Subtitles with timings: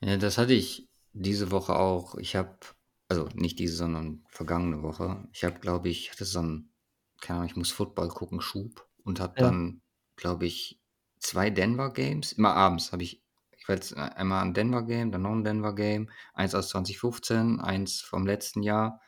[0.00, 2.14] Ja, das hatte ich diese Woche auch.
[2.16, 2.58] Ich habe,
[3.08, 5.28] also nicht diese, sondern vergangene Woche.
[5.32, 6.72] Ich habe, glaube ich, hatte so ein,
[7.20, 9.50] keine Ahnung, ich muss Football gucken, Schub und habe Ja.
[9.50, 9.82] dann,
[10.16, 10.80] glaube ich,
[11.18, 12.32] zwei Denver Games.
[12.32, 13.22] Immer abends habe ich,
[13.58, 17.60] ich war jetzt einmal ein Denver Game, dann noch ein Denver Game, eins aus 2015,
[17.60, 19.00] eins vom letzten Jahr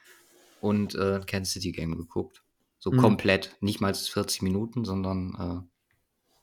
[0.58, 2.44] und äh, Kansas City Game geguckt.
[2.78, 2.94] So Mhm.
[2.94, 5.34] komplett, nicht mal 40 Minuten, sondern
[5.64, 5.68] äh,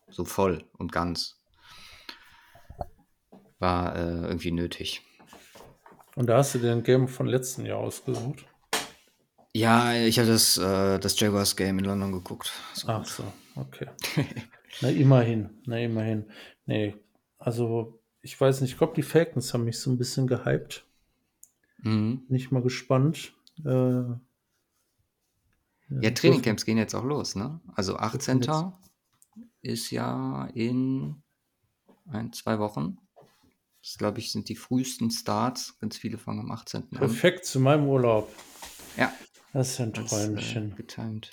[0.10, 1.39] so voll und ganz.
[3.60, 5.02] War äh, irgendwie nötig.
[6.16, 8.46] Und da hast du den Game von letzten Jahr ausgesucht.
[9.54, 12.52] Ja, ich habe das, äh, das Jaguars Game in London geguckt.
[12.74, 13.24] Ist Ach so,
[13.56, 13.88] okay.
[14.82, 16.30] Na, immerhin, na, immerhin.
[16.66, 16.96] Nee,
[17.40, 20.86] also ich weiß nicht, ich glaube, die Falcons haben mich so ein bisschen gehypt.
[21.80, 22.26] Mhm.
[22.28, 23.34] Bin ich mal gespannt.
[23.66, 24.20] Äh, Ja,
[25.90, 27.60] dürfen- Trainingcamps gehen jetzt auch los, ne?
[27.76, 28.42] Also 18.
[28.42, 28.64] jetzt-
[29.62, 31.22] ist ja in
[32.12, 32.98] ein, zwei Wochen.
[33.90, 35.80] Das, glaube ich, sind die frühesten Starts.
[35.80, 36.84] Ganz viele fangen am 18.
[36.84, 36.90] an.
[36.92, 38.32] Perfekt zu meinem Urlaub.
[38.96, 39.12] Ja,
[39.52, 40.74] Das ist ja ein als, Träumchen.
[40.74, 41.32] Äh, getimed.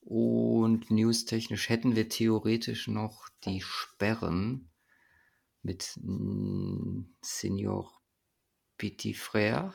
[0.00, 4.70] Und newstechnisch hätten wir theoretisch noch die Sperren
[5.60, 6.00] mit
[7.20, 7.92] Senior
[8.78, 9.74] Petit Frère,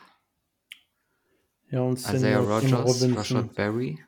[1.70, 3.04] ja, und Isaiah Rogers.
[3.16, 4.04] Rashad Berry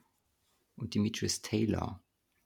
[0.78, 2.02] und Demetrius Taylor.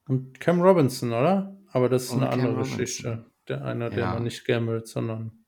[0.06, 1.56] Und Cam Robinson, oder?
[1.72, 2.78] Aber das ist Und eine Cam andere Robinson.
[2.78, 3.30] Geschichte.
[3.48, 4.12] Der einer, der Ja.
[4.12, 5.43] mal nicht gambelt, sondern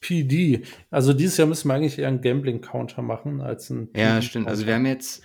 [0.00, 0.62] PD.
[0.90, 4.48] Also dieses Jahr müssen wir eigentlich eher einen Gambling-Counter machen als einen Ja, stimmt.
[4.48, 5.22] Also wir haben jetzt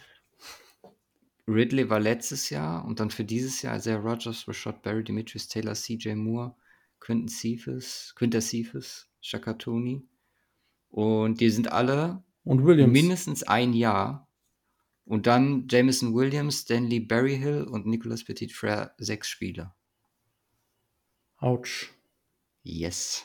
[1.47, 5.73] Ridley war letztes Jahr und dann für dieses Jahr Isaiah Rogers, Rashad Berry, Demetrius Taylor,
[5.73, 6.56] CJ Moore,
[7.00, 10.03] Quinton Cephas, Quinter Cephas, Shaka Tony.
[10.90, 12.92] Und die sind alle Und Williams.
[12.92, 14.28] mindestens ein Jahr.
[15.06, 19.73] Und dann Jameson Williams, Stanley Berryhill und Nicolas Petit Frere sechs Spiele.
[21.38, 21.92] Autsch.
[22.64, 23.23] Yes.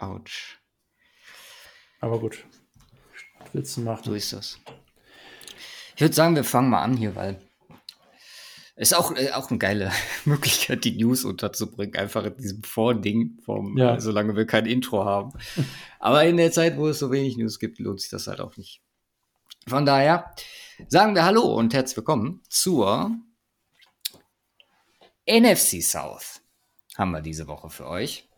[0.00, 0.58] Ouch.
[2.00, 2.44] Aber gut.
[3.52, 4.02] Willst du machen?
[4.04, 4.58] So ist das.
[5.94, 7.40] Ich würde sagen, wir fangen mal an hier, weil
[8.76, 9.92] es ist auch, äh, auch eine geile
[10.24, 13.96] Möglichkeit, die News unterzubringen, einfach in diesem Vording, vom, Ja.
[13.96, 15.32] äh, solange wir kein Intro haben.
[15.98, 18.56] Aber in der Zeit, wo es so wenig News gibt, lohnt sich das halt auch
[18.56, 18.80] nicht.
[19.66, 20.34] Von daher
[20.88, 23.10] sagen wir Hallo und herzlich willkommen zur
[25.28, 26.40] NFC South.
[26.96, 28.29] Haben wir diese Woche für euch.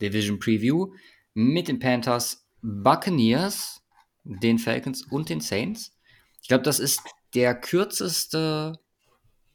[0.00, 0.92] Division Preview
[1.34, 3.82] mit den Panthers, Buccaneers,
[4.24, 5.96] den Falcons und den Saints.
[6.42, 7.00] Ich glaube, das ist
[7.34, 8.78] der kürzeste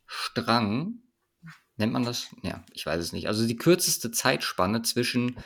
[0.05, 0.99] Strang.
[1.77, 2.27] Nennt man das?
[2.43, 3.27] Ja, ich weiß es nicht.
[3.27, 5.37] Also die kürzeste Zeitspanne zwischen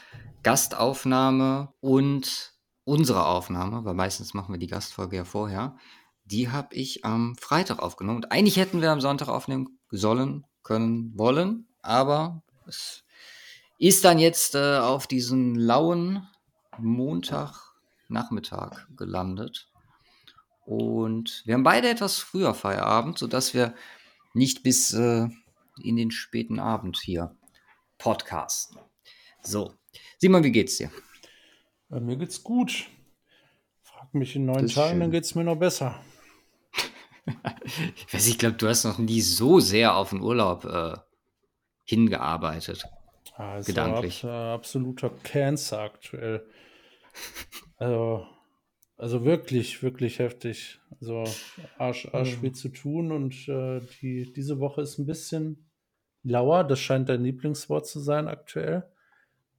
[0.44, 5.78] Gastaufnahme und unserer Aufnahme, weil meistens machen wir die Gastfolge ja vorher.
[6.26, 8.18] Die habe ich am Freitag aufgenommen.
[8.18, 13.05] Und eigentlich hätten wir am Sonntag aufnehmen sollen, können, wollen, aber es
[13.78, 16.28] ist dann jetzt äh, auf diesen lauen
[16.78, 19.70] Montagnachmittag gelandet.
[20.66, 23.76] Und wir haben beide etwas früher Feierabend, sodass wir
[24.34, 25.28] nicht bis äh,
[25.82, 27.36] in den späten Abend hier
[27.98, 28.80] podcasten.
[29.42, 29.74] So,
[30.18, 30.92] Simon, wie geht's dir?
[31.92, 32.88] Äh, mir geht's gut.
[33.84, 36.00] Frag mich in neun Das Tagen, dann geht's mir noch besser.
[37.96, 40.96] Ich weiß, ich glaube, du hast noch nie so sehr auf den Urlaub äh,
[41.84, 42.86] hingearbeitet.
[43.36, 44.24] Also Gedanklich.
[44.24, 46.46] Ab, äh, absoluter Cancer aktuell.
[47.78, 48.26] Also,
[48.98, 50.80] also wirklich, wirklich heftig.
[51.02, 51.26] Also
[51.78, 55.70] Arsch, Arsch viel zu tun und äh, die, diese Woche ist ein bisschen
[56.24, 56.64] lauer.
[56.64, 58.84] Das scheint dein Lieblingswort zu sein aktuell.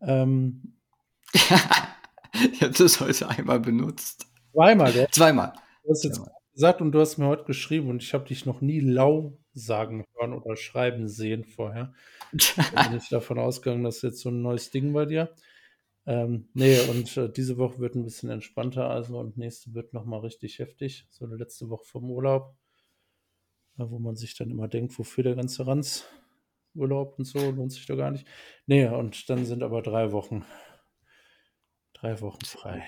[0.01, 0.77] Ähm,
[1.33, 4.27] ich habe das heute einmal benutzt.
[4.53, 5.09] zweimal, gell?
[5.11, 5.53] Zweimal.
[5.85, 6.35] Du hast jetzt Zweimal.
[6.55, 10.05] gesagt und du hast mir heute geschrieben und ich habe dich noch nie lau sagen
[10.15, 11.95] hören oder schreiben sehen vorher.
[12.33, 15.35] Da bin ich davon ausgegangen, das ist jetzt so ein neues Ding bei dir.
[16.07, 20.21] Ähm, nee, und äh, diese Woche wird ein bisschen entspannter, also und nächste wird nochmal
[20.21, 21.07] richtig heftig.
[21.11, 22.55] So eine letzte Woche vom Urlaub,
[23.79, 26.07] äh, wo man sich dann immer denkt, wofür der ganze Ranz
[26.75, 28.27] Urlaub und so lohnt sich doch gar nicht.
[28.67, 30.45] Nee, und dann sind aber drei Wochen.
[31.95, 32.85] Drei Wochen frei.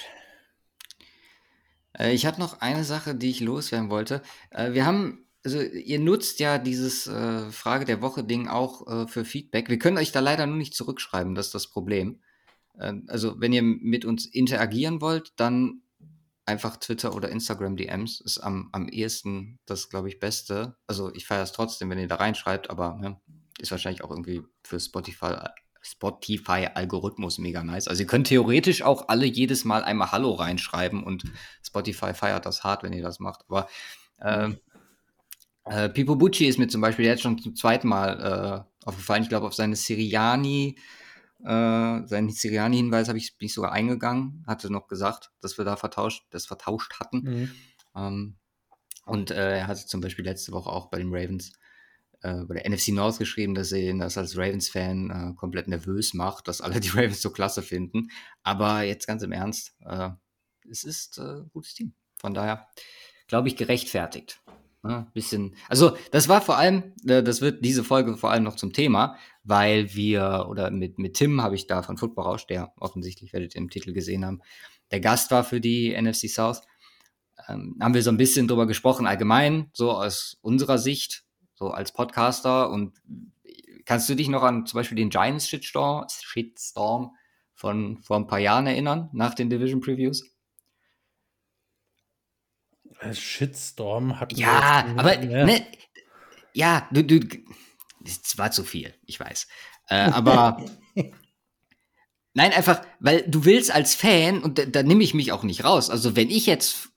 [1.99, 4.23] Äh, ich habe noch eine Sache, die ich loswerden wollte.
[4.51, 9.25] Äh, wir haben, also ihr nutzt ja dieses äh, Frage der Woche-Ding auch äh, für
[9.25, 9.71] Feedback.
[9.71, 12.21] Wir können euch da leider nur nicht zurückschreiben, das ist das Problem.
[12.79, 15.81] Äh, also wenn ihr mit uns interagieren wollt, dann
[16.45, 20.77] einfach Twitter oder Instagram DMs ist am, am ehesten das, glaube ich, Beste.
[20.87, 23.19] Also ich feiere es trotzdem, wenn ihr da reinschreibt, aber ne,
[23.59, 25.35] ist wahrscheinlich auch irgendwie für Spotify
[25.81, 27.89] Spotify-Algorithmus mega nice.
[27.89, 31.25] Also ihr könnt theoretisch auch alle jedes Mal einmal Hallo reinschreiben und
[31.63, 33.45] Spotify feiert das hart, wenn ihr das macht.
[33.49, 33.69] Aber
[34.21, 34.59] ähm,
[35.71, 39.23] äh, Pipo Bucci ist mir zum Beispiel jetzt schon zum zweiten Mal äh, aufgefallen.
[39.23, 40.77] Ich glaube, auf seine Siriani
[41.45, 45.77] Äh, seinen Siriani-Hinweis habe ich bin ich sogar eingegangen, hatte noch gesagt, dass wir da
[45.77, 47.19] vertauscht, das vertauscht hatten.
[47.19, 47.51] Mhm.
[47.95, 48.37] Ähm,
[49.07, 51.53] und äh, er hatte zum Beispiel letzte Woche auch bei den Ravens
[52.23, 56.13] äh, bei der NFC North geschrieben, dass er ihn das als Ravens-Fan äh, komplett nervös
[56.15, 58.09] macht, dass alle die Ravens so klasse finden.
[58.43, 60.11] Aber jetzt ganz im Ernst, äh,
[60.69, 61.95] es ist äh, ein gutes Team.
[62.21, 62.69] Von daher
[63.29, 64.41] glaube ich gerechtfertigt.
[64.85, 68.55] Ja, bisschen, also das war vor allem, äh, das wird diese Folge vor allem noch
[68.55, 72.73] zum Thema, weil wir, oder mit, mit Tim habe ich da von Football Rausch, der
[72.77, 74.41] offensichtlich werdet ihr im Titel gesehen haben,
[74.93, 76.63] der Gast war für die NFC South,
[77.49, 81.25] ähm, haben wir so ein bisschen drüber gesprochen, allgemein, so aus unserer Sicht,
[81.55, 82.97] so als Podcaster und
[83.85, 87.17] kannst du dich noch an zum Beispiel den Giants Shitstorm, Shitstorm
[87.55, 90.38] von vor ein paar Jahren erinnern, nach den Division Previews?
[93.01, 95.67] Äh, Shitstorm hat Ja, aber ne,
[96.53, 97.21] ja, du, du,
[98.05, 99.47] es war zu viel, ich weiß.
[99.89, 100.65] Äh, aber
[102.35, 105.65] nein, einfach, weil du willst als Fan, und da, da nehme ich mich auch nicht
[105.65, 105.91] raus.
[105.91, 106.91] Also, wenn ich jetzt,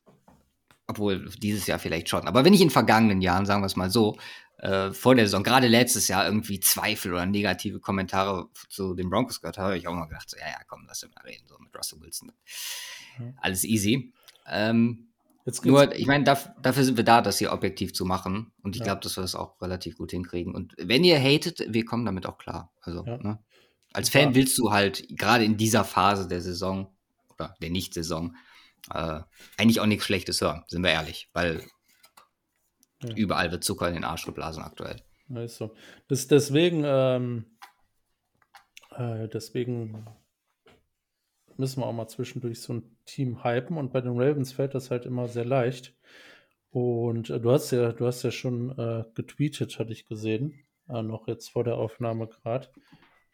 [0.87, 3.91] obwohl dieses Jahr vielleicht schon, aber wenn ich in vergangenen Jahren, sagen wir es mal
[3.91, 4.17] so,
[4.57, 9.41] äh, vor der Saison, gerade letztes Jahr, irgendwie Zweifel oder negative Kommentare zu den Broncos
[9.41, 11.47] gehört habe, habe ich auch mal gedacht, so, ja, ja, komm, lass uns mal reden,
[11.47, 12.31] so mit Russell Wilson.
[13.37, 14.13] Alles easy.
[14.47, 15.10] Ähm,
[15.63, 18.51] nur, ich meine, dafür, dafür sind wir da, das hier objektiv zu machen.
[18.61, 18.85] Und ich ja.
[18.85, 20.53] glaube, dass wir das auch relativ gut hinkriegen.
[20.53, 22.71] Und wenn ihr hatet, wir kommen damit auch klar.
[22.81, 23.17] Also, ja.
[23.17, 23.39] ne?
[23.93, 24.35] Als Fan ja.
[24.35, 26.95] willst du halt gerade in dieser Phase der Saison
[27.29, 28.35] oder der Nicht-Saison
[28.93, 29.21] äh,
[29.57, 31.29] eigentlich auch nichts Schlechtes hören, sind wir ehrlich.
[31.33, 31.63] Weil
[33.15, 35.01] überall wird Zucker in den Arsch geblasen aktuell.
[35.33, 35.73] Also,
[36.07, 37.45] das, deswegen, ähm,
[38.91, 40.05] äh, deswegen
[41.61, 44.91] müssen wir auch mal zwischendurch so ein Team hypen und bei den Ravens fällt das
[44.91, 45.95] halt immer sehr leicht.
[46.71, 51.01] Und äh, du hast ja, du hast ja schon äh, getweetet, hatte ich gesehen, äh,
[51.03, 52.67] noch jetzt vor der Aufnahme gerade,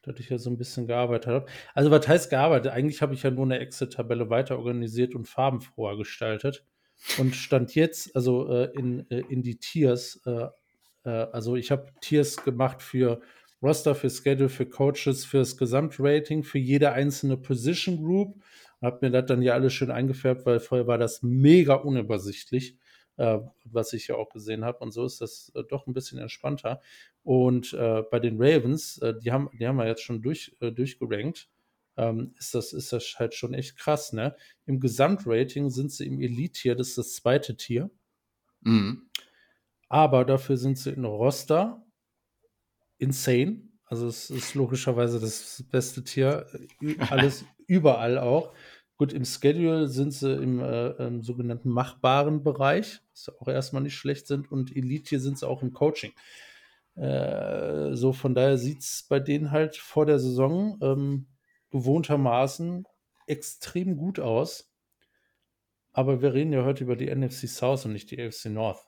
[0.04, 1.46] dass ich ja so ein bisschen gearbeitet habe.
[1.74, 2.72] Also was heißt gearbeitet?
[2.72, 6.66] Eigentlich habe ich ja nur eine Excel-Tabelle weiter organisiert und farbenfroher gestaltet
[7.18, 10.22] und stand jetzt also äh, in, äh, in die Tiers.
[10.26, 10.50] Äh,
[11.04, 13.22] also ich habe Tiers gemacht für
[13.62, 18.42] Roster, für Schedule, für Coaches, für das Gesamtrating, für jede einzelne Position Group.
[18.82, 22.78] Hab mir das dann ja alles schön eingefärbt, weil vorher war das mega unübersichtlich,
[23.18, 24.80] äh, was ich ja auch gesehen habe.
[24.80, 26.82] Und so ist das äh, doch ein bisschen entspannter.
[27.24, 30.72] Und äh, bei den Ravens, äh, die, haben, die haben wir jetzt schon durch, äh,
[30.72, 31.50] durchgerankt,
[31.98, 34.14] ähm, ist, das, ist das halt schon echt krass.
[34.14, 34.36] Ne?
[34.68, 37.90] Im Gesamtrating sind sie im Elite-Tier, das ist das zweite Tier.
[38.62, 39.10] Mhm.
[39.90, 41.84] Aber dafür sind sie in Roster
[42.98, 43.62] insane.
[43.86, 46.46] Also es ist logischerweise das beste Tier,
[47.10, 48.54] alles überall auch.
[48.98, 53.96] Gut, im Schedule sind sie im, äh, im sogenannten machbaren Bereich, was auch erstmal nicht
[53.96, 54.52] schlecht sind.
[54.52, 56.12] Und Elite hier sind sie auch im Coaching.
[56.96, 61.28] Äh, so von daher sieht es bei denen halt vor der Saison ähm,
[61.70, 62.86] gewohntermaßen
[63.28, 64.74] extrem gut aus.
[65.94, 68.87] Aber wir reden ja heute über die NFC South und nicht die AFC North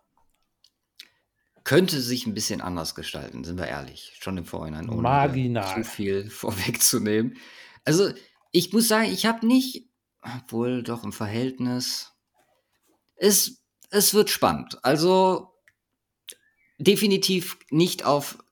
[1.70, 4.18] könnte sich ein bisschen anders gestalten, sind wir ehrlich.
[4.20, 5.76] Schon im Vorhinein, ohne Marginal.
[5.76, 7.38] zu viel vorwegzunehmen.
[7.86, 8.12] Also,
[8.52, 9.88] ich muss sagen, ich habe nicht,
[10.24, 12.12] obwohl doch im Verhältnis,
[13.18, 13.62] es,
[13.92, 14.84] es wird spannend.
[14.84, 15.54] Also,
[16.80, 18.44] definitiv nicht auf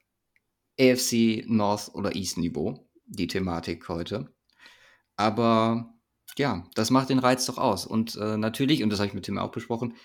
[0.79, 4.31] AFC North oder East Niveau, die Thematik heute.
[5.15, 5.91] Aber
[6.37, 7.87] ja, das macht den Reiz doch aus.
[7.87, 9.95] Und äh, natürlich, und das habe ich mit Tim auch besprochen,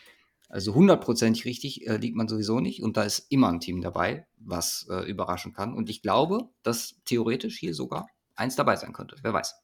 [0.52, 4.26] also hundertprozentig richtig äh, liegt man sowieso nicht und da ist immer ein Team dabei,
[4.36, 5.72] was äh, überraschen kann.
[5.72, 9.16] Und ich glaube, dass theoretisch hier sogar eins dabei sein könnte.
[9.22, 9.54] Wer weiß.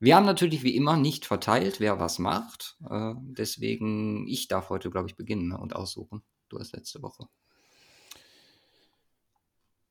[0.00, 2.76] Wir haben natürlich wie immer nicht verteilt, wer was macht.
[2.86, 6.22] Äh, deswegen, ich darf heute, glaube ich, beginnen ne, und aussuchen.
[6.50, 7.26] Du hast letzte Woche.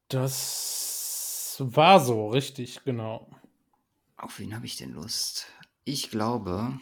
[0.09, 3.31] Das war so, richtig, genau.
[4.15, 5.47] Auf wen habe ich denn Lust?
[5.85, 6.79] Ich glaube,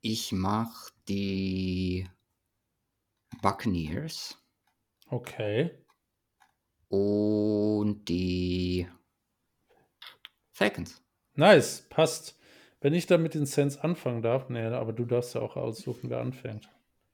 [0.00, 2.08] ich mache die
[3.42, 4.38] Buccaneers.
[5.08, 5.70] Okay.
[6.88, 8.88] Und die
[10.52, 11.02] Falcons.
[11.34, 12.38] Nice, passt.
[12.80, 16.10] Wenn ich dann mit den Saints anfangen darf, nee, aber du darfst ja auch aussuchen,
[16.10, 16.68] wer anfängt.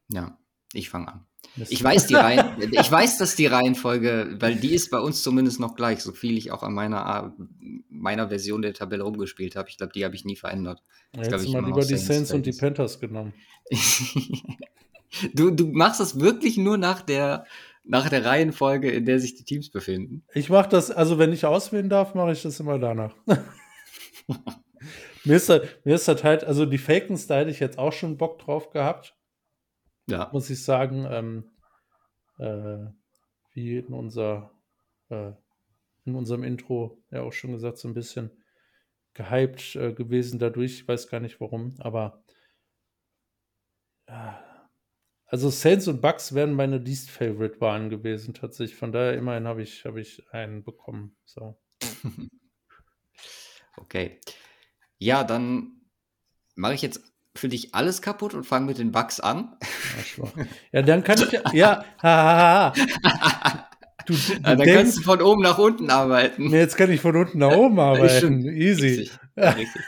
[0.09, 0.39] Ja,
[0.73, 1.27] ich fange an.
[1.69, 5.61] Ich weiß, die Reihen, ich weiß, dass die Reihenfolge, weil die ist bei uns zumindest
[5.61, 7.35] noch gleich, so viel ich auch an meiner,
[7.89, 9.69] meiner Version der Tabelle rumgespielt habe.
[9.69, 10.83] Ich glaube, die habe ich nie verändert.
[11.15, 13.35] Ja, jetzt mal lieber die Saints und die Panthers genommen.
[15.35, 17.47] du, du machst das wirklich nur nach der,
[17.85, 20.25] nach der Reihenfolge, in der sich die Teams befinden?
[20.35, 23.15] Ich mache das, also wenn ich auswählen darf, mache ich das immer danach.
[25.25, 27.93] mir, ist das, mir ist das halt, also die Falcons, da hätte ich jetzt auch
[27.93, 29.17] schon Bock drauf gehabt
[30.07, 30.31] ja.
[30.33, 31.51] muss ich sagen, ähm,
[32.39, 32.91] äh,
[33.53, 34.53] wie in unser,
[35.09, 35.33] äh,
[36.05, 38.31] in unserem Intro ja auch schon gesagt, so ein bisschen
[39.15, 40.81] gehypt äh, gewesen dadurch.
[40.81, 42.25] Ich weiß gar nicht warum, aber
[44.09, 44.45] ja.
[45.27, 48.77] Also Saints und Bucks wären meine least favorite Wahlen gewesen, tatsächlich.
[48.77, 51.17] Von daher immerhin habe ich, hab ich einen bekommen.
[51.25, 51.57] So.
[53.77, 54.21] okay.
[54.99, 55.83] Ja, dann
[56.57, 59.57] mache ich jetzt für dich alles kaputt und fange mit den Bugs an.
[60.73, 62.73] Ja, dann kann ich ja, ha.
[64.07, 66.51] Du, du dann denkst, kannst du von oben nach unten arbeiten.
[66.51, 68.45] Jetzt kann ich von unten nach oben arbeiten.
[68.49, 68.87] Easy.
[68.87, 69.19] Richtig.
[69.37, 69.51] Ja.
[69.51, 69.83] Richtig.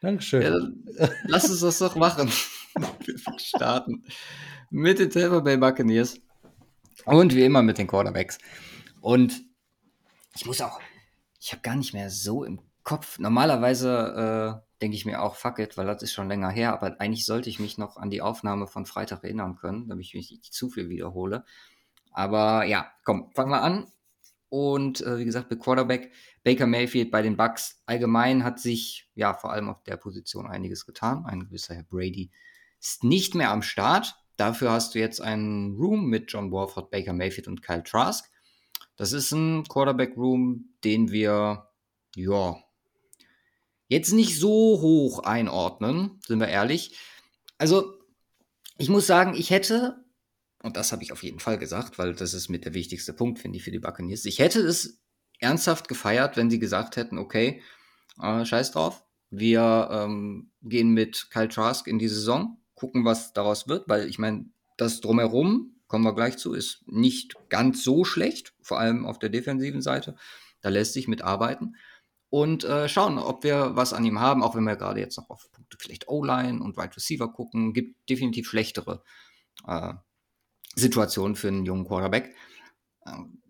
[0.00, 0.84] Dankeschön.
[0.98, 2.32] Ja, lass uns das doch machen.
[2.74, 4.04] Wir starten
[4.70, 6.18] mit den Tampa Bay Buccaneers
[7.04, 8.38] und wie immer mit den Quarterbacks.
[9.00, 9.44] Und
[10.34, 10.80] ich muss auch,
[11.38, 13.18] ich habe gar nicht mehr so im Kopf.
[13.18, 17.00] Normalerweise äh, denke ich mir auch, fuck it, weil das ist schon länger her, aber
[17.00, 20.30] eigentlich sollte ich mich noch an die Aufnahme von Freitag erinnern können, damit ich mich
[20.30, 21.44] nicht zu viel wiederhole.
[22.10, 23.86] Aber ja, komm, fangen wir an.
[24.48, 26.12] Und äh, wie gesagt, mit Quarterback
[26.44, 30.84] Baker Mayfield bei den Bucks allgemein hat sich ja vor allem auf der Position einiges
[30.84, 31.24] getan.
[31.24, 32.30] Ein gewisser Herr Brady
[32.78, 34.16] ist nicht mehr am Start.
[34.36, 38.28] Dafür hast du jetzt einen Room mit John Warford, Baker Mayfield und Kyle Trask.
[38.96, 41.70] Das ist ein Quarterback-Room, den wir,
[42.14, 42.56] ja,
[43.92, 46.98] jetzt nicht so hoch einordnen, sind wir ehrlich.
[47.58, 47.94] Also,
[48.78, 50.02] ich muss sagen, ich hätte,
[50.62, 53.38] und das habe ich auf jeden Fall gesagt, weil das ist mit der wichtigste Punkt,
[53.38, 54.24] finde ich, für die Buccaneers.
[54.24, 55.00] Ich hätte es
[55.40, 57.62] ernsthaft gefeiert, wenn sie gesagt hätten, okay,
[58.20, 63.68] äh, scheiß drauf, wir ähm, gehen mit Kyle Trask in die Saison, gucken, was daraus
[63.68, 64.46] wird, weil ich meine,
[64.78, 69.28] das drumherum, kommen wir gleich zu, ist nicht ganz so schlecht, vor allem auf der
[69.28, 70.16] defensiven Seite.
[70.62, 71.76] Da lässt sich mitarbeiten
[72.32, 75.28] und äh, schauen, ob wir was an ihm haben, auch wenn wir gerade jetzt noch
[75.28, 77.74] auf Punkte vielleicht O-Line und Wide Receiver gucken.
[77.74, 79.02] Gibt definitiv schlechtere
[79.66, 79.92] äh,
[80.74, 82.34] Situationen für einen jungen Quarterback.
[83.06, 83.42] Ähm,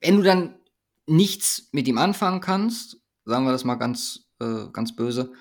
[0.00, 0.58] wenn du dann
[1.04, 5.34] nichts mit ihm anfangen kannst, sagen wir das mal ganz, äh, ganz böse,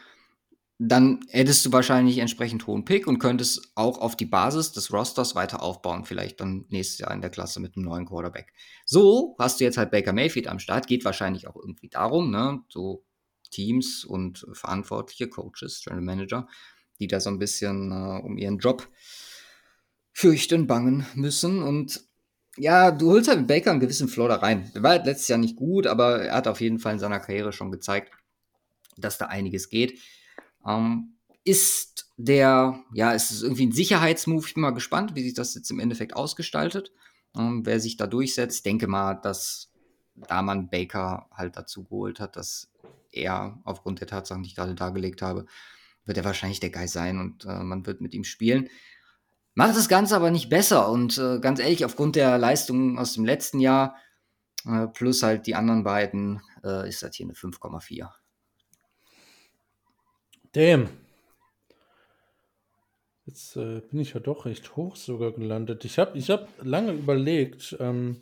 [0.78, 5.34] dann hättest du wahrscheinlich entsprechend hohen Pick und könntest auch auf die Basis des Rosters
[5.34, 8.52] weiter aufbauen, vielleicht dann nächstes Jahr in der Klasse mit einem neuen Quarterback.
[8.86, 12.60] So hast du jetzt halt Baker Mayfield am Start, geht wahrscheinlich auch irgendwie darum, ne,
[12.68, 13.06] so
[13.52, 16.48] Teams und verantwortliche Coaches, General Manager,
[17.00, 18.88] die da so ein bisschen äh, um ihren Job
[20.12, 22.06] fürchten, bangen müssen und
[22.58, 24.72] ja, du holst halt mit Baker einen gewissen Floor da rein.
[24.74, 27.20] Der war halt letztes Jahr nicht gut, aber er hat auf jeden Fall in seiner
[27.20, 28.14] Karriere schon gezeigt,
[28.96, 30.00] dass da einiges geht.
[30.66, 34.48] Ähm, ist der, ja, ist es irgendwie ein Sicherheitsmove?
[34.48, 36.92] Ich bin mal gespannt, wie sich das jetzt im Endeffekt ausgestaltet.
[37.38, 39.72] Ähm, wer sich da durchsetzt, denke mal, dass
[40.16, 42.72] da man Baker halt dazu geholt hat, dass
[43.12, 45.46] er aufgrund der Tatsachen, die ich gerade dargelegt habe,
[46.06, 48.70] wird er wahrscheinlich der Guy sein und äh, man wird mit ihm spielen.
[49.54, 53.26] Macht das Ganze aber nicht besser und äh, ganz ehrlich, aufgrund der Leistungen aus dem
[53.26, 53.96] letzten Jahr
[54.66, 58.10] äh, plus halt die anderen beiden äh, ist das hier eine 5,4.
[60.56, 60.88] Damn.
[63.26, 65.84] Jetzt äh, bin ich ja doch recht hoch sogar gelandet.
[65.84, 68.22] Ich habe ich hab lange überlegt, ähm,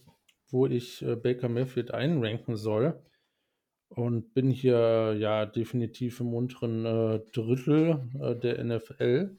[0.49, 2.99] wo ich äh, Baker Mayfield einranken soll.
[3.89, 9.37] Und bin hier ja definitiv im unteren äh, Drittel äh, der NFL.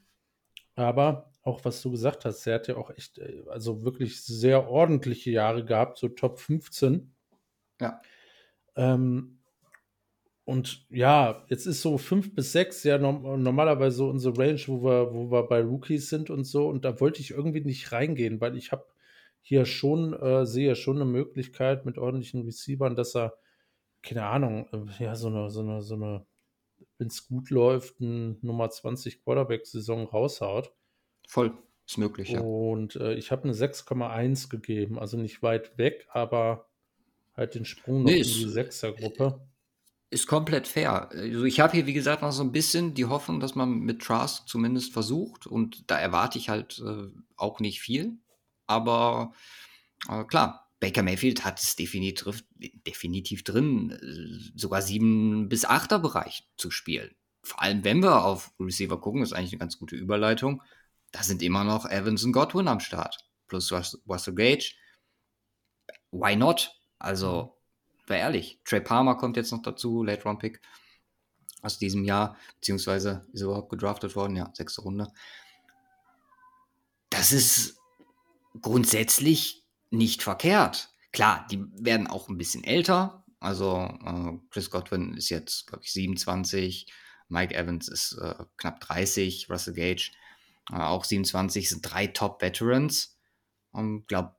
[0.76, 4.68] Aber auch was du gesagt hast, er hat ja auch echt, äh, also wirklich sehr
[4.68, 7.12] ordentliche Jahre gehabt, so Top 15.
[7.80, 8.00] Ja.
[8.76, 9.40] Ähm,
[10.46, 15.14] und ja, jetzt ist so fünf bis sechs ja normalerweise so unsere Range, wo wir,
[15.14, 16.68] wo wir bei Rookies sind und so.
[16.68, 18.84] Und da wollte ich irgendwie nicht reingehen, weil ich habe
[19.40, 23.38] hier schon, äh, sehe schon eine Möglichkeit mit ordentlichen Receivern, dass er,
[24.02, 26.26] keine Ahnung, äh, ja, so eine, so eine, so eine,
[26.98, 30.74] wenn es gut läuft, eine Nummer 20 Quarterback-Saison raushaut.
[31.26, 31.52] Voll,
[31.86, 32.40] ist möglich, ja.
[32.40, 36.68] Und äh, ich habe eine 6,1 gegeben, also nicht weit weg, aber
[37.34, 39.40] halt den Sprung noch nee, in die Sechser-Gruppe
[40.14, 41.10] ist komplett fair.
[41.10, 44.00] Also ich habe hier, wie gesagt, noch so ein bisschen die Hoffnung, dass man mit
[44.00, 45.46] Trask zumindest versucht.
[45.46, 48.18] Und da erwarte ich halt äh, auch nicht viel.
[48.66, 49.32] Aber
[50.08, 52.44] äh, klar, Baker Mayfield hat es definitiv,
[52.86, 57.14] definitiv drin, äh, sogar sieben bis achter Bereich zu spielen.
[57.42, 60.62] Vor allem, wenn wir auf Receiver gucken, ist eigentlich eine ganz gute Überleitung.
[61.10, 63.18] Da sind immer noch Evans und Godwin am Start.
[63.48, 64.74] Plus Russell Gage.
[66.10, 66.70] Why not?
[66.98, 67.53] Also,
[68.06, 70.60] war ehrlich, Trey Palmer kommt jetzt noch dazu, Late Round Pick
[71.62, 75.08] aus diesem Jahr, beziehungsweise ist er überhaupt gedraftet worden, ja, sechste Runde.
[77.10, 77.78] Das ist
[78.60, 80.90] grundsätzlich nicht verkehrt.
[81.12, 83.24] Klar, die werden auch ein bisschen älter.
[83.40, 86.92] Also äh, Chris Godwin ist jetzt, glaube ich, 27,
[87.28, 90.10] Mike Evans ist äh, knapp 30, Russell Gage
[90.70, 93.18] äh, auch 27, sind drei Top-Veterans.
[93.70, 94.34] Und glaube,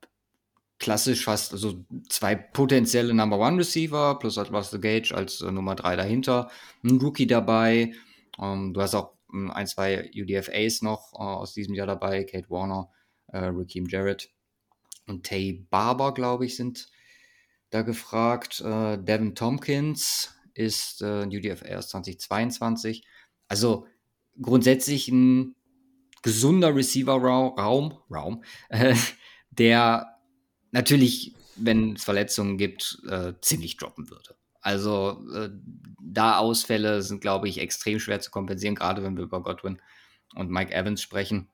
[0.78, 5.74] klassisch fast, also zwei potenzielle Number One Receiver plus halt Russell Gage als äh, Nummer
[5.74, 6.50] drei dahinter,
[6.84, 7.94] ein Rookie dabei.
[8.38, 12.50] Ähm, du hast auch ähm, ein, zwei UDFAs noch äh, aus diesem Jahr dabei, Kate
[12.50, 12.90] Warner,
[13.28, 14.30] äh, Raheem Jarrett
[15.06, 16.88] und Tay Barber, glaube ich, sind
[17.70, 18.60] da gefragt.
[18.60, 23.06] Äh, Devin Tompkins ist äh, UDFA aus 2022.
[23.48, 23.86] Also
[24.40, 25.54] grundsätzlich ein
[26.22, 28.94] gesunder Receiver-Raum, Raum, äh,
[29.50, 30.15] der
[30.76, 34.36] natürlich, wenn es Verletzungen gibt, äh, ziemlich droppen würde.
[34.60, 35.48] Also äh,
[36.00, 39.80] da Ausfälle sind, glaube ich, extrem schwer zu kompensieren, gerade wenn wir über Godwin
[40.34, 41.48] und Mike Evans sprechen.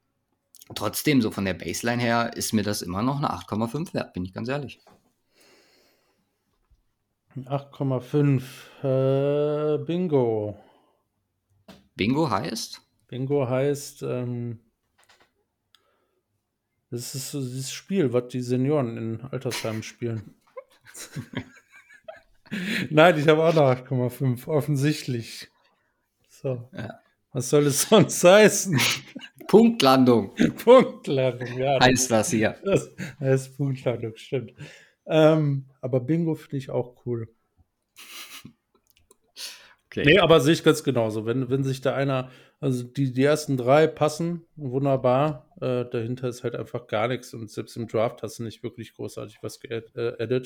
[0.75, 4.25] Trotzdem, so von der Baseline her, ist mir das immer noch eine 8,5 wert, bin
[4.25, 4.81] ich ganz ehrlich.
[7.37, 8.43] 8,5.
[8.83, 10.59] Äh, Bingo.
[11.95, 12.81] Bingo heißt?
[13.09, 14.61] Bingo heißt, ähm,
[16.93, 20.35] das ist so dieses Spiel, was die Senioren in Altersheimen spielen.
[22.91, 25.49] Nein, ich habe auch noch 8,5, offensichtlich.
[26.29, 26.69] So.
[26.77, 27.01] Ja.
[27.33, 28.79] Was soll es sonst heißen?
[29.49, 30.35] Punktlandung.
[30.63, 31.81] Punktlandung, ja.
[31.81, 32.57] Heißt das hier.
[32.63, 34.53] Das heißt Punktlandung, stimmt.
[35.07, 37.27] Ähm, aber Bingo finde ich auch cool.
[39.93, 40.05] Okay.
[40.07, 41.27] Nee, aber sehe ich ganz genauso.
[41.27, 42.31] Wenn, wenn sich da einer,
[42.61, 45.53] also die, die ersten drei passen, wunderbar.
[45.61, 47.35] Äh, dahinter ist halt einfach gar nichts.
[47.35, 49.95] Und selbst im Draft hast du nicht wirklich großartig was geedit.
[49.95, 50.43] Äh,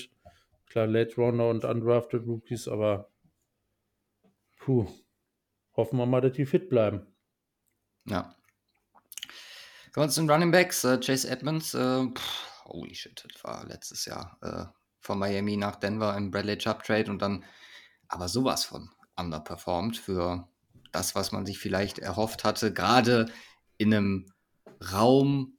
[0.66, 3.08] Klar, Late Runner und Undrafted Rookies, aber
[4.58, 4.88] puh.
[5.76, 7.06] Hoffen wir mal, dass die fit bleiben.
[8.06, 8.34] Ja.
[9.92, 10.84] Kommen wir zu den Running Backs.
[10.84, 15.76] Uh, Chase Edmonds, uh, pff, holy shit, das war letztes Jahr uh, von Miami nach
[15.76, 17.44] Denver im Bradley Chubb Trade und dann
[18.08, 20.48] aber sowas von underperformed für
[20.92, 23.26] das, was man sich vielleicht erhofft hatte, gerade
[23.78, 24.32] in einem
[24.92, 25.58] Raum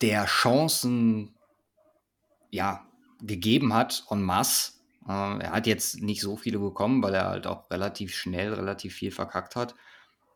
[0.00, 1.34] der Chancen
[2.50, 2.86] ja,
[3.20, 4.72] gegeben hat en masse.
[5.08, 8.94] Äh, er hat jetzt nicht so viele bekommen, weil er halt auch relativ schnell relativ
[8.94, 9.74] viel verkackt hat.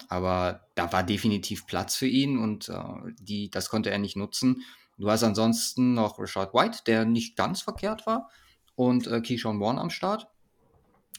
[0.09, 2.83] Aber da war definitiv Platz für ihn und äh,
[3.21, 4.65] die, das konnte er nicht nutzen.
[4.97, 8.31] Du hast ansonsten noch Richard White, der nicht ganz verkehrt war,
[8.75, 10.29] und äh, Keyshawn Warren am Start.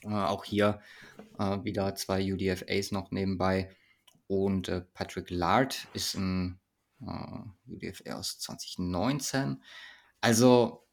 [0.03, 0.81] Äh, auch hier
[1.39, 3.69] äh, wieder zwei UDFAs noch nebenbei.
[4.27, 6.59] Und äh, Patrick Lard ist ein
[7.01, 9.61] äh, UDFA aus 2019.
[10.21, 10.85] Also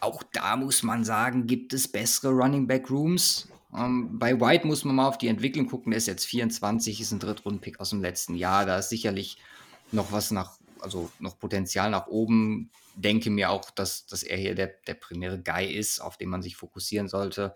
[0.00, 3.48] auch da muss man sagen, gibt es bessere Running Back Rooms.
[3.74, 5.90] Ähm, bei White muss man mal auf die Entwicklung gucken.
[5.90, 8.66] Der ist jetzt 24, ist ein Drittrunden-Pick aus dem letzten Jahr.
[8.66, 9.38] Da ist sicherlich
[9.92, 12.70] noch was nach, also noch Potenzial nach oben.
[12.94, 16.42] Denke mir auch, dass, dass er hier der, der primäre Guy ist, auf den man
[16.42, 17.54] sich fokussieren sollte.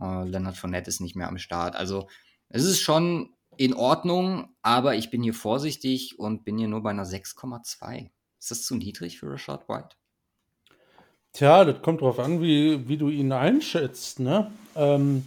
[0.00, 1.76] Äh, Leonard Fournette ist nicht mehr am Start.
[1.76, 2.08] Also
[2.48, 6.90] es ist schon in Ordnung, aber ich bin hier vorsichtig und bin hier nur bei
[6.90, 8.10] einer 6,2.
[8.38, 9.96] Ist das zu niedrig für Richard White?
[11.32, 14.50] Tja, das kommt drauf an, wie, wie du ihn einschätzt, ne?
[14.74, 15.26] Ähm,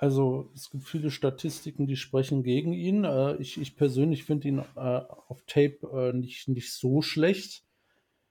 [0.00, 3.04] also es gibt viele Statistiken, die sprechen gegen ihn.
[3.04, 7.64] Äh, ich, ich persönlich finde ihn äh, auf Tape äh, nicht, nicht so schlecht.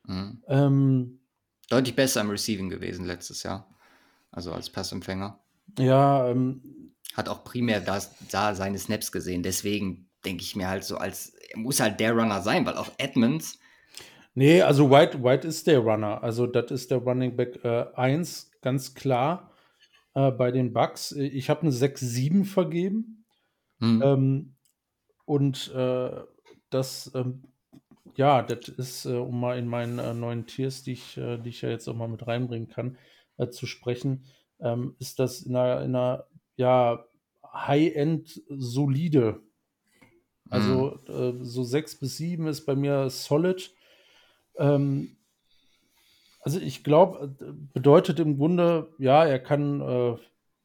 [0.07, 0.43] Mhm.
[0.47, 1.19] Ähm,
[1.69, 3.69] Deutlich besser im Receiving gewesen letztes Jahr.
[4.31, 5.39] Also als Passempfänger.
[5.77, 9.43] Ja, ähm, hat auch primär das, da seine Snaps gesehen.
[9.43, 12.89] Deswegen denke ich mir halt so, als er muss halt der Runner sein, weil auch
[12.97, 13.59] Edmonds
[14.33, 16.23] Nee, also White, White ist der Runner.
[16.23, 19.49] Also das ist der Running Back äh, 1, ganz klar
[20.19, 21.13] äh, bei den Bucks.
[21.13, 23.25] Ich habe eine 6-7 vergeben.
[23.79, 24.01] Mhm.
[24.03, 24.55] Ähm,
[25.25, 26.11] und äh,
[26.69, 27.43] das, ähm,
[28.15, 31.49] ja, das ist, äh, um mal in meinen äh, neuen Tiers, die ich, äh, die
[31.49, 32.97] ich ja jetzt auch mal mit reinbringen kann,
[33.51, 34.25] zu sprechen,
[34.59, 36.25] ähm, ist das in einer, in einer
[36.57, 37.05] ja,
[37.53, 39.41] High-End solide.
[40.49, 41.45] Also mhm.
[41.45, 43.73] so 6 bis 7 ist bei mir solid.
[44.57, 45.15] Ähm,
[46.41, 50.17] also ich glaube, äh, bedeutet im Grunde, ja, er kann äh,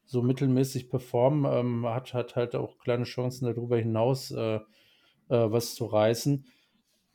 [0.07, 4.61] so mittelmäßig performen, ähm, hat, hat halt auch kleine Chancen darüber hinaus äh,
[5.29, 6.47] äh, was zu reißen.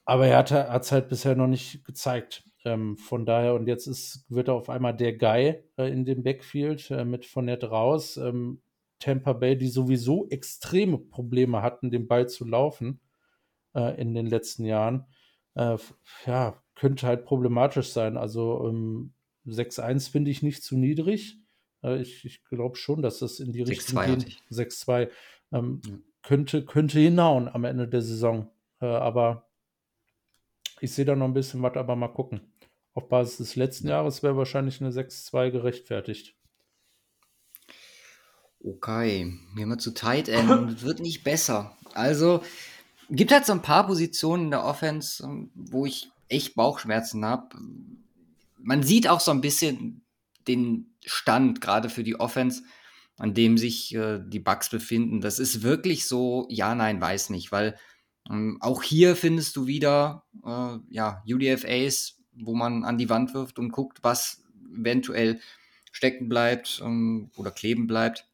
[0.06, 0.52] Aber er hat
[0.84, 2.44] es halt bisher noch nicht gezeigt.
[2.66, 6.24] Ähm, von daher, und jetzt ist, wird er auf einmal der Guy äh, in dem
[6.24, 8.18] Backfield äh, mit Fournette raus.
[8.18, 8.62] Ähm,
[8.98, 13.00] Tampa Bay, die sowieso extreme Probleme hatten, den Ball zu laufen
[13.74, 15.06] in den letzten Jahren.
[15.56, 18.18] ja, könnte halt problematisch sein.
[18.18, 19.14] Also ähm,
[19.46, 21.38] 6-1 finde ich nicht zu niedrig.
[21.84, 24.38] Äh, ich ich glaube schon, dass das in die Richtung geht.
[24.50, 25.10] 6-2
[25.52, 25.94] ähm, ja.
[26.24, 28.50] könnte, könnte hinhauen am Ende der Saison.
[28.80, 29.50] Äh, aber
[30.80, 32.42] ich sehe da noch ein bisschen was, aber mal gucken.
[32.94, 36.36] Auf Basis des letzten Jahres wäre wahrscheinlich eine 6-2 gerechtfertigt.
[38.64, 41.78] Okay, gehen wir zu Tight End wird nicht besser.
[41.94, 42.42] Also
[43.10, 47.58] gibt halt so ein paar Positionen in der Offense, ähm, wo ich echt Bauchschmerzen habe.
[48.58, 50.06] Man sieht auch so ein bisschen
[50.48, 52.64] den Stand, gerade für die Offense,
[53.18, 55.22] an dem sich äh, die Bugs befinden.
[55.22, 57.78] Das ist wirklich so, ja, nein, weiß nicht, weil
[58.30, 63.60] ähm, auch hier findest du wieder äh, ja, UDFAs, wo man an die Wand wirft
[63.60, 65.40] und guckt, was eventuell
[65.92, 68.28] stecken bleibt ähm, oder kleben bleibt.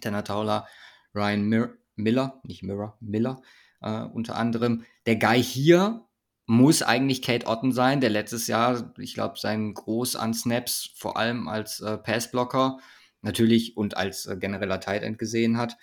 [0.00, 0.66] Tanner Taula,
[1.14, 3.40] Ryan Mir Miller, nicht Mirror, Miller
[3.80, 4.84] äh, unter anderem.
[5.06, 6.04] Der Guy hier
[6.46, 11.16] muss eigentlich Kate Otten sein, der letztes Jahr, ich glaube, seinen Groß an Snaps vor
[11.16, 12.78] allem als äh, Passblocker
[13.22, 15.76] natürlich und als äh, genereller Tight End gesehen hat.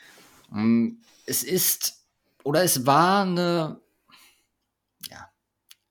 [0.54, 2.06] Ähm, es ist
[2.44, 3.82] oder es war eine
[5.10, 5.30] ja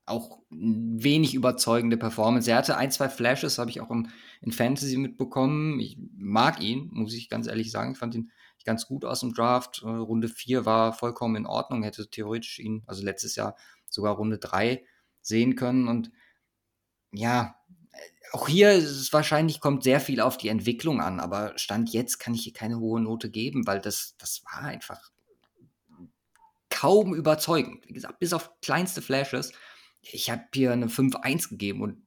[0.06, 2.50] auch wenig überzeugende Performance.
[2.50, 5.80] Er hatte ein, zwei Flashes, habe ich auch in, in Fantasy mitbekommen.
[5.80, 7.92] Ich mag ihn, muss ich ganz ehrlich sagen.
[7.92, 8.30] Ich fand ihn
[8.64, 9.82] ganz gut aus dem Draft.
[9.82, 13.56] Äh, Runde 4 war vollkommen in Ordnung, hätte theoretisch ihn, also letztes Jahr
[13.90, 14.84] sogar Runde 3
[15.20, 15.88] sehen können.
[15.88, 16.10] Und
[17.12, 17.56] ja,
[18.32, 22.18] auch hier ist es wahrscheinlich kommt sehr viel auf die Entwicklung an, aber Stand jetzt
[22.18, 25.10] kann ich hier keine hohe Note geben, weil das, das war einfach
[26.70, 27.86] kaum überzeugend.
[27.88, 29.52] Wie gesagt, bis auf kleinste Flashes.
[30.00, 32.06] Ich habe hier eine 5-1 gegeben und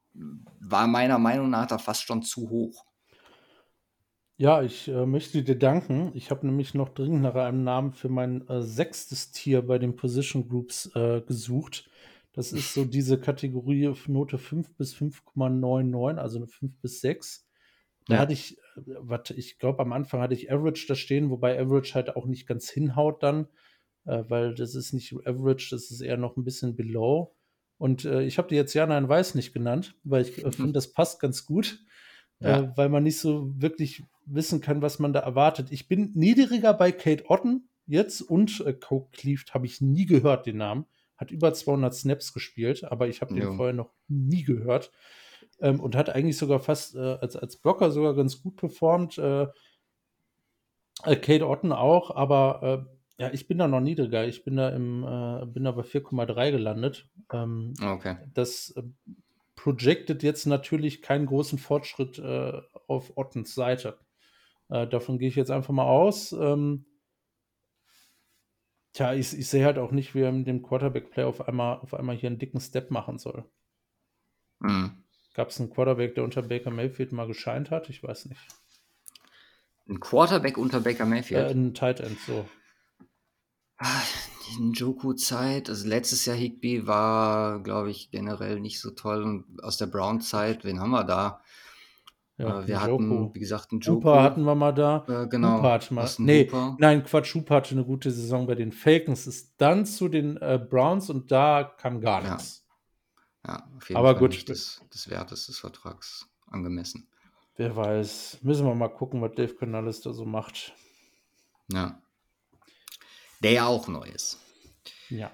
[0.60, 2.84] war meiner Meinung nach da fast schon zu hoch.
[4.36, 6.10] Ja, ich äh, möchte dir danken.
[6.14, 9.94] Ich habe nämlich noch dringend nach einem Namen für mein äh, sechstes Tier bei den
[9.94, 11.88] Position Groups äh, gesucht.
[12.32, 17.46] Das ist so diese Kategorie Note 5 bis 5,99, also eine 5 bis 6.
[18.06, 18.20] Da ja.
[18.20, 21.94] hatte ich, äh, warte, ich glaube, am Anfang hatte ich Average da stehen, wobei Average
[21.94, 23.46] halt auch nicht ganz hinhaut dann,
[24.04, 27.36] äh, weil das ist nicht Average, das ist eher noch ein bisschen below.
[27.78, 30.92] Und äh, ich habe die jetzt Jana in Weiß nicht genannt, weil ich finde, das
[30.92, 31.78] passt ganz gut,
[32.44, 32.60] ja.
[32.60, 35.70] äh, weil man nicht so wirklich wissen kann, was man da erwartet.
[35.70, 40.46] Ich bin niedriger bei Kate Otten jetzt und äh, Coke Cleaved habe ich nie gehört,
[40.46, 44.90] den Namen hat über 200 Snaps gespielt, aber ich habe den vorher noch nie gehört.
[45.60, 49.18] Ähm, und hat eigentlich sogar fast äh, als, als Blocker sogar ganz gut performt.
[49.18, 49.46] Äh,
[51.04, 54.26] äh Kate Otten auch, aber äh, ja, ich bin da noch niedriger.
[54.26, 57.08] Ich bin da im, äh, bin da bei 4,3 gelandet.
[57.32, 58.16] Ähm, okay.
[58.34, 58.74] Das
[59.64, 63.98] projected jetzt natürlich keinen großen Fortschritt auf Ottens Seite.
[64.68, 66.32] davon gehe ich jetzt einfach mal aus.
[66.32, 66.84] Ähm,
[68.94, 71.94] Tja, ich, ich sehe halt auch nicht, wie er mit dem Quarterback-Play auf einmal, auf
[71.94, 73.44] einmal hier einen dicken Step machen soll.
[74.60, 75.02] Mhm.
[75.34, 77.90] Gab es einen Quarterback, der unter Baker Mayfield mal gescheint hat?
[77.90, 78.40] Ich weiß nicht.
[79.88, 81.50] Ein Quarterback unter Baker Mayfield?
[81.50, 82.48] Äh, ein Tight End, so.
[84.46, 89.22] Die Njoku-Zeit, also letztes Jahr Higby war, glaube ich, generell nicht so toll.
[89.22, 91.40] Und aus der Brown-Zeit, wen haben wir da?
[92.36, 94.10] Ja, äh, wir hatten, wie gesagt, einen Joker.
[94.10, 95.04] Hooper hatten wir mal da.
[95.08, 95.58] Äh, genau.
[95.58, 96.76] Hooper hatte mal, nee, Hooper.
[96.80, 100.58] nein, Quatsch, Hooper hatte eine gute Saison bei den Falcons, ist dann zu den äh,
[100.58, 102.66] Browns und da kam gar nichts.
[103.46, 104.30] Ja, ja auf jeden Aber Fall gut.
[104.32, 107.08] nicht des, des Wertes des Vertrags angemessen.
[107.56, 108.38] Wer weiß.
[108.42, 110.72] Müssen wir mal gucken, was Dave Canales da so macht.
[111.72, 112.00] Ja.
[113.42, 114.38] Der ja auch neu ist.
[115.10, 115.32] Ja.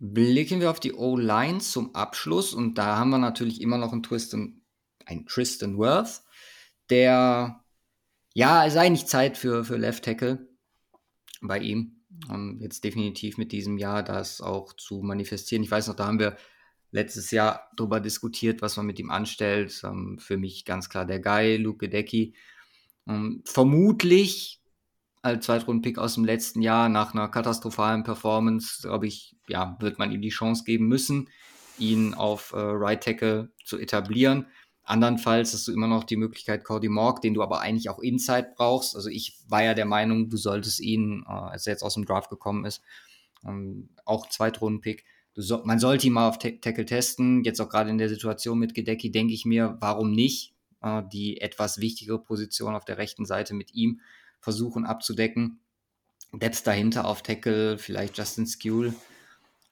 [0.00, 4.02] Blicken wir auf die O-Line zum Abschluss und da haben wir natürlich immer noch einen
[4.02, 4.62] Twist und
[5.08, 6.22] ein Tristan Worth,
[6.90, 7.64] der,
[8.34, 10.48] ja, es ist eigentlich Zeit für, für Left Tackle
[11.40, 11.94] bei ihm.
[12.28, 15.62] Um, jetzt definitiv mit diesem Jahr das auch zu manifestieren.
[15.62, 16.36] Ich weiß noch, da haben wir
[16.90, 19.80] letztes Jahr darüber diskutiert, was man mit ihm anstellt.
[19.84, 22.34] Um, ähm, für mich ganz klar der Guy, Luke Gedecki.
[23.04, 24.60] Um, ähm, vermutlich
[25.22, 30.12] als Zweitrunden-Pick aus dem letzten Jahr nach einer katastrophalen Performance, glaube ich, ja, wird man
[30.12, 31.28] ihm die Chance geben müssen,
[31.78, 34.46] ihn auf äh, Right Tackle zu etablieren.
[34.84, 38.52] Andernfalls hast du immer noch die Möglichkeit Cody Morg, den du aber eigentlich auch Inside
[38.56, 38.96] brauchst.
[38.96, 42.06] Also ich war ja der Meinung, du solltest ihn, äh, als er jetzt aus dem
[42.06, 42.82] Draft gekommen ist,
[43.46, 45.04] ähm, auch Zweitrunden-Pick,
[45.40, 47.44] so, man sollte ihn mal auf Tackle testen.
[47.44, 51.40] Jetzt auch gerade in der Situation mit Gedecki denke ich mir, warum nicht äh, die
[51.40, 54.00] etwas wichtigere Position auf der rechten Seite mit ihm
[54.40, 55.60] versuchen abzudecken.
[56.32, 58.94] Depth dahinter auf Tackle, vielleicht Justin Skule.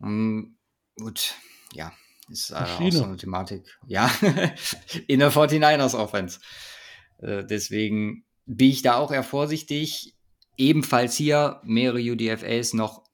[0.03, 0.57] Ähm,
[0.97, 1.35] gut,
[1.73, 1.93] ja,
[2.29, 3.79] ist äh, auch so eine Thematik.
[3.87, 4.11] Ja,
[5.07, 6.41] in der 49ers Offense.
[7.19, 10.15] Äh, deswegen bin ich da auch eher vorsichtig.
[10.57, 13.05] Ebenfalls hier mehrere UDFAs noch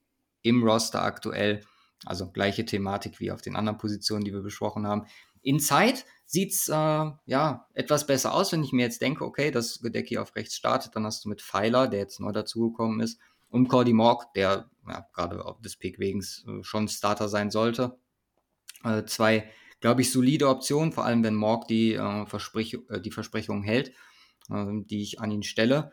[0.41, 1.65] im Roster aktuell.
[2.05, 5.05] Also gleiche Thematik wie auf den anderen Positionen, die wir besprochen haben.
[5.43, 9.81] Inside sieht es äh, ja etwas besser aus, wenn ich mir jetzt denke, okay, dass
[9.81, 13.67] Gedecki auf rechts startet, dann hast du mit Pfeiler, der jetzt neu dazugekommen ist, und
[13.67, 17.99] Cordy Morg, der ja, gerade auf des Pick wegen äh, schon Starter sein sollte,
[18.83, 23.11] äh, zwei, glaube ich, solide Optionen, vor allem wenn Morg die, äh, Versprech äh, die
[23.11, 23.89] Versprechungen hält,
[24.49, 25.91] äh, die ich an ihn stelle.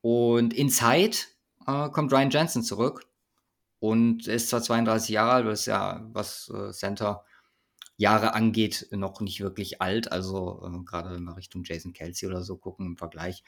[0.00, 1.28] Und in Zeit
[1.66, 3.06] kommt Ryan Jensen zurück
[3.80, 7.22] und ist zwar 32 Jahre alt, das ist ja, was Center
[8.00, 10.10] Jahre angeht, noch nicht wirklich alt.
[10.10, 13.44] Also äh, gerade wenn wir Richtung Jason Kelsey oder so gucken im Vergleich,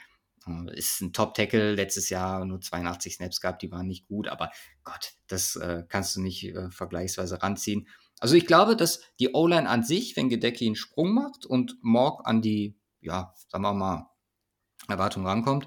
[0.46, 1.74] äh, ist ein Top-Tackle.
[1.74, 4.50] Letztes Jahr nur 82 Snaps gehabt, die waren nicht gut, aber
[4.84, 7.88] Gott, das äh, kannst du nicht äh, vergleichsweise ranziehen.
[8.20, 12.26] Also ich glaube, dass die O-Line an sich, wenn Gedecki einen Sprung macht und Morg
[12.26, 14.10] an die, ja, sagen wir mal,
[14.86, 15.64] Erwartung rankommt,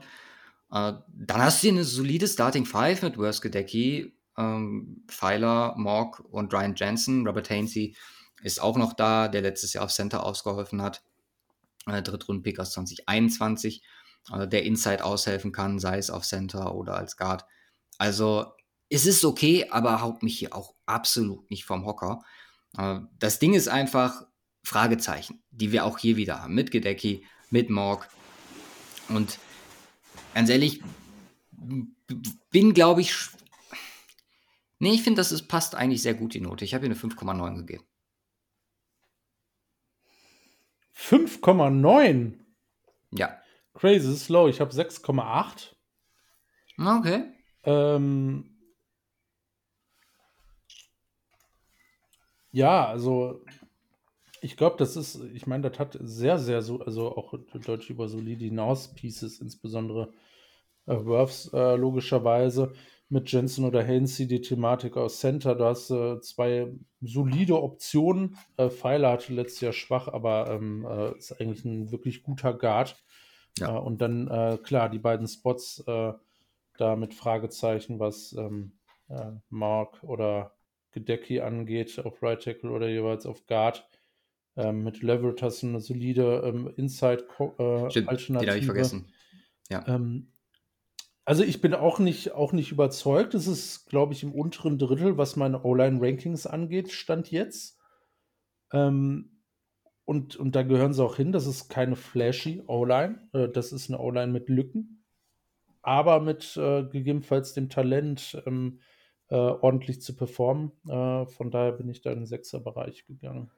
[0.71, 6.19] äh, dann hast du hier eine solide Starting Five mit Worst Gedecki, ähm, Pfeiler, Morg
[6.19, 7.25] und Ryan Jensen.
[7.25, 7.95] Robert Hainsey
[8.45, 11.03] ist auch noch da, der letztes Jahr auf Center ausgeholfen hat.
[11.87, 13.81] Äh, Drittrunden-Pick aus 2021,
[14.31, 17.45] äh, der Inside aushelfen kann, sei es auf Center oder als Guard.
[17.97, 18.53] Also
[18.89, 22.23] es ist okay, aber haut mich hier auch absolut nicht vom Hocker.
[22.77, 24.27] Äh, das Ding ist einfach
[24.63, 26.53] Fragezeichen, die wir auch hier wieder haben.
[26.53, 28.07] Mit Gedecki, mit Morg.
[29.09, 29.39] Und
[30.35, 30.83] ganz ehrlich,
[32.51, 33.11] bin, glaube ich.
[34.77, 36.63] Nee, ich finde, das ist, passt eigentlich sehr gut, die Note.
[36.63, 37.85] Ich habe hier eine 5,9 gegeben.
[40.95, 42.39] 5,9?
[43.11, 43.39] Ja.
[43.73, 44.47] Crazy slow.
[44.49, 45.75] Ich habe 6,8.
[46.77, 47.23] Okay.
[47.63, 48.57] Ähm,
[52.51, 53.43] ja, also
[54.41, 58.07] ich glaube, das ist, ich meine, das hat sehr, sehr so, also auch deutlich über
[58.07, 60.13] solide Hinaus-Pieces, insbesondere
[60.85, 62.73] äh, Worths äh, logischerweise
[63.09, 65.55] mit Jensen oder Hainsey die Thematik aus Center.
[65.55, 68.37] Da hast äh, zwei solide Optionen.
[68.57, 72.95] Äh, Pfeiler hatte letztes Jahr schwach, aber ähm, äh, ist eigentlich ein wirklich guter Guard.
[73.59, 73.75] Ja.
[73.75, 76.13] Äh, und dann, äh, klar, die beiden Spots äh,
[76.77, 78.73] da mit Fragezeichen, was ähm,
[79.49, 80.55] Mark oder
[80.91, 83.87] Gedecki angeht, auf Right Tackle oder jeweils auf Guard.
[84.57, 88.27] Ähm, mit Leverett hast du eine solide ähm, Inside-Alternative.
[88.27, 89.13] Den habe ich vergessen.
[89.69, 89.85] Ja.
[89.87, 90.31] Ähm,
[91.25, 93.33] also ich bin auch nicht, auch nicht überzeugt.
[93.33, 97.79] Es ist, glaube ich, im unteren Drittel, was meine O-Line-Rankings angeht, stand jetzt.
[98.71, 99.41] Ähm,
[100.05, 101.31] und, und da gehören sie auch hin.
[101.31, 103.27] Das ist keine flashy O-Line.
[103.33, 105.03] Äh, das ist eine O-Line mit Lücken.
[105.81, 108.79] Aber mit äh, gegebenenfalls dem Talent, ähm,
[109.29, 110.71] äh, ordentlich zu performen.
[110.87, 113.49] Äh, von daher bin ich da in den Sechser-Bereich gegangen.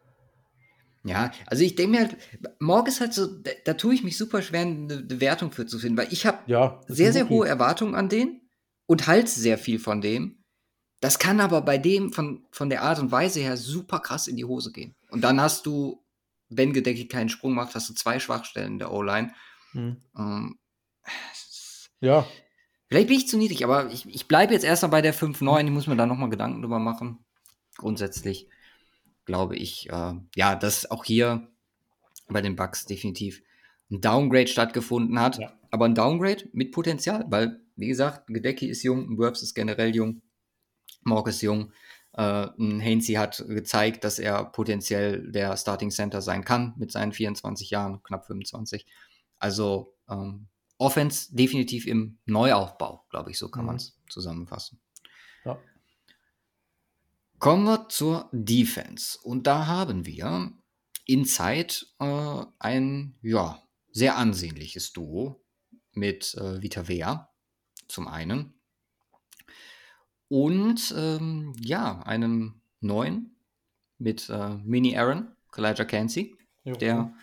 [1.07, 2.17] Ja, also ich denke mir halt,
[2.59, 5.65] Morg ist halt so, da, da, tue ich mich super schwer, eine, eine Wertung für
[5.65, 8.41] zu finden, weil ich habe ja, sehr, sehr hohe Erwartungen an den
[8.85, 10.43] und halte sehr viel von dem.
[10.99, 14.35] Das kann aber bei dem von, von der Art und Weise her super krass in
[14.35, 14.95] die Hose gehen.
[15.09, 16.03] Und dann hast du,
[16.49, 19.33] wenn Gedecki keinen Sprung macht, hast du zwei Schwachstellen in der O-Line.
[19.71, 19.97] Hm.
[20.17, 20.59] Ähm,
[21.99, 22.25] ja.
[22.87, 25.65] Vielleicht bin ich zu niedrig, aber ich, ich bleibe jetzt erstmal bei der 5-9.
[25.65, 27.25] Ich muss mir da nochmal Gedanken drüber machen.
[27.77, 28.49] Grundsätzlich
[29.27, 31.47] glaube ich, äh, ja, dass auch hier
[32.27, 33.43] bei den Bugs definitiv
[33.91, 35.37] ein Downgrade stattgefunden hat.
[35.37, 35.53] Ja.
[35.69, 40.21] Aber ein Downgrade mit Potenzial, weil, wie gesagt, Gedecki ist jung, Worps ist generell jung,
[41.03, 41.71] Morg ist jung.
[42.13, 47.69] Äh, Hainsey hat gezeigt, dass er potenziell der Starting Center sein kann mit seinen 24
[47.69, 48.85] Jahren, knapp 25.
[49.39, 53.67] Also ähm, Offense definitiv im Neuaufbau, glaube ich, so kann mhm.
[53.67, 54.79] man es zusammenfassen.
[55.43, 55.59] Ja.
[57.39, 59.19] Kommen wir zur Defense.
[59.21, 60.51] Und da haben wir
[61.05, 65.43] Inside äh, ein ja, sehr ansehnliches Duo
[65.93, 67.29] mit äh, Vita Vea
[67.87, 68.53] zum einen.
[70.29, 73.37] Und ähm, ja, einem neuen
[73.97, 77.13] mit äh, Mini Aaron, Kalijah Cansey, der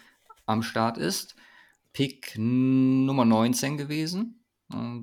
[0.46, 1.35] am Start ist.
[1.92, 4.44] Pick Nummer 19 gewesen.
[4.72, 5.00] Äh,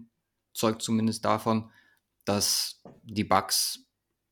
[0.54, 1.70] zeugt zumindest davon,
[2.26, 3.86] dass die Bugs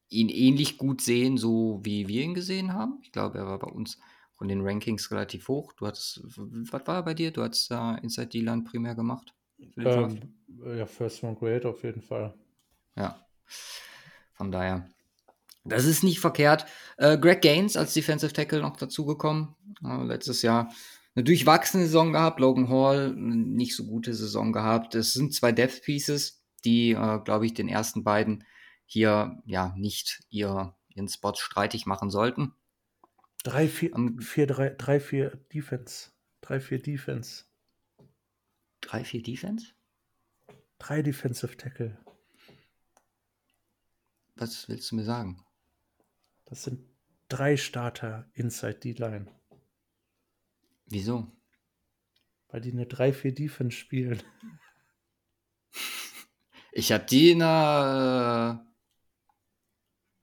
[0.09, 2.99] ihn ähnlich gut sehen, so wie wir ihn gesehen haben.
[3.03, 3.99] Ich glaube, er war bei uns
[4.33, 5.73] von den Rankings relativ hoch.
[5.73, 7.31] Du hattest, was war er bei dir?
[7.31, 9.33] Du hattest da äh, Inside D-Line primär gemacht.
[9.77, 10.33] Ähm,
[10.65, 12.33] ja, First One Grade auf jeden Fall.
[12.95, 13.19] Ja,
[14.33, 14.87] von daher.
[15.65, 16.65] Das ist nicht verkehrt.
[16.97, 19.55] Äh, Greg Gaines als Defensive Tackle noch dazugekommen.
[19.83, 20.71] Äh, letztes Jahr
[21.15, 22.39] eine durchwachsene Saison gehabt.
[22.39, 24.95] Logan Hall nicht so gute Saison gehabt.
[24.95, 28.45] Es sind zwei Depth Pieces, die, äh, glaube ich, den ersten beiden
[28.89, 32.55] hier ja nicht ihr, ihren Spot streitig machen sollten.
[33.45, 34.47] 3-4 um, 4,
[35.53, 36.09] Defense.
[36.43, 37.45] 3-4 Defense.
[38.81, 39.67] 3-4 Defense?
[40.79, 41.97] 3 Defensive Tackle.
[44.35, 45.45] Was willst du mir sagen?
[46.45, 46.83] Das sind
[47.27, 49.27] drei Starter inside D-Line.
[50.87, 51.31] Wieso?
[52.47, 54.23] Weil die eine 3-4 Defense spielen.
[56.71, 58.68] Ich hatte die in einer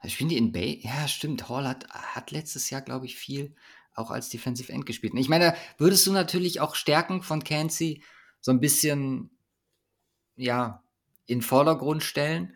[0.09, 0.81] Spielen die in Bay?
[0.83, 1.49] Ja, stimmt.
[1.49, 3.55] Hall hat, hat letztes Jahr, glaube ich, viel
[3.95, 5.15] auch als Defensive End gespielt.
[5.17, 8.03] Ich meine, würdest du natürlich auch Stärken von Cansey
[8.41, 9.31] so ein bisschen,
[10.37, 10.83] ja,
[11.27, 12.55] in Vordergrund stellen?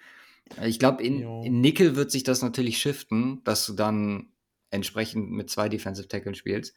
[0.62, 4.32] Ich glaube, in, in Nickel wird sich das natürlich shiften, dass du dann
[4.70, 6.74] entsprechend mit zwei Defensive Tackle spielst.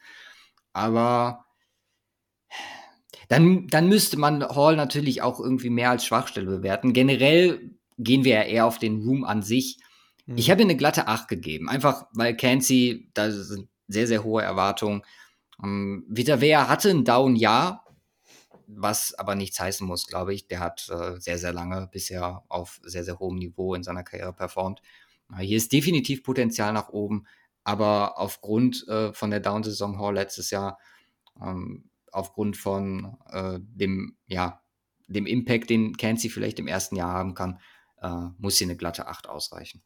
[0.72, 1.46] Aber
[3.28, 6.94] dann, dann müsste man Hall natürlich auch irgendwie mehr als Schwachstelle bewerten.
[6.94, 9.78] Generell gehen wir ja eher auf den Room an sich.
[10.26, 10.38] Mhm.
[10.38, 14.42] Ich habe ihm eine glatte 8 gegeben, einfach weil Cansey, da sind sehr, sehr hohe
[14.42, 15.04] Erwartungen.
[15.64, 17.86] Ähm, Vitavea hatte ein Down-Jahr,
[18.68, 20.48] was aber nichts heißen muss, glaube ich.
[20.48, 24.34] Der hat äh, sehr, sehr lange bisher auf sehr, sehr hohem Niveau in seiner Karriere
[24.34, 24.82] performt.
[25.40, 27.26] Hier ist definitiv Potenzial nach oben,
[27.64, 30.78] aber aufgrund äh, von der Down-Saison Hall letztes Jahr,
[31.42, 34.62] ähm, aufgrund von äh, dem, ja,
[35.08, 37.60] dem Impact, den Cansey vielleicht im ersten Jahr haben kann,
[38.02, 39.82] äh, muss hier eine glatte 8 ausreichen.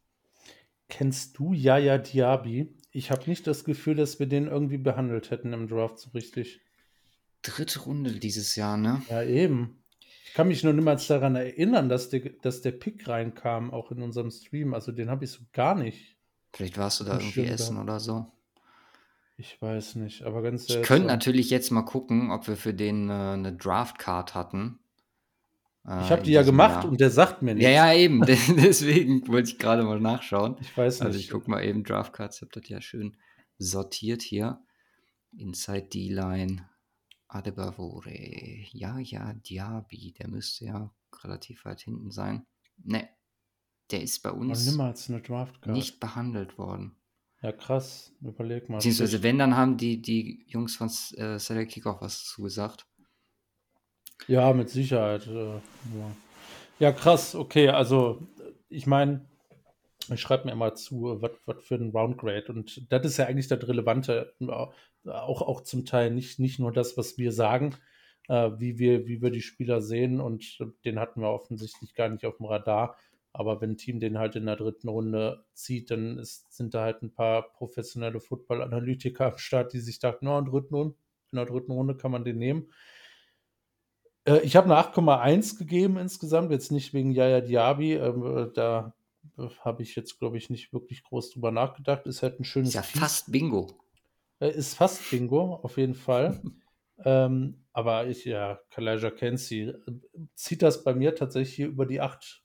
[0.88, 2.74] Kennst du Yaya Diaby?
[2.92, 6.60] Ich habe nicht das Gefühl, dass wir den irgendwie behandelt hätten im Draft so richtig.
[7.42, 9.02] Dritte Runde dieses Jahr, ne?
[9.08, 9.82] Ja, eben.
[10.24, 14.02] Ich kann mich nur niemals daran erinnern, dass der, dass der Pick reinkam, auch in
[14.02, 14.74] unserem Stream.
[14.74, 16.16] Also den habe ich so gar nicht.
[16.52, 17.82] Vielleicht warst du da irgendwie essen da.
[17.82, 18.26] oder so.
[19.36, 23.08] Ich weiß nicht, aber ganz Ich könnte natürlich jetzt mal gucken, ob wir für den
[23.08, 24.80] äh, eine Draft-Card hatten.
[25.86, 26.88] Äh, ich habe die ja gemacht Jahr.
[26.88, 27.64] und der sagt mir nichts.
[27.64, 28.20] Ja, ja, eben.
[28.26, 30.56] Deswegen wollte ich gerade mal nachschauen.
[30.60, 31.06] Ich weiß nicht.
[31.06, 32.36] Also ich gucke mal eben Draftcards.
[32.36, 33.16] Ich habe das ja schön
[33.58, 34.62] sortiert hier.
[35.36, 36.68] Inside D-Line.
[37.28, 38.14] Adebavore.
[38.72, 40.14] Ja, ja, Diaby.
[40.18, 42.46] Der müsste ja relativ weit hinten sein.
[42.82, 43.08] Ne,
[43.90, 44.76] der ist bei uns
[45.66, 46.96] nicht behandelt worden.
[47.42, 48.12] Ja, krass.
[48.20, 48.76] Überleg mal.
[48.76, 52.86] Beziehungsweise, wenn, dann haben die, die Jungs von äh, Select Kickoff was zugesagt.
[54.26, 55.26] Ja, mit Sicherheit.
[55.26, 55.60] Äh,
[56.78, 56.92] ja.
[56.92, 57.34] krass.
[57.34, 58.26] Okay, also
[58.68, 59.26] ich meine,
[60.12, 62.52] ich schreibe mir immer zu, was für ein Roundgrade.
[62.52, 64.34] Und das ist ja eigentlich das Relevante,
[65.06, 67.74] auch, auch zum Teil nicht, nicht nur das, was wir sagen,
[68.28, 70.20] äh, wie, wir, wie wir die Spieler sehen.
[70.20, 72.96] Und den hatten wir offensichtlich gar nicht auf dem Radar.
[73.32, 76.82] Aber wenn ein Team den halt in der dritten Runde zieht, dann ist, sind da
[76.82, 80.74] halt ein paar professionelle Football-Analytiker am Start, die sich dachten, no, in, dritten,
[81.30, 82.72] in der dritten Runde kann man den nehmen.
[84.28, 87.94] Äh, ich habe eine 8,1 gegeben insgesamt, jetzt nicht wegen Yaya Diaby.
[87.94, 88.94] Ähm, da
[89.60, 92.06] habe ich jetzt, glaube ich, nicht wirklich groß drüber nachgedacht.
[92.06, 92.70] Ist halt ein schönes.
[92.70, 93.68] Ist ja fast Bingo.
[94.40, 96.40] Äh, ist fast Bingo, auf jeden Fall.
[97.04, 99.74] ähm, aber ich, ja, Kalaja Kensi äh,
[100.34, 102.42] zieht das bei mir tatsächlich hier über die 8.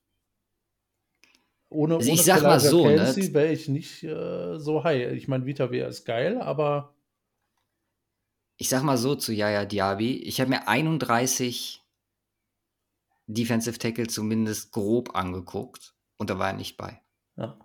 [1.69, 3.33] Ohne, also ich ohne sag Kalaja mal so, ne?
[3.33, 5.13] wäre ich nicht äh, so high.
[5.13, 6.93] Ich meine, Vita wäre ist geil, aber
[8.63, 11.83] ich sag mal so zu Yaya Diaby, ich habe mir 31
[13.27, 17.01] Defensive Tackle zumindest grob angeguckt und da war er nicht bei.
[17.35, 17.59] Ja.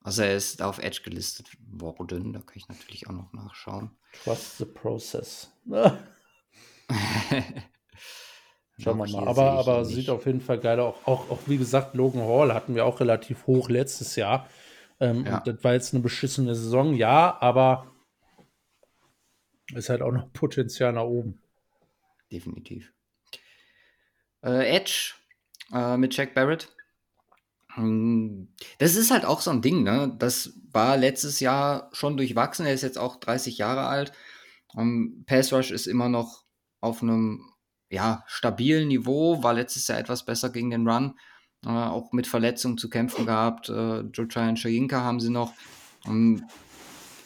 [0.00, 3.92] Also er ist auf Edge gelistet worden, da kann ich natürlich auch noch nachschauen.
[4.24, 5.48] Trust the process.
[8.80, 9.28] Schauen wir mal.
[9.28, 10.96] Aber, aber sieht auf jeden Fall geil aus.
[11.04, 14.48] Auch, auch, wie gesagt, Logan Hall hatten wir auch relativ hoch letztes Jahr.
[14.98, 15.38] Ähm, ja.
[15.38, 17.93] das war jetzt eine beschissene Saison, ja, aber
[19.72, 21.40] ist halt auch noch Potenzial nach oben.
[22.30, 22.92] Definitiv.
[24.42, 25.14] Äh, Edge
[25.72, 26.68] äh, mit Jack Barrett.
[27.74, 28.48] Hm,
[28.78, 30.14] das ist halt auch so ein Ding, ne?
[30.18, 32.66] Das war letztes Jahr schon durchwachsen.
[32.66, 34.12] Er ist jetzt auch 30 Jahre alt.
[34.74, 36.44] Um, Pass Rush ist immer noch
[36.80, 37.50] auf einem
[37.90, 41.18] ja, stabilen Niveau, war letztes Jahr etwas besser gegen den Run.
[41.64, 43.68] Äh, auch mit Verletzungen zu kämpfen gehabt.
[43.68, 45.52] Äh, Joe und Shayinka haben sie noch.
[46.04, 46.44] Um,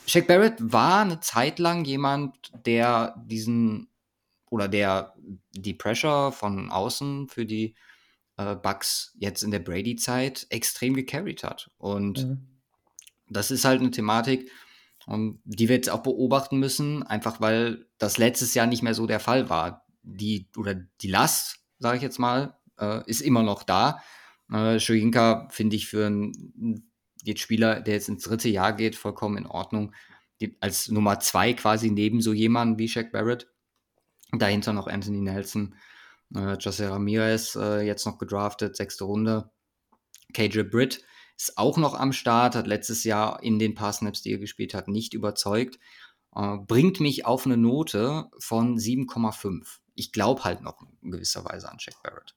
[0.08, 3.88] Shaq Barrett war eine Zeit lang jemand, der diesen
[4.50, 5.14] oder der
[5.52, 7.74] die Pressure von außen für die
[8.38, 11.70] äh, Bucks jetzt in der Brady-Zeit extrem gecarried hat.
[11.76, 12.46] Und mhm.
[13.28, 14.50] das ist halt eine Thematik,
[15.06, 18.94] um, ähm, die wir jetzt auch beobachten müssen, einfach weil das letztes Jahr nicht mehr
[18.94, 19.84] so der Fall war.
[20.02, 24.02] Die oder die Last, sage ich jetzt mal, äh, ist immer noch da.
[24.50, 26.88] Äh, Shoyinka finde ich für einen
[27.24, 29.94] jetzt Spieler, der jetzt ins dritte Jahr geht, vollkommen in Ordnung.
[30.40, 33.50] Die, als Nummer zwei quasi neben so jemanden wie Shaq Barrett.
[34.33, 35.74] Dahinter noch Anthony Nelson,
[36.35, 39.50] äh, Jose Ramirez äh, jetzt noch gedraftet, sechste Runde.
[40.35, 41.02] KJ Britt
[41.37, 44.74] ist auch noch am Start, hat letztes Jahr in den paar Snaps, die er gespielt
[44.74, 45.78] hat, nicht überzeugt.
[46.35, 49.78] Äh, bringt mich auf eine Note von 7,5.
[49.95, 52.34] Ich glaube halt noch in gewisser Weise an Jack Barrett.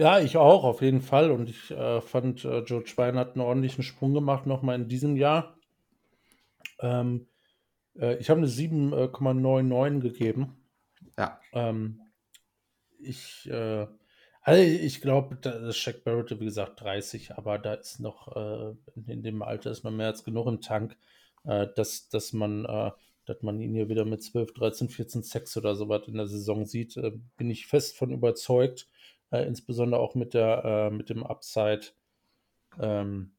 [0.00, 1.30] Ja, ich auch, auf jeden Fall.
[1.30, 5.14] Und ich äh, fand, äh, Joe Schwein hat einen ordentlichen Sprung gemacht, nochmal in diesem
[5.14, 5.58] Jahr.
[6.78, 7.26] Ähm,
[7.98, 10.56] äh, ich habe eine 7,99 gegeben.
[11.18, 11.38] Ja.
[11.52, 12.00] Ähm,
[12.98, 13.86] ich, äh,
[14.40, 18.74] also ich glaube, das Shaq Barrett, wie gesagt, 30, aber da ist noch, äh,
[19.06, 20.96] in dem Alter ist man mehr als genug im Tank,
[21.44, 22.90] äh, dass, dass man äh,
[23.26, 26.26] dass man ihn hier wieder mit 12, 13, 14 Sex oder so was in der
[26.26, 28.88] Saison sieht, äh, bin ich fest von überzeugt.
[29.30, 31.82] Äh, insbesondere auch mit der, äh, mit dem Upside,
[32.78, 33.36] ähm,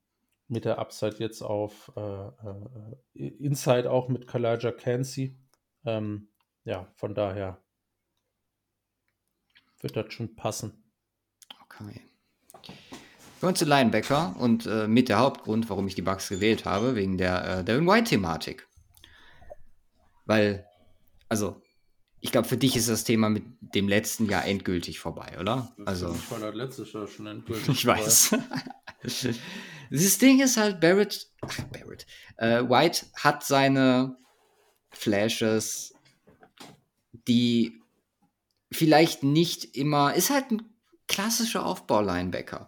[0.48, 5.38] mit der Upside jetzt auf äh, äh, Inside auch mit Kalaja Kansi.
[5.86, 6.30] Ähm,
[6.64, 7.62] ja, von daher
[9.82, 10.84] wird das schon passen.
[11.64, 12.02] Okay.
[13.40, 16.96] Für uns zu Linebacker und äh, mit der Hauptgrund, warum ich die Bugs gewählt habe,
[16.96, 18.68] wegen der äh, Devin White-Thematik.
[20.26, 20.68] Weil,
[21.28, 21.60] also,
[22.24, 25.76] ich glaube, für dich ist das Thema mit dem letzten Jahr endgültig vorbei, oder?
[25.86, 27.68] Also, ich war das letztes Jahr schon endgültig.
[27.70, 28.36] Ich weiß.
[29.90, 32.06] das Ding ist halt, Barrett, ach, Barrett,
[32.38, 34.18] äh, White hat seine
[34.92, 35.96] Flashes,
[37.28, 37.82] die
[38.72, 40.62] vielleicht nicht immer, ist halt ein
[41.08, 42.68] klassischer Aufbau-Linebacker.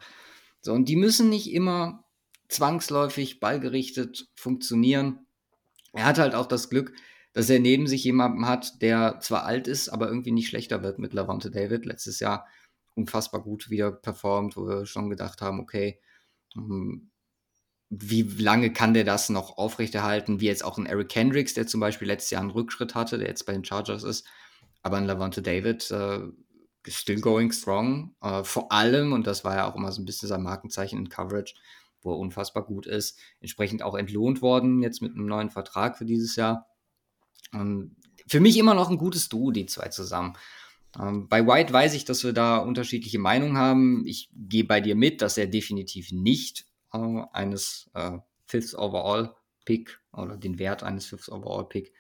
[0.62, 2.04] So, und die müssen nicht immer
[2.50, 5.28] zwangsläufig ballgerichtet funktionieren.
[5.94, 6.94] Er hat halt auch das Glück,
[7.34, 11.00] dass er neben sich jemanden hat, der zwar alt ist, aber irgendwie nicht schlechter wird
[11.00, 11.86] mit Lavante David.
[11.86, 12.48] Letztes Jahr
[12.96, 16.00] unfassbar gut wieder performt, wo wir schon gedacht haben, okay,
[16.54, 17.10] hm,
[17.90, 20.40] wie lange kann der das noch aufrechterhalten?
[20.40, 23.28] Wie jetzt auch ein Eric Kendricks, der zum Beispiel letztes Jahr einen Rückschritt hatte, der
[23.28, 24.28] jetzt bei den Chargers ist.
[24.82, 26.20] Aber ein Lavante David, äh,
[26.88, 28.16] still going strong.
[28.22, 31.10] Äh, vor allem, und das war ja auch immer so ein bisschen sein Markenzeichen in
[31.10, 31.56] Coverage,
[32.02, 36.06] wo er unfassbar gut ist, entsprechend auch entlohnt worden, jetzt mit einem neuen Vertrag für
[36.06, 36.68] dieses Jahr.
[37.54, 37.96] Ähm,
[38.28, 40.38] für mich immer noch ein gutes Duo, die zwei zusammen.
[41.00, 44.06] Ähm, bei White weiß ich, dass wir da unterschiedliche Meinungen haben.
[44.06, 49.36] Ich gehe bei dir mit, dass er definitiv nicht äh, eines äh, Fifth Overall
[49.66, 51.94] Pick oder den Wert eines Fifth Overall Pick,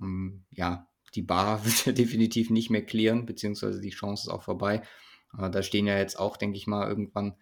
[0.00, 4.42] ähm, ja, die Bar wird er definitiv nicht mehr klären, beziehungsweise die Chance ist auch
[4.42, 4.82] vorbei.
[5.38, 7.36] Äh, da stehen ja jetzt auch, denke ich mal, irgendwann,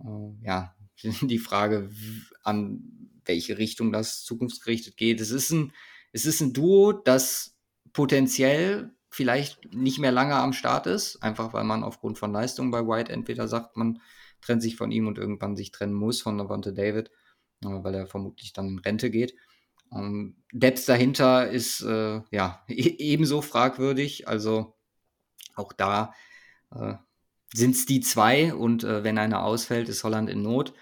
[0.00, 0.74] äh, ja,
[1.22, 1.90] die Frage,
[2.42, 5.20] an welche Richtung das zukunftsgerichtet geht.
[5.20, 5.72] Es ist ein
[6.12, 7.56] es ist ein Duo, das
[7.92, 12.86] potenziell vielleicht nicht mehr lange am Start ist, einfach weil man aufgrund von Leistung bei
[12.86, 14.00] White entweder sagt, man
[14.42, 17.10] trennt sich von ihm und irgendwann sich trennen muss von Lavante David,
[17.64, 19.34] äh, weil er vermutlich dann in Rente geht.
[19.92, 24.76] Ähm, Depth dahinter ist äh, ja e ebenso fragwürdig, also
[25.54, 26.12] auch da
[26.74, 26.94] äh,
[27.54, 30.74] sind es die zwei und äh, wenn einer ausfällt, ist Holland in Not.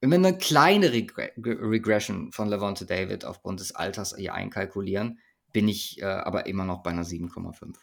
[0.00, 5.18] Wenn wir eine kleine Regre Regression von Levante David aufgrund des Alters hier einkalkulieren,
[5.52, 7.76] bin ich äh, aber immer noch bei einer 7,5.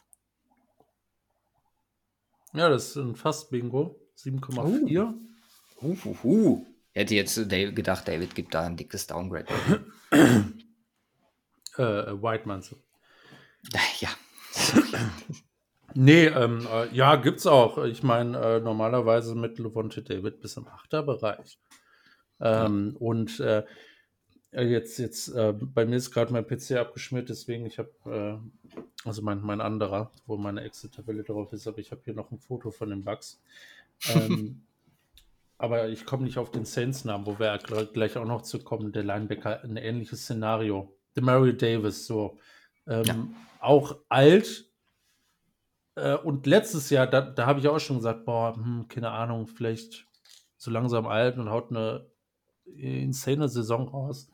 [2.54, 4.00] Ja, das ist ein Fast-Bingo.
[4.18, 5.14] 7,4.
[5.82, 5.88] Uh.
[5.88, 6.66] Uh, uh, uh.
[6.92, 9.48] Hätte jetzt Dave gedacht, David gibt da ein dickes Downgrade.
[10.12, 12.76] äh, White meinst du?
[14.00, 14.10] Ja.
[15.96, 17.84] nee, ähm, äh, ja, gibt's auch.
[17.86, 21.58] Ich meine, äh, normalerweise mit Levante David bis im Achterbereich.
[22.44, 23.64] Ähm, und äh,
[24.54, 28.78] äh, jetzt, jetzt äh, bei mir ist gerade mein PC abgeschmiert, deswegen ich habe, äh,
[29.08, 32.38] also mein, mein anderer, wo meine Excel-Tabelle drauf ist, aber ich habe hier noch ein
[32.38, 33.42] Foto von den Bugs.
[34.14, 34.62] Ähm,
[35.58, 37.58] aber ich komme nicht auf den Saints-Namen, wo wir
[37.94, 38.92] gleich auch noch zu kommen.
[38.92, 40.94] Der Linebacker, ein ähnliches Szenario.
[41.16, 42.38] The Mary Davis, so.
[42.86, 43.28] Ähm, ja.
[43.60, 44.70] Auch alt.
[45.96, 49.48] Äh, und letztes Jahr, da, da habe ich auch schon gesagt, boah, hm, keine Ahnung,
[49.48, 50.06] vielleicht
[50.58, 52.06] so langsam alt und haut eine
[52.66, 54.30] insane Saison raus.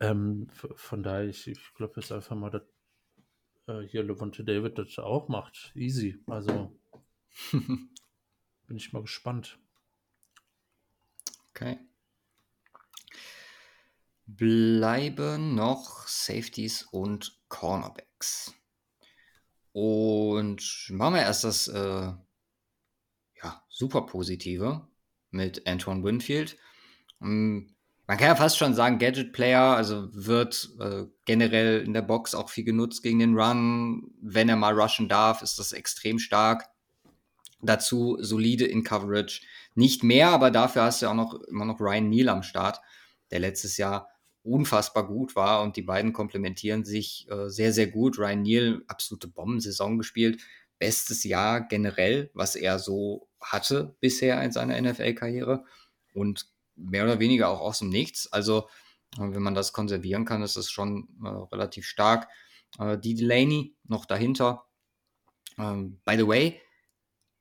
[0.00, 2.62] Ähm, von daher, ich, ich glaube jetzt einfach mal, dass
[3.66, 5.72] äh, hier Levante David das auch macht.
[5.74, 6.22] Easy.
[6.26, 6.78] Also
[7.52, 9.58] bin ich mal gespannt.
[11.50, 11.78] Okay.
[14.26, 18.54] Bleiben noch Safeties und Cornerbacks.
[19.72, 22.12] Und machen wir erst das äh,
[23.42, 24.86] ja, super positive
[25.30, 26.56] mit Antoine Winfield.
[27.22, 27.74] Ähm,
[28.08, 32.34] man kann ja fast schon sagen, Gadget Player, also wird äh, generell in der Box
[32.34, 34.10] auch viel genutzt gegen den Run.
[34.22, 36.70] Wenn er mal rushen darf, ist das extrem stark.
[37.60, 39.42] Dazu solide in Coverage.
[39.74, 42.80] Nicht mehr, aber dafür hast du auch noch immer noch Ryan Neal am Start,
[43.30, 44.08] der letztes Jahr
[44.42, 48.18] unfassbar gut war und die beiden komplementieren sich äh, sehr, sehr gut.
[48.18, 50.40] Ryan Neal, absolute Bombensaison gespielt.
[50.78, 55.64] Bestes Jahr generell, was er so hatte bisher in seiner NFL-Karriere.
[56.14, 56.46] Und
[56.78, 58.32] mehr oder weniger auch aus dem Nichts.
[58.32, 58.68] Also,
[59.16, 62.28] äh, wenn man das konservieren kann, ist das schon äh, relativ stark.
[62.78, 64.64] Äh, die Delaney noch dahinter.
[65.58, 66.60] Ähm, by the way,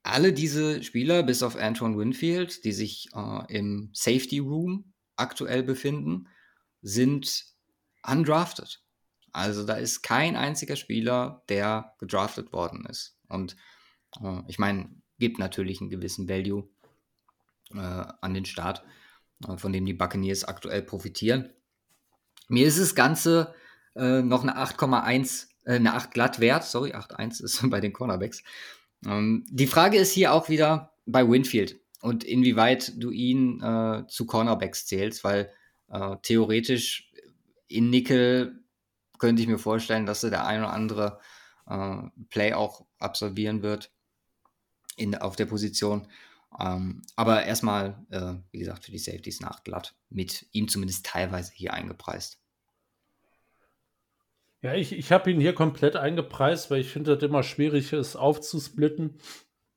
[0.04, 6.28] alle diese Spieler, bis auf Antoine Winfield, die sich äh, im Safety Room aktuell befinden,
[6.82, 7.46] sind
[8.04, 8.82] undrafted.
[9.34, 13.18] Also da ist kein einziger Spieler, der gedraftet worden ist.
[13.28, 13.56] Und
[14.22, 16.70] äh, ich meine, gibt natürlich einen gewissen Value
[17.74, 18.84] äh, an den Start.
[19.46, 21.50] Äh, von dem die Buccaneers aktuell profitieren.
[22.48, 23.54] Mir ist das Ganze
[23.96, 28.44] äh, noch eine 8,1, äh, eine 8 glatt wert, sorry, 8,1 ist bei den Cornerbacks.
[29.06, 31.80] Ähm, die Frage ist hier auch wieder bei Winfield.
[32.02, 35.52] und inwieweit du ihn äh, zu Cornerbacks zählst, weil
[35.90, 37.12] äh, theoretisch
[37.68, 38.64] in Nickel
[39.18, 41.20] könnte ich mir vorstellen, dass er der ein oder andere
[41.68, 41.98] äh,
[42.30, 43.92] Play auch absolvieren wird
[44.96, 46.08] in, auf der Position.
[46.60, 49.95] Ähm, aber erstmal, äh, wie gesagt, für die Safeties nachglatt.
[50.10, 52.39] Mit ihm zumindest teilweise hier eingepreist.
[54.62, 58.16] Ja, ich, ich habe ihn hier komplett eingepreist, weil ich finde das immer schwierig ist,
[58.16, 59.20] aufzusplitten.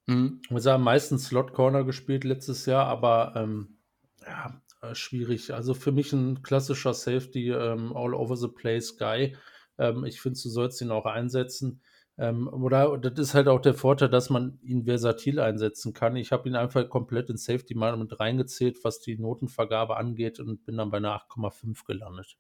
[0.07, 0.41] Mhm.
[0.49, 3.79] Wir haben meistens Slot Corner gespielt letztes Jahr, aber ähm,
[4.27, 5.53] ja, äh, schwierig.
[5.53, 9.37] Also für mich ein klassischer Safety, ähm, all over the place Guy.
[9.79, 11.83] Ähm, ich finde, du sollst ihn auch einsetzen.
[12.19, 16.17] Ähm, oder das ist halt auch der Vorteil, dass man ihn versatil einsetzen kann.
[16.17, 20.65] Ich habe ihn einfach komplett in Safety mal mit reingezählt, was die Notenvergabe angeht und
[20.65, 22.37] bin dann bei einer 8,5 gelandet.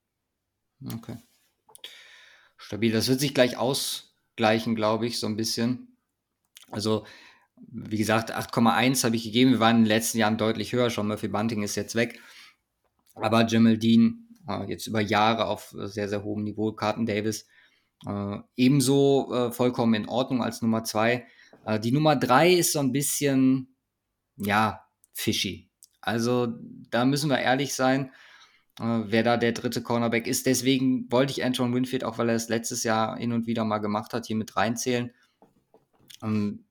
[0.94, 1.16] Okay.
[2.56, 2.92] Stabil.
[2.92, 5.96] Das wird sich gleich ausgleichen, glaube ich, so ein bisschen.
[6.70, 7.04] Also
[7.56, 9.52] wie gesagt, 8,1 habe ich gegeben.
[9.52, 11.08] Wir waren in den letzten Jahren deutlich höher schon.
[11.08, 12.20] Murphy Bunting ist jetzt weg.
[13.14, 16.72] Aber Jamal Dean äh, jetzt über Jahre auf sehr, sehr hohem Niveau.
[16.72, 17.46] Carton Davis
[18.06, 21.26] äh, ebenso äh, vollkommen in Ordnung als Nummer 2.
[21.64, 23.74] Äh, die Nummer 3 ist so ein bisschen,
[24.36, 25.70] ja, fishy.
[26.00, 26.48] Also
[26.90, 28.10] da müssen wir ehrlich sein,
[28.78, 30.46] äh, wer da der dritte Cornerback ist.
[30.46, 33.78] Deswegen wollte ich Anton Winfield, auch weil er es letztes Jahr hin und wieder mal
[33.78, 35.12] gemacht hat, hier mit reinzählen.
[36.22, 36.64] Ähm,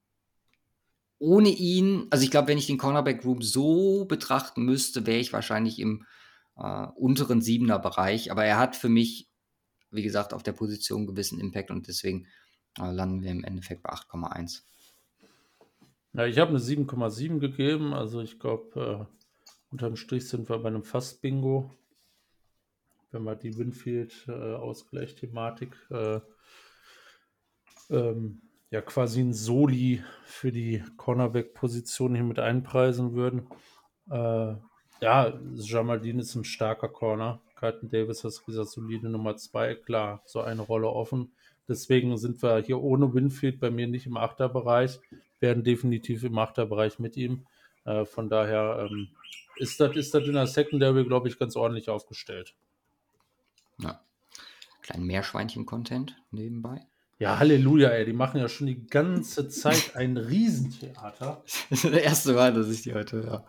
[1.19, 5.33] ohne ihn, also ich glaube, wenn ich den Cornerback Room so betrachten müsste, wäre ich
[5.33, 6.05] wahrscheinlich im
[6.57, 8.31] äh, unteren Siebener Bereich.
[8.31, 9.28] Aber er hat für mich,
[9.91, 12.27] wie gesagt, auf der Position gewissen Impact und deswegen
[12.77, 14.61] äh, landen wir im Endeffekt bei 8,1.
[16.13, 17.93] Ja, ich habe eine 7,7 gegeben.
[17.93, 19.13] Also ich glaube, äh,
[19.71, 21.71] unterm Strich sind wir bei einem Fast-Bingo.
[23.11, 26.19] Wenn wir die Winfield-Ausgleich-Thematik äh,
[27.89, 33.47] ähm, ja quasi ein Soli für die Cornerback-Position hier mit einpreisen würden.
[34.09, 34.55] Äh,
[35.01, 37.41] ja, Jamaldin ist ein starker Corner.
[37.59, 41.33] Carlton Davis ist gesagt, solide Nummer zwei, klar, so eine Rolle offen.
[41.67, 44.99] Deswegen sind wir hier ohne Winfield bei mir nicht im Achterbereich,
[45.39, 47.45] werden definitiv im Achterbereich mit ihm.
[47.85, 49.09] Äh, von daher ähm,
[49.57, 52.55] ist das ist in der Secondary, glaube ich, ganz ordentlich aufgestellt.
[53.79, 53.99] Ja.
[54.81, 56.85] Kleinen Meerschweinchen-Content nebenbei.
[57.19, 61.43] Ja, Halleluja, ey, die machen ja schon die ganze Zeit ein Riesentheater.
[61.69, 63.45] Das ist das erste Mal, dass ich die heute höre.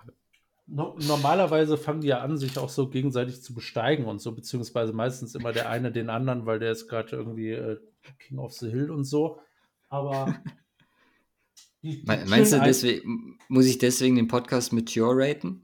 [0.72, 4.92] No normalerweise fangen die ja an, sich auch so gegenseitig zu besteigen und so, beziehungsweise
[4.92, 7.80] meistens immer der eine den anderen, weil der ist gerade irgendwie äh,
[8.20, 9.40] King of the Hill und so.
[9.88, 10.42] Aber.
[11.82, 15.62] Die, die Meinst du, deswegen, muss ich deswegen den Podcast Mature raten?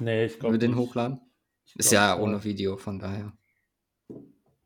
[0.00, 0.56] Nee, ich glaube.
[0.56, 1.20] Über den hochladen?
[1.76, 3.32] Ist ja ohne Video, von daher.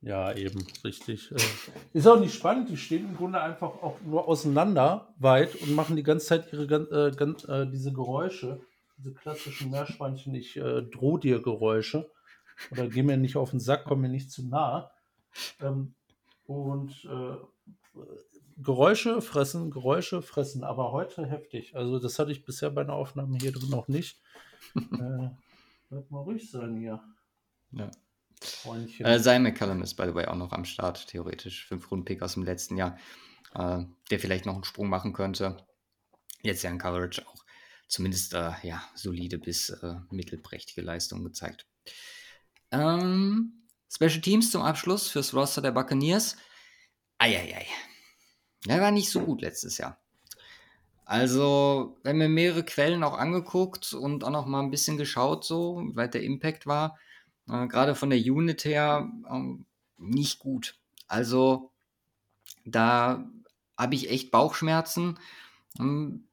[0.01, 1.33] Ja, eben, richtig.
[1.33, 1.37] Äh,
[1.93, 5.97] ist auch nicht spannend, die stehen im Grunde einfach auch nur auseinander weit und machen
[5.97, 8.61] die ganze Zeit ihre äh, äh, diese Geräusche,
[9.05, 12.11] diese klassischen Meerschweinchen, ich äh, droh dir Geräusche
[12.71, 14.91] oder geh mir nicht auf den Sack, komm mir nicht zu nah.
[15.61, 15.95] Ähm,
[16.47, 17.37] und äh,
[18.57, 21.77] Geräusche fressen, Geräusche fressen, aber heute heftig.
[21.77, 24.21] Also das hatte ich bisher bei einer Aufnahme hier drin noch nicht.
[24.75, 25.29] äh,
[25.91, 27.03] wird mal ruhig sein hier.
[27.73, 27.91] Ja.
[29.01, 31.67] Äh, Sein McCallum ist, by the way, auch noch am Start, theoretisch.
[31.67, 32.97] Fünf Runden Pick aus dem letzten Jahr,
[33.55, 35.57] äh, der vielleicht noch einen Sprung machen könnte.
[36.43, 37.34] Jetzt ja in Coverage auch
[37.89, 41.67] zumindest äh, ja, solide bis äh, mittelprächtige Leistungen gezeigt.
[42.71, 46.37] Ähm, Special Teams zum Abschluss fürs Roster der Buccaneers.
[47.19, 47.67] Eieiei.
[48.67, 49.99] Der war nicht so gut letztes Jahr.
[51.05, 55.45] Also, wir haben mir mehrere Quellen auch angeguckt und auch noch mal ein bisschen geschaut,
[55.45, 56.99] so, wie weit der Impact war
[57.49, 59.67] äh, gerade von der Unit her ähm,
[59.99, 60.79] nicht gut.
[61.09, 61.71] Also
[62.65, 63.29] da
[63.77, 65.19] habe ich echt Bauchschmerzen.
[65.79, 66.29] Ähm,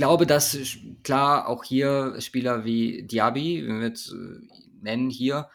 [0.00, 0.56] glaube, dass
[1.04, 4.40] klar auch hier Spieler wie Diaby, wenn wir jetzt äh,
[4.80, 5.50] nennen hier,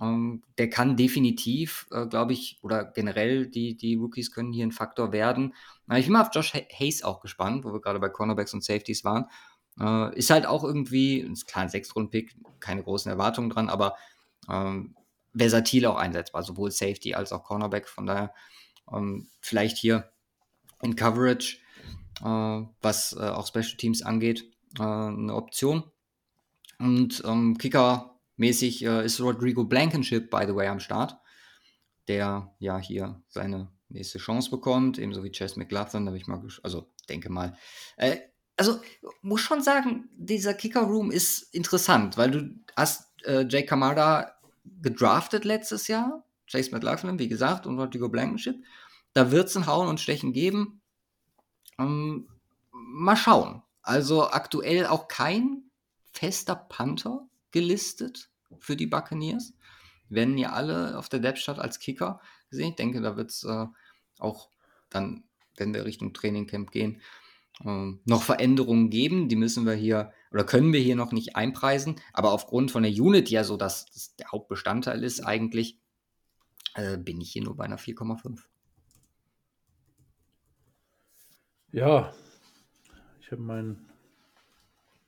[0.00, 4.70] ähm, der kann definitiv, äh, glaube ich, oder generell die, die Rookies können hier ein
[4.70, 5.54] Faktor werden.
[5.96, 9.02] ich bin mal auf Josh Hayes auch gespannt, wo wir gerade bei Cornerbacks und Safeties
[9.02, 9.24] waren.
[9.80, 13.96] Äh, ist halt auch irgendwie, ist klar, ein Sechstrunden-Pick, keine großen Erwartungen dran, aber
[14.48, 14.94] ähm,
[15.36, 17.88] versatil auch einsetzbar, sowohl Safety als auch Cornerback.
[17.88, 18.32] Von daher
[18.92, 20.12] ähm, vielleicht hier
[20.80, 21.69] in Coverage, äh,
[22.22, 24.44] was äh, auch Special Teams angeht,
[24.78, 25.84] äh, eine Option.
[26.78, 31.16] Und ähm, Kicker-mäßig äh, ist Rodrigo Blankenship, by the way, am Start,
[32.08, 36.42] der ja hier seine nächste Chance bekommt, ebenso wie Chess McLaughlin, da habe ich mal,
[36.62, 37.56] also denke mal,
[37.96, 38.18] äh,
[38.56, 38.80] also
[39.22, 44.34] muss schon sagen, dieser Kicker Room ist interessant, weil du hast äh, Jake Kamada
[44.82, 48.56] gedraftet letztes Jahr, Chase McLaughlin, wie gesagt, und Rodrigo Blankenship.
[49.12, 50.79] Da wird es ein Hauen und Stechen geben.
[51.80, 52.28] Ähm,
[52.72, 53.62] mal schauen.
[53.82, 55.64] Also aktuell auch kein
[56.12, 59.54] fester Panther gelistet für die Buccaneers.
[60.08, 62.20] Werden ja alle auf der Depth als Kicker
[62.50, 62.70] gesehen.
[62.70, 63.66] Ich denke, da wird es äh,
[64.18, 64.50] auch
[64.90, 65.24] dann,
[65.56, 67.00] wenn wir Richtung Trainingcamp gehen,
[67.64, 69.28] äh, noch Veränderungen geben.
[69.28, 71.96] Die müssen wir hier oder können wir hier noch nicht einpreisen.
[72.12, 75.78] Aber aufgrund von der Unit, ja so das, das der Hauptbestandteil ist eigentlich,
[76.74, 78.40] äh, bin ich hier nur bei einer 4,5.
[81.72, 82.12] Ja,
[83.20, 83.88] ich habe meinen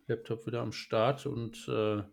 [0.07, 2.05] Laptop wieder am Start und äh,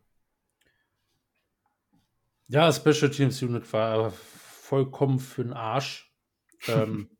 [2.47, 6.11] ja, Special Teams Unit war vollkommen für den Arsch.
[6.67, 7.11] ähm,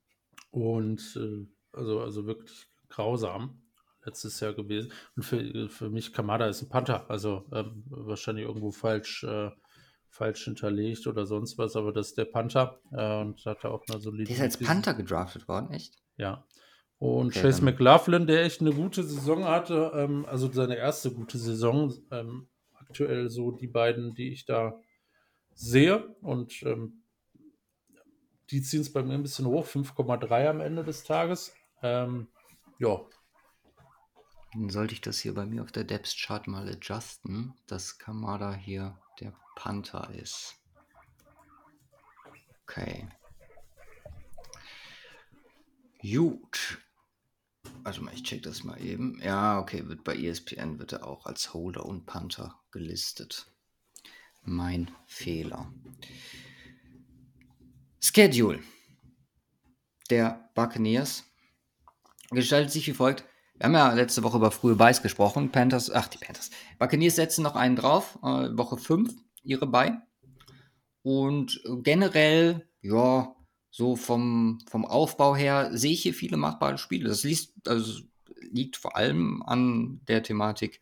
[0.50, 3.62] und äh, also, also wirklich grausam
[4.04, 4.92] letztes Jahr gewesen.
[5.16, 9.50] Und für, für mich Kamada ist ein Panther, also ähm, wahrscheinlich irgendwo falsch, äh,
[10.08, 13.82] falsch hinterlegt oder sonst was, aber das ist der Panther äh, und hat er auch
[13.88, 14.28] eine solide.
[14.28, 15.96] Der ist als Panther gedraftet worden, echt?
[16.16, 16.46] Ja.
[16.98, 21.36] Und okay, Chase McLaughlin, der echt eine gute Saison hatte, ähm, also seine erste gute
[21.38, 24.80] Saison, ähm, aktuell so die beiden, die ich da
[25.54, 26.16] sehe.
[26.22, 27.02] Und ähm,
[28.50, 31.54] die ziehen es bei mir ein bisschen hoch, 5,3 am Ende des Tages.
[31.82, 32.28] Ähm,
[32.78, 33.00] ja.
[34.52, 38.54] Dann sollte ich das hier bei mir auf der Depth Chart mal adjusten, dass Kamada
[38.54, 40.62] hier der Panther ist.
[42.62, 43.06] Okay.
[46.00, 46.85] Gut.
[47.82, 49.20] Warte mal, ich check das mal eben.
[49.22, 53.46] Ja, okay, wird bei ESPN wird er auch als Holder und Panther gelistet.
[54.42, 55.72] Mein Fehler.
[58.00, 58.60] Schedule
[60.10, 61.24] der Buccaneers
[62.30, 63.24] gestaltet sich wie folgt.
[63.56, 65.50] Wir haben ja letzte Woche über frühe Buys gesprochen.
[65.50, 66.50] Panthers, ach, die Panthers.
[66.78, 68.18] Buccaneers setzen noch einen drauf.
[68.22, 69.92] Äh, Woche 5 ihre Buy.
[71.02, 73.35] Und generell, ja,
[73.76, 77.10] so vom, vom Aufbau her sehe ich hier viele machbare Spiele.
[77.10, 78.00] Das liegt, also
[78.50, 80.80] liegt vor allem an der Thematik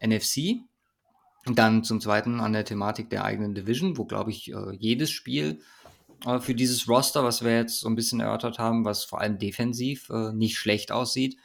[0.00, 0.60] NFC.
[1.46, 5.60] Dann zum Zweiten an der Thematik der eigenen Division, wo, glaube ich, äh, jedes Spiel
[6.24, 9.40] äh, für dieses Roster, was wir jetzt so ein bisschen erörtert haben, was vor allem
[9.40, 11.36] defensiv äh, nicht schlecht aussieht,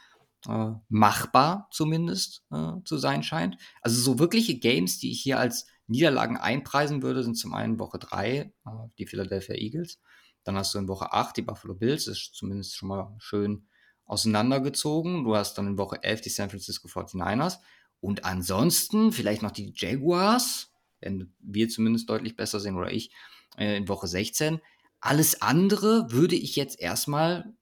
[0.88, 2.42] machbar zumindest
[2.84, 3.58] zu sein scheint.
[3.80, 8.00] Also so wirkliche Games, die ich hier als Niederlagen einpreisen würde, sind zum einen Woche
[8.00, 8.52] 3,
[8.98, 10.00] die Philadelphia Eagles,
[10.44, 13.66] dann hast du in Woche 8 die Buffalo Bills, das ist zumindest schon mal schön
[14.04, 15.24] auseinandergezogen.
[15.24, 17.58] Du hast dann in Woche 11 die San Francisco 49ers.
[18.00, 23.12] Und ansonsten vielleicht noch die Jaguars, wenn wir zumindest deutlich besser sehen oder ich,
[23.56, 24.60] äh, in Woche 16.
[25.00, 27.54] Alles andere würde ich jetzt erstmal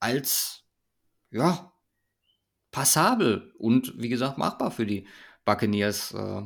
[0.00, 0.64] als,
[1.30, 1.72] ja,
[2.70, 5.06] passabel und wie gesagt machbar für die
[5.44, 6.42] Buccaneers äh,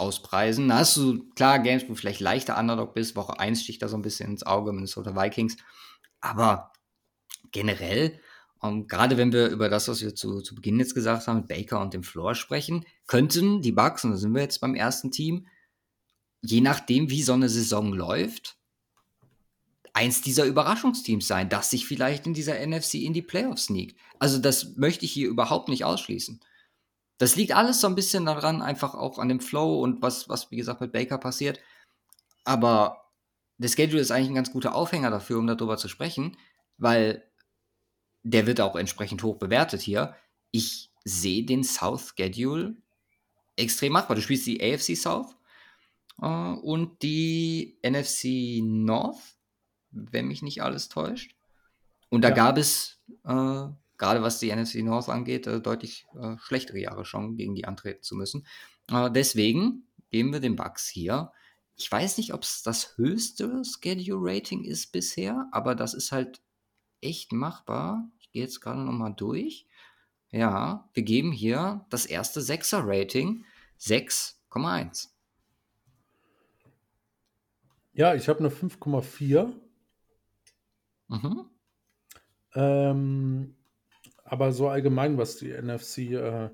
[0.00, 0.68] auspreisen.
[0.68, 3.16] Da hast du klar Games, wo du vielleicht leichter Underdog bist.
[3.16, 5.56] Woche 1 sticht da so ein bisschen ins Auge, Minnesota Vikings.
[6.20, 6.72] Aber
[7.52, 8.18] generell,
[8.60, 11.38] um, ähm, gerade wenn wir über das, was wir zu, zu Beginn jetzt gesagt haben,
[11.38, 14.74] mit Baker und dem Floor sprechen, könnten die Bucks, und da sind wir jetzt beim
[14.74, 15.46] ersten Team,
[16.42, 18.56] je nachdem, wie so eine Saison läuft,
[19.92, 23.96] eins dieser Überraschungsteams sein, das sich vielleicht in dieser NFC in die Playoffs sneakt.
[24.18, 26.40] Also das möchte ich hier überhaupt nicht ausschließen.
[27.20, 30.50] Das liegt alles so ein bisschen daran, einfach auch an dem Flow und was, was
[30.50, 31.60] wie gesagt, mit Baker passiert.
[32.44, 33.10] Aber
[33.58, 36.38] der Schedule ist eigentlich ein ganz guter Aufhänger dafür, um darüber zu sprechen,
[36.78, 37.22] weil
[38.22, 40.16] der wird auch entsprechend hoch bewertet hier.
[40.50, 42.76] Ich sehe den South Schedule
[43.54, 44.14] extrem machbar.
[44.14, 45.36] Du spielst die AFC South
[46.22, 49.36] äh, und die NFC North,
[49.90, 51.34] wenn mich nicht alles täuscht.
[52.08, 52.34] Und da ja.
[52.34, 53.66] gab es äh,
[54.00, 58.02] gerade was die NFC North angeht, äh, deutlich äh, schlechtere Jahre schon, gegen die antreten
[58.02, 58.46] zu müssen.
[58.90, 61.30] Äh, deswegen geben wir den Bucks hier.
[61.76, 66.40] Ich weiß nicht, ob es das höchste Schedule-Rating ist bisher, aber das ist halt
[67.02, 68.10] echt machbar.
[68.18, 69.66] Ich gehe jetzt gerade nochmal durch.
[70.30, 73.44] Ja, wir geben hier das erste Sechser-Rating
[73.78, 75.08] 6,1.
[77.92, 79.52] Ja, ich habe eine 5,4.
[81.08, 81.50] Mhm.
[82.54, 83.56] Ähm,
[84.30, 86.50] aber so allgemein, was die NFC äh,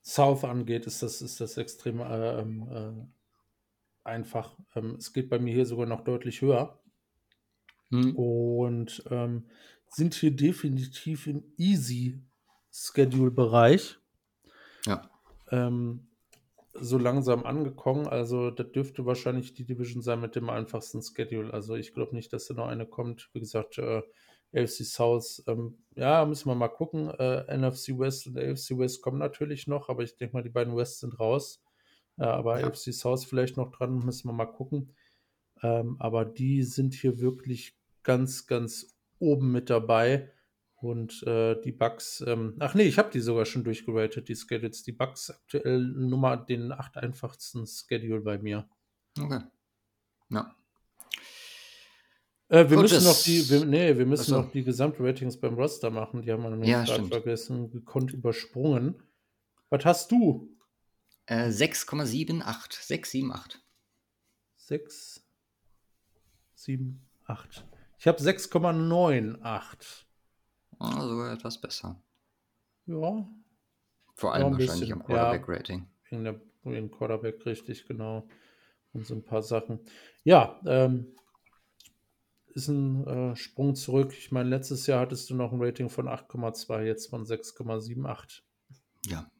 [0.00, 4.56] South angeht, ist das, ist das extrem äh, ähm, äh, einfach.
[4.76, 6.80] Ähm, es geht bei mir hier sogar noch deutlich höher.
[7.90, 8.14] Hm.
[8.14, 9.48] Und ähm,
[9.88, 12.22] sind hier definitiv im Easy
[12.70, 13.98] Schedule-Bereich.
[14.86, 15.10] Ja.
[15.50, 16.06] Ähm,
[16.74, 18.06] so langsam angekommen.
[18.06, 21.52] Also, das dürfte wahrscheinlich die Division sein mit dem einfachsten Schedule.
[21.52, 23.30] Also, ich glaube nicht, dass da noch eine kommt.
[23.32, 24.02] Wie gesagt, äh,
[24.54, 27.10] AFC South, ähm, ja, müssen wir mal gucken.
[27.10, 30.76] Äh, NFC West und AFC West kommen natürlich noch, aber ich denke mal, die beiden
[30.76, 31.62] West sind raus.
[32.18, 32.66] Äh, aber ja.
[32.66, 34.94] AFC South vielleicht noch dran, müssen wir mal gucken.
[35.62, 40.32] Ähm, aber die sind hier wirklich ganz, ganz oben mit dabei.
[40.76, 44.82] Und äh, die Bugs, ähm, ach nee, ich habe die sogar schon durchgeratet, die Schedules.
[44.82, 48.66] Die Bugs aktuell Nummer den acht einfachsten Schedule bei mir.
[49.18, 49.40] Okay.
[50.30, 50.56] Ja.
[52.50, 52.92] Äh, wir Coaches.
[52.92, 54.42] müssen noch die, wir, nee, wir müssen Ach so.
[54.42, 56.22] noch die Gesamtratings beim Roster machen.
[56.22, 59.00] Die haben wir nämlich Ja, vergessen, gekonnt übersprungen.
[59.70, 60.50] Was hast du?
[61.26, 62.82] Äh, 6,78.
[62.82, 63.62] 6, 7, 8.
[64.56, 65.24] 6,
[66.56, 67.64] 7, 8.
[67.98, 70.04] Ich habe 6,98.
[70.80, 72.02] Ah, sogar etwas besser.
[72.86, 73.28] Ja,
[74.14, 75.86] Vor Ja, allem ein wahrscheinlich bisschen, am Quarterback-Rating.
[76.10, 78.28] wegen der wegen Quarterback richtig, genau.
[78.92, 79.78] Und so ein paar Sachen.
[80.24, 81.14] Ja, ähm,
[82.50, 84.14] ist ein äh, Sprung zurück.
[84.16, 88.40] Ich meine, letztes Jahr hattest du noch ein Rating von 8,2, jetzt von 6,78.
[89.06, 89.30] Ja.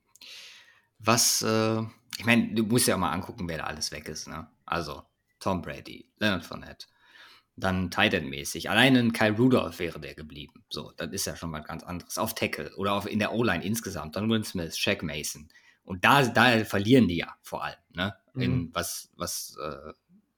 [0.98, 1.80] Was, äh,
[2.18, 4.48] ich meine, du musst ja mal angucken, wer da alles weg ist, ne?
[4.66, 5.02] Also,
[5.38, 6.86] Tom Brady, Leonard Fournette,
[7.56, 8.70] dann Tight End mäßig.
[8.70, 10.64] Allein ein Kyle Rudolph wäre der geblieben.
[10.68, 12.18] So, das ist ja schon mal ganz anderes.
[12.18, 14.16] Auf Tackle oder auf, in der O-Line insgesamt.
[14.16, 15.48] Dann Will Smith, Shaq Mason.
[15.82, 18.14] Und da, da verlieren die ja vor allem, ne?
[18.34, 18.70] In, Mhm.
[18.74, 19.92] was, was äh,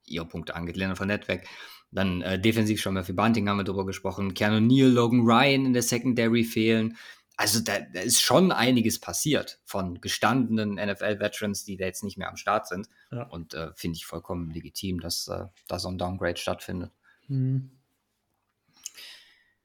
[0.07, 0.77] ihre Punkte angeht.
[0.77, 1.47] Leonard Fournette weg.
[1.93, 4.35] Dann äh, defensiv schon mal für Bunting haben wir drüber gesprochen.
[4.35, 6.97] Keanu Neal, Logan Ryan in der Secondary fehlen.
[7.37, 12.29] Also da, da ist schon einiges passiert von gestandenen NFL-Veterans, die da jetzt nicht mehr
[12.29, 12.89] am Start sind.
[13.11, 13.25] Ja.
[13.25, 16.93] Und äh, finde ich vollkommen legitim, dass äh, da so ein Downgrade stattfindet.
[17.27, 17.71] Hm.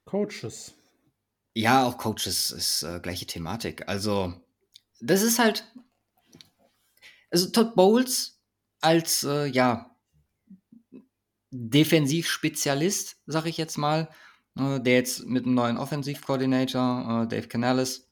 [0.05, 0.73] Coaches.
[1.53, 3.87] Ja, auch Coaches ist äh, gleiche Thematik.
[3.87, 4.33] Also,
[5.01, 5.65] das ist halt.
[7.29, 8.39] Also, Todd Bowles
[8.79, 9.96] als, äh, ja,
[11.51, 14.09] Defensivspezialist, sag ich jetzt mal,
[14.57, 18.07] äh, der jetzt mit dem neuen Offensivkoordinator, äh, Dave Canales,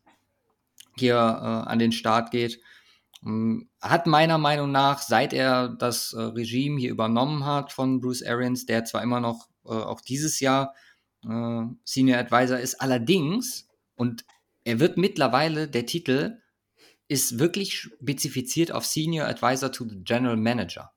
[0.97, 2.59] hier äh, an den Start geht,
[3.25, 8.23] ähm, hat meiner Meinung nach, seit er das äh, Regime hier übernommen hat von Bruce
[8.23, 10.73] Arians, der zwar immer noch äh, auch dieses Jahr
[11.23, 14.25] äh, Senior Advisor ist, allerdings, und
[14.63, 16.41] er wird mittlerweile, der Titel
[17.07, 20.91] ist wirklich spezifiziert auf Senior Advisor to the General Manager.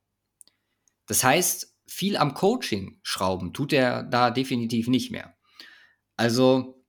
[1.05, 5.35] Das heißt, viel am Coaching schrauben tut er da definitiv nicht mehr.
[6.15, 6.83] Also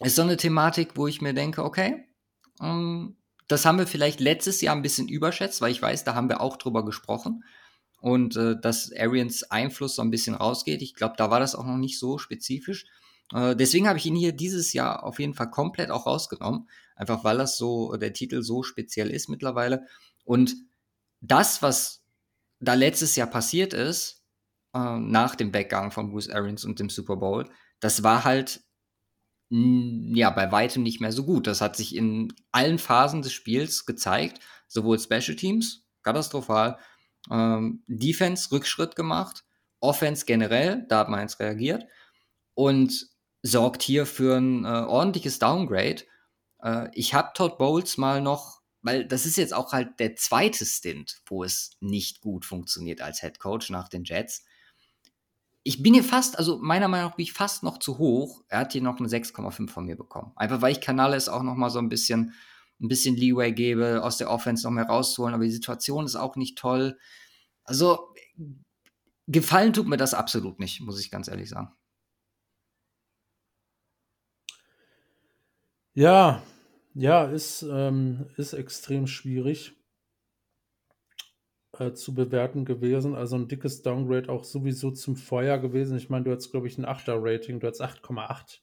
[0.00, 2.04] ist so eine Thematik, wo ich mir denke, okay,
[2.60, 3.16] ähm,
[3.48, 6.40] das haben wir vielleicht letztes Jahr ein bisschen überschätzt, weil ich weiß, da haben wir
[6.40, 7.44] auch drüber gesprochen.
[8.00, 10.82] Und äh, dass Arians Einfluss so ein bisschen rausgeht.
[10.82, 12.86] Ich glaube, da war das auch noch nicht so spezifisch.
[13.32, 16.68] Äh, deswegen habe ich ihn hier dieses Jahr auf jeden Fall komplett auch rausgenommen.
[16.96, 19.86] Einfach weil das so, der Titel so speziell ist mittlerweile.
[20.24, 20.56] Und
[21.20, 22.02] das, was
[22.58, 24.21] da letztes Jahr passiert ist,
[24.74, 27.48] äh, nach dem Weggang von Bruce Arians und dem Super Bowl,
[27.80, 28.62] das war halt
[29.54, 31.46] ja bei weitem nicht mehr so gut.
[31.46, 36.78] Das hat sich in allen Phasen des Spiels gezeigt, sowohl Special Teams, katastrophal,
[37.30, 39.44] ähm, Defense Rückschritt gemacht,
[39.80, 41.84] Offense generell, da hat man jetzt reagiert
[42.54, 43.08] und
[43.42, 46.04] sorgt hier für ein äh, ordentliches Downgrade.
[46.62, 50.64] Äh, ich habe Todd Bowles mal noch, weil das ist jetzt auch halt der zweite
[50.64, 54.44] Stint, wo es nicht gut funktioniert als Head Coach nach den Jets.
[55.64, 58.42] Ich bin hier fast, also meiner Meinung nach bin ich fast noch zu hoch.
[58.48, 60.32] Er hat hier noch eine 6,5 von mir bekommen.
[60.34, 62.34] Einfach weil ich Canales auch noch mal so ein bisschen,
[62.80, 65.34] ein bisschen Leeway gebe, aus der Offense noch mehr rauszuholen.
[65.34, 66.98] Aber die Situation ist auch nicht toll.
[67.64, 68.12] Also
[69.28, 71.70] gefallen tut mir das absolut nicht, muss ich ganz ehrlich sagen.
[75.94, 76.42] Ja,
[76.94, 79.76] ja, ist, ähm, ist extrem schwierig
[81.78, 83.14] äh, zu bewerten gewesen.
[83.14, 85.96] Also ein dickes Downgrade auch sowieso zum Vorjahr gewesen.
[85.96, 88.60] Ich meine, du hattest, glaube ich, ein 8er-Rating, du hattest 8,8.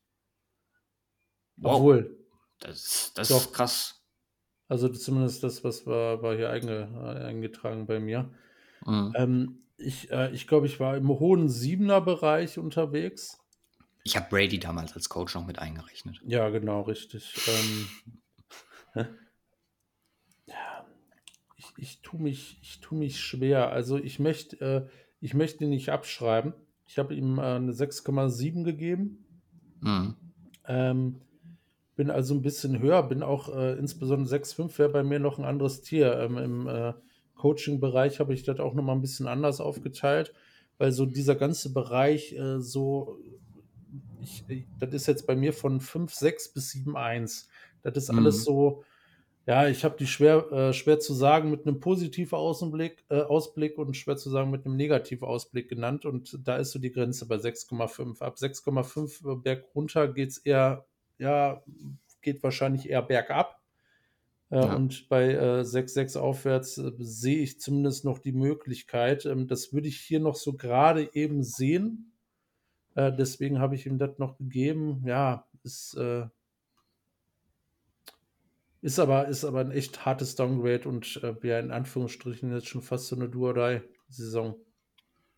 [1.58, 1.76] Wow.
[1.76, 2.18] Obwohl,
[2.60, 3.42] Das, das Doch.
[3.42, 4.04] ist krass.
[4.68, 8.32] also zumindest das, was war, war hier einge, äh, eingetragen bei mir.
[8.86, 9.14] Mhm.
[9.16, 13.38] Ähm, ich äh, ich glaube, ich war im hohen Siebener-Bereich unterwegs.
[14.04, 16.22] Ich habe Brady damals als Coach noch mit eingerechnet.
[16.26, 17.34] Ja, genau, richtig.
[17.48, 17.90] Ähm,
[21.82, 23.72] ich, tue mich, ich tu mich schwer.
[23.72, 24.88] Also ich möchte, äh,
[25.22, 26.54] ich möchte ihn nicht abschreiben.
[26.86, 29.26] Ich habe ihm äh, eine 6,7 gegeben.
[29.82, 30.16] Mhm.
[30.68, 31.22] Ähm,
[31.96, 35.46] bin also ein bisschen höher, bin auch äh, insbesondere 6,5 wäre bei mir noch ein
[35.46, 36.18] anderes Tier.
[36.20, 36.94] Ähm, Im äh,
[37.36, 40.34] Coaching-Bereich habe ich das auch nochmal ein bisschen anders aufgeteilt,
[40.78, 43.20] weil so dieser ganze Bereich äh, so,
[44.20, 47.50] ich, ich- das ist jetzt bei mir von 5, 6 bis 7, 1.
[47.82, 48.44] Das ist alles Mhm.
[48.44, 48.84] so,
[49.50, 53.80] ja, ich habe die schwer, äh, schwer zu sagen mit einem positiven Außenblick, äh, Ausblick
[53.80, 56.06] und schwer zu sagen mit einem negativen Ausblick genannt.
[56.06, 58.22] Und da ist so die Grenze bei 6,5.
[58.22, 60.86] Ab 6,5 berg runter geht es eher,
[61.18, 61.64] ja,
[62.22, 63.60] geht wahrscheinlich eher bergab.
[64.52, 64.76] Äh, Ja.
[64.76, 69.26] Und bei äh, 6,6 aufwärts äh, sehe ich zumindest noch die Möglichkeit.
[69.26, 72.12] Ähm, das würde ich hier noch so gerade eben sehen.
[72.94, 75.02] Äh, deswegen habe ich ihm das noch gegeben.
[75.08, 76.28] Ja, ist, äh,
[78.82, 82.82] ist, aber, ist aber ein echt hartes Downgrade und äh, ja, in Anführungsstrichen jetzt schon
[82.82, 84.56] fast so eine Duodai-Saison.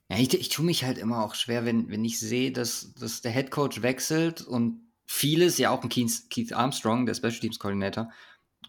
[0.09, 3.21] Ja, ich, ich tue mich halt immer auch schwer, wenn, wenn ich sehe, dass, dass
[3.21, 8.11] der Headcoach wechselt und vieles, ja auch ein Keith, Keith Armstrong, der Special Teams Koordinator,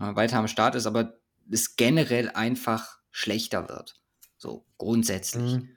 [0.00, 1.18] äh, weiter am Start ist, aber
[1.50, 4.00] es generell einfach schlechter wird.
[4.38, 5.54] So grundsätzlich.
[5.54, 5.76] Mhm.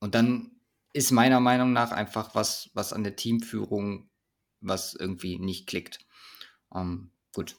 [0.00, 0.52] Und dann
[0.92, 4.08] ist meiner Meinung nach einfach was, was an der Teamführung,
[4.60, 6.00] was irgendwie nicht klickt.
[6.74, 7.56] Ähm, gut.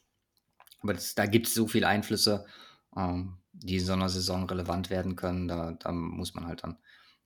[0.81, 2.45] Aber das, da gibt es so viele Einflüsse,
[2.95, 5.47] ähm, die in so einer Saison relevant werden können.
[5.47, 6.77] Da, da muss man halt dann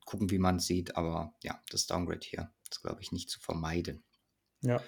[0.06, 0.98] gucken, wie man es sieht.
[0.98, 4.04] Aber ja, das Downgrade hier ist, glaube ich, nicht zu vermeiden.
[4.62, 4.82] Ja.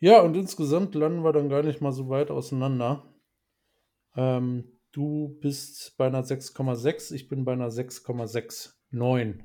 [0.00, 3.14] Ja, und insgesamt landen wir dann gar nicht mal so weit auseinander.
[4.16, 9.40] Ähm, du bist bei einer 6,6, ich bin bei einer 6,69.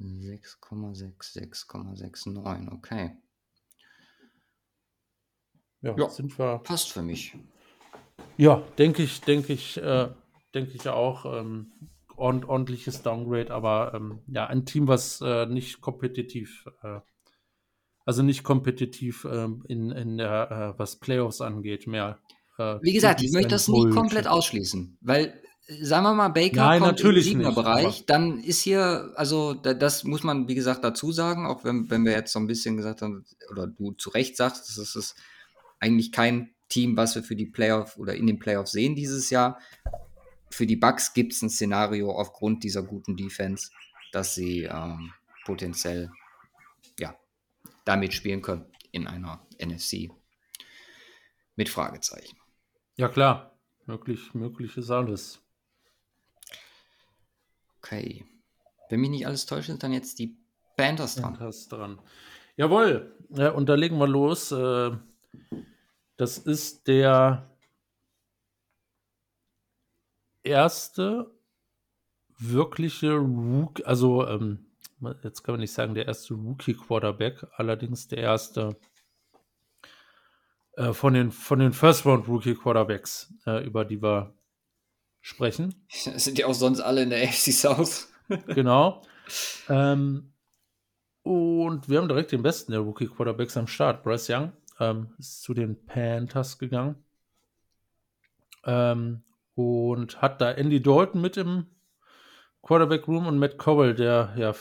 [0.00, 3.16] 6,6, 6,69, okay.
[5.84, 6.58] Ja, ja, sind wir.
[6.64, 7.36] Passt für mich.
[8.38, 10.08] Ja, denke ich, denke ich, äh,
[10.54, 11.26] denke ich auch.
[11.26, 11.72] Ähm,
[12.16, 17.00] ord ordentliches Downgrade, aber ähm, ja, ein Team, was äh, nicht kompetitiv, äh,
[18.06, 22.18] also nicht kompetitiv ähm, in, in der, äh, was Playoffs angeht, mehr.
[22.56, 25.34] Äh, Wie gesagt, ich möchte das nicht komplett ausschließen, weil
[25.66, 30.22] sagen wir mal, Baker Nein, kommt natürlich im Bereich, dann ist hier, also das muss
[30.22, 33.24] man, wie gesagt, dazu sagen, auch wenn, wenn wir jetzt so ein bisschen gesagt haben,
[33.50, 35.16] oder du zu Recht sagst, das ist
[35.84, 39.60] eigentlich kein Team, was wir für die Playoff oder in den Playoffs sehen dieses Jahr.
[40.50, 43.70] Für die Bucks gibt es ein Szenario aufgrund dieser guten Defense,
[44.12, 45.12] dass sie ähm,
[45.44, 46.10] potenziell
[46.98, 47.14] ja,
[47.84, 50.10] damit spielen können in einer NFC
[51.54, 52.38] mit Fragezeichen.
[52.96, 55.40] Ja klar, möglich, möglich ist alles.
[57.78, 58.24] Okay.
[58.88, 60.38] Wenn mich nicht alles täuscht, sind dann jetzt die
[60.76, 61.34] Panthers dran.
[61.34, 62.00] Panthers dran.
[62.56, 63.16] Jawohl.
[63.30, 64.52] Ja, und da legen wir los.
[64.52, 64.92] Äh,
[66.16, 67.50] das ist der
[70.42, 71.30] erste
[72.38, 74.66] wirkliche Rookie, also ähm,
[75.22, 78.76] jetzt kann man nicht sagen der erste Rookie-Quarterback, allerdings der erste
[80.76, 84.34] äh, von den, von den First-Round-Rookie-Quarterbacks, äh, über die wir
[85.20, 85.86] sprechen.
[86.04, 88.12] Das sind ja auch sonst alle in der AFC South.
[88.46, 89.02] genau.
[89.68, 90.32] Ähm,
[91.22, 94.02] und wir haben direkt den besten der Rookie Quarterbacks am Start.
[94.02, 96.96] Bryce Young ähm, ist zu den Panthers gegangen.
[98.64, 99.22] Ähm,
[99.54, 101.66] und hat da Andy Dalton mit im
[102.62, 104.54] Quarterback Room und Matt Cowell, der, ja,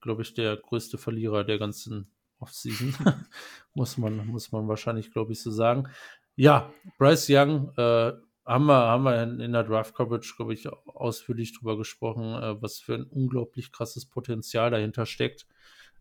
[0.00, 2.94] glaube ich, der größte Verlierer der ganzen Offseason.
[3.74, 5.88] muss, man, muss man wahrscheinlich, glaube ich, so sagen.
[6.36, 8.12] Ja, Bryce Young äh,
[8.44, 12.78] haben wir, haben wir in, der Draft Coverage, glaube ich, ausführlich drüber gesprochen, äh, was
[12.78, 15.46] für ein unglaublich krasses Potenzial dahinter steckt.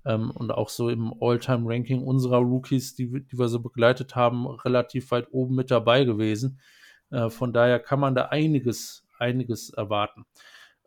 [0.06, 5.12] Ähm, und auch so im All-Time-Ranking unserer Rookies, die, die wir so begleitet haben, relativ
[5.12, 6.60] weit oben mit dabei gewesen.
[7.12, 10.26] Äh, von daher kann man da einiges, einiges erwarten.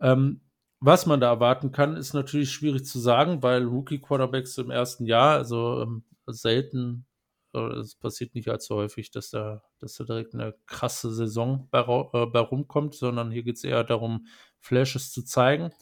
[0.00, 0.40] Ähm,
[0.80, 5.36] was man da erwarten kann, ist natürlich schwierig zu sagen, weil Rookie-Quarterbacks im ersten Jahr,
[5.36, 7.08] also ähm, selten
[7.52, 12.26] es passiert nicht allzu häufig, dass da, dass da direkt eine krasse Saison bei, äh,
[12.26, 14.26] bei rumkommt, sondern hier geht es eher darum,
[14.60, 15.72] Flashes zu zeigen.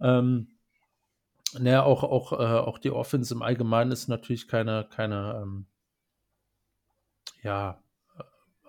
[0.00, 0.57] Ähm,
[1.54, 5.66] naja, auch, auch, äh, auch die Offense im Allgemeinen ist natürlich keine, keine ähm,
[7.42, 7.82] ja,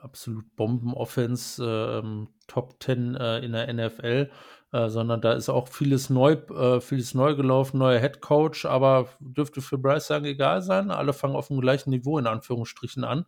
[0.01, 4.30] absolut Bomben-Offense, äh, Top 10 äh, in der NFL,
[4.71, 9.09] äh, sondern da ist auch vieles neu, äh, vieles neu gelaufen, neuer Head Coach, aber
[9.19, 10.91] dürfte für Bryce sagen egal sein.
[10.91, 13.25] Alle fangen auf dem gleichen Niveau in Anführungsstrichen an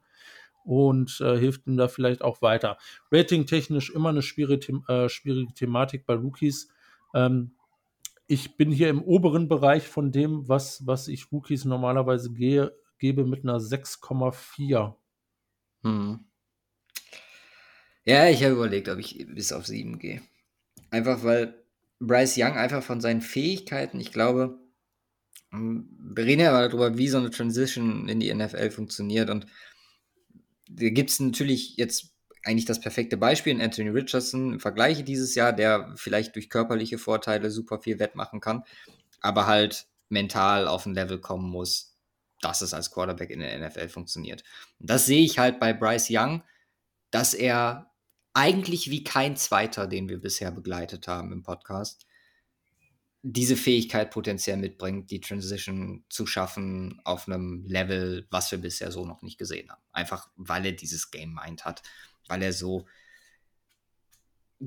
[0.64, 2.78] und äh, hilft ihm da vielleicht auch weiter.
[3.12, 6.70] Rating-technisch immer eine schwierige, äh, schwierige Thematik bei Rookies.
[7.14, 7.56] Ähm,
[8.28, 13.26] ich bin hier im oberen Bereich von dem, was, was ich Rookies normalerweise gehe, gebe
[13.26, 14.96] mit einer 6,4.
[15.84, 16.26] Hm.
[18.06, 20.22] Ja, ich habe überlegt, ob ich bis auf 7 gehe.
[20.90, 21.64] Einfach weil
[22.00, 24.60] Bryce Young einfach von seinen Fähigkeiten, ich glaube,
[25.52, 29.30] hm, wir reden ja darüber, wie so eine Transition in die NFL funktioniert.
[29.30, 29.46] Und
[30.70, 32.14] da gibt es natürlich jetzt
[32.44, 36.98] eigentlich das perfekte Beispiel in Anthony Richardson im Vergleich dieses Jahr, der vielleicht durch körperliche
[36.98, 38.64] Vorteile super viel wettmachen kann,
[39.20, 41.98] aber halt mental auf ein Level kommen muss,
[42.42, 44.44] dass es als Quarterback in der NFL funktioniert.
[44.80, 46.44] Und das sehe ich halt bei Bryce Young,
[47.12, 47.92] dass er
[48.34, 52.08] eigentlich wie kein zweiter, den wir bisher begleitet haben im Podcast,
[53.24, 59.06] diese Fähigkeit potenziell mitbringt, die Transition zu schaffen auf einem Level, was wir bisher so
[59.06, 59.82] noch nicht gesehen haben.
[59.92, 61.84] Einfach weil er dieses Game Mind hat,
[62.32, 62.88] weil er so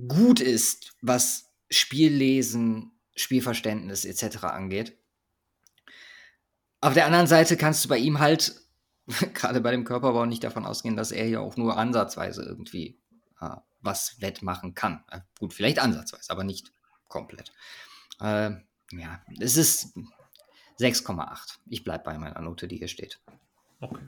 [0.07, 4.45] gut ist, was Spiellesen, Spielverständnis etc.
[4.45, 4.99] angeht.
[6.81, 8.61] Auf der anderen Seite kannst du bei ihm halt,
[9.35, 13.01] gerade bei dem Körperbau, nicht davon ausgehen, dass er hier auch nur ansatzweise irgendwie
[13.41, 15.03] äh, was wettmachen kann.
[15.11, 16.71] Äh, gut, vielleicht ansatzweise, aber nicht
[17.09, 17.53] komplett.
[18.21, 18.51] Äh,
[18.93, 19.97] ja, es ist
[20.79, 21.59] 6,8.
[21.67, 23.21] Ich bleibe bei meiner Note, die hier steht.
[23.81, 24.07] Okay.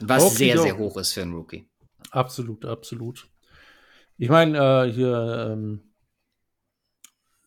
[0.00, 1.68] Was okay, sehr, sehr hoch ist für einen Rookie.
[2.10, 3.28] Absolut, absolut.
[4.18, 5.92] Ich meine, äh, hier ähm,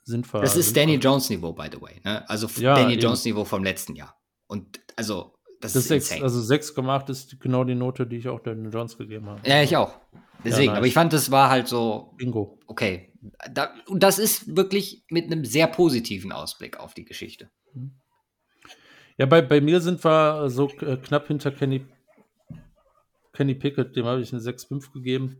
[0.03, 0.41] sind wir.
[0.41, 1.99] Das ist Danny Jones Niveau, by the way.
[2.03, 2.27] Ne?
[2.29, 3.01] Also ja, Danny eben.
[3.01, 4.15] Jones Niveau vom letzten Jahr.
[4.47, 8.39] Und also, das, das ist 6, Also 6,8 ist genau die Note, die ich auch
[8.39, 9.47] Danny Jones gegeben habe.
[9.47, 9.99] Ja, ich auch.
[10.43, 10.77] Deswegen, ja, nice.
[10.77, 12.13] aber ich fand, das war halt so.
[12.17, 12.59] Bingo.
[12.67, 13.13] Okay.
[13.51, 17.49] Da, und das ist wirklich mit einem sehr positiven Ausblick auf die Geschichte.
[19.17, 21.85] Ja, bei, bei mir sind wir so äh, knapp hinter Kenny,
[23.39, 25.37] Kenny Pickett, dem habe ich eine 6,5 gegeben.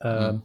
[0.00, 0.42] Ähm, mhm.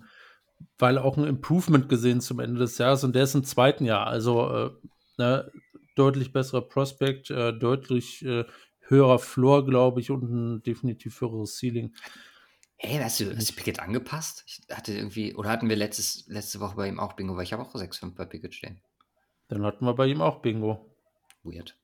[0.79, 4.07] Weil auch ein Improvement gesehen zum Ende des Jahres und der ist im zweiten Jahr.
[4.07, 4.71] Also äh,
[5.19, 5.51] ne,
[5.95, 8.45] deutlich besserer Prospect, äh, deutlich äh,
[8.79, 11.93] höherer Floor, glaube ich, und ein definitiv höheres Ceiling.
[12.77, 14.43] Hey, hast du, hast du Pickett angepasst?
[14.47, 17.53] Ich hatte irgendwie, oder hatten wir letztes, letzte Woche bei ihm auch Bingo, weil ich
[17.53, 18.81] habe auch 6,5 bei Pickett stehen.
[19.47, 20.91] Dann hatten wir bei ihm auch Bingo.
[21.43, 21.77] Weird.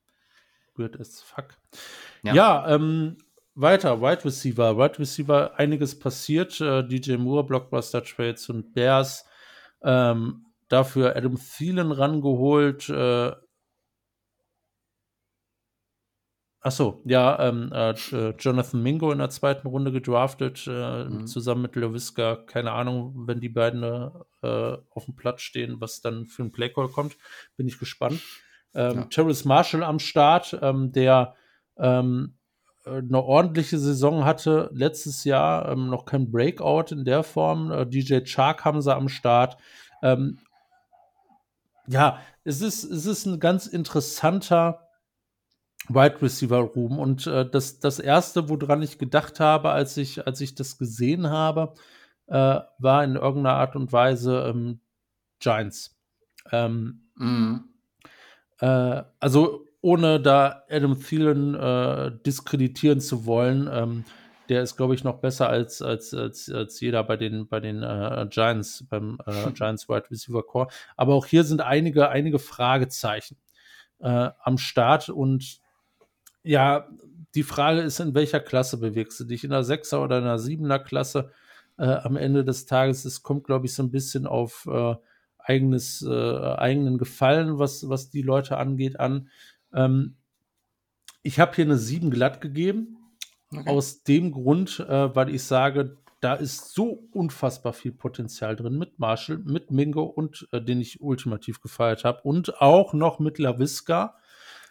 [0.75, 1.49] Weird as fuck.
[2.23, 3.17] Ja, ja ähm,
[3.59, 4.77] weiter, Wide Receiver.
[4.77, 6.61] Wide Receiver, einiges passiert.
[6.61, 9.25] Äh, DJ Moore, Blockbuster Trades und Bears.
[9.83, 12.89] Ähm, dafür Adam Thielen rangeholt.
[12.89, 13.33] Äh,
[16.59, 21.25] Achso, ja, ähm, äh, äh, Jonathan Mingo in der zweiten Runde gedraftet, äh, mhm.
[21.25, 22.35] zusammen mit Lewiska.
[22.45, 26.89] Keine Ahnung, wenn die beiden äh, auf dem Platz stehen, was dann für ein Playcall
[26.89, 27.15] kommt.
[27.55, 28.21] Bin ich gespannt.
[28.73, 29.05] Ähm, ja.
[29.05, 31.35] Terrace Marshall am Start, ähm, der
[31.77, 32.46] ähm, äh,
[32.87, 37.71] eine ordentliche Saison hatte letztes Jahr, ähm, noch kein Breakout in der Form.
[37.71, 39.57] Äh, DJ Chark haben sie am Start.
[40.01, 40.39] Ähm,
[41.87, 44.87] ja, es ist, es ist ein ganz interessanter
[45.89, 46.99] Wide Receiver Room.
[46.99, 51.29] Und äh, das, das erste, woran ich gedacht habe, als ich, als ich das gesehen
[51.29, 51.73] habe,
[52.27, 54.81] äh, war in irgendeiner Art und Weise ähm,
[55.39, 55.97] Giants.
[56.51, 57.57] Ähm, mm.
[58.59, 64.05] äh, also ohne da Adam Thielen äh, diskreditieren zu wollen, ähm,
[64.49, 67.83] der ist, glaube ich, noch besser als, als, als, als jeder bei den, bei den
[67.83, 70.67] äh, Giants, beim äh, Giants Wide Receiver Core.
[70.95, 73.37] Aber auch hier sind einige, einige Fragezeichen
[73.99, 75.59] am Start und
[76.43, 76.87] ja,
[77.33, 79.43] die Frage ist, in welcher Klasse bewegst du dich?
[79.43, 81.31] In der Sechser oder in der Siebener Klasse?
[81.77, 84.95] Äh, am Ende des Tages, es kommt, glaube ich, so ein bisschen auf äh,
[85.37, 89.29] eigenes, äh, eigenen Gefallen, was, was die Leute angeht, an.
[89.73, 90.15] Ähm,
[91.23, 92.97] ich habe hier eine 7 glatt gegeben.
[93.51, 93.69] Okay.
[93.69, 98.99] Aus dem Grund, äh, weil ich sage, da ist so unfassbar viel Potenzial drin mit
[98.99, 104.17] Marshall, mit Mingo und äh, den ich ultimativ gefeiert habe und auch noch mit LaVisca.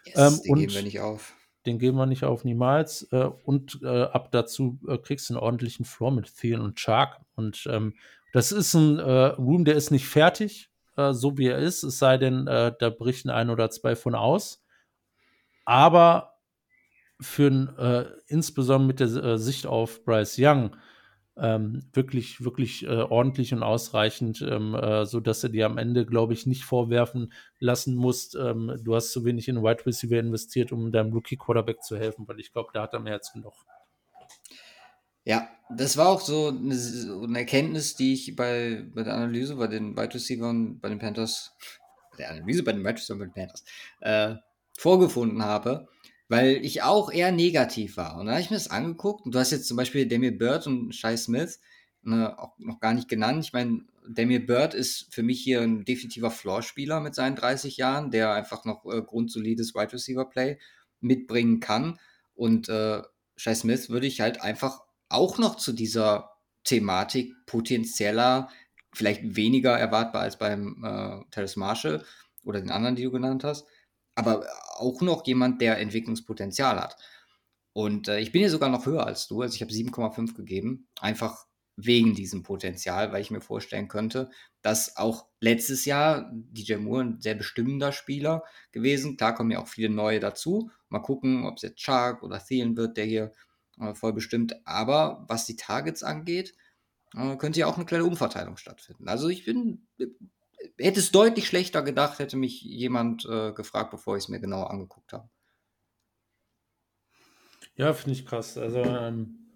[0.05, 1.33] Yes, ähm, den geben wir nicht auf
[1.67, 3.03] den geben wir nicht auf niemals.
[3.11, 7.19] Äh, und äh, ab dazu äh, kriegst du einen ordentlichen Floor mit Thielen und Shark.
[7.35, 7.93] Und ähm,
[8.33, 11.99] das ist ein äh, Room, der ist nicht fertig, äh, so wie er ist, es
[11.99, 14.63] sei denn, da brichten ein oder zwei von aus.
[15.67, 16.39] Aber
[17.19, 20.75] für insbesondere mit der Sicht auf Bryce Young
[21.39, 26.05] ähm, wirklich, wirklich äh, ordentlich und ausreichend, ähm, äh, so dass du dir am Ende,
[26.05, 30.71] glaube ich, nicht vorwerfen lassen musst, ähm, du hast zu wenig in Wide Receiver investiert,
[30.71, 33.53] um deinem Rookie Quarterback zu helfen, weil ich glaube, da hat er mehr als genug.
[35.25, 39.57] Ja, das war auch so eine, so eine, Erkenntnis, die ich bei, bei der Analyse
[39.57, 41.55] bei den Wide Receivers bei den Panthers,
[42.11, 43.63] bei der Analyse bei den Wide Receivers bei den Panthers,
[43.99, 44.35] äh,
[44.77, 45.87] vorgefunden habe
[46.29, 48.17] weil ich auch eher negativ war.
[48.17, 50.67] Und dann habe ich mir das angeguckt und du hast jetzt zum Beispiel Demir Bird
[50.67, 51.59] und Shai Smith
[52.01, 53.45] ne, auch noch gar nicht genannt.
[53.45, 58.11] Ich meine, Demir Bird ist für mich hier ein definitiver Floor-Spieler mit seinen 30 Jahren,
[58.11, 60.59] der einfach noch äh, grundsolides Wide Receiver Play
[60.99, 61.99] mitbringen kann.
[62.35, 63.01] Und äh,
[63.35, 66.31] Shai Smith würde ich halt einfach auch noch zu dieser
[66.63, 68.49] Thematik potenzieller,
[68.93, 72.03] vielleicht weniger erwartbar als beim äh, Terrace Marshall
[72.43, 73.65] oder den anderen, die du genannt hast,
[74.17, 74.45] aber
[74.75, 76.97] auch noch jemand, der Entwicklungspotenzial hat.
[77.73, 80.87] Und äh, ich bin hier sogar noch höher als du, also ich habe 7,5 gegeben,
[80.99, 81.45] einfach
[81.75, 84.31] wegen diesem Potenzial, weil ich mir vorstellen könnte,
[84.63, 89.15] dass auch letztes Jahr DJ Moore ein sehr bestimmender Spieler gewesen.
[89.15, 90.71] Klar kommen ja auch viele neue dazu.
[90.89, 93.33] Mal gucken, ob es jetzt Shark oder Thielen wird, der hier
[93.79, 94.55] äh, voll bestimmt.
[94.65, 96.55] Aber was die Targets angeht,
[97.15, 99.07] äh, könnte ja auch eine kleine Umverteilung stattfinden.
[99.07, 99.87] Also ich bin
[100.77, 104.71] hätte es deutlich schlechter gedacht, hätte mich jemand äh, gefragt, bevor ich es mir genauer
[104.71, 105.29] angeguckt habe.
[107.75, 108.57] Ja, finde ich krass.
[108.57, 109.51] Also, ähm,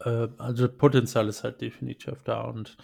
[0.00, 2.76] äh, also Potenzial ist halt definitiv da und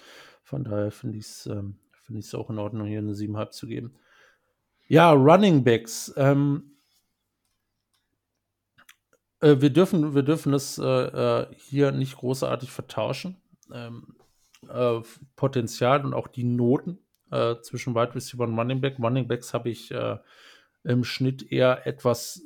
[0.42, 3.94] von daher finde ich es ähm, find auch in Ordnung, hier eine 7,5 zu geben.
[4.88, 6.12] Ja, Running Backs.
[6.16, 6.70] Ähm,
[9.40, 13.40] Äh, wir dürfen, wir dürfen das äh, äh hier nicht großartig vertauschen.
[13.72, 14.16] Ähm,
[14.68, 15.00] äh,
[15.36, 16.98] Potenzial und auch die Noten
[17.30, 18.98] äh, zwischen Wide Receiver und Running Back.
[18.98, 20.18] Running Backs habe ich äh,
[20.84, 22.42] im Schnitt eher etwas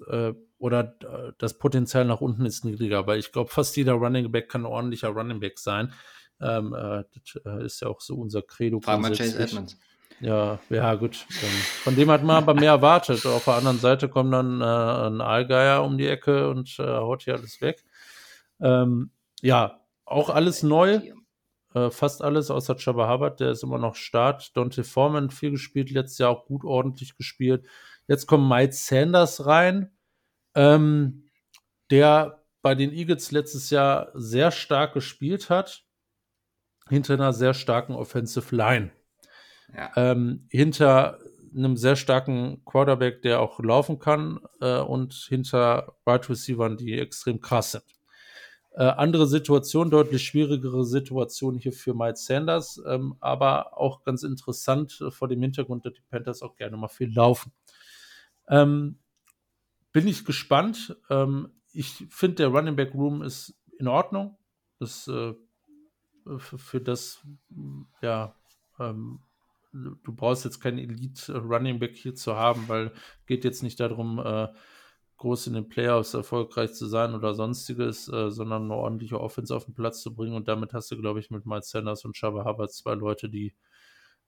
[0.59, 0.97] oder
[1.39, 4.67] das Potenzial nach unten ist niedriger, weil ich glaube, fast jeder Running Back kann ein
[4.67, 5.93] ordentlicher Running Back sein.
[6.41, 8.81] Ähm, das ist ja auch so unser Credo.
[8.81, 9.79] Frag mal Chase Edmonds.
[10.21, 11.17] Ja, ja, gut.
[11.83, 13.27] Von dem hat man aber mehr erwartet.
[13.27, 17.23] Auf der anderen Seite kommt dann äh, ein Allgeier um die Ecke und äh, haut
[17.23, 17.85] hier alles weg.
[18.61, 19.11] Ähm,
[19.43, 21.01] ja, auch alles neu.
[21.75, 24.57] Äh, fast alles außer Chaba Hubbard, der ist immer noch Start.
[24.57, 27.67] Dante Foreman viel gespielt, letztes Jahr auch gut ordentlich gespielt.
[28.07, 29.91] Jetzt kommt Mike Sanders rein,
[30.55, 31.25] ähm,
[31.91, 35.85] der bei den Eagles letztes Jahr sehr stark gespielt hat,
[36.89, 38.93] hinter einer sehr starken Offensive Line.
[39.75, 39.91] Ja.
[39.97, 41.19] Ähm, hinter
[41.55, 47.41] einem sehr starken Quarterback, der auch laufen kann, äh, und hinter Wide Receivers, die extrem
[47.41, 47.85] krass sind.
[48.77, 55.01] Äh, andere Situation, deutlich schwierigere Situation hier für Miles Sanders, ähm, aber auch ganz interessant
[55.01, 57.53] äh, vor dem Hintergrund, dass die Panthers auch gerne mal viel laufen.
[58.49, 58.99] Ähm,
[59.93, 60.97] bin ich gespannt.
[61.09, 64.37] Ähm, ich finde, der Running Back Room ist in Ordnung.
[64.81, 65.35] Das, äh,
[66.39, 67.25] für, für, das,
[68.03, 68.35] ja,
[68.81, 69.21] ähm,
[69.73, 72.93] du brauchst jetzt keinen Elite Running Back hier zu haben, weil
[73.27, 74.49] geht jetzt nicht darum, äh,
[75.17, 79.65] groß in den Playoffs erfolgreich zu sein oder sonstiges, äh, sondern eine ordentliche Offense auf
[79.65, 80.35] den Platz zu bringen.
[80.35, 83.55] Und damit hast du, glaube ich, mit Miles Sanders und Shabba Hubbard zwei Leute, die,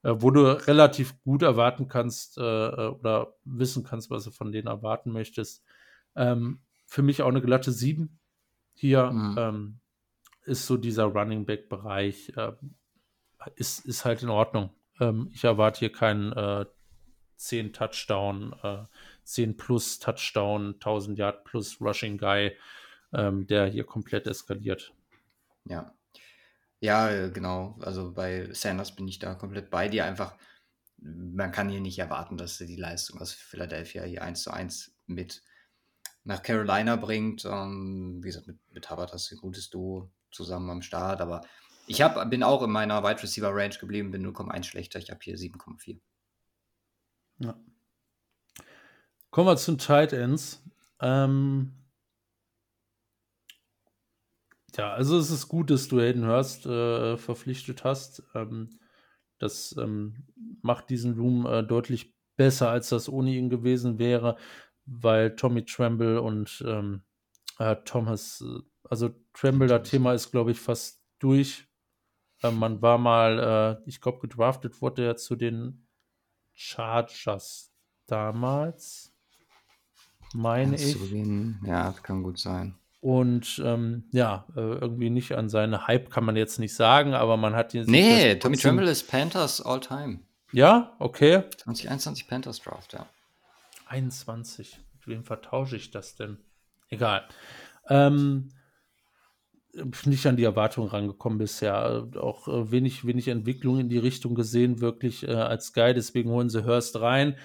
[0.03, 4.53] äh, wo du relativ gut erwarten kannst äh, äh, oder wissen kannst, was du von
[4.53, 5.65] denen erwarten möchtest.
[6.15, 8.19] Ähm, für mich auch eine glatte 7
[8.75, 9.11] hier.
[9.11, 9.35] Mhm.
[9.39, 9.81] Ähm,
[10.47, 12.53] ist so dieser Running Back-Bereich, äh,
[13.57, 14.71] ist, ist halt in Ordnung.
[15.01, 16.67] Ähm, ich erwarte hier keinen äh,
[17.37, 18.85] 10 Touchdown, äh,
[19.27, 22.57] 10 plus Touchdown, 1000 Yard plus Rushing Guy,
[23.13, 24.95] ähm, der hier komplett eskaliert.
[25.65, 25.93] Ja.
[26.81, 27.77] Ja, äh, genau.
[27.81, 30.05] Also bei Sanders bin ich da komplett bei dir.
[30.05, 30.37] Einfach,
[30.99, 34.95] man kann hier nicht erwarten, dass er die Leistung aus Philadelphia hier 1 zu 1
[35.07, 35.43] mit
[36.25, 37.45] nach Carolina bringt.
[37.45, 41.43] Ähm, wie gesagt, mit, mit Hubbard hast du ein gutes Duo zusammen am Start, aber
[41.89, 44.99] ich hab, bin auch in meiner Wide Receiver Range geblieben, bin 0,1 schlechter.
[44.99, 46.01] Ich habe hier 7,4.
[47.39, 47.57] Ja.
[49.31, 50.63] Kommen wir zu Tight Ends.
[51.01, 51.73] Ähm,
[54.77, 58.23] ja, also es ist gut, dass du Hayden Hurst äh, verpflichtet hast.
[58.35, 58.79] Ähm,
[59.39, 60.25] das ähm,
[60.63, 64.37] macht diesen Room äh, deutlich besser, als das ohne ihn gewesen wäre,
[64.85, 67.03] weil Tommy Tremble und ähm,
[67.59, 71.69] äh, Thomas, äh, also Tremble, das Thema ist, glaube ich, fast durch.
[72.43, 75.87] Äh, man war mal, äh, ich glaube, gedraftet wurde er zu den
[76.55, 77.73] Chargers
[78.07, 79.16] damals,
[80.37, 80.97] meine ich.
[81.65, 82.75] Ja, das kann gut sein.
[83.01, 87.37] Und ähm, ja, äh, irgendwie nicht an seine Hype kann man jetzt nicht sagen, aber
[87.37, 87.89] man hat jetzt.
[87.89, 90.21] Nee, Tommy Tremble ist Panthers All-Time.
[90.53, 91.45] Ja, okay.
[91.59, 93.07] 2021 Panthers Draft, ja.
[93.87, 94.79] 21.
[94.95, 96.39] Mit wem vertausche ich das denn?
[96.89, 97.25] Egal.
[97.89, 98.51] Ähm,
[100.05, 102.09] nicht an die Erwartungen rangekommen bisher.
[102.17, 105.95] Auch äh, wenig, wenig Entwicklung in die Richtung gesehen, wirklich äh, als Guy.
[105.95, 107.37] Deswegen holen sie Hurst rein.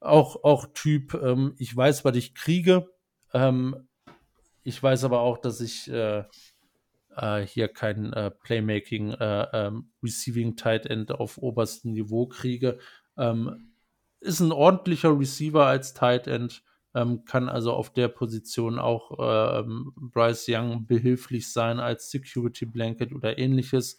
[0.00, 2.88] Auch, auch Typ, ähm, ich weiß, was ich kriege.
[3.32, 3.88] Ähm,
[4.62, 6.24] ich weiß aber auch, dass ich äh,
[7.16, 12.78] äh hier kein äh, Playmaking, äh, ähm, Receiving Tight End auf oberstem Niveau kriege.
[13.16, 13.72] Ähm,
[14.20, 16.62] ist ein ordentlicher Receiver als Tight End
[16.94, 23.12] ähm, kann also auf der Position auch ähm, Bryce Young behilflich sein als Security Blanket
[23.12, 23.98] oder ähnliches.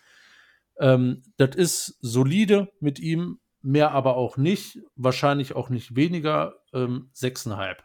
[0.81, 7.77] Das ist solide mit ihm, mehr aber auch nicht, wahrscheinlich auch nicht weniger, ähm, 6,5.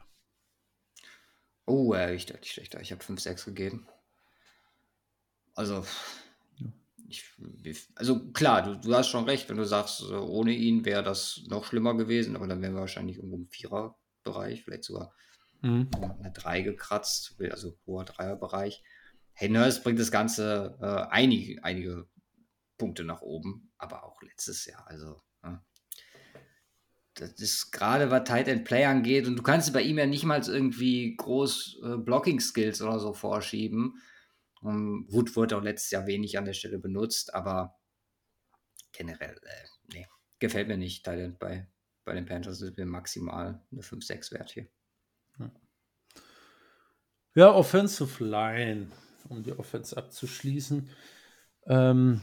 [1.67, 2.81] Oh, äh, ich deutlich schlechter.
[2.81, 3.87] Ich habe 5,6 gegeben.
[5.55, 5.85] Also,
[7.09, 7.25] ich,
[7.95, 11.65] also klar, du, du, hast schon recht, wenn du sagst, ohne ihn wäre das noch
[11.65, 15.15] schlimmer gewesen, aber dann wären wir wahrscheinlich irgendwo im Vierer Bereich, vielleicht sogar
[15.63, 15.91] mhm.
[16.19, 18.83] eine 3 gekratzt, also hoher Dreierbereich.
[19.33, 22.09] Hey, Nurse bringt das Ganze äh, einige, einige
[22.79, 24.87] Punkte nach oben, aber auch letztes Jahr.
[24.87, 25.21] Also.
[27.15, 30.25] Das ist gerade, was Tight End Play angeht, und du kannst bei ihm ja nicht
[30.25, 34.01] mal irgendwie groß äh, Blocking Skills oder so vorschieben.
[34.63, 37.77] Um, Wood wurde auch letztes Jahr wenig an der Stelle benutzt, aber
[38.93, 40.07] generell, äh, nee,
[40.39, 41.69] gefällt mir nicht Tight End bei,
[42.05, 44.67] bei den Panthers ist wir maximal eine 5-6 wert hier.
[47.35, 47.53] Ja.
[47.53, 48.91] Offensive Line,
[49.29, 50.89] um die Offense abzuschließen.
[51.67, 52.23] Ähm,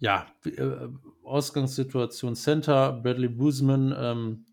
[0.00, 0.88] ja, äh,
[1.24, 3.94] Ausgangssituation Center, Bradley Boozman.
[3.96, 4.46] Ähm,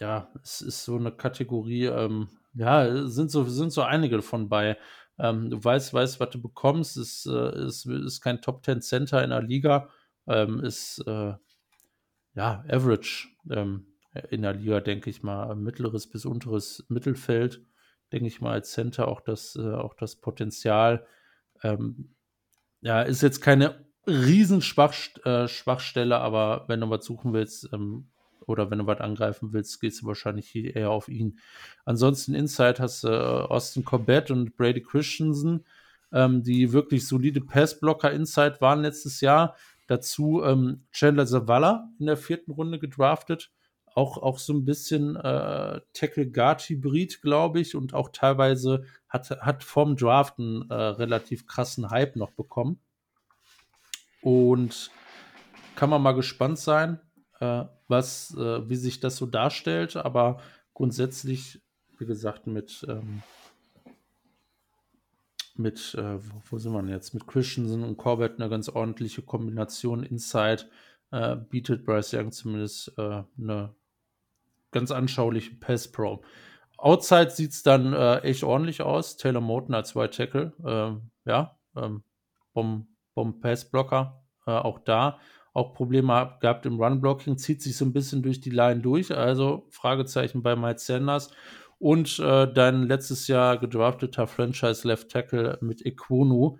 [0.00, 4.78] ja, es ist so eine Kategorie, ähm, Ja, sind so, sind so einige davon bei.
[5.18, 6.96] Ähm, du weißt, weißt, was du bekommst.
[6.96, 9.88] Ist, äh, ist, ist kein Top 10 Center in der Liga.
[10.28, 11.34] Ähm, ist äh,
[12.34, 13.86] ja average ähm,
[14.30, 15.54] in der Liga, denke ich mal.
[15.56, 17.62] Mittleres bis unteres Mittelfeld,
[18.12, 21.06] denke ich mal, als Center auch das, äh, auch das Potenzial.
[21.62, 22.14] Ähm,
[22.82, 28.06] ja, ist jetzt keine Riesenschwachstelle, äh, aber wenn du was suchen willst, ähm,
[28.46, 31.38] oder wenn du was angreifen willst, gehst du wahrscheinlich eher auf ihn.
[31.84, 35.64] Ansonsten Inside hast du äh, Austin Corbett und Brady Christensen,
[36.12, 39.56] ähm, die wirklich solide Passblocker Inside waren letztes Jahr.
[39.86, 43.50] Dazu ähm, Chandler Zavala in der vierten Runde gedraftet.
[43.94, 49.96] Auch, auch so ein bisschen äh, Tackle-Guard-Hybrid, glaube ich, und auch teilweise hat, hat vom
[49.96, 52.80] Draft einen äh, relativ krassen Hype noch bekommen.
[54.24, 54.90] Und
[55.76, 56.98] kann man mal gespannt sein
[57.40, 60.40] äh, was, äh, wie sich das so darstellt, aber
[60.72, 61.62] grundsätzlich,
[61.98, 63.22] wie gesagt, mit, ähm,
[65.56, 66.18] mit, äh,
[66.50, 67.14] wo, sind wir jetzt?
[67.14, 70.02] Mit Christensen und Corbett eine ganz ordentliche Kombination.
[70.02, 70.64] Inside
[71.12, 73.74] äh, bietet Bryce Young zumindest äh, eine
[74.72, 76.24] ganz anschauliche Pass Pro.
[76.78, 79.16] Outside sieht es dann äh, echt ordentlich aus.
[79.16, 82.02] Taylor Moten als White Tackle, ja, ähm,
[82.52, 85.18] Bomb, Bomb Pass Blocker, auch da
[85.54, 89.16] auch Probleme gehabt im Run-Blocking, zieht sich so ein bisschen durch die Line durch.
[89.16, 91.30] Also Fragezeichen bei Mike Sanders.
[91.78, 96.58] Und äh, dein letztes Jahr gedrafteter Franchise Left Tackle mit Equonu.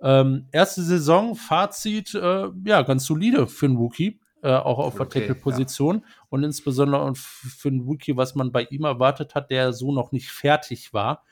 [0.00, 5.18] Ähm, erste Saison, Fazit, äh, ja, ganz solide für einen Rookie, äh, auch auf okay,
[5.18, 5.96] der Tackle-Position.
[5.96, 6.02] Ja.
[6.28, 10.30] Und insbesondere für einen Rookie, was man bei ihm erwartet hat, der so noch nicht
[10.30, 11.24] fertig war.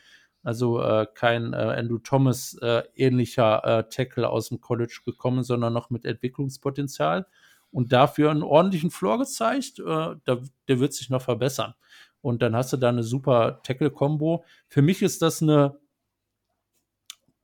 [0.47, 5.73] Also äh, kein äh, Andrew Thomas äh, ähnlicher äh, Tackle aus dem College gekommen, sondern
[5.73, 7.27] noch mit Entwicklungspotenzial
[7.73, 9.81] und dafür einen ordentlichen Floor gezeigt.
[9.81, 11.75] Äh, da, der wird sich noch verbessern.
[12.21, 14.45] Und dann hast du da eine super Tackle-Kombo.
[14.69, 15.81] Für mich ist das eine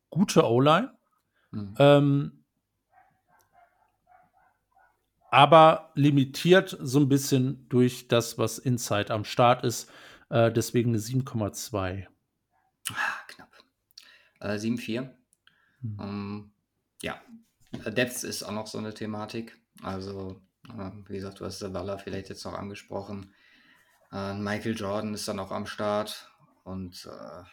[0.08, 0.92] gute O-Line.
[1.50, 1.74] Mhm.
[1.80, 2.44] Ähm,
[5.32, 9.90] aber limitiert so ein bisschen durch das, was Inside am Start ist.
[10.28, 12.06] Äh, deswegen eine 7,2.
[12.94, 13.50] Ah, knapp.
[14.40, 15.10] Äh, 7-4.
[15.80, 15.98] Mhm.
[16.00, 16.52] Ähm,
[17.02, 17.20] ja,
[17.72, 19.58] Depth ist auch noch so eine Thematik.
[19.82, 23.34] Also, äh, wie gesagt, du hast Zavala vielleicht jetzt noch angesprochen.
[24.12, 26.30] Äh, Michael Jordan ist dann auch am Start.
[26.64, 27.44] Und äh,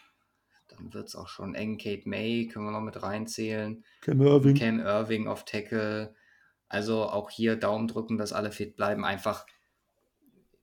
[0.68, 1.78] dann wird es auch schon eng.
[1.78, 3.84] Kate May können wir noch mit reinzählen.
[4.02, 4.56] Cam Irving.
[4.56, 6.14] Cam Irving auf Tackle.
[6.68, 9.04] Also auch hier Daumen drücken, dass alle fit bleiben.
[9.04, 9.46] Einfach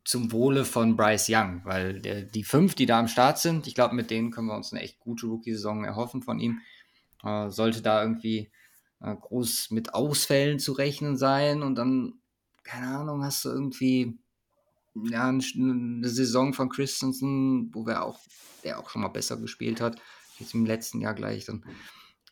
[0.07, 3.75] zum Wohle von Bryce Young, weil der, die fünf, die da am Start sind, ich
[3.75, 6.61] glaube, mit denen können wir uns eine echt gute Rookie-Saison erhoffen von ihm.
[7.25, 8.53] Äh, sollte da irgendwie
[9.01, 12.15] äh, groß mit Ausfällen zu rechnen sein und dann,
[12.63, 14.17] keine Ahnung, hast du irgendwie
[15.11, 18.21] ja, eine Saison von Christensen, wo wir auch,
[18.63, 20.01] der auch schon mal besser gespielt hat,
[20.39, 21.65] jetzt im letzten Jahr gleich, dann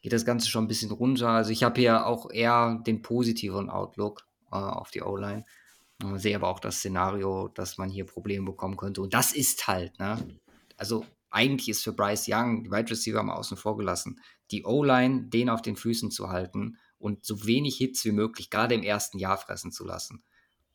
[0.01, 1.31] geht das Ganze schon ein bisschen runter.
[1.31, 5.45] Also ich habe hier auch eher den positiven Outlook äh, auf die O-Line.
[6.17, 9.03] Ich sehe aber auch das Szenario, dass man hier Probleme bekommen könnte.
[9.03, 10.19] Und das ist halt, ne?
[10.77, 14.21] Also eigentlich ist für Bryce Young, die Wide Receiver mal außen vor gelassen,
[14.51, 18.75] die O-Line den auf den Füßen zu halten und so wenig Hits wie möglich, gerade
[18.75, 20.23] im ersten Jahr fressen zu lassen,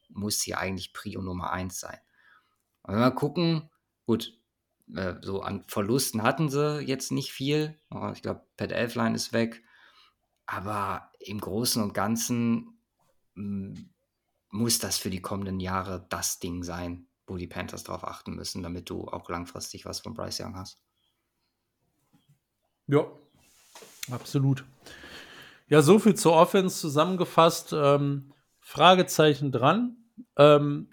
[0.10, 1.97] muss hier eigentlich Prio Nummer 1 sein.
[2.84, 3.69] Und wenn wir gucken,
[4.06, 4.38] gut,
[4.95, 7.80] äh, so an Verlusten hatten sie jetzt nicht viel.
[8.14, 9.64] Ich glaube, Pat Elfline ist weg.
[10.45, 12.80] Aber im Großen und Ganzen
[13.35, 13.91] hm,
[14.49, 18.63] muss das für die kommenden Jahre das Ding sein, wo die Panthers darauf achten müssen,
[18.63, 20.81] damit du auch langfristig was von Bryce Young hast.
[22.88, 23.05] Ja,
[24.11, 24.65] absolut.
[25.67, 27.73] Ja, so viel zur Offense zusammengefasst.
[27.73, 29.97] Ähm, Fragezeichen dran.
[30.35, 30.89] Ähm,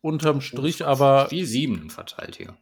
[0.00, 1.28] unterm Strich aber.
[1.28, 2.56] Viel sieben verteilt hier.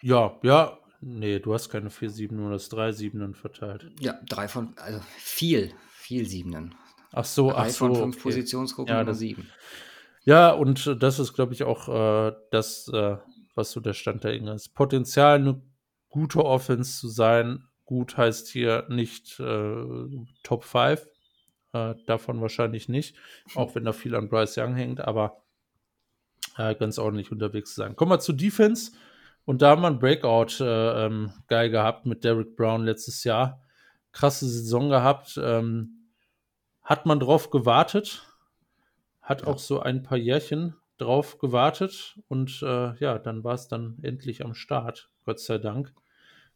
[0.00, 0.78] Ja, ja.
[1.00, 3.92] Nee, du hast keine vier Siebenen, du hast drei Siebenen verteilt.
[4.00, 6.74] Ja, drei von, also viel, viel Siebenen.
[7.12, 7.86] Ach so, Drei ach so.
[7.86, 8.22] von fünf okay.
[8.22, 9.48] Positionsgruppen ja, oder sieben.
[10.24, 13.16] Ja, und das ist, glaube ich, auch äh, das, äh,
[13.54, 14.74] was so der Stand der Dinge ist.
[14.74, 15.62] Potenzial, eine
[16.08, 17.64] gute Offense zu sein.
[17.84, 19.84] Gut heißt hier nicht äh,
[20.42, 21.06] Top 5.
[21.72, 23.16] Äh, davon wahrscheinlich nicht.
[23.54, 25.42] Auch wenn da viel an Bryce Young hängt, aber
[26.58, 27.96] äh, ganz ordentlich unterwegs zu sein.
[27.96, 28.92] Kommen wir zu Defense.
[29.44, 33.64] Und da haben wir einen Breakout-Guy äh, ähm, gehabt mit Derek Brown letztes Jahr.
[34.12, 35.40] Krasse Saison gehabt.
[35.42, 35.97] Ähm,
[36.88, 38.26] hat man drauf gewartet,
[39.20, 39.48] hat ja.
[39.48, 44.42] auch so ein paar Jährchen drauf gewartet und äh, ja, dann war es dann endlich
[44.42, 45.92] am Start, Gott sei Dank.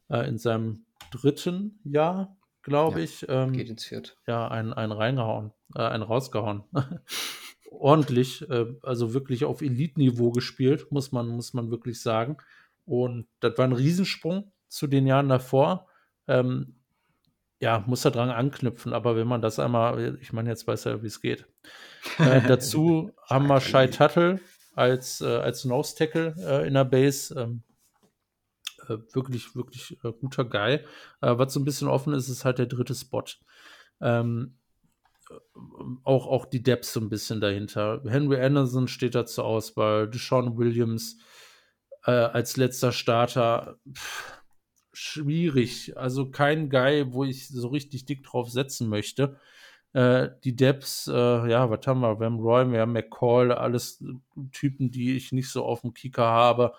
[0.08, 3.26] Äh, in seinem dritten Jahr, glaube ja, ich.
[3.28, 4.16] Ähm, geht ins Viert.
[4.26, 6.64] Ja, ein, ein reingehauen, äh, ein rausgehauen.
[7.70, 12.38] ordentlich, äh, also wirklich auf Elite-Niveau gespielt, muss man, muss man wirklich sagen.
[12.86, 15.88] Und das war ein Riesensprung zu den Jahren davor.
[16.26, 16.76] Ähm,
[17.62, 21.02] ja, muss da dran anknüpfen, aber wenn man das einmal, ich meine, jetzt weiß er,
[21.04, 21.46] wie es geht.
[22.18, 24.40] Äh, dazu haben wir Shai Tuttle
[24.74, 27.32] als, äh, als Nose Tackle äh, in der Base.
[27.40, 27.62] Ähm,
[28.88, 30.80] äh, wirklich, wirklich äh, guter Guy.
[31.20, 33.26] Äh, was so ein bisschen offen ist, ist halt der dritte Spot.
[34.00, 34.58] Ähm,
[36.02, 38.02] auch, auch die Depth so ein bisschen dahinter.
[38.04, 41.16] Henry Anderson steht da zur Auswahl, Deshaun Williams
[42.02, 43.78] als letzter Starter.
[43.88, 44.41] Pff,
[44.92, 45.96] schwierig.
[45.96, 49.38] Also kein Guy, wo ich so richtig dick drauf setzen möchte.
[49.92, 51.12] Äh, die Depths, äh,
[51.50, 52.18] ja, was haben wir?
[52.18, 54.02] Wir haben Roy, wir haben McCall, alles
[54.52, 56.74] Typen, die ich nicht so auf dem Kicker habe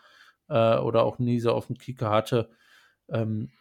[0.50, 2.50] äh, oder auch nie so auf dem Kicker hatte.
[3.10, 3.52] Ähm,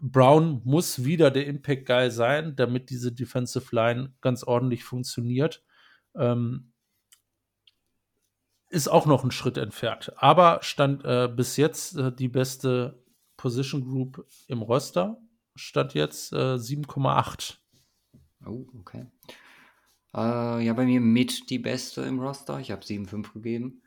[0.00, 5.64] Brown muss wieder der Impact Guy sein, damit diese Defensive Line ganz ordentlich funktioniert.
[6.14, 6.72] Ähm,
[8.70, 10.12] ist auch noch ein Schritt entfernt.
[10.16, 13.02] Aber stand äh, bis jetzt äh, die beste
[13.38, 15.18] Position Group im Roster.
[15.54, 17.56] Stand jetzt äh, 7,8.
[18.44, 19.06] Oh, okay.
[20.14, 22.60] Äh, ja, bei mir mit die beste im Roster.
[22.60, 23.82] Ich habe 7,5 gegeben.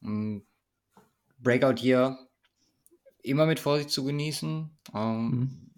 [0.00, 0.38] Mm,
[1.38, 2.18] Breakout hier
[3.22, 4.70] immer mit Vorsicht zu genießen.
[4.94, 5.70] Ähm,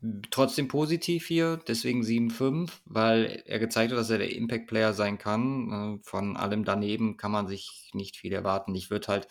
[0.00, 0.22] mhm.
[0.30, 5.98] Trotzdem positiv hier, deswegen 7-5, weil er gezeigt hat, dass er der Impact-Player sein kann.
[5.98, 8.74] Äh, von allem daneben kann man sich nicht viel erwarten.
[8.74, 9.28] Ich würde halt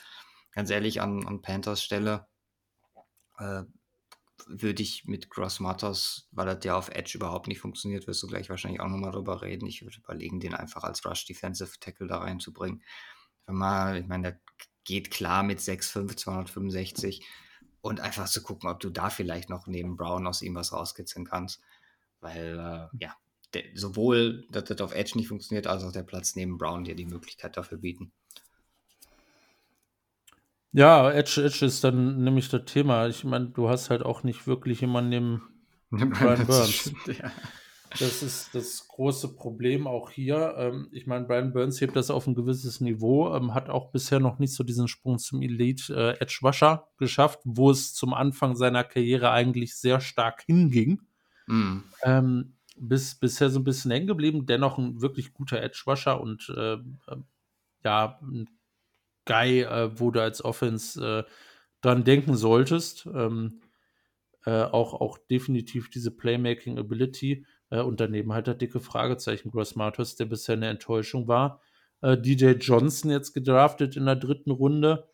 [0.52, 2.28] ganz ehrlich an, an Panthers Stelle
[3.40, 3.64] äh,
[4.48, 8.28] würde ich mit Gross Matters, weil er der auf Edge überhaupt nicht funktioniert, wirst du
[8.28, 9.66] gleich wahrscheinlich auch nochmal drüber reden.
[9.66, 12.84] Ich würde überlegen, den einfach als Rush Defensive Tackle da reinzubringen.
[13.46, 14.40] Wenn man, ich meine, der
[14.84, 17.26] geht klar mit 6'5, 265
[17.82, 21.26] und einfach zu gucken, ob du da vielleicht noch neben Brown aus ihm was rauskitzeln
[21.26, 21.62] kannst.
[22.20, 23.16] Weil, äh, ja,
[23.54, 26.96] der, sowohl, dass das auf Edge nicht funktioniert, als auch der Platz neben Brown dir
[26.96, 28.12] die Möglichkeit dafür bieten.
[30.76, 33.08] Ja, Edge, Edge ist dann nämlich das Thema.
[33.08, 35.10] Ich meine, du hast halt auch nicht wirklich jemanden
[35.90, 36.92] neben Brian Burns.
[37.08, 37.32] ja.
[37.98, 40.56] Das ist das große Problem auch hier.
[40.58, 44.20] Ähm, ich meine, Brian Burns hebt das auf ein gewisses Niveau, ähm, hat auch bisher
[44.20, 48.58] noch nicht so diesen Sprung zum Elite äh, Edge Washer geschafft, wo es zum Anfang
[48.58, 51.00] seiner Karriere eigentlich sehr stark hinging.
[51.48, 51.86] Mhm.
[52.04, 56.54] Ähm, bis, bisher so ein bisschen hängen geblieben, dennoch ein wirklich guter Edge Washer und
[56.58, 56.78] äh,
[57.86, 58.50] ja, ein
[59.26, 61.32] Guy, äh, wo du als Offense äh,
[61.82, 63.08] dran denken solltest.
[63.08, 63.62] Ähm,
[64.46, 67.46] äh, auch, auch definitiv diese Playmaking Ability.
[67.70, 71.62] Äh, und daneben halt das dicke Fragezeichen Gross Matos, der bisher eine Enttäuschung war.
[72.02, 75.10] Äh, DJ Johnson jetzt gedraftet in der dritten Runde.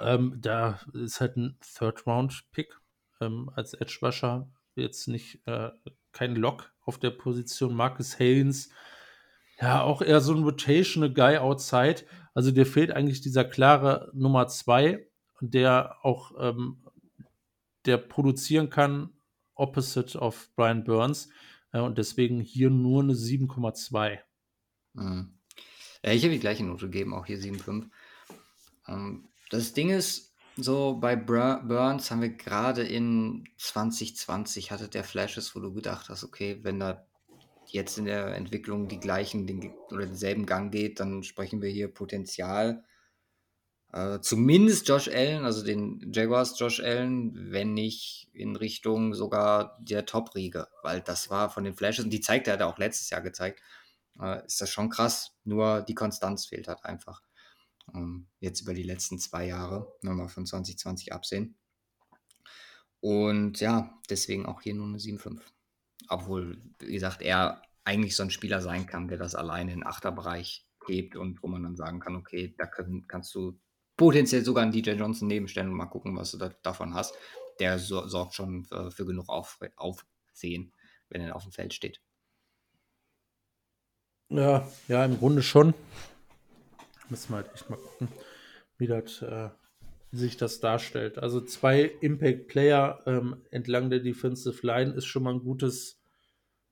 [0.00, 2.74] Ähm, da ist halt ein Third-Round-Pick
[3.20, 4.50] ähm, als Edge-Rusher.
[4.74, 5.70] Jetzt nicht äh,
[6.12, 7.74] kein Lock auf der Position.
[7.74, 8.70] Marcus Haynes,
[9.60, 12.04] ja, auch eher so ein Rotational Guy outside.
[12.34, 15.06] Also der fehlt eigentlich dieser klare Nummer 2,
[15.40, 16.84] der auch ähm,
[17.86, 19.10] der produzieren kann,
[19.54, 21.28] opposite of Brian Burns.
[21.72, 24.18] Äh, und deswegen hier nur eine 7,2.
[24.94, 25.38] Mhm.
[26.02, 27.88] Ich habe die gleiche Note gegeben, auch hier 7,5.
[28.88, 35.56] Ähm, das Ding ist, so bei Burns haben wir gerade in 2020 hatte der Flashes,
[35.56, 37.06] wo du gedacht hast, okay, wenn da
[37.74, 41.88] jetzt in der Entwicklung die gleichen den, oder denselben Gang geht, dann sprechen wir hier
[41.88, 42.84] Potenzial
[43.94, 50.04] äh, zumindest Josh Allen, also den Jaguars Josh Allen, wenn nicht in Richtung sogar der
[50.04, 53.10] Top-Riege, weil das war von den Flashes, und die zeigt er, hat er auch letztes
[53.10, 53.62] Jahr gezeigt,
[54.20, 55.36] äh, ist das schon krass.
[55.44, 57.22] Nur die Konstanz fehlt halt einfach.
[57.94, 61.56] Ähm, jetzt über die letzten zwei Jahre, wenn wir von 2020 absehen.
[62.98, 65.40] Und ja, deswegen auch hier nur eine 7,5.
[66.08, 70.66] Obwohl, wie gesagt, er eigentlich so ein Spieler sein kann, der das alleine in Achterbereich
[70.86, 73.58] hebt und wo man dann sagen kann, okay, da können, kannst du
[73.96, 77.14] potenziell sogar einen DJ Johnson nebenstellen und mal gucken, was du da, davon hast.
[77.60, 80.72] Der so, sorgt schon für, für genug auf, Aufsehen,
[81.08, 82.00] wenn er auf dem Feld steht.
[84.28, 85.74] Ja, ja, im Grunde schon.
[87.08, 88.08] Müssen wir halt echt mal gucken,
[88.78, 89.50] wie, das, äh,
[90.16, 91.18] sich das darstellt.
[91.18, 96.00] Also zwei Impact-Player ähm, entlang der Defensive Line ist schon mal ein gutes,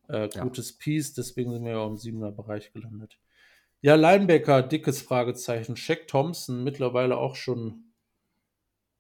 [0.09, 0.77] äh, gutes ja.
[0.79, 3.19] Piece, deswegen sind wir ja im 7er Bereich gelandet.
[3.81, 5.77] Ja, Linebacker, dickes Fragezeichen.
[5.77, 7.93] Shaq Thompson, mittlerweile auch schon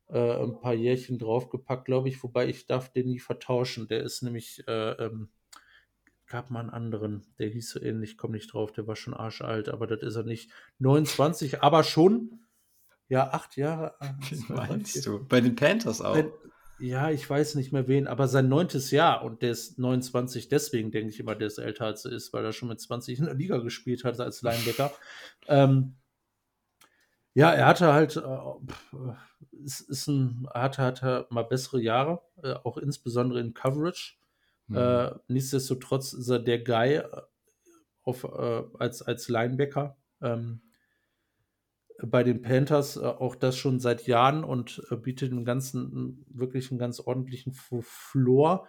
[0.08, 3.86] äh, ein paar Jährchen draufgepackt, glaube ich, wobei ich darf den nie vertauschen.
[3.88, 5.30] Der ist nämlich, äh, ähm,
[6.26, 9.68] gab mal einen anderen, der hieß so ähnlich, komme nicht drauf, der war schon arschalt,
[9.68, 10.50] aber das ist er nicht.
[10.80, 12.40] 29, aber schon,
[13.12, 13.94] ja, acht Jahre.
[14.00, 15.22] Äh, Wie meinst du?
[15.26, 16.14] Bei den Panthers auch?
[16.14, 16.32] Bei,
[16.78, 20.90] ja, ich weiß nicht mehr wen, aber sein neuntes Jahr und der ist 29, deswegen
[20.90, 23.26] denke ich immer, der ist älter als er ist, weil er schon mit 20 in
[23.26, 24.90] der Liga gespielt hat als Linebacker.
[25.46, 25.96] ähm,
[27.34, 32.78] ja, er hatte halt, äh, ist, ist ein, hatte, hatte mal bessere Jahre, äh, auch
[32.78, 34.14] insbesondere in Coverage.
[34.68, 34.76] Mhm.
[34.78, 37.06] Äh, nichtsdestotrotz ist er der Guy äh,
[38.04, 39.98] auf, äh, als, als Linebacker.
[40.22, 40.62] Ähm,
[42.06, 46.70] bei den Panthers äh, auch das schon seit Jahren und äh, bietet einen ganzen, wirklich
[46.70, 48.68] einen ganz ordentlichen Floor.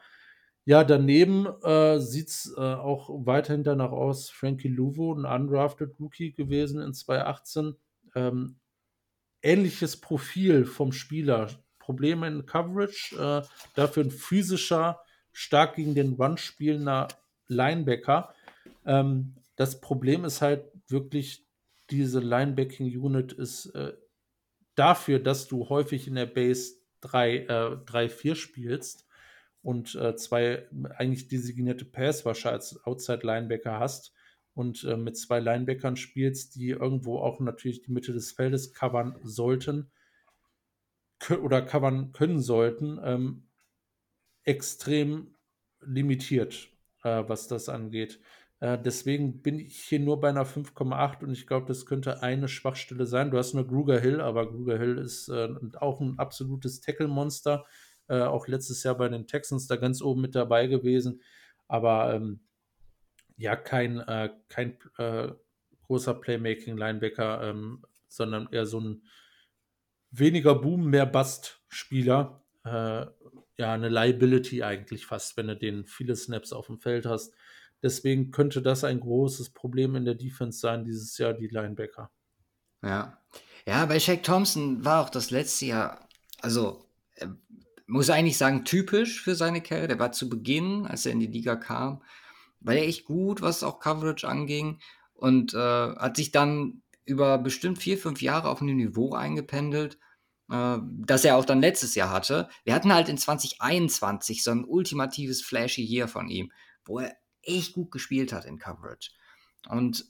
[0.66, 4.30] Ja, daneben äh, sieht es äh, auch weiterhin danach aus.
[4.30, 7.76] Frankie Luvo, ein undrafted Rookie gewesen in 2018.
[8.16, 8.60] Ähm,
[9.42, 11.50] ähnliches Profil vom Spieler.
[11.80, 13.46] Probleme in Coverage, äh,
[13.76, 15.02] dafür ein physischer,
[15.34, 17.10] stark gegen den Run spielender
[17.48, 18.34] Linebacker.
[18.86, 21.46] Ähm, das Problem ist halt wirklich
[21.90, 23.94] diese Linebacking-Unit ist äh,
[24.76, 29.08] dafür, dass du häufig in der Base 3-4 äh, spielst
[29.62, 34.14] und äh, zwei eigentlich designierte Pass-Washer als Outside-Linebacker hast
[34.54, 39.18] und äh, mit zwei Linebackern spielst, die irgendwo auch natürlich die Mitte des Feldes covern
[39.24, 39.92] sollten
[41.42, 43.48] oder covern können sollten, ähm,
[44.44, 45.36] extrem
[45.82, 46.70] limitiert,
[47.04, 48.20] äh, was das angeht.
[48.64, 52.48] Äh, deswegen bin ich hier nur bei einer 5,8 und ich glaube, das könnte eine
[52.48, 53.30] Schwachstelle sein.
[53.30, 55.50] Du hast nur Gruger Hill, aber Gruger Hill ist äh,
[55.82, 57.66] auch ein absolutes Tackle-Monster.
[58.08, 61.22] Äh, auch letztes Jahr bei den Texans da ganz oben mit dabei gewesen.
[61.68, 62.40] Aber ähm,
[63.36, 65.34] ja, kein, äh, kein äh,
[65.82, 69.04] großer Playmaking-Linebacker, ähm, sondern eher so ein
[70.10, 72.42] weniger Boom, mehr Bust-Spieler.
[72.64, 73.08] Äh,
[73.58, 77.34] ja, eine Liability eigentlich fast, wenn du den viele Snaps auf dem Feld hast.
[77.84, 82.10] Deswegen könnte das ein großes Problem in der Defense sein, dieses Jahr die Linebacker.
[82.82, 83.18] Ja.
[83.68, 86.08] Ja, bei Shaq Thompson war auch das letzte Jahr,
[86.42, 86.86] also
[87.16, 87.28] äh,
[87.86, 89.90] muss eigentlich sagen, typisch für seine Karriere.
[89.90, 92.02] Der war zu Beginn, als er in die Liga kam,
[92.62, 94.80] war er echt gut, was auch Coverage anging
[95.14, 99.98] und äh, hat sich dann über bestimmt vier, fünf Jahre auf ein Niveau eingependelt,
[100.50, 102.50] äh, das er auch dann letztes Jahr hatte.
[102.64, 106.52] Wir hatten halt in 2021 so ein ultimatives flashy Year von ihm,
[106.86, 109.12] wo er echt gut gespielt hat in Coverage.
[109.70, 110.06] Und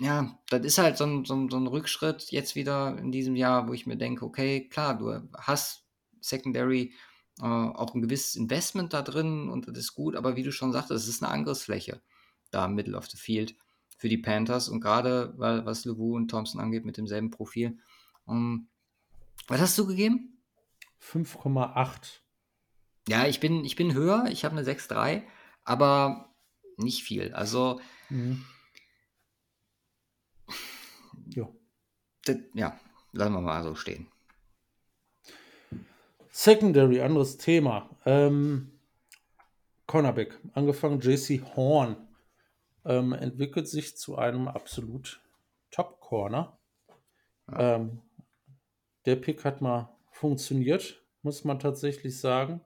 [0.00, 3.36] ja, das ist halt so ein, so, ein, so ein Rückschritt jetzt wieder in diesem
[3.36, 5.84] Jahr, wo ich mir denke, okay, klar, du hast
[6.20, 6.92] Secondary
[7.40, 10.72] äh, auch ein gewisses Investment da drin und das ist gut, aber wie du schon
[10.72, 12.02] sagtest, es ist eine Angriffsfläche
[12.50, 13.56] da im Middle of the Field
[13.96, 17.78] für die Panthers und gerade was Levu und Thompson angeht mit demselben Profil.
[18.24, 18.68] Um, ähm,
[19.48, 20.42] was hast du gegeben?
[21.00, 22.20] 5,8.
[23.08, 25.22] Ja, ich bin, ich bin höher, ich habe eine 6,3,
[25.64, 26.31] aber
[26.82, 27.32] nicht viel.
[27.34, 27.80] Also.
[28.10, 28.44] Mhm.
[32.24, 32.78] Das, ja,
[33.12, 34.06] lassen wir mal so stehen.
[36.30, 37.90] Secondary, anderes Thema.
[38.06, 38.78] Ähm,
[39.86, 41.96] Cornerback, angefangen JC Horn,
[42.84, 45.20] ähm, entwickelt sich zu einem absolut
[45.70, 46.58] Top-Corner.
[47.50, 47.76] Ja.
[47.76, 48.00] Ähm,
[49.04, 52.60] der Pick hat mal funktioniert, muss man tatsächlich sagen.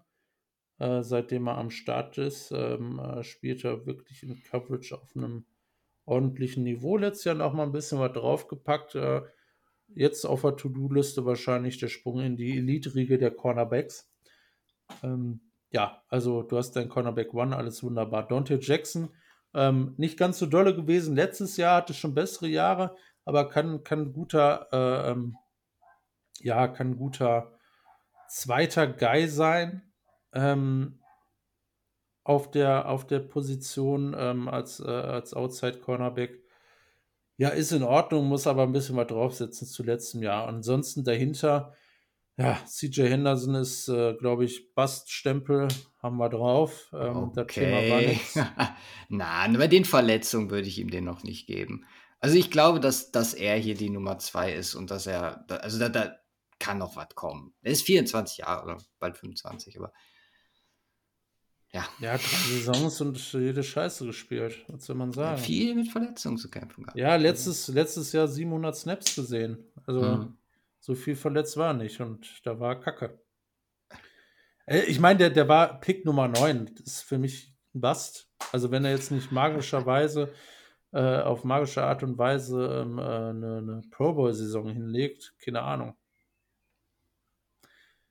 [0.78, 5.46] Äh, seitdem er am Start ist, ähm, äh, spielt er wirklich in Coverage auf einem
[6.04, 6.98] ordentlichen Niveau.
[6.98, 8.94] Letztes Jahr noch mal ein bisschen was draufgepackt.
[8.94, 9.22] Äh,
[9.88, 14.12] jetzt auf der To-Do-Liste wahrscheinlich der Sprung in die Elite-Riege der Cornerbacks.
[15.02, 15.40] Ähm,
[15.70, 18.28] ja, also du hast dein Cornerback One, alles wunderbar.
[18.28, 19.08] Dante Jackson,
[19.54, 21.16] ähm, nicht ganz so dolle gewesen.
[21.16, 22.94] Letztes Jahr hatte schon bessere Jahre,
[23.24, 25.36] aber kann, kann guter, äh, ähm,
[26.40, 27.58] ja, kann guter
[28.28, 29.85] zweiter Guy sein
[30.36, 30.98] ähm,
[32.22, 36.42] auf, der, auf der Position ähm, als, äh, als Outside Cornerback.
[37.38, 40.46] Ja, ist in Ordnung, muss aber ein bisschen was draufsetzen zu letztem Jahr.
[40.48, 41.74] Ansonsten dahinter,
[42.36, 45.68] ja, CJ Henderson ist, äh, glaube ich, Baststempel
[46.02, 46.90] haben wir drauf.
[46.92, 48.20] Ähm, okay.
[49.08, 51.84] Nein, bei den Verletzungen würde ich ihm den noch nicht geben.
[52.20, 55.78] Also ich glaube, dass, dass er hier die Nummer zwei ist und dass er, also
[55.78, 56.16] da, da
[56.58, 57.54] kann noch was kommen.
[57.62, 59.92] Er ist 24 Jahre oder bald 25, aber
[61.72, 61.84] ja.
[62.00, 65.38] Ja, drei Saisons und jede Scheiße gespielt, was soll man sagen?
[65.38, 66.98] Viel mit Verletzungen zu kämpfen gehabt.
[66.98, 69.58] Ja, letztes, letztes Jahr 700 Snaps gesehen.
[69.84, 70.38] Also mhm.
[70.80, 73.18] so viel verletzt war nicht und da war Kacke.
[74.66, 76.74] Äh, ich meine, der, der war Pick Nummer 9.
[76.76, 78.28] Das ist für mich ein Bast.
[78.52, 80.32] Also wenn er jetzt nicht magischerweise
[80.92, 85.96] äh, auf magische Art und Weise ähm, äh, eine, eine Pro Bowl-Saison hinlegt, keine Ahnung.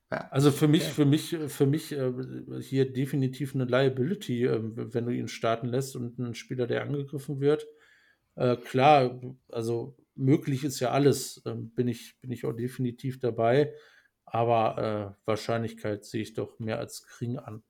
[0.10, 2.14] Also für mich, für mich, für mich äh,
[2.62, 7.40] hier definitiv eine Liability, äh, wenn du ihn starten lässt und ein Spieler, der angegriffen
[7.40, 7.68] wird.
[8.36, 9.20] Äh, klar,
[9.50, 13.74] also möglich ist ja alles, ähm, bin ich, bin ich auch definitiv dabei.
[14.26, 17.64] aber äh, Wahrscheinlichkeit sehe ich doch mehr als gering an.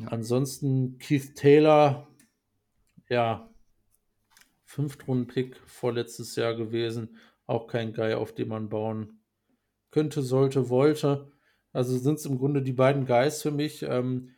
[0.00, 0.08] Ja.
[0.08, 2.08] Ansonsten Keith Taylor,
[3.08, 3.50] ja,
[4.64, 7.16] Fünftrunden-Pick vorletztes Jahr gewesen.
[7.46, 9.22] Auch kein Guy, auf den man bauen
[9.90, 11.32] könnte, sollte, wollte.
[11.72, 13.82] Also sind es im Grunde die beiden Guys für mich.
[13.82, 14.34] Ähm,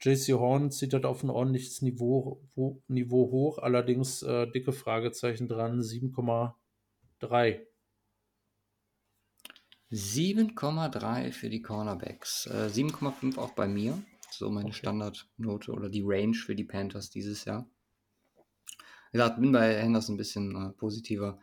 [0.00, 5.46] JC Horn zieht halt auf ein ordentliches Niveau, wo, Niveau hoch, allerdings äh, dicke Fragezeichen
[5.46, 7.60] dran, 7,3.
[9.92, 12.46] 7,3 für die Cornerbacks.
[12.46, 14.02] Äh, 7,5 auch bei mir.
[14.30, 14.78] So meine okay.
[14.78, 17.68] Standardnote oder die Range für die Panthers dieses Jahr.
[19.12, 21.38] Wie gesagt, bin bei Henderson ein bisschen äh, positiver,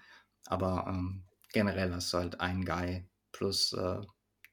[0.47, 4.01] aber ähm, generell hast du halt einen Guy plus äh,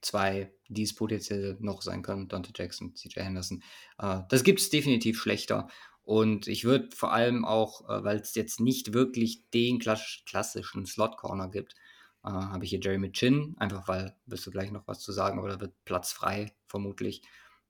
[0.06, 3.62] zwei, die es potenziell noch sein können, Dante Jackson, CJ Henderson.
[3.98, 5.68] Äh, das gibt es definitiv schlechter.
[6.02, 10.86] Und ich würde vor allem auch, äh, weil es jetzt nicht wirklich den klass klassischen
[10.86, 11.74] Slot-Corner gibt,
[12.24, 15.38] äh, habe ich hier Jeremy Chin, einfach weil, wirst du gleich noch was zu sagen,
[15.38, 17.22] aber da wird Platz frei, vermutlich,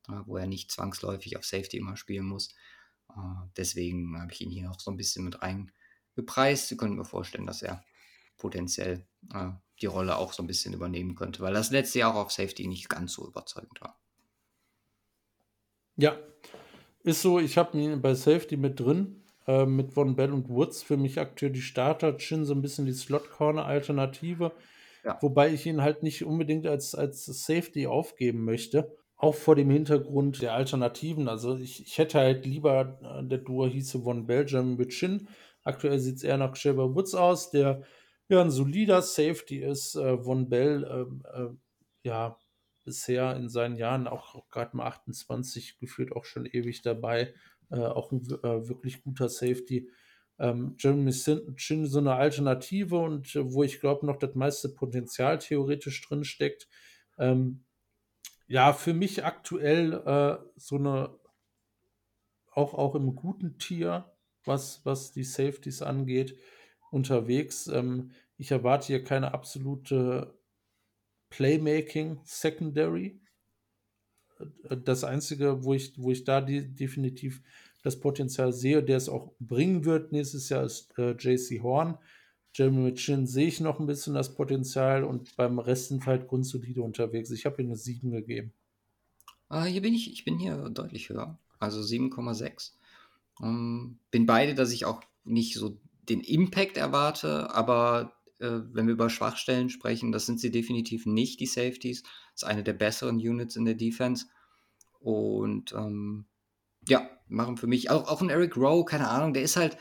[0.09, 2.55] äh, wo er nicht zwangsläufig auf Safety immer spielen muss.
[3.11, 6.69] Äh, deswegen habe ich ihn hier noch so ein bisschen mit reingepreist.
[6.69, 7.85] Sie können mir vorstellen, dass er
[8.37, 9.51] potenziell äh,
[9.81, 12.67] die Rolle auch so ein bisschen übernehmen könnte, weil das letzte Jahr auch auf Safety
[12.67, 13.99] nicht ganz so überzeugend war.
[15.97, 16.17] Ja,
[17.03, 17.39] ist so.
[17.39, 20.83] Ich habe ihn bei Safety mit drin, äh, mit Von Bell und Woods.
[20.83, 24.53] Für mich aktuell die Starter, Chin so ein bisschen die Slot-Corner-Alternative.
[25.05, 25.19] Ja.
[25.23, 30.43] Wobei ich ihn halt nicht unbedingt als, als Safety aufgeben möchte auch vor dem Hintergrund
[30.43, 31.29] der Alternativen.
[31.29, 35.29] Also ich, ich hätte halt lieber, äh, der Duo hieße von Belgium mit Chin.
[35.63, 37.83] Aktuell sieht es eher nach Shelby Woods aus, der
[38.29, 39.95] ja ein solider Safety ist.
[39.95, 41.51] Äh, Von Bell, äh, äh,
[42.03, 42.39] ja,
[42.85, 47.35] bisher in seinen Jahren auch gerade mal 28 gefühlt auch schon ewig dabei.
[47.71, 49.91] Äh, auch ein äh, wirklich guter Safety.
[50.39, 51.13] Ähm, Jeremy
[51.57, 56.25] Chin so eine Alternative und äh, wo ich glaube noch das meiste Potenzial theoretisch drin
[56.25, 56.69] steckt.
[57.19, 57.65] Ähm,
[58.47, 61.19] ja, für mich aktuell so eine,
[62.53, 66.39] auch, auch im guten Tier, was, was die Safeties angeht,
[66.91, 67.67] unterwegs.
[67.69, 70.35] Ähm, ich erwarte hier keine absolute
[71.31, 73.21] Playmaking Secondary.
[74.39, 77.43] Äh, das Einzige, wo ich, wo ich da die, definitiv
[77.83, 81.99] das Potenzial sehe, der es auch bringen wird nächstes Jahr, ist äh, JC Horn.
[82.53, 86.83] Jeremy Chin sehe ich noch ein bisschen das Potenzial und beim Rest sind halt grundsolide
[86.83, 87.31] unterwegs.
[87.31, 88.53] Ich habe ihm eine 7 gegeben.
[89.51, 92.73] Uh, hier bin ich, ich bin hier deutlich höher, also 7,6.
[93.39, 98.87] Um, ähm, bin beide, dass ich auch nicht so den Impact erwarte, aber äh, wenn
[98.87, 102.03] wir über Schwachstellen sprechen, das sind sie definitiv nicht, die Safeties.
[102.03, 104.27] Das ist eine der besseren Units in der Defense.
[105.01, 106.27] Und ähm,
[106.89, 109.77] ja, machen für mich auch, auch ein Eric Rowe, keine Ahnung, der ist halt,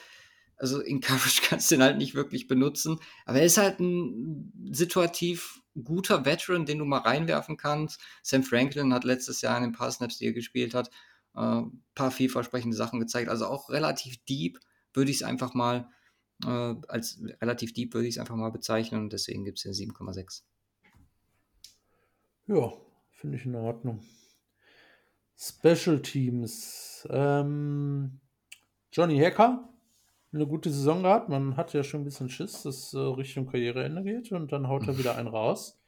[0.57, 2.99] also in Coverage kannst du ihn halt nicht wirklich benutzen.
[3.25, 7.99] Aber er ist halt ein situativ guter Veteran, den du mal reinwerfen kannst.
[8.23, 10.89] Sam Franklin hat letztes Jahr in den paar Snaps, die er gespielt hat,
[11.33, 13.29] ein äh, paar vielversprechende Sachen gezeigt.
[13.29, 14.59] Also auch relativ deep
[14.93, 15.89] würde ich es einfach mal
[16.43, 19.71] äh, als relativ deep würde ich es einfach mal bezeichnen und deswegen gibt es hier
[19.71, 20.43] 7,6.
[22.47, 22.73] Ja,
[23.11, 24.03] finde ich in Ordnung.
[25.37, 27.07] Special Teams.
[27.09, 28.19] Ähm,
[28.91, 29.69] Johnny Hacker
[30.35, 31.29] eine gute Saison gehabt.
[31.29, 34.87] Man hat ja schon ein bisschen Schiss, dass äh, Richtung Karriereende geht und dann haut
[34.87, 35.79] er wieder einen raus.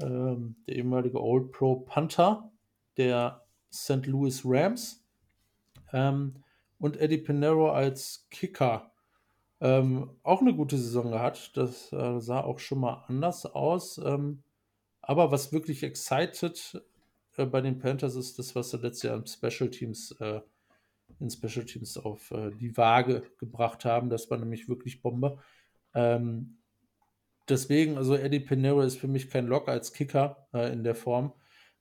[0.00, 2.50] Ähm, der ehemalige Old Pro Panther
[2.96, 4.06] der St.
[4.06, 5.04] Louis Rams
[5.92, 6.42] ähm,
[6.78, 8.92] und Eddie Pinero als Kicker.
[9.64, 11.56] Ähm, auch eine gute Saison gehabt.
[11.56, 13.96] Das äh, sah auch schon mal anders aus.
[13.96, 14.42] Ähm,
[15.00, 16.82] aber was wirklich excited
[17.38, 20.42] äh, bei den Panthers ist das, was er letztes Jahr im Special Teams äh,
[21.18, 24.10] in Special Teams auf äh, die Waage gebracht haben.
[24.10, 25.38] Das war nämlich wirklich Bombe.
[25.94, 26.58] Ähm,
[27.48, 31.32] deswegen, also Eddie Pinero ist für mich kein Lock als Kicker äh, in der Form.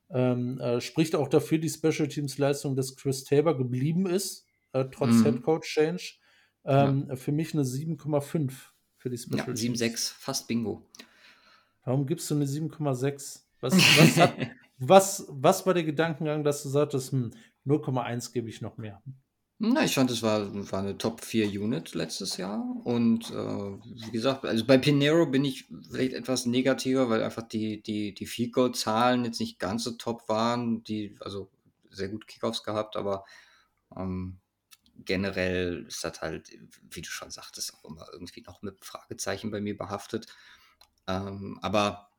[0.10, 5.16] Ähm, äh, spricht auch dafür die Special Teams Leistung, dass Chris Tabor geblieben ist, trotz
[5.16, 5.24] mhm.
[5.24, 6.23] Head Coach Change.
[6.66, 7.16] Ähm, ja.
[7.16, 8.52] Für mich eine 7,5
[8.98, 9.82] für die Special ja, Teams.
[9.82, 10.90] 7,6, fast Bingo.
[11.84, 13.42] Warum gibst du eine 7,6?
[13.60, 14.30] Was, was,
[14.78, 17.32] was, was war der Gedankengang, dass du sagtest, hm,
[17.66, 19.02] 0,1 gebe ich noch mehr?
[19.60, 22.66] Na, ich fand, es war, war eine Top 4 Unit letztes Jahr.
[22.84, 27.82] Und äh, wie gesagt, also bei Pinero bin ich vielleicht etwas negativer, weil einfach die,
[27.82, 30.84] die, die Field Goal Zahlen jetzt nicht ganz so top waren.
[30.84, 31.50] Die, also
[31.90, 33.24] sehr gut Kickoffs gehabt, aber
[33.96, 34.40] ähm,
[34.96, 36.52] generell ist das halt,
[36.90, 40.28] wie du schon sagtest, auch immer irgendwie noch mit Fragezeichen bei mir behaftet.
[41.08, 42.10] Ähm, aber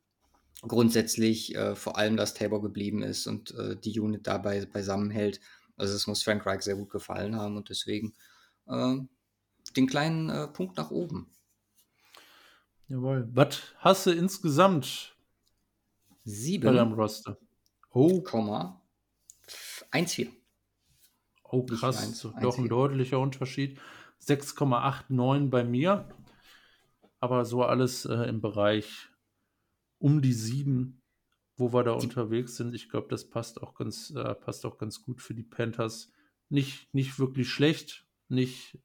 [0.63, 5.41] grundsätzlich äh, vor allem, dass Tabor geblieben ist und äh, die Unit dabei beisammen hält
[5.77, 8.15] also es muss Frank Reich sehr gut gefallen haben und deswegen
[8.67, 8.97] äh,
[9.77, 11.31] den kleinen äh, Punkt nach oben.
[12.89, 13.29] Jawohl.
[13.33, 15.17] Was hast du insgesamt
[16.25, 16.31] bei
[16.61, 17.39] deinem 7, Roster.
[17.91, 18.81] Oh, Komma
[19.91, 20.31] 1,4.
[21.45, 22.03] Oh krass.
[22.03, 23.79] eins doch ein deutlicher Unterschied.
[24.23, 26.09] 6,89 bei mir.
[27.21, 29.09] Aber so alles äh, im Bereich
[29.99, 31.01] um die 7,
[31.57, 32.75] wo wir da unterwegs sind.
[32.75, 36.13] Ich glaube, das passt auch ganz, äh, passt auch ganz gut für die Panthers.
[36.49, 38.79] Nicht, nicht wirklich schlecht, nicht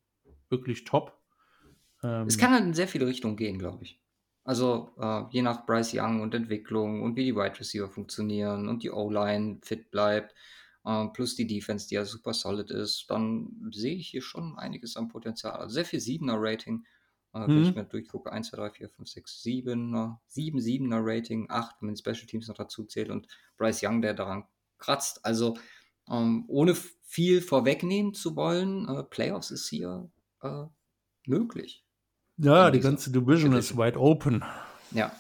[0.50, 1.20] wirklich top.
[2.04, 4.02] Ähm, Es kann halt in sehr viele Richtungen gehen, glaube ich.
[4.44, 8.84] Also äh, je nach Bryce Young und Entwicklung und wie die Wide Receiver funktionieren und
[8.84, 10.34] die O-Line fit bleibt,
[10.86, 14.96] äh, plus die Defense, die ja super solid ist, dann sehe ich hier schon einiges
[14.96, 15.54] an Potenzial.
[15.54, 16.86] Also sehr viel 7er Rating.
[17.34, 17.76] Äh, Wenn ich Mhm.
[17.76, 21.98] mir durchgucke, 1, 2, 3, 4, 5, 6, 7, 7, 7er Rating, 8, wenn man
[21.98, 23.28] Special Teams noch dazu zählt und
[23.58, 24.46] Bryce Young, der daran
[24.78, 25.26] kratzt.
[25.26, 25.58] Also
[26.10, 30.10] ähm, ohne viel vorwegnehmen zu wollen, äh, Playoffs ist hier
[30.42, 30.66] äh,
[31.26, 31.86] möglich.
[32.38, 33.78] ja, die ganze Division ist Division.
[33.78, 34.44] wide open.
[34.92, 35.12] Ja,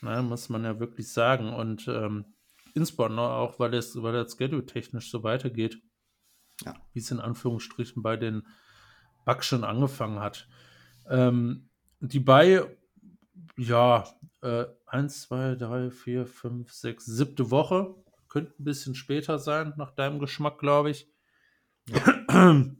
[0.00, 1.52] Ne, muss man ja wirklich sagen.
[1.52, 2.34] Und ähm,
[2.74, 5.78] insbesondere auch, weil es, weil das Schedule technisch so weitergeht,
[6.64, 6.74] Ja.
[6.92, 8.46] wie es in Anführungsstrichen bei den
[9.24, 10.48] Bucks schon angefangen hat.
[11.08, 11.68] Ähm,
[12.00, 12.66] die bei,
[13.56, 14.04] ja,
[14.42, 17.94] äh, 1, 2, 3, 4, 5, 6, siebte Woche.
[18.28, 21.08] Könnte ein bisschen später sein, nach deinem Geschmack, glaube ich.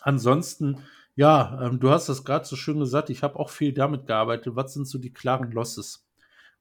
[0.00, 0.78] Ansonsten,
[1.14, 4.56] ja, ähm, du hast das gerade so schön gesagt, ich habe auch viel damit gearbeitet.
[4.56, 6.07] Was sind so die klaren Losses?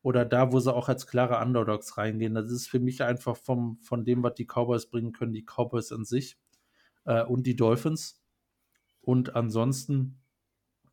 [0.02, 2.36] Oder da, wo sie auch als klare Underdogs reingehen.
[2.36, 5.92] Das ist für mich einfach vom, von dem, was die Cowboys bringen können, die Cowboys
[5.92, 6.38] an sich
[7.06, 8.22] äh, und die Dolphins.
[9.02, 10.20] Und ansonsten,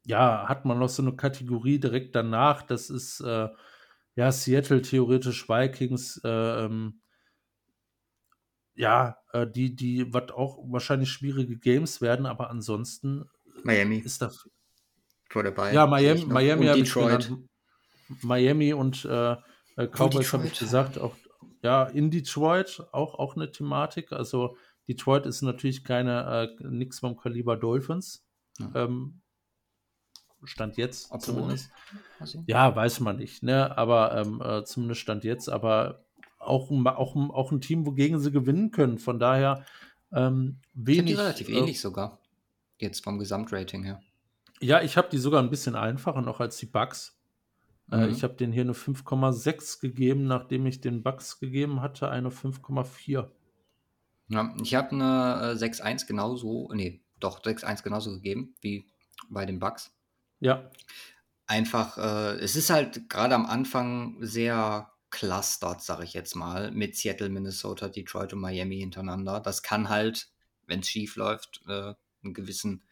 [0.05, 2.63] ja, hat man noch so eine Kategorie direkt danach.
[2.63, 3.49] Das ist äh,
[4.17, 6.21] ja Seattle theoretisch Vikings.
[6.25, 7.01] Äh, ähm,
[8.75, 13.25] ja, äh, die, die, was auch wahrscheinlich schwierige Games werden, aber ansonsten
[13.63, 14.31] Miami ist da.
[15.31, 15.73] vor dabei.
[15.73, 16.25] Ja, Miami.
[16.27, 17.33] Miami habe ich genannt.
[18.23, 19.33] Miami und äh,
[19.77, 20.99] äh, Cowboys habe ich gesagt.
[20.99, 21.15] Auch,
[21.63, 24.13] ja, in Detroit auch, auch eine Thematik.
[24.13, 24.57] Also
[24.89, 28.25] Detroit ist natürlich keine, äh, nix vom Kaliber Dolphins.
[28.59, 28.71] Ja.
[28.75, 29.21] Ähm,
[30.47, 31.21] Stand jetzt Obwohl.
[31.21, 31.71] zumindest.
[32.19, 33.77] Also, Ja, weiß man nicht, ne?
[33.79, 36.05] Aber ähm, äh, zumindest Stand jetzt, aber
[36.39, 38.99] auch, ein- auch, auch ein Team, wogegen sie gewinnen können.
[38.99, 39.65] Von daher
[40.13, 41.19] ähm, ich habe die wenig.
[41.19, 42.19] relativ äh, ähnlich sogar.
[42.79, 44.03] Jetzt vom Gesamtrating her.
[44.61, 47.19] Ja, ich habe die sogar ein bisschen einfacher noch als die Bucks.
[47.91, 48.13] Äh, Mhm.
[48.13, 53.31] ich habe denen hier eine 5,6 gegeben, nachdem ich den Bucks gegeben hatte, eine 5,4.
[54.29, 58.91] Ja, ich habe eine äh, 6-1 genauso, nee, doch 6-1 genauso gegeben wie
[59.29, 59.95] bei den Bucks.
[60.41, 60.71] Ja,
[61.47, 66.97] Einfach, äh, es ist halt gerade am Anfang sehr clustert, sage ich jetzt mal, mit
[66.97, 69.41] Seattle, Minnesota, Detroit und Miami hintereinander.
[69.41, 70.31] Das kann halt,
[70.67, 71.95] wenn es schief läuft, äh,
[72.25, 72.83] einen gewissen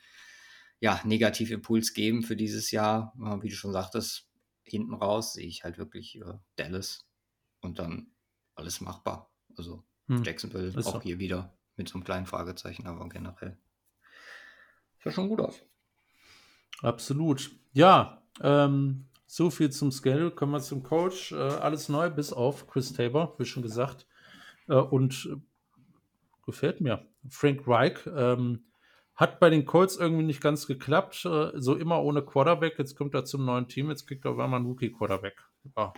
[0.80, 3.14] ja, Negativimpuls geben für dieses Jahr.
[3.18, 4.28] Äh, wie du schon sagtest,
[4.72, 7.06] hinten raus sehe ich halt wirklich äh, Dallas
[7.60, 8.10] und dann
[8.54, 9.30] alles machbar.
[9.56, 10.24] Also hm.
[10.24, 11.00] Jacksonville Ist auch so.
[11.02, 13.58] hier wieder mit so einem kleinen Fragezeichen, aber generell.
[15.04, 15.62] Sah schon gut aus.
[16.80, 17.50] absolut.
[17.72, 20.30] Ja, ähm, so viel zum Schedule.
[20.30, 21.32] Kommen wir zum Coach.
[21.32, 24.06] Äh, alles neu, bis auf Chris Tabor, wie schon gesagt.
[24.68, 25.36] Äh, und äh,
[26.46, 27.06] gefällt mir.
[27.28, 28.64] Frank Reich ähm,
[29.14, 31.24] hat bei den Colts irgendwie nicht ganz geklappt.
[31.24, 32.78] Äh, so immer ohne Quarterback.
[32.78, 33.90] Jetzt kommt er zum neuen Team.
[33.90, 35.44] Jetzt kriegt er auf einmal einen Rookie-Quarterback.
[35.76, 35.92] Ja,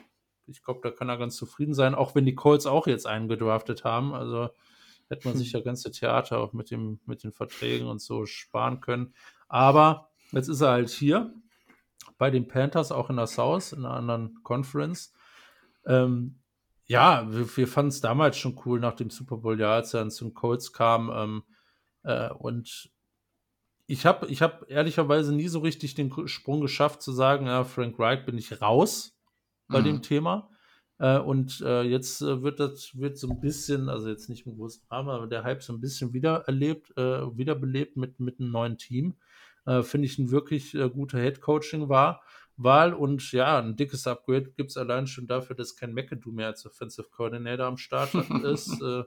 [0.46, 3.28] ich glaube, da kann er ganz zufrieden sein, auch wenn die Colts auch jetzt einen
[3.28, 4.14] gedraftet haben.
[4.14, 4.50] Also
[5.08, 8.80] hätte man sich ja ganze Theater auch mit, dem, mit den Verträgen und so sparen
[8.80, 9.14] können.
[9.48, 11.32] Aber jetzt ist er halt hier
[12.18, 15.12] bei den Panthers, auch in der South, in einer anderen Conference.
[15.86, 16.40] Ähm,
[16.86, 20.00] ja, wir, wir fanden es damals schon cool nach dem Super Bowl, ja, als er
[20.00, 21.10] dann zum Colts kam.
[21.14, 21.42] Ähm,
[22.02, 22.90] äh, und
[23.86, 27.98] ich habe ich hab ehrlicherweise nie so richtig den Sprung geschafft zu sagen, ja, Frank
[27.98, 29.16] Reich bin ich raus
[29.68, 29.84] bei Mhm.
[29.84, 30.50] dem Thema.
[30.98, 34.56] Äh, und äh, jetzt äh, wird das wird so ein bisschen, also jetzt nicht mit
[34.56, 38.50] großem Drama, aber der Hype so ein bisschen wieder erlebt, äh, wiederbelebt mit, mit einem
[38.52, 39.16] neuen Team.
[39.66, 42.22] Äh, Finde ich ein wirklich äh, guter Head-Coaching war.
[42.56, 46.46] Wahl und ja, ein dickes Upgrade gibt es allein schon dafür, dass kein McAdoo mehr
[46.46, 48.70] als Offensive Coordinator am Start ist.
[48.82, 49.02] äh,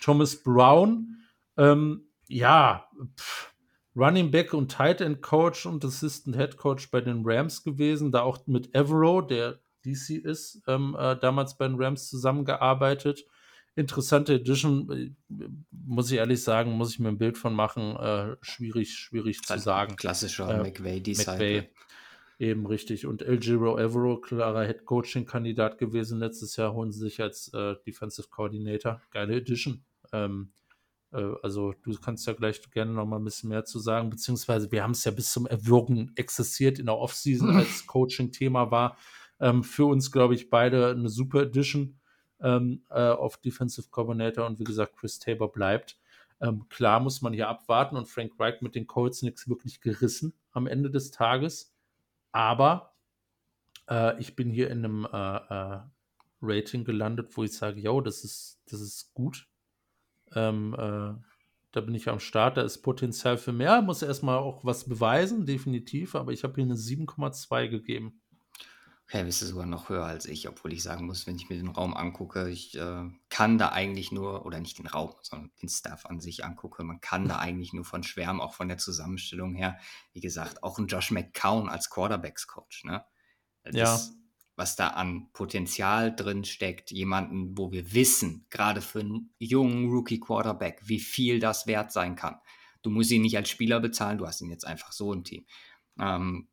[0.00, 1.16] Thomas Brown,
[1.56, 2.86] ähm, ja,
[3.18, 3.53] pff,
[3.96, 8.22] Running Back und Tight End Coach und Assistant Head Coach bei den Rams gewesen, da
[8.22, 13.24] auch mit Evero, der DC ist, ähm, äh, damals bei den Rams zusammengearbeitet.
[13.76, 17.96] Interessante Edition, äh, muss ich ehrlich sagen, muss ich mir ein Bild von machen.
[17.96, 19.96] Äh, schwierig, schwierig zu sagen.
[19.96, 21.32] Klassischer Äh, McVay-Disciple.
[21.32, 21.68] McVay.
[22.38, 23.06] Eben richtig.
[23.06, 26.18] Und El Giro Evero, klarer Head Coaching-Kandidat gewesen.
[26.18, 29.00] Letztes Jahr holen sie sich als äh, Defensive Coordinator.
[29.10, 29.84] Geile Edition.
[30.12, 30.63] Ähm, äh,
[31.14, 34.10] also, du kannst ja gleich gerne noch mal ein bisschen mehr zu sagen.
[34.10, 38.96] Beziehungsweise, wir haben es ja bis zum Erwürgen existiert in der Offseason als Coaching-Thema war.
[39.40, 41.98] Ähm, für uns, glaube ich, beide eine super Edition
[42.40, 45.98] ähm, äh, auf Defensive Coordinator und wie gesagt, Chris Tabor bleibt.
[46.40, 50.34] Ähm, klar muss man hier abwarten und Frank Reich mit den Colts nichts wirklich gerissen
[50.52, 51.74] am Ende des Tages.
[52.32, 52.94] Aber
[53.88, 55.80] äh, ich bin hier in einem äh, äh,
[56.42, 59.48] Rating gelandet, wo ich sage, ja, das ist, das ist gut.
[60.34, 61.14] Ähm, äh,
[61.72, 65.44] da bin ich am Start, da ist Potenzial für mehr, muss erstmal auch was beweisen,
[65.44, 68.20] definitiv, aber ich habe hier eine 7,2 gegeben.
[69.06, 71.56] Okay, bist du sogar noch höher als ich, obwohl ich sagen muss, wenn ich mir
[71.56, 75.68] den Raum angucke, ich äh, kann da eigentlich nur, oder nicht den Raum, sondern den
[75.68, 79.54] Staff an sich angucke, man kann da eigentlich nur von schwärmen, auch von der Zusammenstellung
[79.54, 79.76] her.
[80.12, 83.04] Wie gesagt, auch ein Josh McCown als Quarterbacks-Coach, ne?
[83.64, 84.00] Das, Ja.
[84.56, 90.82] Was da an Potenzial drin steckt, jemanden, wo wir wissen, gerade für einen jungen Rookie-Quarterback,
[90.84, 92.36] wie viel das wert sein kann.
[92.82, 95.44] Du musst ihn nicht als Spieler bezahlen, du hast ihn jetzt einfach so im Team.
[95.98, 96.48] Ähm,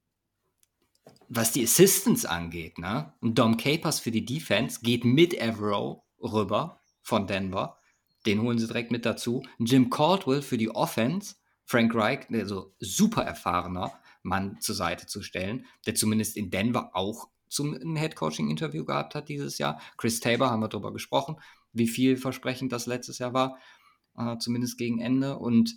[1.29, 3.13] was die Assistants angeht, ne?
[3.21, 7.77] Dom Capers für die Defense geht mit Evero rüber von Denver.
[8.25, 9.43] Den holen sie direkt mit dazu.
[9.59, 11.35] Jim Caldwell für die Offense.
[11.65, 17.29] Frank Reich, also super erfahrener Mann zur Seite zu stellen, der zumindest in Denver auch
[17.51, 19.79] zum ein Head-Coaching-Interview gehabt hat dieses Jahr.
[19.97, 21.35] Chris Tabor haben wir darüber gesprochen,
[21.73, 23.57] wie vielversprechend das letztes Jahr war,
[24.17, 25.37] äh, zumindest gegen Ende.
[25.37, 25.75] Und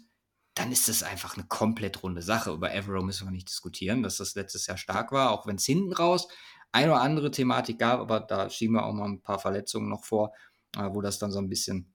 [0.55, 2.53] dann ist das einfach eine komplett runde Sache.
[2.53, 5.65] Über Evero müssen wir nicht diskutieren, dass das letztes Jahr stark war, auch wenn es
[5.65, 6.29] hinten raus
[6.75, 10.05] eine oder andere Thematik gab, aber da schieben wir auch mal ein paar Verletzungen noch
[10.05, 10.33] vor,
[10.77, 11.95] äh, wo das dann so ein bisschen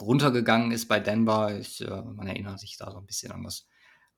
[0.00, 1.58] runtergegangen ist bei Denver.
[1.58, 3.66] Ich, äh, man erinnert sich da so ein bisschen an das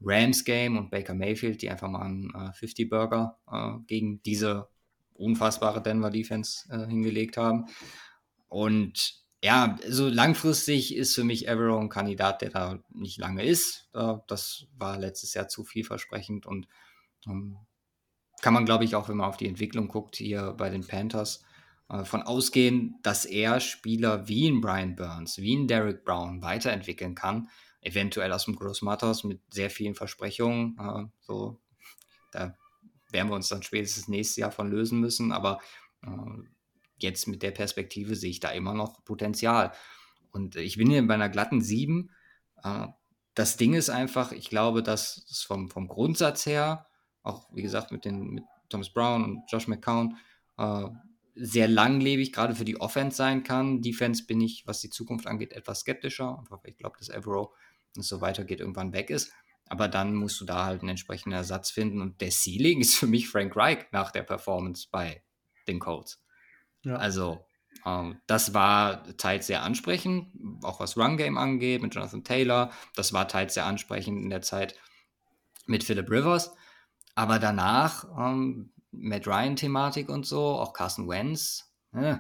[0.01, 4.69] Rams-Game und Baker Mayfield, die einfach mal einen äh, 50-Burger äh, gegen diese
[5.15, 7.67] unfassbare Denver-Defense äh, hingelegt haben.
[8.49, 13.91] Und ja, so langfristig ist für mich Evero ein Kandidat, der da nicht lange ist.
[13.93, 16.67] Das war letztes Jahr zu vielversprechend und
[17.27, 17.59] ähm,
[18.41, 21.45] kann man, glaube ich, auch wenn man auf die Entwicklung guckt, hier bei den Panthers,
[21.89, 27.15] äh, von ausgehen, dass er Spieler wie ein Brian Burns, wie ein Derek Brown weiterentwickeln
[27.15, 27.49] kann.
[27.81, 30.77] Eventuell aus dem Gross Matters mit sehr vielen Versprechungen.
[30.79, 31.61] Äh, so,
[32.33, 32.57] da
[33.15, 35.61] werden wir uns dann spätestens nächstes Jahr von lösen müssen, aber
[36.03, 36.09] äh,
[36.99, 39.73] jetzt mit der Perspektive sehe ich da immer noch Potenzial.
[40.31, 42.11] Und ich bin hier bei einer glatten 7.
[42.63, 42.89] Äh,
[43.35, 46.87] das Ding ist einfach, ich glaube, dass es vom, vom Grundsatz her,
[47.23, 50.17] auch wie gesagt mit, den, mit Thomas Brown und Josh McCown,
[50.59, 50.89] äh,
[51.37, 53.83] sehr langlebig, gerade für die Offense sein kann.
[53.83, 56.45] Defense bin ich, was die Zukunft angeht, etwas skeptischer.
[56.65, 57.53] Ich glaube, dass Evero,
[57.95, 59.33] wenn es so weitergeht, irgendwann weg ist.
[59.67, 62.01] Aber dann musst du da halt einen entsprechenden Ersatz finden.
[62.01, 65.23] Und der Ceiling ist für mich Frank Reich nach der Performance bei
[65.67, 66.21] den Colts.
[66.83, 66.97] Ja.
[66.97, 67.47] Also,
[67.87, 70.33] ähm, das war teils sehr ansprechend,
[70.63, 72.71] auch was Run Game angeht, mit Jonathan Taylor.
[72.95, 74.75] Das war teils sehr ansprechend in der Zeit
[75.67, 76.55] mit Philip Rivers.
[77.15, 81.73] Aber danach, ähm, Matt Ryan-Thematik und so, auch Carson Wentz.
[81.93, 82.17] Äh.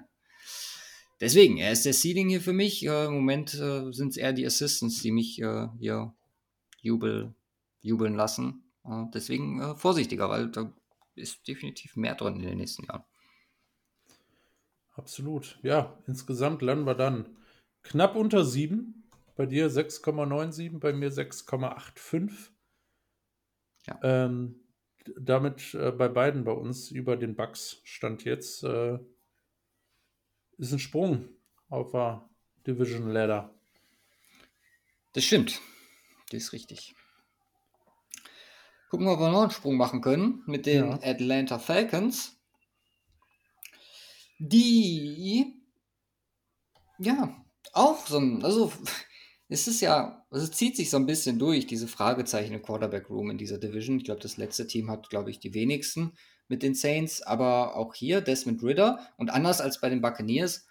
[1.20, 2.84] Deswegen, er ist der Seeding hier für mich.
[2.84, 6.12] Äh, Im Moment äh, sind es eher die Assistants, die mich äh, hier
[6.84, 7.34] jubel,
[7.80, 8.62] jubeln lassen.
[8.84, 10.72] Äh, deswegen äh, vorsichtiger, weil da
[11.14, 13.04] ist definitiv mehr drin in den nächsten Jahren.
[14.92, 15.58] Absolut.
[15.62, 17.36] Ja, insgesamt landen wir dann
[17.82, 19.02] knapp unter 7.
[19.36, 22.50] Bei dir 6,97, bei mir 6,85.
[23.86, 23.98] Ja.
[24.02, 24.60] Ähm,
[25.18, 28.98] damit äh, bei beiden bei uns über den Bucks stand jetzt äh,
[30.56, 31.28] ist ein Sprung
[31.68, 32.28] auf der
[32.66, 33.52] Division Ladder.
[35.12, 35.60] Das stimmt.
[36.34, 36.96] Das ist richtig.
[38.90, 40.98] Gucken wir, ob wir noch einen Sprung machen können mit den Ja.
[41.00, 42.36] Atlanta Falcons.
[44.40, 45.62] Die,
[46.98, 48.72] ja, auch so ein, also
[49.48, 53.08] es ist ja, also es zieht sich so ein bisschen durch, diese Fragezeichen im Quarterback
[53.10, 53.98] Room in dieser Division.
[53.98, 56.14] Ich glaube, das letzte Team hat, glaube ich, die wenigsten
[56.48, 60.66] mit den Saints, aber auch hier Desmond Ritter und anders als bei den Buccaneers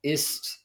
[0.00, 0.59] ist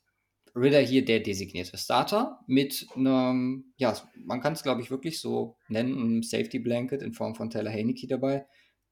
[0.55, 5.57] Ritter hier der designierte Starter mit einem, ja, man kann es glaube ich wirklich so
[5.67, 8.45] nennen, einem Safety Blanket in Form von Taylor Heineke dabei,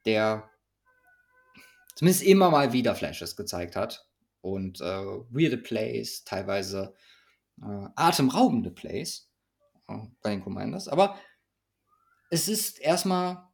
[0.05, 0.49] der
[1.95, 4.05] zumindest immer mal wieder Flashes gezeigt hat
[4.41, 6.93] und äh, weirde Plays, teilweise
[7.61, 9.29] äh, atemraubende Plays
[9.87, 10.87] äh, bei den Commanders.
[10.87, 11.17] Aber
[12.29, 13.47] es ist erstmal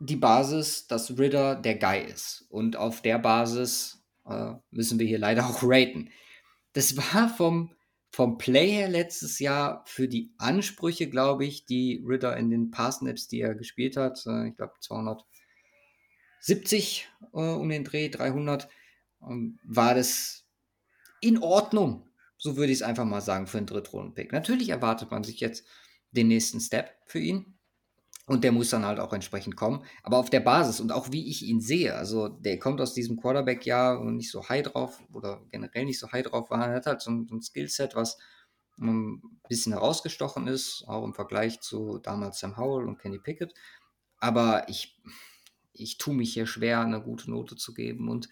[0.00, 2.46] die Basis, dass Ritter der Guy ist.
[2.48, 6.10] Und auf der Basis äh, müssen wir hier leider auch raten.
[6.72, 7.74] Das war vom,
[8.10, 13.28] vom Play her letztes Jahr für die Ansprüche, glaube ich, die Ritter in den Pass-Snaps,
[13.28, 18.68] die er gespielt hat, äh, ich glaube 270 äh, um den Dreh, 300,
[19.22, 20.44] ähm, war das
[21.20, 22.08] in Ordnung.
[22.36, 24.32] So würde ich es einfach mal sagen für einen Drittrunden-Pick.
[24.32, 25.66] Natürlich erwartet man sich jetzt
[26.10, 27.58] den nächsten Step für ihn.
[28.26, 29.84] Und der muss dann halt auch entsprechend kommen.
[30.04, 33.16] Aber auf der Basis und auch wie ich ihn sehe, also der kommt aus diesem
[33.16, 36.68] Quarterback-Jahr und nicht so high drauf oder generell nicht so high drauf war.
[36.68, 38.18] Er hat halt so ein, so ein Skillset, was
[38.78, 43.54] ein bisschen herausgestochen ist, auch im Vergleich zu damals Sam Howell und Kenny Pickett.
[44.18, 45.00] Aber ich,
[45.72, 48.08] ich tue mich hier schwer, eine gute Note zu geben.
[48.08, 48.28] Und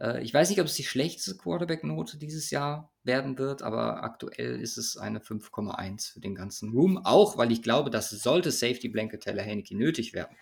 [0.00, 4.60] äh, ich weiß nicht, ob es die schlechteste Quarterback-Note dieses Jahr werden wird, aber aktuell
[4.60, 6.98] ist es eine 5,1 für den ganzen Room.
[6.98, 10.36] Auch weil ich glaube, dass sollte Safety Blanket Teller Heineke nötig werden,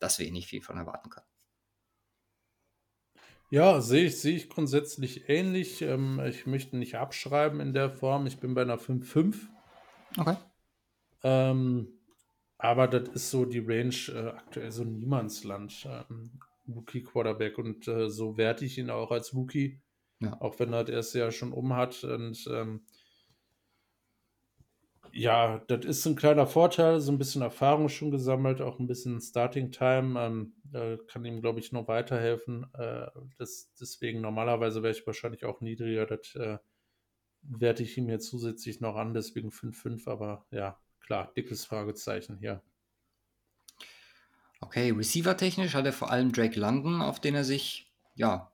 [0.00, 1.26] dass wir nicht viel von erwarten können.
[3.50, 5.82] Ja, sehe ich, sehe ich grundsätzlich ähnlich.
[5.82, 8.26] Ähm, ich möchte nicht abschreiben in der Form.
[8.26, 9.36] Ich bin bei einer 5,5.
[10.18, 10.36] Okay.
[11.22, 11.88] Ähm,
[12.58, 15.86] aber das ist so die Range äh, aktuell so Niemandsland.
[15.88, 19.80] Ähm, Rookie Quarterback und äh, so werte ich ihn auch als Rookie.
[20.20, 20.40] Ja.
[20.40, 22.04] Auch wenn er das erste Jahr schon um hat.
[22.04, 22.84] Und ähm,
[25.12, 29.20] ja, das ist ein kleiner Vorteil, so ein bisschen Erfahrung schon gesammelt, auch ein bisschen
[29.20, 30.20] Starting Time.
[30.20, 32.66] Ähm, äh, kann ihm, glaube ich, noch weiterhelfen.
[32.74, 33.06] Äh,
[33.38, 36.06] das, deswegen normalerweise wäre ich wahrscheinlich auch niedriger.
[36.06, 36.58] Das äh,
[37.42, 42.62] werte ich ihm jetzt zusätzlich noch an, deswegen 5-5, aber ja, klar, dickes Fragezeichen hier.
[44.64, 48.50] Okay, receiver-technisch hat er vor allem Drake London, auf den er sich, ja,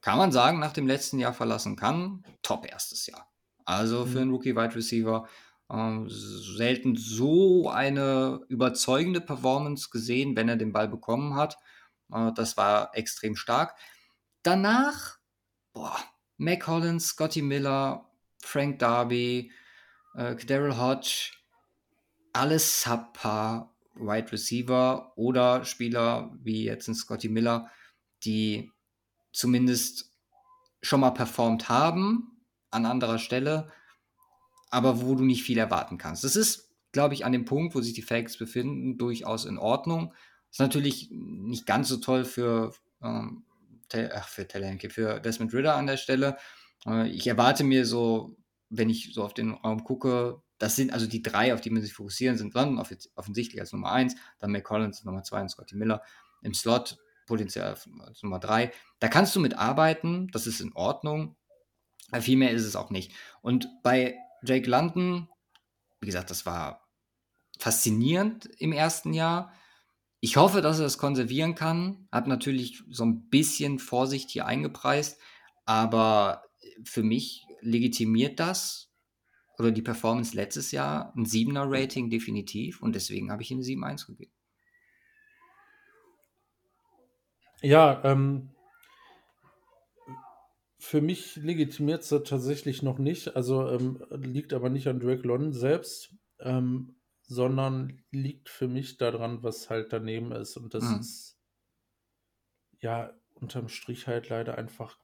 [0.00, 2.24] kann man sagen, nach dem letzten Jahr verlassen kann.
[2.42, 3.30] Top erstes Jahr.
[3.64, 4.22] Also für mhm.
[4.22, 5.28] einen Rookie-Wide Receiver
[5.70, 11.56] äh, selten so eine überzeugende Performance gesehen, wenn er den Ball bekommen hat.
[12.12, 13.76] Äh, das war extrem stark.
[14.42, 15.18] Danach,
[15.72, 15.98] boah,
[16.36, 18.10] Mac Hollins, Scotty Miller,
[18.42, 19.52] Frank Darby,
[20.14, 21.30] äh, Daryl Hodge,
[22.32, 27.70] alles subpar Wide Receiver oder Spieler wie jetzt ein Scotty Miller,
[28.24, 28.70] die
[29.32, 30.12] zumindest
[30.82, 32.38] schon mal performt haben
[32.70, 33.70] an anderer Stelle,
[34.70, 36.24] aber wo du nicht viel erwarten kannst.
[36.24, 40.14] Das ist, glaube ich, an dem Punkt, wo sich die Fakes befinden, durchaus in Ordnung.
[40.50, 43.44] Ist natürlich nicht ganz so toll für, ähm,
[44.12, 46.36] ach, für Talenke, für Desmond Ritter an der Stelle.
[46.86, 48.36] Äh, ich erwarte mir so,
[48.70, 51.82] wenn ich so auf den Raum gucke, das sind also die drei, auf die man
[51.82, 56.02] sich fokussieren, sind London offensichtlich als Nummer eins, dann McCollins Nummer zwei und Scotty Miller
[56.42, 58.72] im Slot potenziell als Nummer drei.
[58.98, 61.36] Da kannst du mit arbeiten, das ist in Ordnung.
[62.10, 63.12] Aber viel mehr ist es auch nicht.
[63.42, 65.28] Und bei Jake London,
[66.00, 66.88] wie gesagt, das war
[67.58, 69.52] faszinierend im ersten Jahr.
[70.20, 72.08] Ich hoffe, dass er es konservieren kann.
[72.10, 75.20] Hat natürlich so ein bisschen Vorsicht hier eingepreist,
[75.66, 76.44] aber
[76.84, 78.87] für mich legitimiert das
[79.58, 83.96] oder die Performance letztes Jahr ein 7er Rating definitiv und deswegen habe ich ihm eine
[83.96, 84.32] 7-1 gegeben.
[87.60, 88.50] Ja, ähm,
[90.78, 93.34] für mich legitimiert es tatsächlich noch nicht.
[93.34, 99.42] Also ähm, liegt aber nicht an Drake London selbst, ähm, sondern liegt für mich daran,
[99.42, 100.56] was halt daneben ist.
[100.56, 101.00] Und das mhm.
[101.00, 101.38] ist
[102.80, 104.98] ja unterm Strich halt leider einfach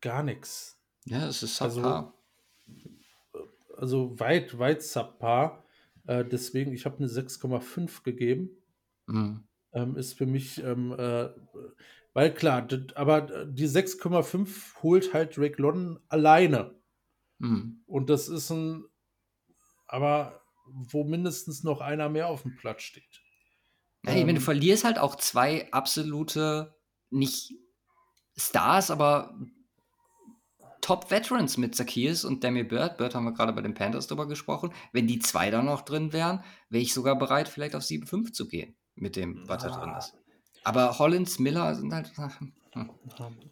[0.00, 0.80] gar nichts.
[1.04, 2.14] Ja, es ist subpar.
[2.66, 2.99] Also,
[3.80, 5.64] also weit, weit subpar.
[6.06, 8.50] Äh, deswegen, ich habe eine 6,5 gegeben.
[9.06, 9.44] Mhm.
[9.72, 11.28] Ähm, ist für mich ähm, äh,
[12.12, 12.66] weil klar,
[12.96, 16.74] aber die 6,5 holt halt Drake London alleine.
[17.38, 17.82] Mhm.
[17.86, 18.84] Und das ist ein,
[19.86, 23.22] aber wo mindestens noch einer mehr auf dem Platz steht.
[24.04, 26.74] Ja, ähm, du verlierst halt auch zwei absolute,
[27.10, 27.54] nicht
[28.36, 29.38] Stars, aber
[30.80, 32.96] Top-Veterans mit Zacchaeus und Demi Bird.
[32.96, 34.72] Bird haben wir gerade bei den Panthers drüber gesprochen.
[34.92, 38.48] Wenn die zwei da noch drin wären, wäre ich sogar bereit, vielleicht auf 7,5 zu
[38.48, 40.14] gehen mit dem, was da drin ist.
[40.64, 42.12] Aber Hollins, Miller sind halt.
[42.72, 42.88] Hm.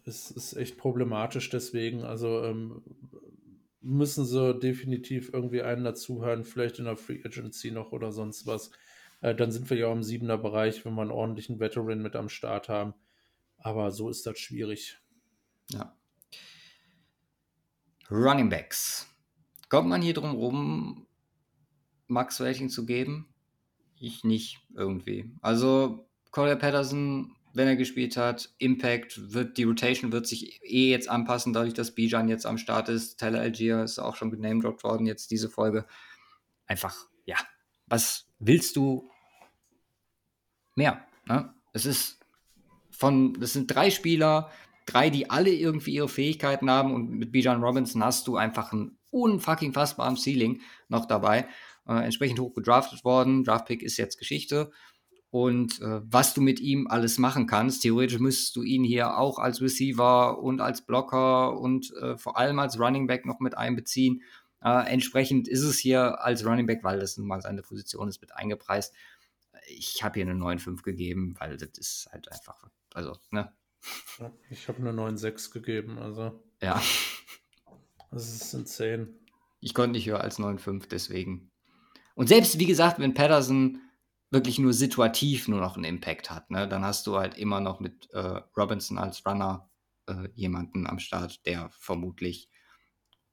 [0.05, 2.03] Es ist echt problematisch, deswegen.
[2.03, 2.81] Also ähm,
[3.81, 8.71] müssen sie definitiv irgendwie einen dazuhören, vielleicht in der Free Agency noch oder sonst was.
[9.19, 12.15] Äh, dann sind wir ja auch im siebener Bereich, wenn wir einen ordentlichen Veteran mit
[12.15, 12.93] am Start haben.
[13.57, 14.99] Aber so ist das schwierig.
[15.69, 15.93] Ja.
[18.11, 19.07] Running Backs.
[19.69, 21.07] Kommt man hier drum rum,
[22.07, 23.33] Max Rating zu geben?
[23.99, 25.31] Ich nicht irgendwie.
[25.41, 31.09] Also Corey Patterson, wenn er gespielt hat, Impact, wird die Rotation wird sich eh jetzt
[31.09, 33.19] anpassen, dadurch, dass Bijan jetzt am Start ist.
[33.19, 35.85] Tyler Algier ist auch schon genamedropped worden, jetzt diese Folge.
[36.65, 36.95] Einfach,
[37.25, 37.37] ja,
[37.87, 39.09] was willst du
[40.75, 41.05] mehr?
[41.25, 41.53] Ne?
[41.73, 42.19] Es ist
[42.89, 44.51] von, das sind drei Spieler,
[44.89, 48.97] drei, die alle irgendwie ihre Fähigkeiten haben und mit Bijan Robinson hast du einfach einen
[49.11, 51.47] unfucking fassbaren Ceiling noch dabei.
[51.87, 53.43] Äh, entsprechend hoch gedraftet worden.
[53.43, 54.71] Draftpick ist jetzt Geschichte
[55.31, 57.81] und äh, was du mit ihm alles machen kannst.
[57.83, 62.59] Theoretisch müsstest du ihn hier auch als Receiver und als Blocker und äh, vor allem
[62.59, 64.23] als Running Back noch mit einbeziehen.
[64.61, 68.21] Äh, entsprechend ist es hier als Running Back, weil das nun mal seine Position ist,
[68.21, 68.93] mit eingepreist.
[69.67, 72.55] ich habe hier eine 9,5 gegeben, weil das ist halt einfach,
[72.93, 73.53] also, ne?
[74.49, 76.43] Ich habe eine 9,6 gegeben, also.
[76.61, 76.81] Ja.
[78.11, 79.09] Das ist insane.
[79.61, 81.51] Ich konnte nicht höher als 9,5, deswegen.
[82.15, 83.81] Und selbst, wie gesagt, wenn Patterson
[84.31, 87.79] wirklich nur situativ nur noch einen Impact hat, ne, dann hast du halt immer noch
[87.79, 89.69] mit äh, Robinson als Runner
[90.07, 92.49] äh, jemanden am Start, der vermutlich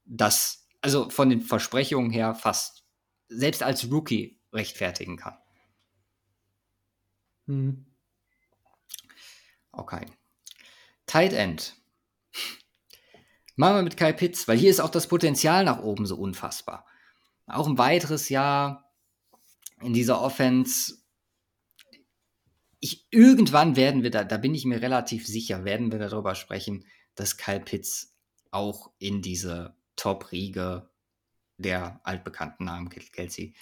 [0.05, 2.85] das, also von den Versprechungen her fast
[3.28, 5.36] selbst als Rookie rechtfertigen kann.
[7.47, 7.86] Hm.
[9.73, 10.06] Okay.
[11.06, 11.76] Tight End.
[13.54, 16.86] Machen wir mit Kai Pitts, weil hier ist auch das Potenzial nach oben so unfassbar.
[17.46, 18.92] Auch ein weiteres Jahr
[19.80, 20.98] in dieser Offense.
[22.80, 26.84] Ich, irgendwann werden wir da, da bin ich mir relativ sicher, werden wir darüber sprechen,
[27.14, 28.14] dass Kyle Pitts
[28.50, 30.90] auch in diese Top-Riege
[31.56, 33.54] der altbekannten Namen Kelsey,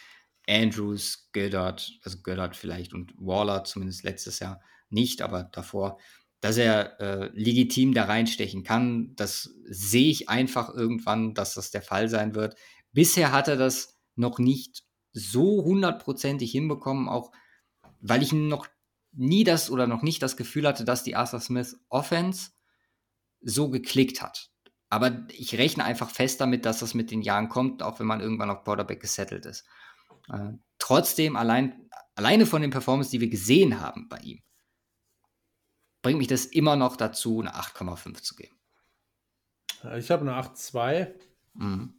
[0.49, 4.61] Andrews, Goddard, also Goddard vielleicht und Waller zumindest letztes Jahr
[4.91, 5.99] nicht, aber davor,
[6.45, 11.81] dass er äh, legitim da reinstechen kann, das sehe ich einfach irgendwann, dass das der
[11.81, 12.55] Fall sein wird.
[12.93, 14.83] Bisher hat er das noch nicht
[15.15, 17.33] so hundertprozentig hinbekommen, auch
[18.01, 18.67] weil ich noch
[19.13, 22.51] nie das oder noch nicht das Gefühl hatte, dass die Arthur Smith Offense
[23.41, 24.51] so geklickt hat.
[24.91, 28.21] Aber ich rechne einfach fest damit, dass das mit den Jahren kommt, auch wenn man
[28.21, 29.65] irgendwann auf Quarterback gesettelt ist.
[30.31, 34.43] Äh, trotzdem, allein, alleine von den Performance, die wir gesehen haben bei ihm,
[36.05, 38.55] bringt mich das immer noch dazu, eine 8,5 zu geben.
[39.97, 41.15] Ich habe eine 8,2.
[41.55, 41.95] Mhm.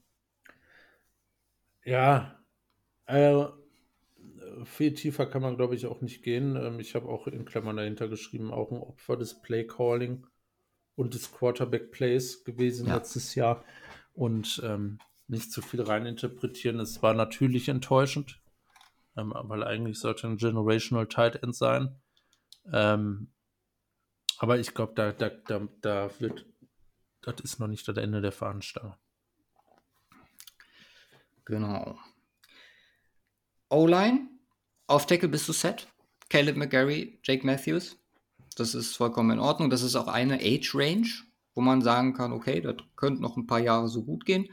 [1.84, 2.40] Ja,
[3.07, 3.45] äh,
[4.64, 6.56] viel tiefer kann man, glaube ich, auch nicht gehen.
[6.56, 10.27] Ähm, ich habe auch in Klammern dahinter geschrieben, auch ein Opfer des Play Calling
[10.95, 12.95] und des Quarterback Plays gewesen ja.
[12.95, 13.65] letztes Jahr.
[14.14, 16.80] Und ähm, nicht zu viel reininterpretieren.
[16.80, 18.40] Es war natürlich enttäuschend,
[19.18, 21.99] ähm, weil eigentlich sollte ein Generational Tight End sein.
[22.72, 23.32] Ähm,
[24.40, 26.45] aber ich glaube, da, da, da, da wird,
[27.22, 28.98] das ist noch nicht das Ende der Fahnenstange.
[31.45, 31.98] Genau.
[33.70, 34.30] O-Line,
[34.88, 35.88] auf Tackle bist du set.
[36.30, 37.98] Caleb McGarry, Jake Matthews.
[38.56, 39.70] Das ist vollkommen in Ordnung.
[39.70, 41.07] Das ist auch eine Age-Range,
[41.53, 44.49] wo man sagen kann, okay, das könnte noch ein paar Jahre so gut gehen.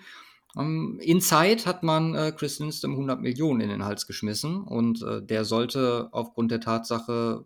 [0.54, 5.02] Um, ähm, Inside hat man äh, Chris Lindstrom 100 Millionen in den Hals geschmissen und
[5.02, 7.44] äh, der sollte aufgrund der Tatsache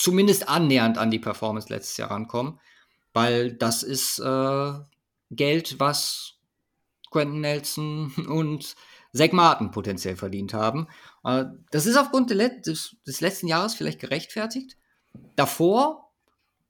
[0.00, 2.58] zumindest annähernd an die Performance letztes Jahr rankommen,
[3.12, 4.72] weil das ist äh,
[5.30, 6.38] Geld, was
[7.10, 8.74] Quentin Nelson und
[9.12, 10.88] Zach Martin potenziell verdient haben.
[11.22, 14.78] Äh, das ist aufgrund des, des letzten Jahres vielleicht gerechtfertigt.
[15.36, 16.10] Davor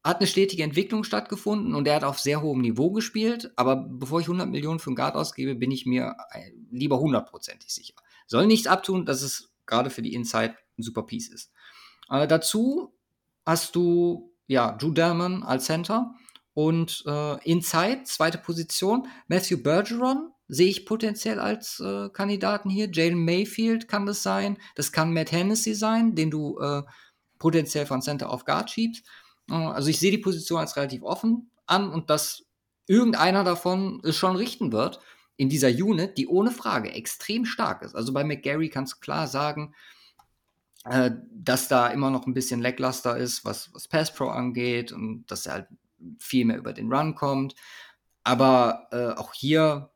[0.03, 3.53] hat eine stetige Entwicklung stattgefunden und er hat auf sehr hohem Niveau gespielt.
[3.55, 7.73] Aber bevor ich 100 Millionen für einen Guard ausgebe, bin ich mir äh, lieber hundertprozentig
[7.73, 7.95] sicher.
[8.27, 11.53] Soll nichts abtun, dass es gerade für die Inside ein super Piece ist.
[12.09, 12.95] Äh, dazu
[13.51, 16.15] hast du ja Drew Delman als Center
[16.55, 22.89] und äh, Inside, zweite Position, Matthew Bergeron sehe ich potenziell als äh, Kandidaten hier.
[22.93, 24.57] Jalen Mayfield kann das sein.
[24.77, 26.83] Das kann Matt Hennessy sein, den du äh,
[27.41, 29.05] potenziell von Center auf Guard schiebst.
[29.51, 32.45] Äh, also ich sehe die Position als relativ offen an und dass
[32.87, 35.01] irgendeiner davon es schon richten wird
[35.37, 37.97] in dieser Unit, die ohne Frage extrem stark ist.
[37.97, 39.75] Also bei McGarry kannst du klar sagen,
[40.85, 45.27] äh, dass da immer noch ein bisschen lackluster ist, was, was Pass Pro angeht und
[45.27, 45.69] dass er halt
[46.19, 47.55] viel mehr über den Run kommt.
[48.25, 49.91] Aber äh, auch hier,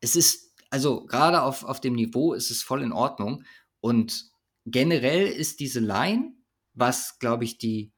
[0.00, 3.44] es ist, also gerade auf, auf dem Niveau ist es voll in Ordnung.
[3.80, 4.30] Und
[4.64, 6.34] generell ist diese Line,
[6.74, 7.92] was glaube ich die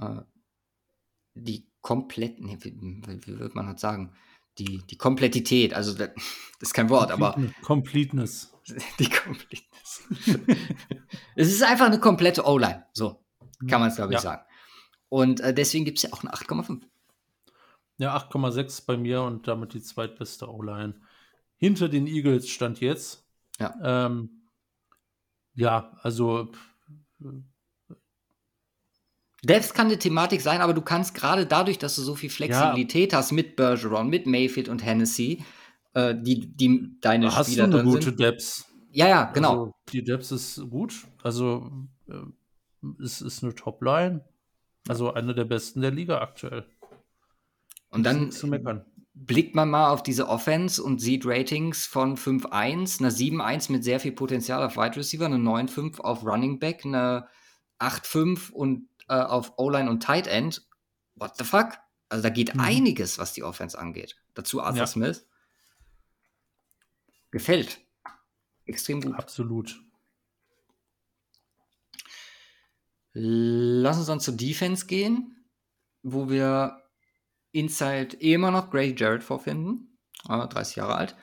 [0.00, 0.22] äh,
[1.36, 2.74] die komplett, wie,
[3.04, 4.12] wie würde man das sagen?
[4.58, 6.10] Die, die Komplettität, also das,
[6.60, 7.38] ist kein Wort, aber.
[7.62, 8.52] Completeness.
[8.98, 10.02] Die Completeness.
[11.36, 13.24] es ist einfach eine komplette O-Line, so
[13.68, 14.20] kann man es, glaube ich, ja.
[14.20, 14.42] sagen.
[15.08, 16.82] Und äh, deswegen gibt es ja auch eine 8,5.
[17.98, 21.00] Ja, 8,6 bei mir und damit die zweitbeste O-Line.
[21.56, 23.26] Hinter den Eagles stand jetzt.
[23.58, 23.74] Ja.
[23.82, 24.42] Ähm,
[25.54, 26.52] ja, also
[29.44, 33.12] Depth kann eine Thematik sein, aber du kannst gerade dadurch, dass du so viel Flexibilität
[33.12, 33.18] ja.
[33.18, 35.44] hast mit Bergeron, mit Mayfield und Hennessy,
[35.94, 38.20] äh, die, die deine hast Spieler du eine gute sind.
[38.20, 38.64] Depth.
[38.90, 39.50] Ja, ja, genau.
[39.50, 41.06] Also, die Depth ist gut.
[41.22, 41.70] Also
[42.08, 44.24] äh, es ist eine Top-Line.
[44.88, 46.64] Also eine der besten der Liga aktuell.
[47.90, 48.30] Und dann
[49.14, 53.98] blickt man mal auf diese Offense und sieht Ratings von 5-1, eine 7-1 mit sehr
[53.98, 57.26] viel Potenzial auf Wide Receiver, eine 9-5 auf Running Back, eine
[57.78, 60.66] 8-5 und äh, auf O-Line und Tight End.
[61.14, 61.78] What the fuck?
[62.08, 62.60] Also da geht mhm.
[62.60, 64.16] einiges, was die Offense angeht.
[64.34, 64.86] Dazu Arthur ja.
[64.86, 65.26] Smith.
[67.30, 67.80] Gefällt.
[68.64, 69.14] Extrem gut.
[69.14, 69.80] Absolut.
[73.12, 75.46] Lass uns dann zur Defense gehen,
[76.02, 76.82] wo wir
[77.52, 81.16] Inside immer noch Grady Jarrett vorfinden, äh, 30 Jahre alt.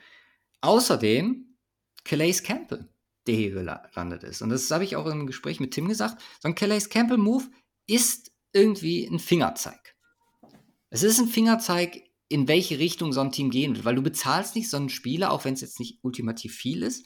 [0.62, 1.56] Außerdem
[2.04, 2.90] Calais Campbell,
[3.28, 4.42] der hier gelandet ist.
[4.42, 6.22] Und das habe ich auch im Gespräch mit Tim gesagt.
[6.42, 7.46] So ein Calais Campbell-Move
[7.88, 9.96] ist irgendwie ein Fingerzeig.
[10.90, 14.56] Es ist ein Fingerzeig, in welche Richtung so ein Team gehen wird, weil du bezahlst
[14.56, 17.06] nicht so einen Spieler, auch wenn es jetzt nicht ultimativ viel ist.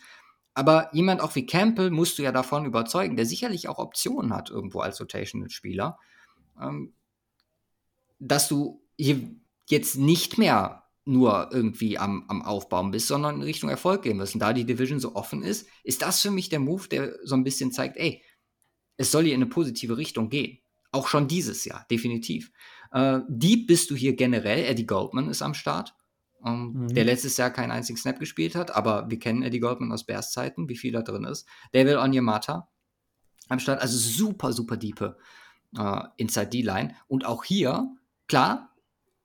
[0.54, 4.50] Aber jemand auch wie Campbell musst du ja davon überzeugen, der sicherlich auch Optionen hat
[4.50, 6.00] irgendwo als Rotational-Spieler,
[6.60, 6.94] ähm,
[8.20, 9.22] dass du hier
[9.70, 14.20] jetzt nicht mehr nur irgendwie am, am Aufbauen bist, sondern in Richtung Erfolg gehen.
[14.20, 17.36] Und da die Division so offen ist, ist das für mich der Move, der so
[17.36, 18.22] ein bisschen zeigt, ey,
[18.98, 20.60] es soll hier in eine positive Richtung gehen.
[20.92, 22.52] Auch schon dieses Jahr, definitiv.
[22.92, 24.66] Äh, Deep bist du hier generell.
[24.66, 25.96] Eddie Goldman ist am Start,
[26.46, 26.94] ähm, mhm.
[26.94, 30.32] der letztes Jahr keinen einzigen Snap gespielt hat, aber wir kennen Eddie Goldman aus Bears
[30.32, 31.48] Zeiten, wie viel da drin ist.
[31.74, 32.70] David Onyemata
[33.50, 35.18] am Start, also super, super diepe
[35.78, 36.96] äh, Inside D-Line.
[37.08, 37.90] Und auch hier,
[38.28, 38.74] klar,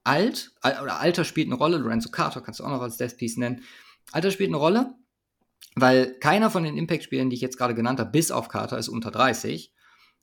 [0.05, 3.37] alt, oder Alter spielt eine Rolle, Lorenzo Carter kannst du auch noch als Death Piece
[3.37, 3.63] nennen.
[4.11, 4.95] Alter spielt eine Rolle,
[5.77, 8.89] weil keiner von den Impact-Spielern, die ich jetzt gerade genannt habe, bis auf Carter, ist
[8.89, 9.73] unter 30.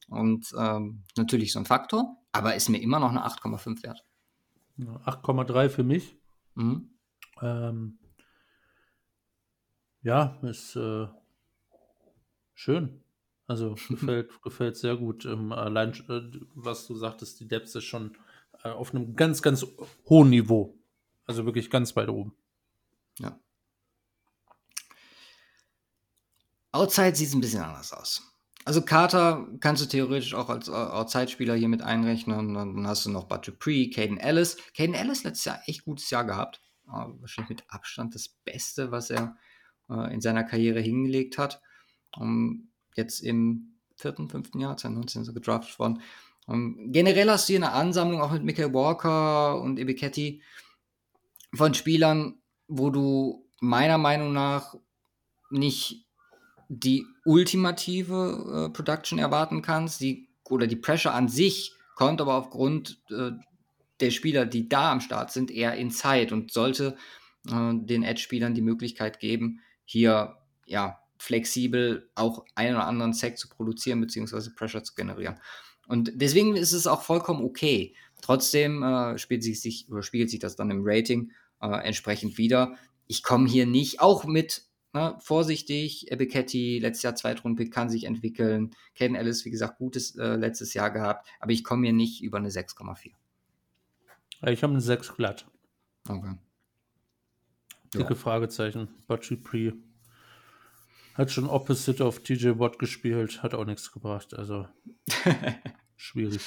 [0.10, 4.04] Und ähm, natürlich so ein Faktor, aber ist mir immer noch eine 8,5 wert.
[4.80, 6.18] 8,3 für mich.
[6.56, 6.90] Mhm.
[7.42, 8.00] Ähm,
[10.02, 11.08] ja, ist äh,
[12.54, 13.04] schön.
[13.48, 15.26] Also gefällt, gefällt sehr gut.
[15.26, 18.18] Ähm, allein, äh, was du sagtest, die Depth ist schon
[18.64, 19.66] äh, auf einem ganz, ganz
[20.08, 20.78] hohen Niveau.
[21.26, 22.34] Also wirklich ganz weit oben.
[23.20, 23.40] Ja.
[26.72, 28.39] Outside sieht es ein bisschen anders aus.
[28.70, 32.54] Also Carter kannst du theoretisch auch als äh, Outside-Spieler hier mit einrechnen.
[32.54, 34.58] Dann hast du noch Bud Dupree, Caden Ellis.
[34.78, 36.62] Caden Ellis letztes Jahr echt gutes Jahr gehabt.
[36.86, 39.36] Äh, wahrscheinlich mit Abstand das Beste, was er
[39.90, 41.64] äh, in seiner Karriere hingelegt hat.
[42.16, 46.04] Um, jetzt im vierten, fünften Jahr, 2019 so gedraftet worden.
[46.46, 50.44] Um, generell hast du hier eine Ansammlung auch mit Michael Walker und Ebiketti
[51.56, 52.36] von Spielern,
[52.68, 54.76] wo du meiner Meinung nach
[55.50, 56.06] nicht
[56.70, 63.00] die ultimative äh, Production erwarten kannst, die, oder die Pressure an sich kommt aber aufgrund
[63.12, 63.32] äh,
[64.00, 66.98] der Spieler, die da am Start sind, eher in Zeit und sollte
[67.48, 73.48] äh, den Edge-Spielern die Möglichkeit geben, hier ja flexibel auch einen oder anderen Sack zu
[73.48, 75.36] produzieren, beziehungsweise Pressure zu generieren.
[75.88, 77.94] Und deswegen ist es auch vollkommen okay.
[78.22, 81.32] Trotzdem äh, spielt sich, sich, spiegelt sich das dann im Rating
[81.62, 82.76] äh, entsprechend wieder.
[83.06, 88.72] Ich komme hier nicht, auch mit ne, vorsichtig, Ebiketti, letztes Jahr Zweitrundpick, kann sich entwickeln.
[88.96, 92.38] Caden Ellis, wie gesagt, gutes äh, letztes Jahr gehabt, aber ich komme hier nicht über
[92.38, 93.12] eine 6,4.
[94.48, 95.48] Ich habe eine 6 glatt.
[96.08, 96.36] Okay.
[97.94, 98.16] Dicke ja.
[98.16, 98.90] Fragezeichen.
[99.08, 99.74] Bachi Pre
[101.16, 104.34] hat schon Opposite auf TJ Watt gespielt, hat auch nichts gebracht.
[104.34, 104.68] Also
[105.98, 106.40] schwierig.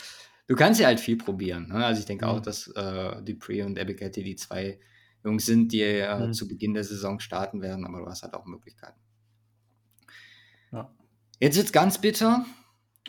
[0.47, 1.69] Du kannst ja halt viel probieren.
[1.69, 1.85] Ne?
[1.85, 2.31] Also ich denke mhm.
[2.31, 4.81] auch, dass äh, Dupree und Abigail die zwei
[5.25, 6.33] Jungs sind, die äh, mhm.
[6.33, 9.01] zu Beginn der Saison starten werden, aber du hast halt auch Möglichkeiten.
[10.73, 10.93] Ja.
[11.39, 12.45] Jetzt wird es ganz bitter.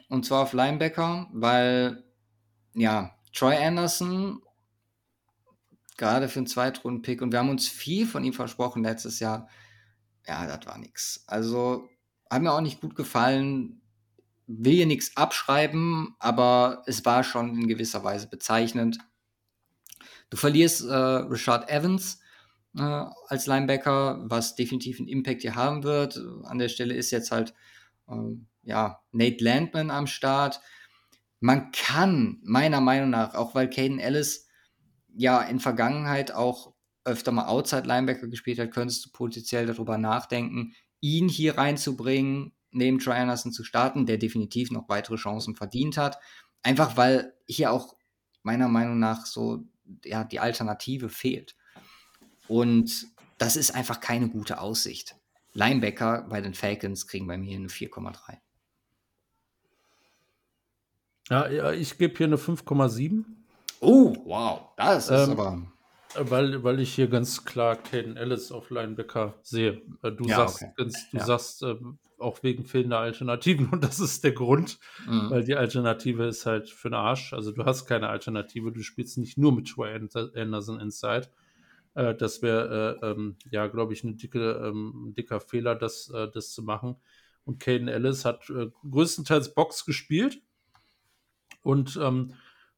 [0.09, 2.03] Und zwar auf Linebacker, weil
[2.75, 4.41] ja, Troy Anderson
[5.97, 9.47] gerade für einen Zweitrunden-Pick und wir haben uns viel von ihm versprochen letztes Jahr
[10.27, 11.23] ja, das war nix.
[11.27, 11.89] Also,
[12.29, 13.81] hat mir auch nicht gut gefallen.
[14.47, 18.97] Will hier nichts abschreiben, aber es war schon in gewisser Weise bezeichnend.
[20.33, 22.19] Du verlierst äh, Richard Evans
[22.75, 22.81] äh,
[23.27, 26.19] als Linebacker, was definitiv einen Impact hier haben wird.
[26.45, 27.53] An der Stelle ist jetzt halt
[28.09, 28.15] äh,
[28.63, 30.59] ja, Nate Landman am Start.
[31.39, 34.47] Man kann meiner Meinung nach, auch weil Caden Ellis
[35.15, 36.73] ja in Vergangenheit auch
[37.05, 42.97] öfter mal Outside Linebacker gespielt hat, könntest du potenziell darüber nachdenken, ihn hier reinzubringen, neben
[42.97, 46.17] Trey Anderson zu starten, der definitiv noch weitere Chancen verdient hat.
[46.63, 47.95] Einfach weil hier auch
[48.41, 49.67] meiner Meinung nach so
[50.03, 51.55] ja, die Alternative fehlt.
[52.47, 53.07] Und
[53.37, 55.15] das ist einfach keine gute Aussicht.
[55.53, 58.37] Linebacker bei den Falcons kriegen bei mir eine 4,3.
[61.29, 63.23] Ja, ich gebe hier eine 5,7.
[63.79, 64.73] Oh, wow.
[64.77, 65.61] Das ist ähm, aber.
[66.15, 69.81] Weil, weil ich hier ganz klar Caden Ellis auf Linebacker sehe.
[70.03, 70.71] Äh, du ja, sagst, okay.
[70.77, 71.25] ganz, du ja.
[71.25, 71.75] sagst äh,
[72.23, 75.29] auch wegen fehlender Alternativen und das ist der Grund, mhm.
[75.29, 77.33] weil die Alternative ist halt für den Arsch.
[77.33, 81.29] Also du hast keine Alternative, du spielst nicht nur mit Troy Anderson Inside.
[81.95, 86.29] Äh, das wäre, äh, ähm, ja, glaube ich, ein dicke, ähm, dicker Fehler, das, äh,
[86.31, 86.95] das zu machen.
[87.45, 90.41] Und Caden Ellis hat äh, größtenteils Box gespielt
[91.61, 92.33] und ähm,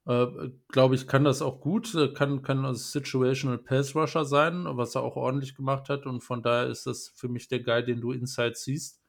[0.05, 0.27] äh,
[0.69, 4.95] glaube ich, kann das auch gut, äh, kann, kann ein Situational Pass Rusher sein, was
[4.95, 8.01] er auch ordentlich gemacht hat und von daher ist das für mich der Guy, den
[8.01, 9.01] du inside siehst.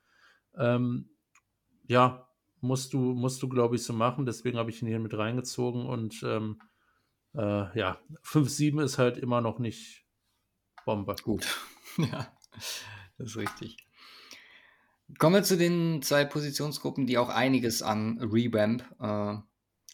[0.59, 1.11] Ähm,
[1.89, 2.29] ja,
[2.61, 4.27] musst du, musst du glaube ich, so machen.
[4.27, 5.87] Deswegen habe ich ihn hier mit reingezogen.
[5.87, 6.61] Und ähm,
[7.35, 10.05] äh, ja, 5-7 ist halt immer noch nicht
[10.85, 11.15] Bombe.
[11.23, 11.47] Gut.
[11.99, 12.33] ja,
[13.19, 13.77] das ist richtig.
[15.19, 19.37] Kommen wir zu den zwei Positionsgruppen, die auch einiges an Revamp äh,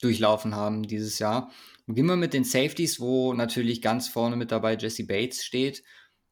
[0.01, 1.51] durchlaufen haben dieses Jahr.
[1.87, 5.83] Beginnen wir mit den Safeties, wo natürlich ganz vorne mit dabei Jesse Bates steht.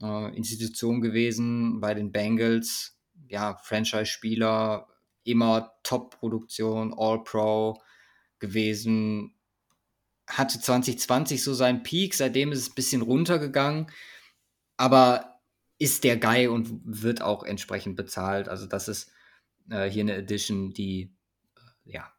[0.01, 2.99] Äh, Institution gewesen bei den Bengals.
[3.31, 4.89] Ja, Franchise-Spieler,
[5.25, 7.81] immer Top-Produktion, All-Pro
[8.39, 9.35] gewesen.
[10.29, 13.87] Hatte 2020 so seinen Peak, seitdem ist es ein bisschen runtergegangen.
[14.77, 15.41] Aber
[15.79, 18.49] ist der Guy und wird auch entsprechend bezahlt.
[18.49, 19.13] Also das ist
[19.71, 21.15] äh, hier eine Edition, die
[21.57, 22.13] äh, ja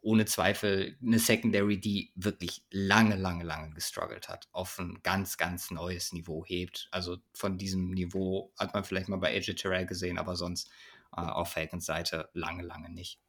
[0.00, 5.70] ohne Zweifel eine Secondary, die wirklich lange, lange, lange gestruggelt hat, auf ein ganz, ganz
[5.70, 6.88] neues Niveau hebt.
[6.90, 10.70] Also von diesem Niveau hat man vielleicht mal bei AJ Terrell gesehen, aber sonst
[11.16, 13.20] äh, auf Falcons Seite lange, lange nicht.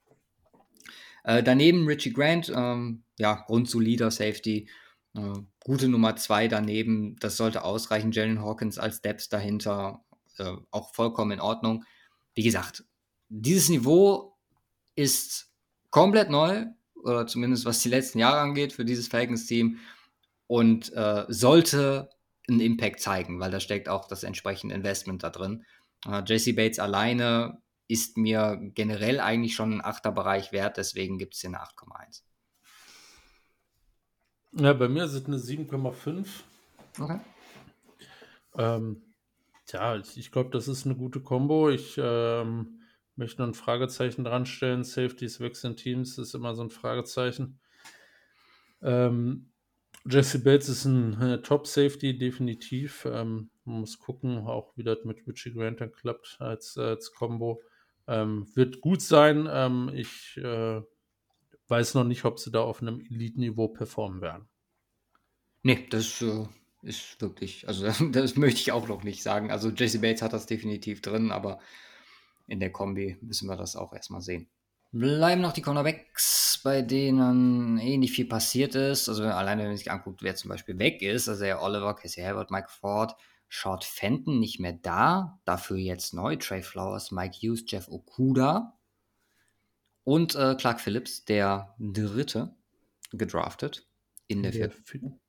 [1.23, 4.69] Äh, daneben Richie Grant, ähm, ja, grundsolider Safety,
[5.15, 8.11] äh, gute Nummer zwei daneben, das sollte ausreichen.
[8.11, 10.03] Jalen Hawkins als Depth dahinter,
[10.37, 11.83] äh, auch vollkommen in Ordnung.
[12.33, 12.85] Wie gesagt,
[13.27, 14.37] dieses Niveau
[14.95, 15.48] ist
[15.89, 16.65] komplett neu,
[17.03, 19.79] oder zumindest was die letzten Jahre angeht, für dieses Falcons-Team
[20.47, 22.09] und äh, sollte
[22.47, 25.65] einen Impact zeigen, weil da steckt auch das entsprechende Investment da drin.
[26.07, 31.41] Äh, JC Bates alleine ist mir generell eigentlich schon ein Achterbereich wert, deswegen gibt es
[31.41, 32.23] hier eine 8,1.
[34.53, 36.25] Ja, bei mir sind eine 7,5.
[36.99, 37.19] Okay.
[38.57, 39.01] Ähm,
[39.67, 41.69] ja, ich, ich glaube, das ist eine gute Kombo.
[41.69, 42.78] Ich ähm,
[43.19, 44.83] möchte noch ein Fragezeichen dran stellen.
[44.83, 47.59] Safeties wechseln Teams ist immer so ein Fragezeichen.
[48.81, 49.51] Ähm,
[50.09, 53.05] Jesse Bates ist ein äh, Top-Safety, definitiv.
[53.05, 57.61] Ähm, man muss gucken, auch wie das mit Richie Grant dann klappt als, als Combo.
[58.07, 59.47] Ähm, wird gut sein.
[59.51, 60.81] Ähm, ich äh,
[61.67, 64.47] weiß noch nicht, ob sie da auf einem Elite-Niveau performen werden.
[65.61, 66.45] Nee, das äh,
[66.81, 69.51] ist wirklich, also das möchte ich auch noch nicht sagen.
[69.51, 71.59] Also Jesse Bates hat das definitiv drin, aber
[72.49, 74.49] in der Kombi müssen wir das auch erstmal sehen.
[74.91, 79.07] Bleiben noch die Cornerbacks, bei denen eh nicht viel passiert ist.
[79.07, 82.23] Also alleine, wenn man sich anguckt, wer zum Beispiel weg ist, also der Oliver, Casey
[82.23, 83.15] Hayward, Mike Ford,
[83.47, 85.39] Short Fenton nicht mehr da.
[85.45, 88.79] Dafür jetzt neu Trey Flowers, Mike Hughes, Jeff Okuda
[90.03, 92.55] und äh, Clark Phillips, der dritte,
[93.11, 93.85] gedraftet
[94.27, 95.19] in der, der vierten.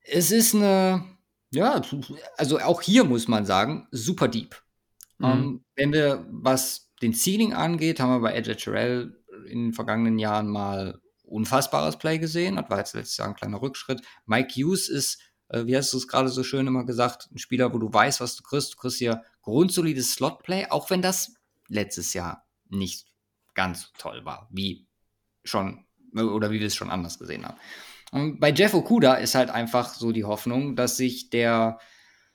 [0.00, 1.04] Es ist eine,
[1.50, 1.80] ja,
[2.36, 4.60] also auch hier muss man sagen, super deep.
[5.22, 5.28] Mhm.
[5.28, 9.16] Um, ähm, wenn wir, was den Ceiling angeht, haben wir bei Edge Terrell
[9.46, 12.56] in den vergangenen Jahren mal unfassbares Play gesehen.
[12.56, 14.02] Das war jetzt letztes Jahr ein kleiner Rückschritt.
[14.26, 15.18] Mike Hughes ist,
[15.48, 18.20] äh, wie hast du es gerade so schön immer gesagt, ein Spieler, wo du weißt,
[18.20, 18.74] was du kriegst.
[18.74, 21.34] Du kriegst hier grundsolides Slot-Play, auch wenn das
[21.68, 23.06] letztes Jahr nicht
[23.54, 24.86] ganz toll war, wie
[25.44, 25.84] schon,
[26.14, 27.58] oder wie wir es schon anders gesehen haben.
[28.12, 31.78] Und bei Jeff Okuda ist halt einfach so die Hoffnung, dass sich der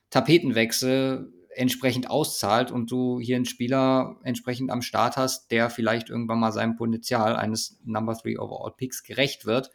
[0.09, 6.39] Tapetenwechsel entsprechend auszahlt und du hier einen Spieler entsprechend am Start hast, der vielleicht irgendwann
[6.39, 9.71] mal seinem Potenzial eines Number 3 Overall Picks gerecht wird.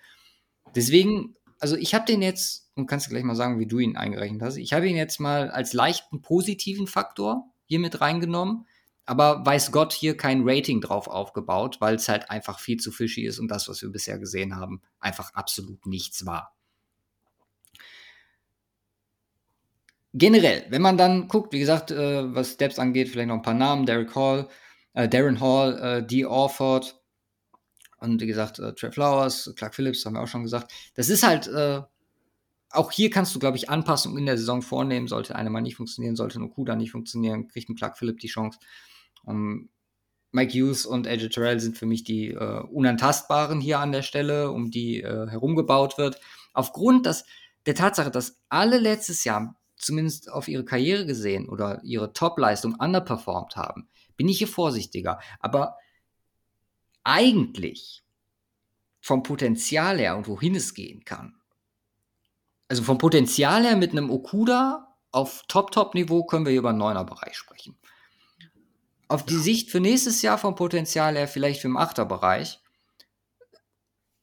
[0.75, 3.97] Deswegen, also ich habe den jetzt, und kannst du gleich mal sagen, wie du ihn
[3.97, 8.67] eingerechnet hast, ich habe ihn jetzt mal als leichten positiven Faktor hier mit reingenommen,
[9.05, 13.27] aber weiß Gott hier kein Rating drauf aufgebaut, weil es halt einfach viel zu fishy
[13.27, 16.55] ist und das, was wir bisher gesehen haben, einfach absolut nichts war.
[20.13, 23.55] Generell, wenn man dann guckt, wie gesagt, äh, was Steps angeht, vielleicht noch ein paar
[23.55, 24.49] Namen, Derek Hall,
[24.95, 27.01] äh, Darren Hall, äh, Dee Orford
[27.99, 30.73] und wie gesagt, äh, Trey Flowers, Clark Phillips, haben wir auch schon gesagt.
[30.95, 31.83] Das ist halt, äh,
[32.71, 35.07] auch hier kannst du, glaube ich, Anpassungen in der Saison vornehmen.
[35.07, 38.29] Sollte eine mal nicht funktionieren, sollte ein Okuda nicht funktionieren, kriegt ein Clark Phillips die
[38.29, 38.59] Chance.
[39.29, 39.69] Ähm,
[40.33, 44.51] Mike Hughes und AJ Terrell sind für mich die äh, unantastbaren hier an der Stelle,
[44.51, 46.19] um die äh, herumgebaut wird.
[46.55, 47.25] Aufgrund des,
[47.67, 53.57] der Tatsache, dass alle letztes Jahr zumindest auf ihre Karriere gesehen oder ihre Top-Leistung underperformed
[53.57, 55.21] haben, bin ich hier vorsichtiger.
[55.41, 55.77] Aber
[57.05, 58.05] eigentlich
[59.01, 61.35] vom Potenzial her und wohin es gehen kann.
[62.69, 67.37] Also vom Potenzial her mit einem Okuda auf Top-Top-Niveau können wir hier über einen Neuner-Bereich
[67.37, 67.77] sprechen.
[69.09, 72.61] Auf die Sicht für nächstes Jahr vom Potenzial her vielleicht für den Achter-Bereich.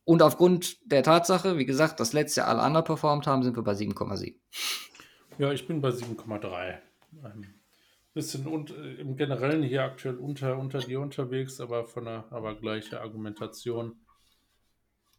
[0.03, 3.73] Und aufgrund der Tatsache, wie gesagt, dass letztes Jahr alle underperformed haben, sind wir bei
[3.73, 4.33] 7,7.
[5.39, 6.79] Ja, ich bin bei 7,3.
[7.23, 7.53] Ein
[8.13, 12.55] bisschen und, äh, im Generellen hier aktuell unter, unter dir unterwegs, aber von einer aber
[12.55, 13.95] gleiche Argumentation.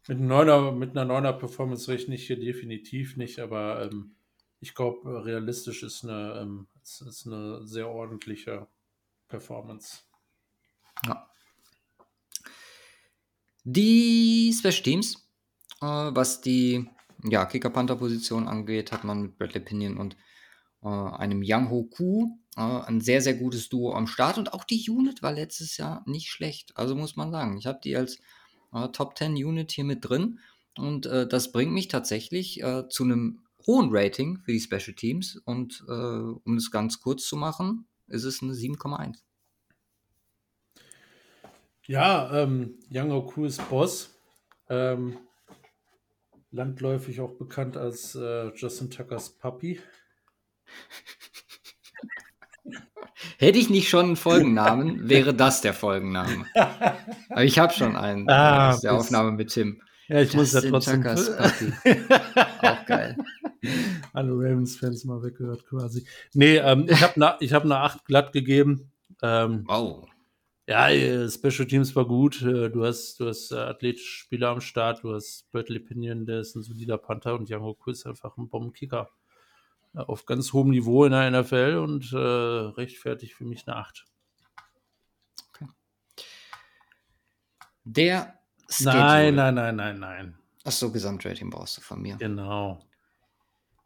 [0.07, 4.15] Mit, neuner, mit einer neuner Performance rechne ich hier definitiv nicht, aber ähm,
[4.59, 8.67] ich glaube, realistisch ist eine, ähm, ist, ist eine sehr ordentliche
[9.27, 10.03] Performance.
[11.07, 11.27] Ja.
[13.63, 15.15] Die Special Teams,
[15.81, 16.87] äh, was die
[17.23, 20.15] ja, Kicker-Panther-Position angeht, hat man mit Bradley Pinion und
[20.83, 24.37] äh, einem Yang Ho Ku äh, ein sehr, sehr gutes Duo am Start.
[24.37, 26.75] Und auch die Unit war letztes Jahr nicht schlecht.
[26.77, 28.19] Also muss man sagen, ich habe die als
[28.73, 30.39] äh, Top 10 Unit hier mit drin.
[30.77, 35.37] Und äh, das bringt mich tatsächlich äh, zu einem hohen Rating für die Special Teams.
[35.45, 39.17] Und äh, um es ganz kurz zu machen, ist es eine 7,1.
[41.87, 44.15] Ja, ähm, Yang Oku ist Boss.
[44.69, 45.17] Ähm,
[46.51, 49.79] landläufig auch bekannt als äh, Justin Tuckers Puppy.
[53.37, 56.45] Hätte ich nicht schon einen Folgennamen, wäre das der Folgenname.
[57.29, 58.29] Aber ich habe schon einen.
[58.29, 59.81] Ah, das ist der Aufnahme mit Tim.
[60.07, 61.03] Ja, ich muss ja Justin trotzdem.
[61.03, 61.73] Tuckers Puppy.
[62.67, 63.17] Auch geil.
[64.13, 66.05] Alle Ravens-Fans mal weggehört quasi.
[66.33, 68.91] Nee, ähm, ich habe eine hab ne 8 glatt gegeben.
[69.21, 70.07] Ähm, Wow.
[70.71, 72.41] Ja, äh, Special Teams war gut.
[72.41, 75.03] Äh, Du hast, du hast äh, athletische Spieler am Start.
[75.03, 79.09] Du hast Bradley Pinion, der ist ein solider Panther und Hoku ist einfach ein Bombenkicker.
[79.93, 84.05] Auf ganz hohem Niveau in der NFL und äh, rechtfertigt für mich eine 8.
[87.83, 88.39] Der
[88.69, 88.95] Schedule.
[88.95, 90.37] Nein, nein, nein, nein, nein.
[90.63, 92.15] Achso, Gesamtrating brauchst du von mir.
[92.15, 92.81] Genau.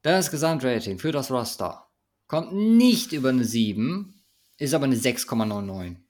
[0.03, 1.88] Das Gesamtrating für das Roster
[2.28, 4.22] kommt nicht über eine 7,
[4.60, 6.05] ist aber eine 6,99.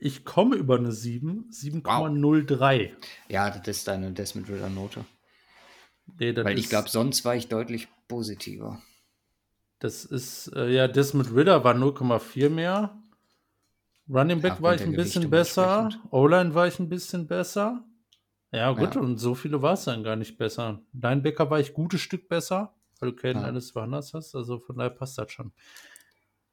[0.00, 2.90] Ich komme über eine 7, 7,03.
[3.28, 5.04] Ja, das ist deine Desmond Ritter Note.
[6.18, 8.80] Nee, Weil ich glaube, sonst war ich deutlich positiver.
[9.78, 12.96] Das ist, äh, ja, Desmond Ritter war 0,4 mehr.
[14.08, 15.90] Running Back Ja, war ich ein bisschen besser.
[16.10, 17.84] O-Line war ich ein bisschen besser.
[18.52, 19.00] Ja, gut, Ja.
[19.00, 20.80] und so viele war es dann gar nicht besser.
[20.92, 23.48] Linebacker war ich gutes Stück besser, weil du Caden Ja.
[23.48, 24.34] alles woanders hast.
[24.36, 25.52] Also von daher passt das schon.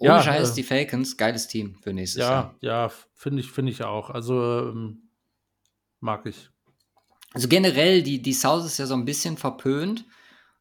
[0.04, 2.56] Ohne Ja, Scheiß, äh, die Falcons, geiles Team für nächstes Jahr.
[2.60, 4.10] Ja, ja, finde ich, finde ich auch.
[4.10, 5.10] Also ähm,
[6.02, 6.50] mag ich.
[7.34, 10.06] Also generell, die, die South ist ja so ein bisschen verpönt,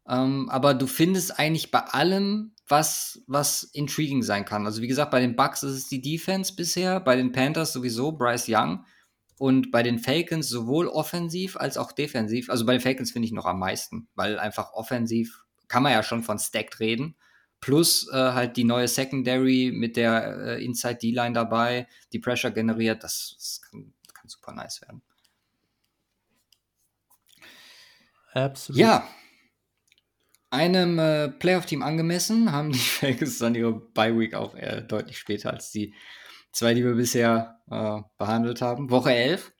[0.08, 4.64] ähm, aber du findest eigentlich bei allem, was, was intriguing sein kann.
[4.64, 8.12] Also wie gesagt, bei den Bucks ist es die Defense bisher, bei den Panthers sowieso
[8.12, 8.84] Bryce Young
[9.38, 12.48] und bei den Falcons sowohl offensiv als auch defensiv.
[12.48, 16.04] Also bei den Falcons finde ich noch am meisten, weil einfach offensiv kann man ja
[16.04, 17.16] schon von stacked reden.
[17.62, 23.04] Plus äh, halt die neue Secondary mit der äh, Inside D-Line dabei, die Pressure generiert,
[23.04, 25.00] das, das kann, kann super nice werden.
[28.34, 28.80] Absolut.
[28.80, 29.08] Ja.
[30.50, 35.70] Einem äh, Playoff-Team angemessen haben die Falcons dann ihre Bye-Week auch äh, deutlich später als
[35.70, 35.94] die
[36.50, 38.90] zwei, die wir bisher äh, behandelt haben.
[38.90, 39.52] Woche 11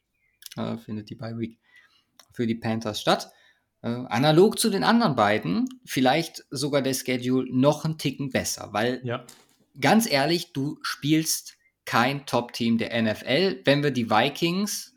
[0.57, 1.57] äh, findet die Bye-Week
[2.33, 3.31] für die Panthers statt.
[3.83, 9.01] Äh, analog zu den anderen beiden, vielleicht sogar der Schedule noch einen Ticken besser, weil
[9.05, 9.25] Ja.
[9.81, 14.95] ganz ehrlich, du spielst kein Top-Team der NFL, wenn wir die Vikings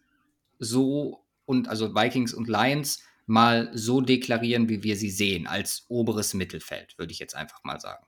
[0.59, 6.35] so und also Vikings und Lions mal so deklarieren, wie wir sie sehen, als oberes
[6.35, 8.05] Mittelfeld, würde ich jetzt einfach mal sagen.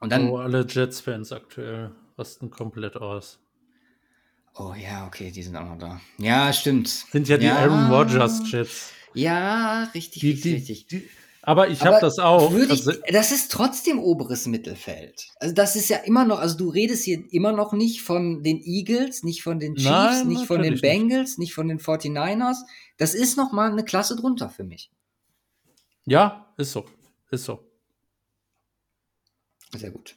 [0.00, 3.38] Und dann, oh, alle Jets-Fans aktuell rasten komplett aus.
[4.54, 6.00] oh ja, okay, die sind auch noch da.
[6.16, 6.88] Ja, stimmt.
[6.88, 8.92] Sind ja die Aaron Rodgers Jets.
[9.16, 10.86] Ja, richtig, Die, richtig, die, richtig.
[10.88, 11.08] die,
[11.42, 12.52] aber ich habe das auch.
[12.54, 15.28] ich, Also, das ist trotzdem oberes Mittelfeld.
[15.38, 18.60] Also das ist ja immer noch, also du redest hier immer noch nicht von den
[18.64, 21.08] Eagles, nicht von den Chiefs, Nein, nicht von den natürlich nicht.
[21.08, 22.56] Bengals, nicht von den 49ers.
[22.96, 24.90] Das ist noch mal eine Klasse drunter für mich.
[26.04, 26.84] ja, ist so.
[27.30, 27.60] Ist so.
[29.76, 30.16] Sehr gut.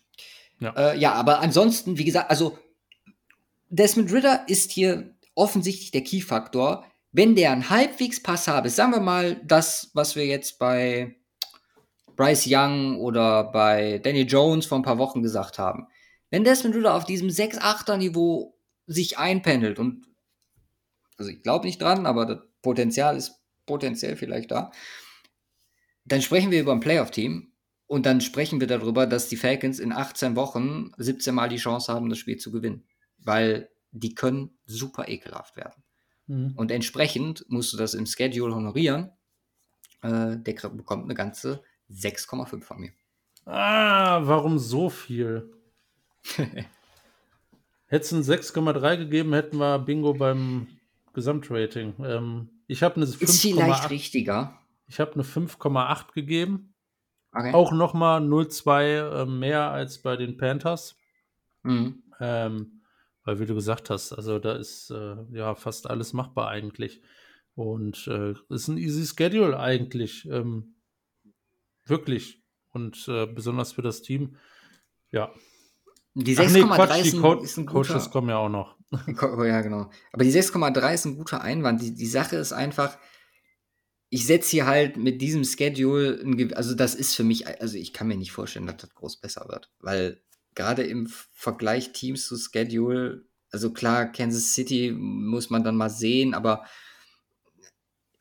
[0.60, 0.74] Ja.
[0.76, 2.58] Äh, ja, aber ansonsten, wie gesagt, also
[3.70, 6.86] Desmond Ritter ist hier offensichtlich der Key-Faktor.
[7.12, 11.16] Wenn der ein halbwegs passables, sagen wir mal, das, was wir jetzt bei
[12.16, 15.88] Bryce Young oder bei Danny Jones vor ein paar Wochen gesagt haben.
[16.30, 20.06] Wenn Desmond Ritter auf diesem 6-8er-Niveau sich einpendelt und
[21.18, 24.72] also ich glaube nicht dran, aber das Potenzial ist potenziell vielleicht da,
[26.06, 27.54] dann sprechen wir über ein Playoff-Team
[27.88, 31.92] und dann sprechen wir darüber, dass die Falcons in 18 Wochen 17 Mal die Chance
[31.92, 32.86] haben, das Spiel zu gewinnen.
[33.18, 35.84] Weil die können super ekelhaft werden.
[36.30, 36.54] Mhm.
[36.56, 39.10] Und entsprechend musst du das im Schedule honorieren.
[40.02, 42.92] Äh, der bekommt eine ganze 6,5 von mir.
[43.46, 45.52] Ah, warum so viel?
[47.88, 50.68] Hättest du ein 6,3 gegeben, hätten wir Bingo beim
[51.14, 51.96] Gesamtrating.
[52.04, 54.60] Ähm, ich habe eine Ist vielleicht 5,8 richtiger.
[54.88, 56.76] ich habe eine 5,8 gegeben.
[57.34, 57.54] Okay.
[57.54, 60.96] Auch nochmal 0,2 äh, mehr als bei den Panthers.
[61.64, 62.04] Mhm.
[62.20, 62.79] Ähm,
[63.30, 67.00] weil, wie du gesagt hast, also da ist äh, ja fast alles machbar eigentlich.
[67.54, 70.26] Und äh, ist ein easy Schedule eigentlich.
[70.26, 70.76] Ähm,
[71.86, 72.42] wirklich.
[72.72, 74.36] Und äh, besonders für das Team.
[75.12, 75.32] Ja.
[76.16, 78.10] Die Ach nee, 6,3 Quatsch, ist, ein- Co ist ein Coaches guter.
[78.10, 78.78] kommen ja auch noch.
[79.46, 79.92] Ja, genau.
[80.12, 81.82] Aber die 6,3 ist ein guter Einwand.
[81.84, 82.98] Die, die Sache ist einfach,
[84.10, 87.94] ich setze hier halt mit diesem Schedule, ein, also das ist für mich, also ich
[87.94, 90.24] kann mir nicht vorstellen, dass das groß besser wird, weil
[90.60, 96.34] gerade im Vergleich Teams zu Schedule, also klar, Kansas City muss man dann mal sehen,
[96.34, 96.66] aber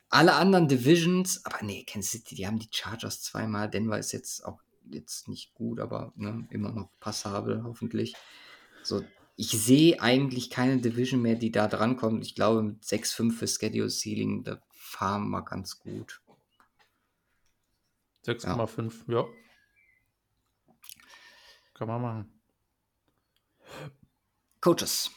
[0.08, 4.44] alle anderen Divisions, aber nee, Kansas City, die haben die Chargers zweimal, Denver ist jetzt
[4.44, 8.14] auch jetzt nicht gut, aber ne, immer noch passabel, hoffentlich.
[8.84, 9.04] So,
[9.34, 12.24] ich sehe eigentlich keine Division mehr, die da drankommt.
[12.24, 16.22] Ich glaube, mit 6-5 für Schedule Ceiling, da fahren wir ganz gut.
[18.24, 19.22] 6,5, ja.
[19.22, 19.26] ja.
[21.78, 22.32] Kann man machen.
[24.60, 25.12] Coaches.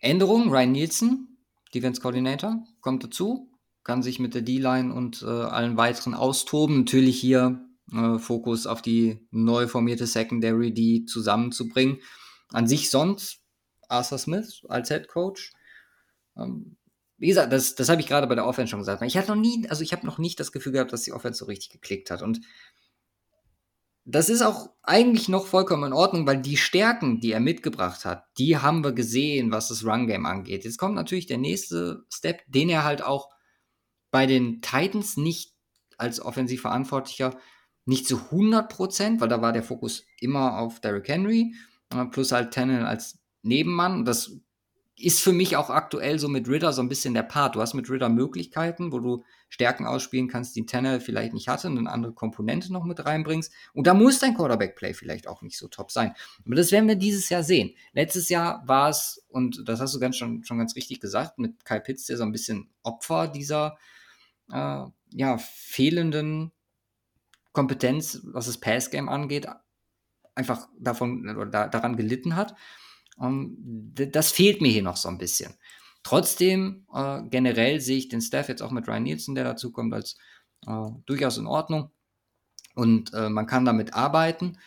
[0.00, 1.38] Änderung, Ryan Nielsen,
[1.74, 3.50] Defense Coordinator, kommt dazu,
[3.82, 6.78] kann sich mit der D-Line und äh, allen weiteren austoben.
[6.78, 11.98] Natürlich hier äh, Fokus auf die neu formierte Secondary, die zusammenzubringen.
[12.52, 13.40] An sich sonst
[13.88, 15.52] Arthur Smith als Head Coach.
[16.36, 16.76] Ähm,
[17.18, 19.02] wie gesagt, das, das habe ich gerade bei der Offense schon gesagt.
[19.02, 21.38] Ich hatte noch nie, also ich habe noch nicht das Gefühl gehabt, dass die Offense
[21.38, 22.22] so richtig geklickt hat.
[22.22, 22.40] Und
[24.04, 28.24] das ist auch eigentlich noch vollkommen in Ordnung, weil die Stärken, die er mitgebracht hat,
[28.38, 30.64] die haben wir gesehen, was das Run-Game angeht.
[30.64, 33.28] Jetzt kommt natürlich der nächste Step, den er halt auch
[34.10, 35.54] bei den Titans nicht
[35.98, 37.36] als Offensivverantwortlicher
[37.84, 41.54] nicht zu 100 Prozent, weil da war der Fokus immer auf Derrick Henry,
[41.94, 44.04] äh, plus halt Tannen als Nebenmann.
[44.04, 44.32] Das
[45.02, 47.54] ist für mich auch aktuell so mit Ritter so ein bisschen der Part.
[47.54, 51.68] Du hast mit Ritter Möglichkeiten, wo du Stärken ausspielen kannst, die Tanner vielleicht nicht hatte
[51.68, 53.52] und eine andere Komponente noch mit reinbringst.
[53.74, 56.14] Und da muss dein Quarterback-Play vielleicht auch nicht so top sein.
[56.44, 57.74] Aber das werden wir dieses Jahr sehen.
[57.92, 61.64] Letztes Jahr war es, und das hast du ganz schon, schon ganz richtig gesagt, mit
[61.64, 63.76] Kyle Pitts, der so ein bisschen Opfer dieser
[64.52, 66.52] äh, ja, fehlenden
[67.52, 69.48] Kompetenz, was das Pass-Game angeht,
[70.34, 72.54] einfach davon oder da, daran gelitten hat.
[73.20, 75.54] Ähm, das fehlt mir hier noch so ein bisschen.
[76.02, 79.92] Trotzdem, äh, generell sehe ich den Staff jetzt auch mit Ryan Nielsen, der dazu kommt,
[79.92, 80.16] als
[80.66, 81.90] äh, durchaus in Ordnung.
[82.74, 84.58] Und äh, man kann damit arbeiten.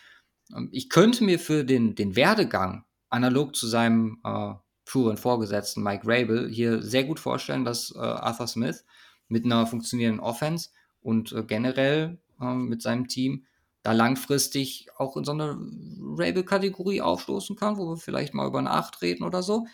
[0.54, 4.54] Ähm, ich könnte mir für den, den Werdegang, analog zu seinem äh,
[4.84, 8.84] früheren Vorgesetzten Mike Rabel, hier sehr gut vorstellen, dass äh, Arthur Smith
[9.28, 10.70] mit einer funktionierenden Offense
[11.00, 13.46] und äh, generell ähm, mit seinem Team
[13.84, 15.58] da langfristig auch in so eine
[16.16, 19.66] Rabel-Kategorie aufstoßen kann, wo wir vielleicht mal über eine 8 reden oder so.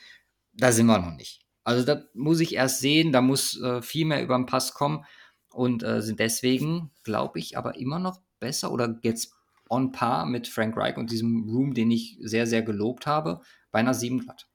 [0.52, 1.46] Da sind wir noch nicht.
[1.62, 5.04] Also da muss ich erst sehen, da muss äh, viel mehr über den Pass kommen
[5.52, 9.32] und äh, sind deswegen, glaube ich, aber immer noch besser oder jetzt
[9.68, 13.78] on par mit Frank Reich und diesem Room, den ich sehr, sehr gelobt habe, bei
[13.78, 14.48] einer 7 glatt.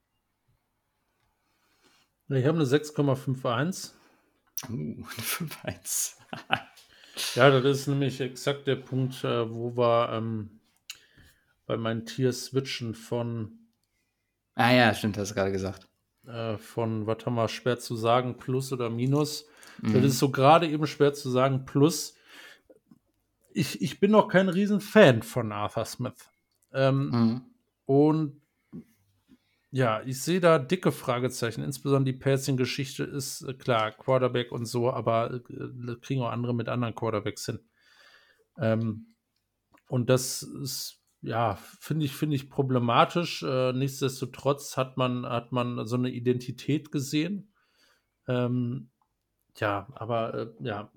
[2.28, 3.92] Ich habe eine 6,51.
[4.68, 6.16] Uh, eine 5,1.
[7.34, 10.60] Ja, das ist nämlich exakt der Punkt, äh, wo wir ähm,
[11.66, 13.58] bei meinen Tiers switchen von.
[14.54, 15.88] Ah ja, stimmt, hast du gerade gesagt.
[16.26, 19.46] Äh, von, was haben wir, schwer zu sagen, Plus oder Minus.
[19.80, 19.94] Mhm.
[19.94, 22.14] Das ist so gerade eben schwer zu sagen, Plus.
[23.52, 26.30] Ich, ich bin noch kein Riesenfan von Arthur Smith.
[26.74, 27.42] Ähm, mhm.
[27.86, 28.42] Und
[29.70, 31.62] ja, ich sehe da dicke Fragezeichen.
[31.62, 36.68] Insbesondere die Passing-Geschichte ist äh, klar, Quarterback und so, aber äh, kriegen auch andere mit
[36.68, 37.60] anderen Quarterbacks hin.
[38.58, 39.14] Ähm,
[39.88, 43.42] und das ist, ja, finde ich, finde ich problematisch.
[43.42, 47.52] Äh, nichtsdestotrotz hat man, hat man so eine Identität gesehen.
[48.28, 48.90] Ähm,
[49.56, 50.92] ja, aber äh, ja,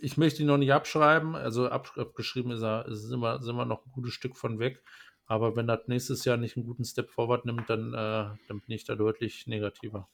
[0.00, 1.34] ich möchte ihn noch nicht abschreiben.
[1.34, 4.82] Also abgeschrieben ist er, sind wir, sind wir noch ein gutes Stück von weg.
[5.30, 8.74] Aber wenn das nächstes Jahr nicht einen guten Step forward nimmt, dann, äh, dann bin
[8.74, 10.08] ich da deutlich negativer.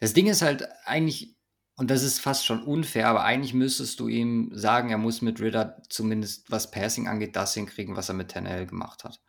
[0.00, 1.36] Das Ding ist halt eigentlich,
[1.76, 5.40] und das ist fast schon unfair, aber eigentlich müsstest du ihm sagen, er muss mit
[5.40, 9.20] Ritter zumindest was Passing angeht, das hinkriegen, was er mit Tannehill gemacht hat.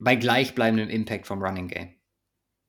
[0.00, 1.94] Bei gleichbleibendem Impact vom Running Game.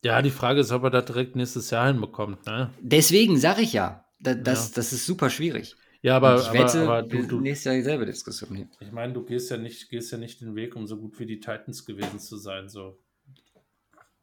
[0.03, 2.45] Ja, die Frage ist, ob er das direkt nächstes Jahr hinbekommt.
[2.45, 2.71] Ne?
[2.81, 4.75] Deswegen sage ich ja, das, das, ja.
[4.75, 5.75] das ist super schwierig.
[6.05, 8.67] Ja, aber, ich wette, aber, aber du, du nächstes Jahr dieselbe Diskussion hier.
[8.79, 11.25] Ich meine, du gehst ja nicht, gehst ja nicht den Weg, um so gut wie
[11.25, 12.69] die Titans gewesen zu sein.
[12.69, 12.99] So.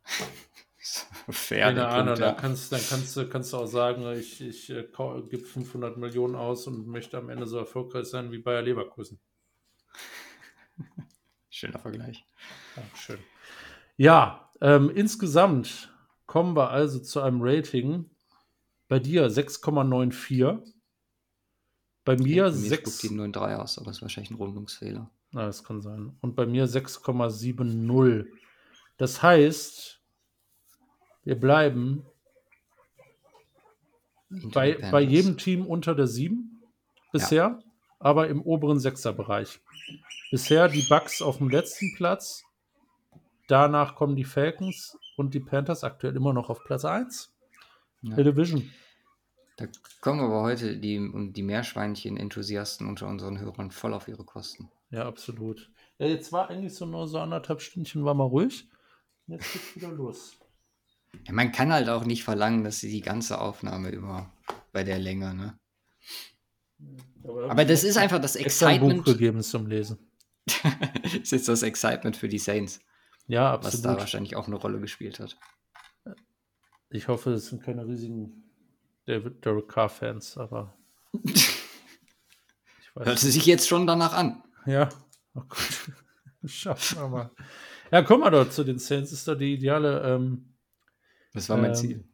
[1.28, 4.86] Fair, Keine Ahnung, dann, kannst, dann kannst, du, kannst du auch sagen, ich, ich äh,
[5.28, 9.18] gebe 500 Millionen aus und möchte am Ende so erfolgreich sein wie Bayer Leverkusen.
[11.50, 12.24] Schöner Vergleich.
[12.76, 13.18] Ja, schön.
[13.96, 15.92] Ja, ähm, insgesamt
[16.26, 18.08] kommen wir also zu einem Rating
[18.86, 20.62] bei dir 6,94.
[22.04, 22.98] Bei mir, ja, 6.
[22.98, 25.10] die 9,3 aus, aber ist wahrscheinlich ein Rundungsfehler.
[25.30, 26.16] Na, das kann sein.
[26.20, 28.26] Und bei mir 6,70.
[28.98, 30.00] Das heißt,
[31.24, 32.04] wir bleiben
[34.28, 36.62] bei, bei jedem Team unter der 7
[37.12, 37.58] bisher, ja.
[37.98, 39.60] aber im oberen 6er-Bereich.
[40.30, 42.42] Bisher die Bugs auf dem letzten Platz,
[43.48, 47.32] danach kommen die Falcons und die Panthers aktuell immer noch auf Platz 1
[48.02, 48.16] Ja.
[48.16, 48.70] der Division.
[49.62, 49.68] Da
[50.00, 54.68] kommen aber heute die, und die Meerschweinchen-Enthusiasten unter unseren Hörern voll auf ihre Kosten.
[54.90, 55.70] Ja, absolut.
[55.98, 58.68] Ja, jetzt war eigentlich so nur so anderthalb Stündchen, war mal ruhig.
[59.28, 60.36] Jetzt geht's wieder los.
[61.28, 64.32] Ja, man kann halt auch nicht verlangen, dass sie die ganze Aufnahme über
[64.72, 65.56] bei der Länge, ne?
[67.48, 69.18] Aber das ist einfach das extra ein Buch Excitement.
[69.18, 70.10] gegeben zum Lesen.
[71.20, 72.80] das ist das Excitement für die Saints,
[73.28, 74.00] Ja, was da absolut.
[74.00, 75.36] wahrscheinlich auch eine Rolle gespielt hat.
[76.90, 78.42] Ich hoffe, es sind keine riesigen
[79.06, 80.76] David Derek Carr-Fans, aber
[81.24, 81.58] ich
[82.94, 84.42] weiß Hört sich jetzt schon danach an.
[84.66, 84.88] Ja,
[85.34, 85.92] oh Gott.
[86.44, 87.30] Schaffen wir mal.
[87.90, 89.12] Ja, komm mal dort zu den Saints.
[89.12, 90.54] Ist da die ideale ähm,
[91.32, 92.04] Das war mein Ähm, Ziel.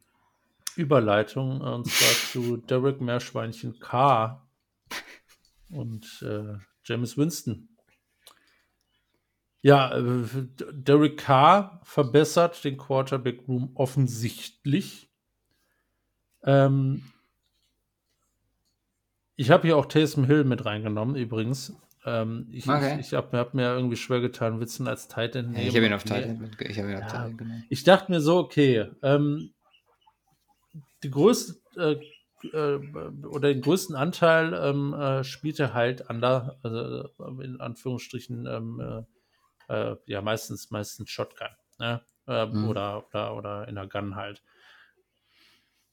[0.75, 4.47] Überleitung äh, und zwar zu Derek Meerschweinchen K.
[5.69, 7.69] und äh, James Winston.
[9.61, 10.23] Ja, äh,
[10.71, 15.08] Derek Carr verbessert den Quarterback Room offensichtlich.
[16.43, 17.03] Ähm,
[19.35, 21.73] ich habe hier auch Taysom Hill mit reingenommen, übrigens.
[22.05, 22.93] Ähm, ich Okay.
[22.95, 25.93] ich, ich habe hab mir irgendwie schwer getan, Witzen als Titan Ja, ich habe ihn
[25.93, 26.99] auf Titan mit, ich Ja.
[26.99, 27.65] Titan genommen.
[27.69, 29.53] ich dachte mir so, okay, ähm,
[31.03, 32.79] die größte äh, äh,
[33.25, 38.45] oder den größten Anteil ähm, äh, spielt er halt an der, also äh, in Anführungsstrichen,
[38.45, 39.05] ähm,
[39.69, 41.49] äh, äh, ja, meistens, meistens Shotgun,
[41.79, 42.01] ne?
[42.27, 42.65] Äh, Mhm.
[42.69, 44.43] oder, oder, oder in der Gun halt.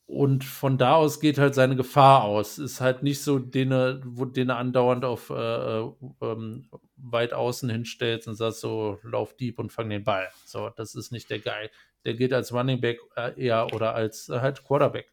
[0.07, 2.59] Und von da aus geht halt seine Gefahr aus.
[2.59, 7.33] Ist halt nicht so, den er, wo, den er andauernd auf äh, äh, ähm, weit
[7.33, 10.28] außen hinstellt und sagt so, lauf deep und fang den Ball.
[10.45, 11.70] So, das ist nicht der Guy.
[12.05, 15.12] Der geht als Running Back äh, eher oder als äh, halt Quarterback.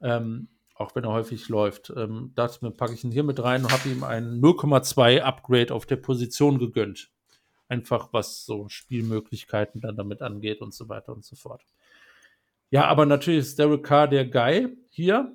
[0.00, 1.92] Ähm, auch wenn er häufig läuft.
[1.96, 5.72] Ähm, dachte mir, packe ich ihn hier mit rein und habe ihm ein 0,2 Upgrade
[5.72, 7.10] auf der Position gegönnt.
[7.68, 11.62] Einfach was so Spielmöglichkeiten dann damit angeht und so weiter und so fort.
[12.70, 15.34] Ja, aber natürlich ist Derek Carr der Guy hier.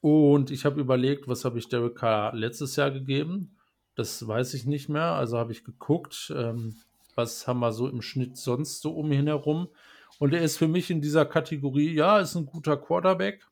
[0.00, 3.56] Und ich habe überlegt, was habe ich Derek Carr letztes Jahr gegeben?
[3.94, 5.12] Das weiß ich nicht mehr.
[5.12, 6.76] Also habe ich geguckt, ähm,
[7.14, 9.68] was haben wir so im Schnitt sonst so um ihn herum.
[10.18, 13.46] Und er ist für mich in dieser Kategorie, ja, ist ein guter Quarterback.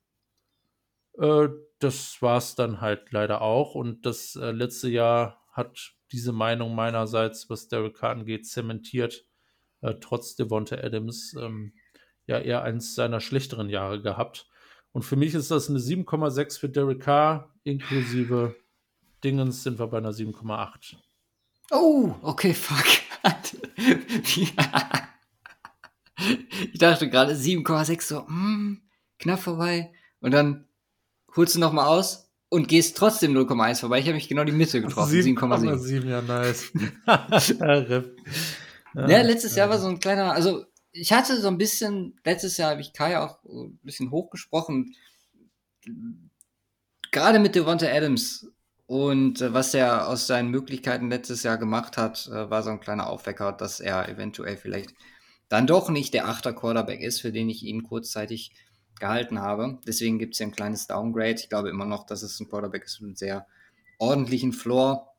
[1.19, 3.75] Äh, das war es dann halt leider auch.
[3.75, 9.27] Und das äh, letzte Jahr hat diese Meinung meinerseits, was Derek Carr angeht, zementiert,
[9.81, 11.73] äh, trotz Devonta Adams, ähm,
[12.29, 14.47] ja eher eins seiner schlechteren Jahre gehabt.
[14.93, 18.55] Und für mich ist das eine 7,6 für Derek Carr, inklusive
[19.25, 20.95] Dingens sind wir bei einer 7,8.
[21.73, 22.87] Oh, okay, fuck.
[26.73, 28.83] ich dachte gerade 7,6 so, hm,
[29.19, 29.93] knapp vorbei.
[30.21, 30.69] Und dann
[31.35, 33.99] holst du nochmal aus und gehst trotzdem 0,1 vorbei.
[33.99, 35.75] Ich habe mich genau die Mitte getroffen, 7,7.
[35.75, 36.73] 7,7, ja, nice.
[38.95, 40.65] Ja, letztes Jahr war so ein kleiner, also
[41.01, 44.95] ich hatte so ein bisschen, letztes Jahr habe ich Kai auch ein bisschen hochgesprochen,
[47.11, 48.47] gerade mit Devonta Adams
[48.87, 52.81] und äh, was er aus seinen Möglichkeiten letztes Jahr gemacht hat, äh, war so ein
[52.81, 54.95] kleiner Aufwecker, dass er eventuell vielleicht
[55.49, 58.53] dann doch nicht der achter Quarterback ist, für den ich ihn kurzzeitig
[58.99, 59.79] gehalten habe.
[59.87, 61.37] Deswegen gibt es hier ein kleines Downgrade.
[61.39, 63.47] Ich glaube immer noch, dass es ein Quarterback ist mit einem sehr
[63.99, 65.15] ordentlichen Floor,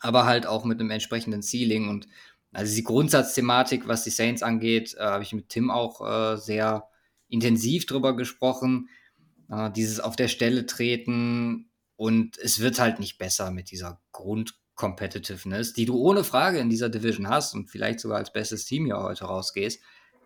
[0.00, 2.08] aber halt auch mit einem entsprechenden Ceiling und
[2.52, 6.88] also die Grundsatzthematik, was die Saints angeht, äh, habe ich mit Tim auch äh, sehr
[7.28, 8.88] intensiv drüber gesprochen.
[9.50, 15.72] Äh, dieses auf der Stelle treten und es wird halt nicht besser mit dieser Grundcompetitiveness,
[15.72, 18.98] die du ohne Frage in dieser Division hast und vielleicht sogar als bestes Team hier
[18.98, 19.82] heute rausgehst.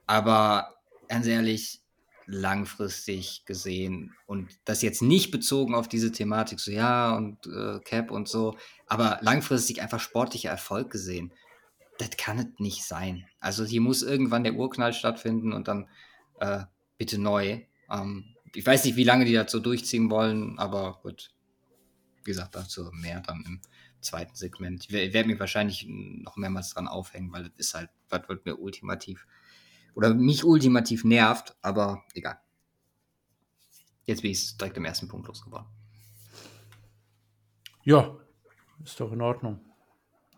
[0.06, 0.76] Aber
[1.08, 1.80] ganz ehrlich,
[2.26, 8.12] langfristig gesehen und das jetzt nicht bezogen auf diese Thematik, so ja und äh, Cap
[8.12, 11.32] und so, aber langfristig einfach sportlicher Erfolg gesehen
[11.98, 13.26] das kann es nicht sein.
[13.40, 15.88] Also hier muss irgendwann der Urknall stattfinden und dann
[16.40, 16.64] äh,
[16.98, 17.60] bitte neu.
[17.90, 21.32] Ähm, ich weiß nicht, wie lange die so durchziehen wollen, aber gut.
[22.24, 23.60] Wie gesagt, dazu mehr dann im
[24.00, 24.84] zweiten Segment.
[24.84, 28.46] Ich wer- werde mich wahrscheinlich noch mehrmals dran aufhängen, weil das ist halt, was wird
[28.46, 29.26] mir ultimativ
[29.94, 32.38] oder mich ultimativ nervt, aber egal.
[34.04, 35.66] Jetzt bin ich direkt im ersten Punkt losgeworden.
[37.84, 38.16] Ja,
[38.82, 39.60] ist doch in Ordnung.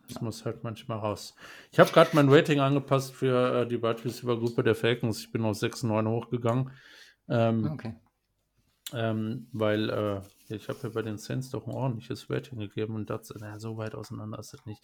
[0.09, 1.35] Das muss halt manchmal raus.
[1.73, 5.21] Ich habe gerade mein Rating angepasst für äh, die Wide Receiver Gruppe der Falcons.
[5.21, 6.71] Ich bin auf 6,9 hochgegangen.
[7.29, 7.95] Ähm, Okay.
[8.93, 10.21] ähm, weil äh,
[10.55, 13.77] ich habe ja bei den Saints doch ein ordentliches Rating gegeben und das, naja, so
[13.79, 14.83] weit auseinander ist das nicht.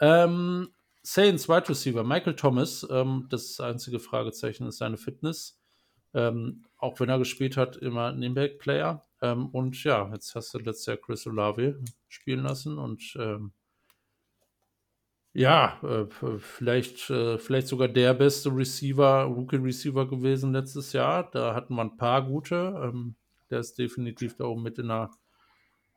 [0.00, 0.68] Ähm,
[1.02, 5.58] Saints Wide Receiver, Michael Thomas, ähm, das einzige Fragezeichen ist seine Fitness.
[6.14, 9.02] Ähm, auch wenn er gespielt hat, immer ein Impact-Player.
[9.22, 13.52] Ähm, und ja, jetzt hast du letztes Jahr Chris Olave spielen lassen und ähm,
[15.34, 16.06] Ja, äh,
[16.38, 21.30] vielleicht, äh, vielleicht sogar der beste Receiver, Rookie-Receiver gewesen letztes Jahr.
[21.30, 22.78] Da hatten wir ein paar gute.
[22.84, 23.14] Ähm,
[23.50, 25.10] der ist definitiv da oben mit in der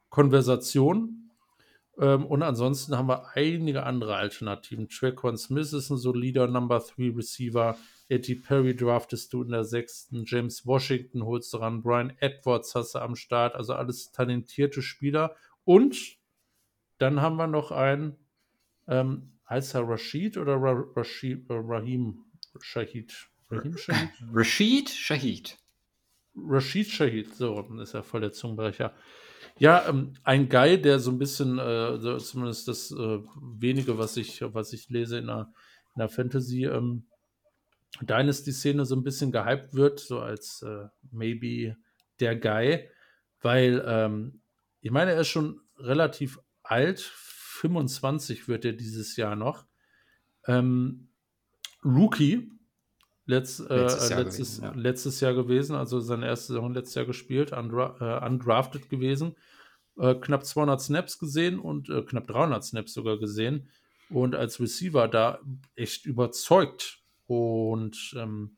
[0.09, 1.31] Konversation.
[1.97, 4.87] Ähm, und ansonsten haben wir einige andere Alternativen.
[4.87, 7.77] Traquan Smith ist ein solider Number 3 Receiver.
[8.07, 10.23] Eddie Perry draftest du in der sechsten.
[10.25, 11.81] James Washington holst du ran.
[11.81, 13.55] Brian Edwards hast du am Start.
[13.55, 15.35] Also alles talentierte Spieler.
[15.63, 16.17] Und
[16.97, 18.15] dann haben wir noch einen,
[18.87, 22.25] ähm, heißt er Rashid oder Ra Rashid, äh, Rahim
[22.61, 23.13] Shahid?
[23.49, 24.09] Rahim Shahid?
[24.33, 25.55] Rashid Shahid.
[26.35, 28.93] Rashid Shahid, so ist er voll der Zungenbrecher.
[29.57, 33.19] Ja, ähm, ein Guy, der so ein bisschen, äh, zumindest das äh,
[33.57, 35.53] wenige, was ich, was ich lese in der,
[35.95, 37.05] in der Fantasy, ähm,
[38.01, 41.77] Dynasty-Szene so ein bisschen gehypt wird, so als äh, maybe
[42.19, 42.89] der Guy,
[43.41, 44.41] weil ähm,
[44.81, 46.99] ich meine, er ist schon relativ alt,
[47.65, 49.65] 25 wird er dieses Jahr noch.
[50.47, 51.09] Ähm,
[51.83, 52.51] Rookie,
[53.25, 54.81] letzt, äh, letztes, Jahr letztes, gewesen, ja.
[54.81, 59.35] letztes, Jahr gewesen, also seine erste Saison letztes Jahr gespielt, undra äh, undrafted gewesen.
[59.97, 63.69] Äh, knapp 200 Snaps gesehen und äh, knapp 300 Snaps sogar gesehen
[64.09, 65.39] und als Receiver da
[65.75, 68.55] echt überzeugt und ähm,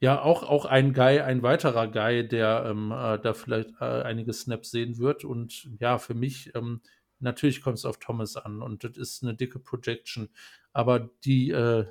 [0.00, 4.32] ja, auch, auch ein Guy, ein weiterer Guy, der ähm, äh, da vielleicht äh, einige
[4.32, 5.24] Snaps sehen wird.
[5.24, 6.80] Und ja, für mich, ähm,
[7.20, 10.28] natürlich kommt es auf Thomas an und das ist eine dicke Projection.
[10.72, 11.86] Aber die, äh,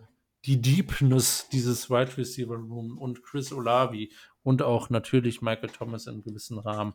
[0.45, 4.11] die Deepness dieses Wide Receiver Room und Chris Olavi
[4.43, 6.93] und auch natürlich Michael Thomas in gewissen Rahmen.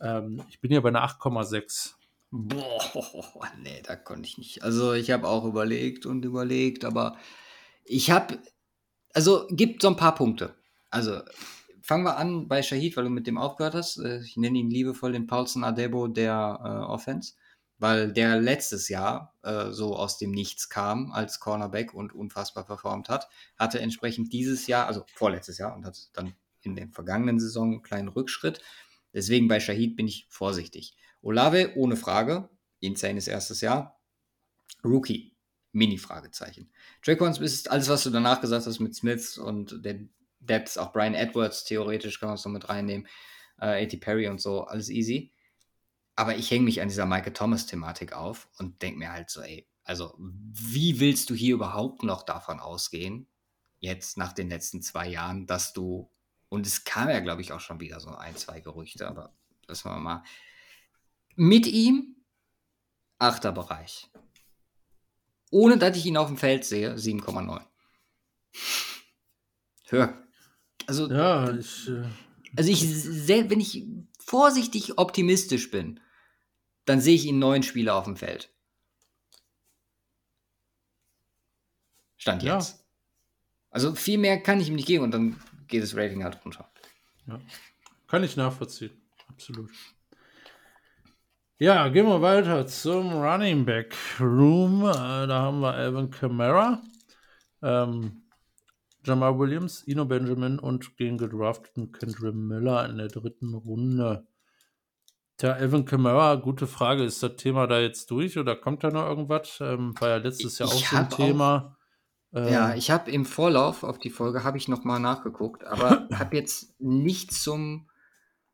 [0.00, 1.94] Ähm, ich bin ja bei einer 8,6.
[2.30, 2.80] Boah,
[3.62, 4.62] nee, da konnte ich nicht.
[4.62, 7.16] Also ich habe auch überlegt und überlegt, aber
[7.84, 8.38] ich habe,
[9.12, 10.54] also gibt so ein paar Punkte.
[10.90, 11.20] Also
[11.82, 13.98] fangen wir an bei Shahid, weil du mit dem aufgehört hast.
[13.98, 17.34] Äh, ich nenne ihn liebevoll den Paulson Adebo der äh, Offense,
[17.82, 23.08] weil der letztes Jahr äh, so aus dem Nichts kam als Cornerback und unfassbar performt
[23.08, 23.28] hat.
[23.58, 27.82] Hatte entsprechend dieses Jahr, also vorletztes Jahr und hat dann in der vergangenen Saison einen
[27.82, 28.60] kleinen Rückschritt.
[29.12, 30.94] Deswegen bei Shahid bin ich vorsichtig.
[31.22, 32.48] Olave, ohne Frage,
[32.78, 34.00] insanes erstes Jahr.
[34.84, 35.34] Rookie,
[35.72, 36.70] Mini-Fragezeichen.
[37.04, 39.98] Draquan ist alles, was du danach gesagt hast mit Smiths und der
[40.38, 43.08] Depth, auch Brian Edwards, theoretisch kann man es noch mit reinnehmen,
[43.60, 43.96] äh, A.T.
[43.96, 45.32] Perry und so, alles easy.
[46.14, 49.66] Aber ich hänge mich an dieser Michael Thomas-Thematik auf und denke mir halt so, ey,
[49.84, 53.26] also wie willst du hier überhaupt noch davon ausgehen,
[53.78, 56.10] jetzt nach den letzten zwei Jahren, dass du,
[56.48, 59.34] und es kam ja, glaube ich, auch schon wieder so ein, zwei Gerüchte, aber
[59.66, 60.22] lassen wir mal,
[61.34, 62.16] mit ihm,
[63.18, 64.10] achter Bereich
[65.52, 67.60] ohne dass ich ihn auf dem Feld sehe, 7,9.
[69.88, 70.26] Hör.
[70.86, 72.04] Also, ja, ich, äh,
[72.56, 72.82] also ich,
[73.28, 73.84] wenn ich
[74.26, 76.00] vorsichtig optimistisch bin,
[76.84, 78.50] dann sehe ich ihn neun Spieler auf dem Feld.
[82.16, 82.78] Stand jetzt.
[82.78, 82.78] Ja.
[83.70, 86.70] Also viel mehr kann ich ihm nicht geben und dann geht das Rating halt runter.
[87.26, 87.40] Ja.
[88.06, 88.90] Kann ich nachvollziehen.
[89.28, 89.70] Absolut.
[91.58, 94.82] Ja, gehen wir weiter zum Running Back Room.
[94.82, 96.82] Äh, da haben wir Alvin Kamara,
[97.62, 98.21] ähm,
[99.04, 104.26] Jamal Williams, Ino Benjamin und den gedrafteten Kendra Miller in der dritten Runde.
[105.38, 107.02] Tja, Alvin Kamara, gute Frage.
[107.02, 109.58] Ist das Thema da jetzt durch oder kommt da noch irgendwas?
[109.60, 111.76] Ähm, war ja letztes Jahr auch so ein Thema.
[112.32, 115.64] Auch, ähm, ja, ich habe im Vorlauf auf die Folge habe ich noch mal nachgeguckt,
[115.64, 117.88] aber habe jetzt nichts zum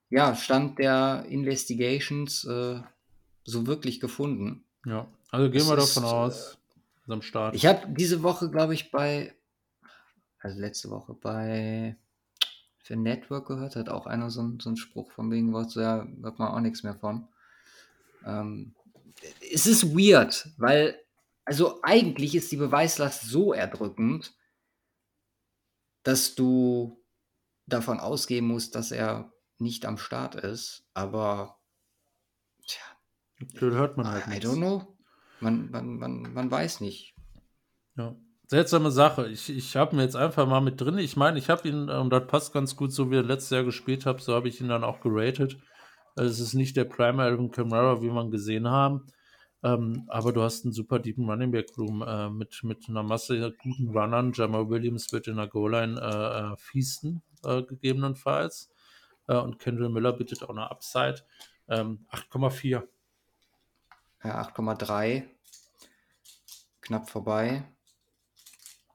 [0.09, 2.81] ja, Stand der Investigations äh,
[3.45, 4.65] so wirklich gefunden.
[4.87, 6.59] Ja, also gehen wir davon ist, aus,
[7.07, 7.55] äh, am Start.
[7.55, 9.35] Ich habe diese Woche, glaube ich, bei,
[10.41, 11.97] also letzte Woche bei
[12.79, 16.07] für Network gehört, hat auch einer so, so einen Spruch von wegen, was so, ja,
[16.23, 17.29] hört man auch nichts mehr von.
[18.25, 18.75] Ähm,
[19.53, 20.99] es ist weird, weil,
[21.45, 24.35] also eigentlich ist die Beweislast so erdrückend,
[26.03, 27.05] dass du
[27.67, 31.59] davon ausgehen musst, dass er nicht am Start ist, aber
[33.39, 34.47] das hört man halt I nichts.
[34.47, 34.97] don't know.
[35.41, 37.15] Man, man, man, man weiß nicht.
[37.97, 38.17] Ja.
[38.49, 39.29] Seltsame Sache.
[39.29, 40.97] Ich, ich habe mir jetzt einfach mal mit drin.
[40.97, 43.63] Ich meine, ich habe ihn, und das passt ganz gut, so wie er letztes Jahr
[43.63, 45.59] gespielt hat, so habe ich ihn dann auch geratet.
[46.17, 49.07] Also es ist nicht der Prime Alvin Kamara, wie man gesehen haben.
[49.63, 53.55] Ähm, aber du hast einen super deepen Running Back Room äh, mit, mit einer Masse
[53.63, 54.33] guten Runnern.
[54.33, 58.71] Jamal Williams wird in der Goal-Line äh, äh, feasten, äh, gegebenenfalls.
[59.27, 61.23] Äh, und Kendall Miller bietet auch eine Upside.
[61.69, 62.83] Ähm, 8,4.
[64.25, 65.25] Ja, 8,3.
[66.81, 67.65] Knapp vorbei.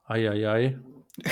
[0.04, 0.78] Eieiei.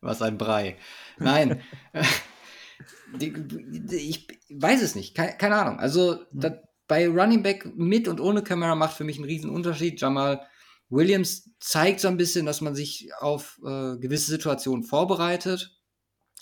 [0.00, 0.76] Was ein Brei.
[1.18, 1.62] Nein.
[3.20, 5.14] ich weiß es nicht.
[5.14, 5.78] Keine, keine Ahnung.
[5.78, 6.26] Also, hm.
[6.32, 6.52] das,
[6.88, 10.00] bei Running Back mit und ohne Kamera macht für mich einen riesen Unterschied.
[10.00, 10.46] Jamal
[10.88, 15.72] Williams zeigt so ein bisschen, dass man sich auf äh, gewisse Situationen vorbereitet.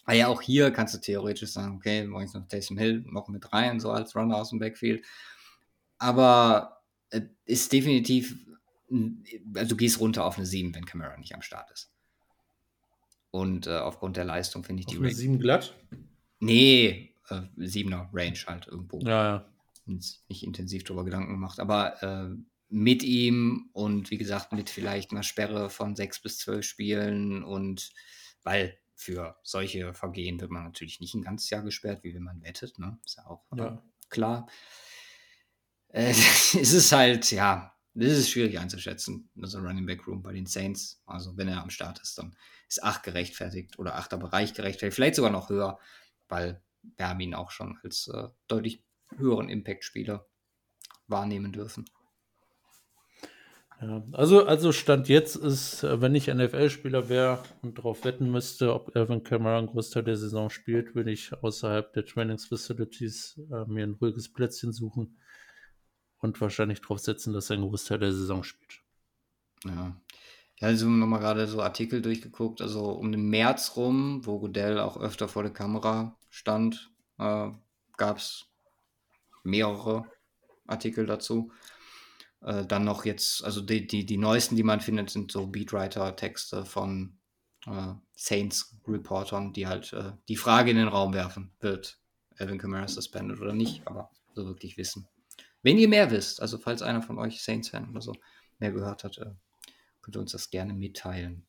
[0.04, 3.52] Aber ja, auch hier kannst du theoretisch sagen, okay, morgens noch Taysom Hill noch mit
[3.52, 5.04] rein, so als Runner aus dem Backfield.
[5.98, 8.36] Aber äh, ist definitiv,
[8.90, 11.90] also du gehst runter auf eine 7, wenn Camara nicht am Start ist.
[13.30, 15.16] Und äh, aufgrund der Leistung finde ich Auf die eine Range.
[15.16, 15.74] 7 glatt?
[16.38, 19.00] Nee, äh, 7er Range halt irgendwo.
[19.00, 19.50] Ja, ja.
[19.86, 21.58] Nicht intensiv darüber Gedanken gemacht.
[21.60, 22.36] Aber äh,
[22.68, 27.92] mit ihm und wie gesagt, mit vielleicht einer Sperre von 6 bis 12 Spielen und
[28.42, 32.42] weil für solche Vergehen wird man natürlich nicht ein ganzes Jahr gesperrt, wie wenn man
[32.42, 32.98] wettet, ne?
[33.04, 33.82] Ist ja auch Ja.
[34.08, 34.48] klar.
[35.88, 40.47] Äh, es ist halt, ja, das ist schwierig einzuschätzen, also Running Back Room bei den
[40.47, 41.00] Saints.
[41.06, 42.36] Also wenn er am Start ist, dann
[42.68, 45.78] ist 8 gerechtfertigt oder 8er Bereich gerechtfertigt, vielleicht sogar noch höher,
[46.28, 46.60] weil
[46.97, 48.82] wir haben ihn auch schon als äh, deutlich
[49.16, 50.26] höheren Impact-Spieler
[51.06, 51.84] wahrnehmen dürfen.
[53.81, 58.74] Ja, also, also Stand jetzt ist, äh, wenn ich NFL-Spieler wäre und darauf wetten müsste,
[58.74, 63.84] ob Alvin Kamara einen Großteil der Saison spielt, würde ich außerhalb der Trainingsfacilities äh, mir
[63.84, 65.16] ein ruhiges Plätzchen suchen
[66.24, 68.80] und wahrscheinlich darauf setzen, dass er einen Großteil der Saison spielt.
[69.64, 69.94] Ja.
[70.60, 74.96] Ja, also nochmal gerade so Artikel durchgeguckt, also um den März rum, wo Goodell auch
[74.96, 77.50] öfter vor der Kamera stand, äh,
[77.96, 78.46] gab es
[79.42, 80.06] mehrere
[80.66, 81.52] Artikel dazu.
[82.40, 86.64] Äh, dann noch jetzt, also die, die, die neuesten, die man findet, sind so Beatwriter-Texte
[86.64, 87.18] von
[87.66, 91.98] äh, Saints-Reportern, die halt äh, die Frage in den Raum werfen, wird
[92.38, 95.08] Alvin Kamara suspended oder nicht, aber so wirklich wissen.
[95.65, 98.15] Wenn ihr mehr wisst, also falls einer von euch Saints-Fan oder so
[98.59, 99.33] mehr gehört hat, äh,
[100.02, 101.47] könnt ihr uns das gerne mitteilen.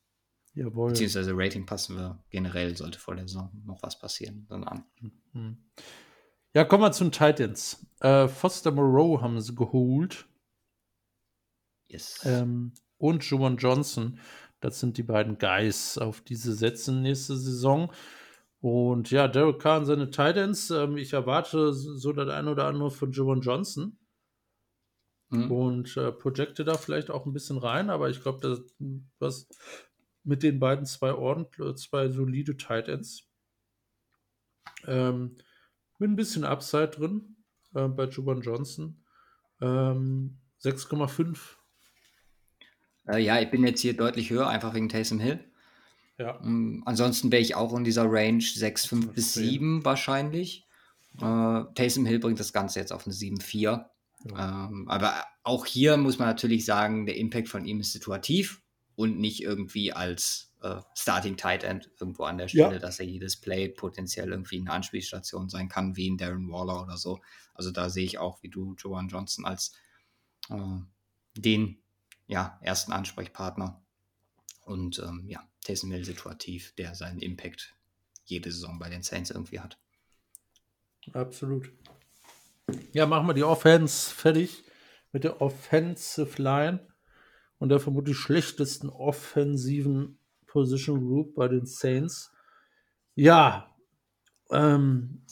[0.53, 0.91] Jawohl.
[0.91, 4.85] Beziehungsweise Rating passen wir generell, sollte vor der Saison noch was passieren, dann an.
[5.33, 5.57] Hm.
[6.53, 7.85] Ja, kommen wir zu den Titans.
[7.99, 10.25] Äh, Foster Moreau haben sie geholt.
[11.87, 12.21] Yes.
[12.23, 14.19] Ähm, und Juwan Johnson.
[14.61, 17.91] Das sind die beiden Guys, auf die sie setzen nächste Saison.
[18.61, 20.71] Und ja, Derek Carr und seine Titans.
[20.71, 23.99] Ähm, ich erwarte so das ein oder andere von Juwan Johnson.
[25.37, 25.51] Mhm.
[25.51, 28.61] Und äh, projecte da vielleicht auch ein bisschen rein, aber ich glaube, das
[29.19, 29.47] was
[30.23, 33.27] mit den beiden zwei ordentlich, zwei solide Titans.
[34.87, 35.37] Ähm,
[35.99, 37.35] mit ein bisschen Upside drin
[37.73, 39.03] äh, bei Juwan Johnson.
[39.61, 41.37] Ähm, 6,5.
[43.07, 45.39] Äh, ja, ich bin jetzt hier deutlich höher, einfach wegen Taysom Hill.
[46.17, 46.39] Ja.
[46.41, 49.51] Ähm, ansonsten wäre ich auch in dieser Range 6, 5 bis Verstehe.
[49.51, 50.65] 7 wahrscheinlich.
[51.21, 53.89] Äh, Taysom Hill bringt das Ganze jetzt auf eine 7, 4.
[54.25, 54.65] Ja.
[54.67, 58.61] Ähm, aber auch hier muss man natürlich sagen, der Impact von ihm ist situativ
[58.95, 62.79] und nicht irgendwie als äh, Starting Tight End irgendwo an der Stelle, Ja.
[62.79, 66.97] dass er jedes Play potenziell irgendwie eine Anspielstation sein kann, wie in Darren Waller oder
[66.97, 67.19] so.
[67.53, 69.73] Also da sehe ich auch, wie du, Joan Johnson, als
[70.49, 70.79] äh,
[71.37, 71.77] den
[72.27, 73.81] ja, ersten Ansprechpartner.
[74.65, 77.75] Und ähm, ja, Taysom Hill situativ, der seinen Impact
[78.23, 79.77] jede Saison bei den Saints irgendwie hat.
[81.13, 81.71] Absolut.
[82.93, 84.63] Ja, machen wir die Offense fertig
[85.11, 86.87] mit der Offensive Line
[87.57, 92.33] und der vermutlich schlechtesten offensiven Position Group bei den Saints.
[93.13, 93.75] Ja,
[94.49, 95.25] ähm,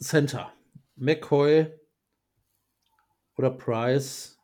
[0.00, 0.52] Center.
[0.96, 1.70] McCoy
[3.36, 4.38] oder Price.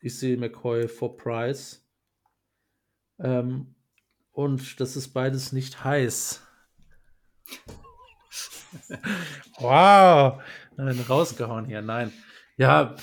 [0.00, 1.86] Ich sehe McCoy vor Price.
[3.18, 3.74] Ähm,
[4.32, 6.42] und das ist beides nicht heiß.
[9.58, 10.42] wow.
[10.78, 11.82] Nein, rausgehauen hier.
[11.82, 12.12] Nein.
[12.56, 12.94] Ja,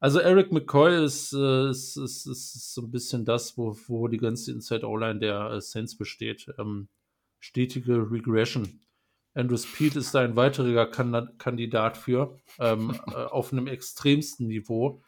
[0.00, 4.18] also Eric McCoy ist, äh, ist, ist, ist so ein bisschen das, wo, wo die
[4.18, 6.52] ganze Inside O-Line der äh, Saints besteht.
[6.58, 6.88] Ähm,
[7.38, 8.80] stetige Regression.
[9.32, 15.02] Andrew Speed ist da ein weiterer kan Kandidat für, ähm, äh, auf einem extremsten Niveau.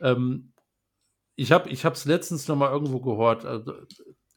[0.00, 0.52] Ähm,
[1.36, 3.44] ich habe es letztens noch mal irgendwo gehört.
[3.44, 3.74] Also,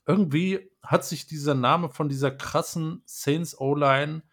[0.06, 4.24] irgendwie hat sich dieser Name von dieser krassen Saints O-Line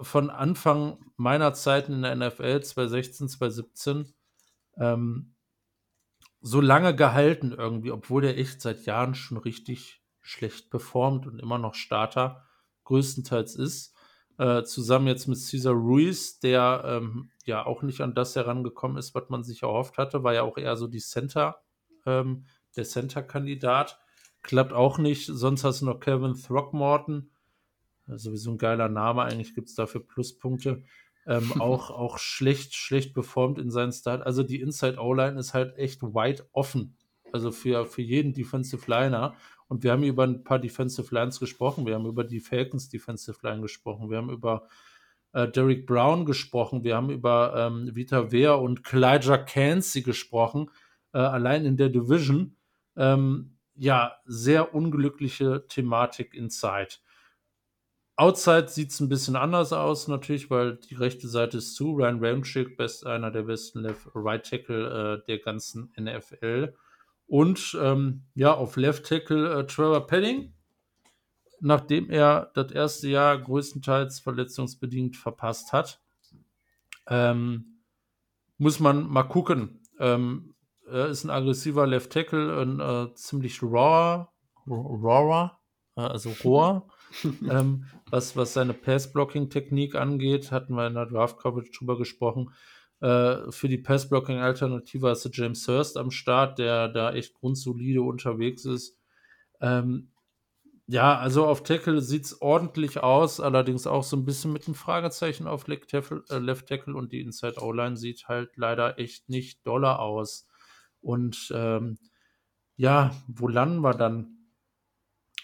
[0.00, 4.14] von Anfang meiner Zeiten in der NFL 2016, 2017
[4.76, 5.34] ähm,
[6.40, 11.58] so lange gehalten irgendwie, obwohl der echt seit Jahren schon richtig schlecht performt und immer
[11.58, 12.44] noch Starter
[12.84, 13.94] größtenteils ist.
[14.38, 19.14] Äh, zusammen jetzt mit Cesar Ruiz, der ähm, ja auch nicht an das herangekommen ist,
[19.14, 21.60] was man sich erhofft hatte, war ja auch eher so die Center,
[22.06, 22.46] ähm,
[22.76, 23.98] der Center-Kandidat.
[24.42, 25.26] Klappt auch nicht.
[25.26, 27.32] Sonst hast du noch Kevin Throckmorton.
[28.16, 30.82] Sowieso ein geiler Name, eigentlich gibt es dafür Pluspunkte.
[31.26, 34.24] Ähm, auch, auch schlecht, schlecht performt in seinen Start.
[34.24, 36.96] Also die Inside O-Line ist halt echt weit offen.
[37.32, 39.34] Also für, für jeden Defensive Liner.
[39.68, 41.86] Und wir haben über ein paar Defensive Lines gesprochen.
[41.86, 44.08] Wir haben über die Falcons Defensive Line gesprochen.
[44.10, 44.66] Wir haben über
[45.32, 50.70] äh, Derek Brown gesprochen, wir haben über ähm, Vita Wea und Kalijah Cansey gesprochen,
[51.12, 52.56] äh, allein in der Division.
[52.96, 56.96] Ähm, ja, sehr unglückliche Thematik inside.
[58.20, 61.92] Outside sieht es ein bisschen anders aus, natürlich, weil die rechte Seite ist zu.
[61.92, 66.74] Ryan Ramchick, best, einer der besten Left Right Tackle äh, der ganzen NFL.
[67.28, 70.52] Und ähm, ja, auf Left Tackle äh, Trevor Penning,
[71.60, 76.00] nachdem er das erste Jahr größtenteils verletzungsbedingt verpasst hat.
[77.06, 77.82] Ähm,
[78.56, 79.78] muss man mal gucken.
[80.00, 80.56] Ähm,
[80.90, 84.26] er ist ein aggressiver Left Tackle, ein äh, ziemlich raw,
[84.66, 85.60] rawer,
[85.96, 86.88] äh, also roher.
[87.50, 92.52] ähm, was, was seine Pass-Blocking-Technik angeht, hatten wir in der Draft-Coverage drüber gesprochen.
[93.00, 98.64] Äh, für die Pass-Blocking-Alternative hast du James Hurst am Start, der da echt grundsolide unterwegs
[98.64, 98.98] ist.
[99.60, 100.10] Ähm,
[100.90, 104.74] ja, also auf Tackle sieht es ordentlich aus, allerdings auch so ein bisschen mit einem
[104.74, 109.28] Fragezeichen auf Left Tackle, äh, Left Tackle und die Inside O-Line sieht halt leider echt
[109.28, 110.48] nicht doller aus.
[111.02, 111.98] Und ähm,
[112.76, 114.37] ja, wo landen wir dann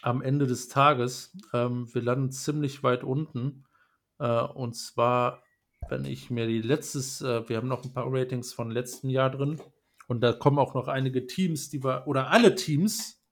[0.05, 1.37] am Ende des Tages?
[1.53, 3.65] Ähm, wir landen ziemlich weit unten.
[4.19, 5.43] Äh, und zwar,
[5.89, 9.31] wenn ich mir die letztes, äh, wir haben noch ein paar Ratings von letztem Jahr
[9.31, 9.61] drin.
[10.07, 13.23] Und da kommen auch noch einige Teams, die wir, oder alle Teams,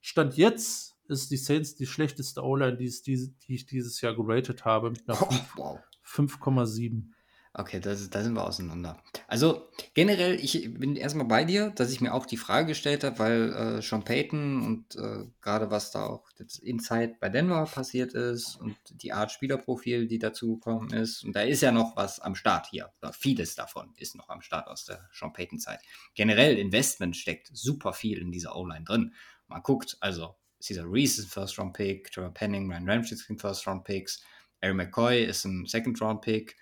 [0.00, 4.64] Stand jetzt ist die Saints die schlechteste O-Line, die, die, die, ich dieses Jahr geratet
[4.64, 5.78] habe, mit einer oh, wow.
[6.04, 7.10] 5,7.
[7.52, 9.02] Okay, da sind wir auseinander.
[9.26, 13.18] Also generell, ich bin erstmal bei dir, dass ich mir auch die Frage gestellt habe,
[13.18, 18.14] weil äh, Sean Payton und äh, gerade was da auch jetzt Inside bei Denver passiert
[18.14, 22.20] ist und die Art Spielerprofil, die dazu gekommen ist, und da ist ja noch was
[22.20, 22.92] am Start hier.
[23.18, 25.80] Vieles davon ist noch am Start aus der Sean Payton-Zeit.
[26.14, 29.12] Generell, Investment steckt super viel in dieser O-Line drin.
[29.48, 34.22] Man guckt, also Caesar Reese ist ein First-Round-Pick, Trevor Penning, Ryan Ramchick sind First-Round-Picks,
[34.60, 36.54] Aaron McCoy ist ein Second-Round-Pick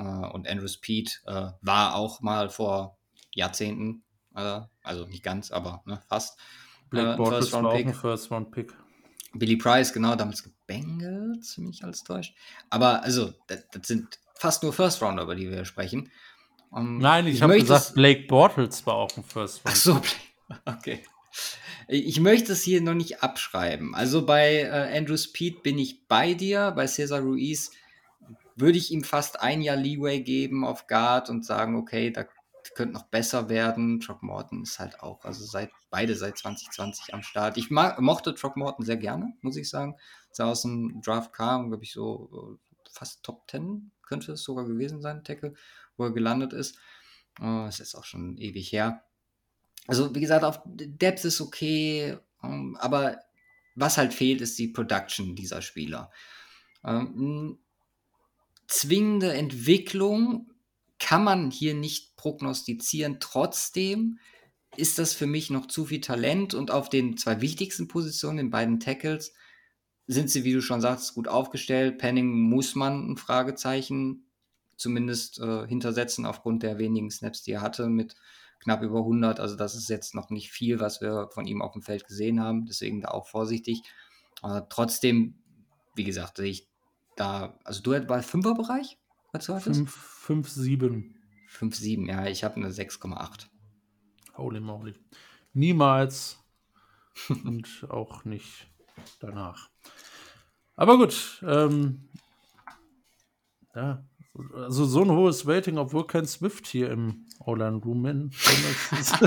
[0.00, 2.98] und Andrew Speed äh, war auch mal vor
[3.34, 4.04] Jahrzehnten,
[4.34, 6.38] äh, also nicht ganz, aber ne, fast.
[6.90, 8.72] Black äh, Bortles war auch ein First-Round-Pick.
[9.34, 12.34] Billy Price, genau, damals gebengelt, mich als täuscht.
[12.68, 16.10] Aber also, das, das sind fast nur First-Rounder, über die wir sprechen.
[16.70, 19.70] Um, Nein, ich, ich habe gesagt, Blake Bortles war auch ein First-Rounder.
[19.70, 20.02] Ach so,
[20.66, 21.02] okay.
[21.88, 23.94] Ich möchte es hier noch nicht abschreiben.
[23.94, 26.70] Also bei äh, Andrew Speed bin ich bei dir.
[26.70, 27.72] Bei Cesar Ruiz
[28.56, 32.26] würde ich ihm fast ein Jahr Leeway geben auf Guard und sagen, okay, da
[32.74, 34.00] könnte noch besser werden.
[34.00, 37.56] Trock Morton ist halt auch, also seit beide seit 2020 am Start.
[37.56, 39.96] Ich mochte Trock Morton sehr gerne, muss ich sagen.
[40.30, 42.58] Sah aus dem Draft kam, glaube ich, so
[42.90, 45.54] fast Top 10 könnte es sogar gewesen sein, Tackle,
[45.96, 46.76] wo er gelandet ist.
[47.40, 49.04] Oh, das ist auch schon ewig her.
[49.86, 53.18] Also, wie gesagt, auf Depth ist okay, ähm, aber
[53.74, 56.10] was halt fehlt, ist die Production dieser Spieler.
[56.84, 57.58] Ähm,
[58.72, 60.50] zwingende Entwicklung
[60.98, 63.18] kann man hier nicht prognostizieren.
[63.20, 64.18] Trotzdem
[64.76, 68.50] ist das für mich noch zu viel Talent und auf den zwei wichtigsten Positionen, in
[68.50, 69.34] beiden Tackles,
[70.06, 71.98] sind sie, wie du schon sagst, gut aufgestellt.
[71.98, 74.24] Penning muss man ein Fragezeichen
[74.76, 78.16] zumindest äh, hintersetzen aufgrund der wenigen Snaps, die er hatte mit
[78.60, 79.38] knapp über 100.
[79.38, 82.40] Also das ist jetzt noch nicht viel, was wir von ihm auf dem Feld gesehen
[82.40, 82.64] haben.
[82.66, 83.82] Deswegen da auch vorsichtig.
[84.40, 85.34] Aber trotzdem,
[85.94, 86.71] wie gesagt, sehe ich
[87.16, 88.98] da, also du bei 5er Bereich?
[89.32, 91.14] Was du 5, 7.
[91.48, 93.46] 5, 7, ja, ich habe eine 6,8.
[94.36, 94.94] Holy moly.
[95.52, 96.38] Niemals
[97.44, 98.68] und auch nicht
[99.20, 99.68] danach.
[100.76, 102.08] Aber gut, ähm,
[103.74, 104.04] ja,
[104.54, 109.18] also so ein hohes Rating, obwohl kein Swift hier im Orlando Room ist.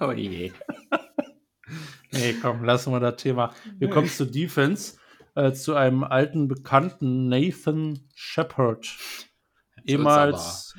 [0.00, 0.52] oh je.
[2.12, 3.52] nee, komm, lassen wir das Thema.
[3.78, 4.98] Wir kommen zu Defense,
[5.34, 8.96] äh, zu einem alten Bekannten, Nathan Shepard.
[9.84, 10.74] Ehemals.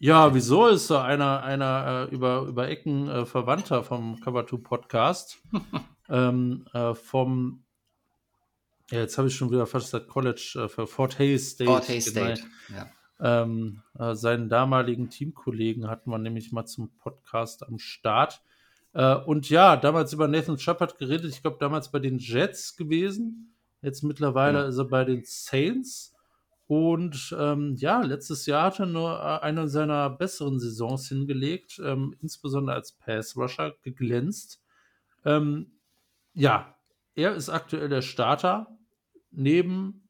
[0.00, 4.56] Ja, wieso ist er einer, einer äh, über, über Ecken äh, Verwandter vom Cover 2
[4.58, 5.38] Podcast?
[6.08, 7.64] ähm, äh, vom
[8.90, 11.70] ja, jetzt habe ich schon wieder fast das College äh, für Fort Hays State.
[11.70, 12.42] Fort Hays State,
[12.74, 12.86] ja.
[13.20, 18.40] Ähm, äh, seinen damaligen Teamkollegen hatten wir nämlich mal zum Podcast am Start.
[18.92, 21.32] Äh, und ja, damals über Nathan Shepard geredet.
[21.32, 23.56] Ich glaube, damals bei den Jets gewesen.
[23.82, 24.68] Jetzt mittlerweile ja.
[24.68, 26.14] ist er bei den Saints.
[26.66, 32.14] Und ähm, ja, letztes Jahr hat er nur äh, eine seiner besseren Saisons hingelegt, ähm,
[32.20, 34.62] insbesondere als Pass-Rusher geglänzt.
[35.24, 35.80] Ähm,
[36.34, 36.78] ja,
[37.14, 38.78] er ist aktuell der Starter
[39.30, 40.08] neben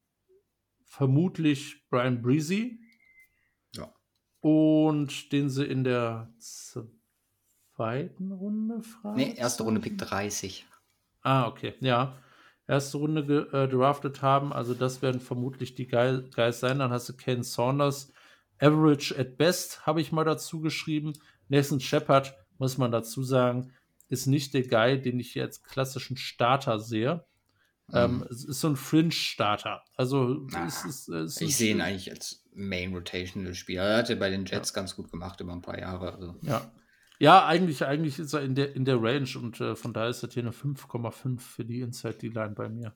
[0.83, 2.81] vermutlich Brian Breezy.
[3.75, 3.93] Ja.
[4.41, 6.33] Und den sie in der
[7.79, 9.15] zweiten Runde fragen.
[9.15, 10.65] Nee, erste Runde Pick 30.
[11.21, 12.17] Ah, okay, ja.
[12.67, 14.51] erste Runde gedraftet haben.
[14.51, 16.79] Also das werden vermutlich die Guys sein.
[16.79, 18.11] Dann hast du Ken Saunders,
[18.59, 21.13] Average at best, habe ich mal dazu geschrieben.
[21.47, 23.71] Nathan Shepard, muss man dazu sagen,
[24.09, 27.23] ist nicht der Guy, den ich hier als klassischen Starter sehe.
[27.93, 28.21] Ähm, mhm.
[28.23, 29.83] Ähm, es ist so ein Fringe-Starter.
[29.95, 33.83] Also es ist, es ist ich sehe ihn eigentlich als Main Rotational Spieler.
[33.83, 34.75] Er hat ja bei den Jets ja.
[34.75, 36.13] ganz gut gemacht über ein paar Jahre.
[36.13, 36.35] Also.
[36.41, 36.69] Ja.
[37.19, 40.23] Ja, eigentlich, eigentlich ist er in der, in der Range und äh, von daher ist
[40.23, 42.95] das hier eine 5,5 für die Inside D-Line bei mir.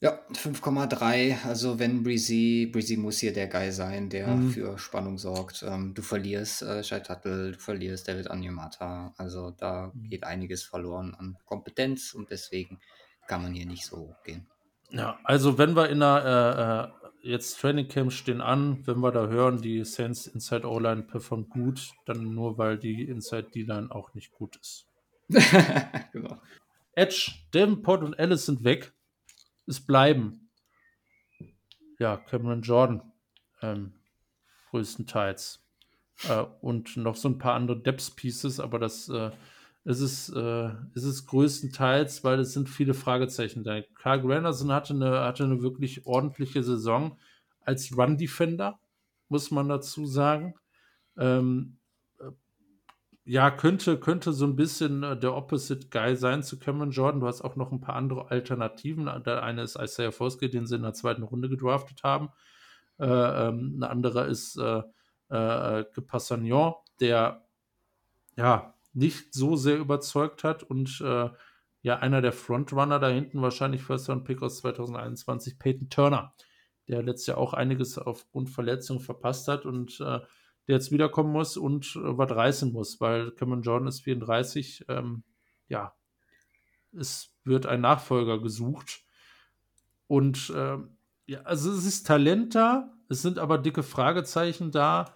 [0.00, 1.44] Ja, 5,3.
[1.44, 4.50] Also wenn Breezy, Breezy muss hier der Guy sein, der mhm.
[4.50, 5.64] für Spannung sorgt.
[5.66, 9.14] Ähm, du verlierst äh, Shai Tuttle, du verlierst David Anyamata.
[9.16, 10.10] Also da mhm.
[10.10, 12.80] geht einiges verloren an Kompetenz und deswegen
[13.26, 14.46] kann man hier nicht so gehen.
[14.90, 19.12] Ja, also wenn wir in der äh, äh, jetzt Training Camp stehen an, wenn wir
[19.12, 24.14] da hören, die Saints Inside O-Line performt gut, dann nur weil die Inside D-Line auch
[24.14, 24.86] nicht gut ist.
[26.12, 26.40] genau.
[26.92, 28.92] Edge, Davenport und Alice sind weg
[29.66, 30.50] es bleiben.
[31.98, 33.12] Ja, Cameron Jordan
[33.62, 33.94] ähm,
[34.70, 35.62] größtenteils.
[36.28, 39.30] Äh, und noch so ein paar andere Depth Pieces, aber das äh,
[39.84, 43.82] ist, es, äh, ist es größtenteils, weil es sind viele Fragezeichen da.
[43.94, 47.18] Carl Granderson hatte eine, hatte eine wirklich ordentliche Saison
[47.60, 48.78] als Run-Defender,
[49.28, 50.54] muss man dazu sagen.
[51.16, 51.76] Ähm,
[53.26, 57.20] ja, könnte, könnte so ein bisschen äh, der Opposite Guy sein zu Cameron Jordan.
[57.20, 59.06] Du hast auch noch ein paar andere Alternativen.
[59.24, 62.28] Der eine ist Isaiah Foskey, den sie in der zweiten Runde gedraftet haben.
[62.98, 64.82] Äh, ähm, ein anderer ist äh,
[65.30, 67.46] äh, Passagnon, der
[68.36, 71.30] ja nicht so sehr überzeugt hat und äh,
[71.82, 76.34] ja einer der Frontrunner da hinten, wahrscheinlich First Round Pick aus 2021, Peyton Turner,
[76.88, 80.20] der letztes Jahr auch einiges aufgrund Verletzung verpasst hat und äh,
[80.66, 84.86] der jetzt wiederkommen muss und äh, was reißen muss, weil Cameron Jordan ist 34.
[84.88, 85.22] Ähm,
[85.68, 85.94] ja,
[86.92, 89.02] es wird ein Nachfolger gesucht.
[90.06, 90.78] Und äh,
[91.26, 95.14] ja, also es ist Talent da, es sind aber dicke Fragezeichen da.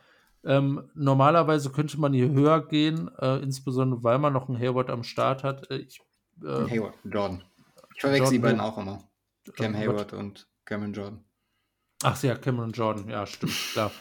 [0.49, 5.05] Ähm, normalerweise könnte man hier höher gehen, äh, insbesondere weil man noch einen Hayward am
[5.05, 5.71] Start hat.
[5.71, 6.01] Äh, ich,
[6.43, 7.45] äh, Hayward, Jordan.
[7.95, 9.07] Ich verwechsel die beiden auch immer.
[9.57, 11.25] Cam Hayward und Cameron Jordan.
[12.03, 13.93] Ach ja, Cameron Jordan, ja, stimmt, klar.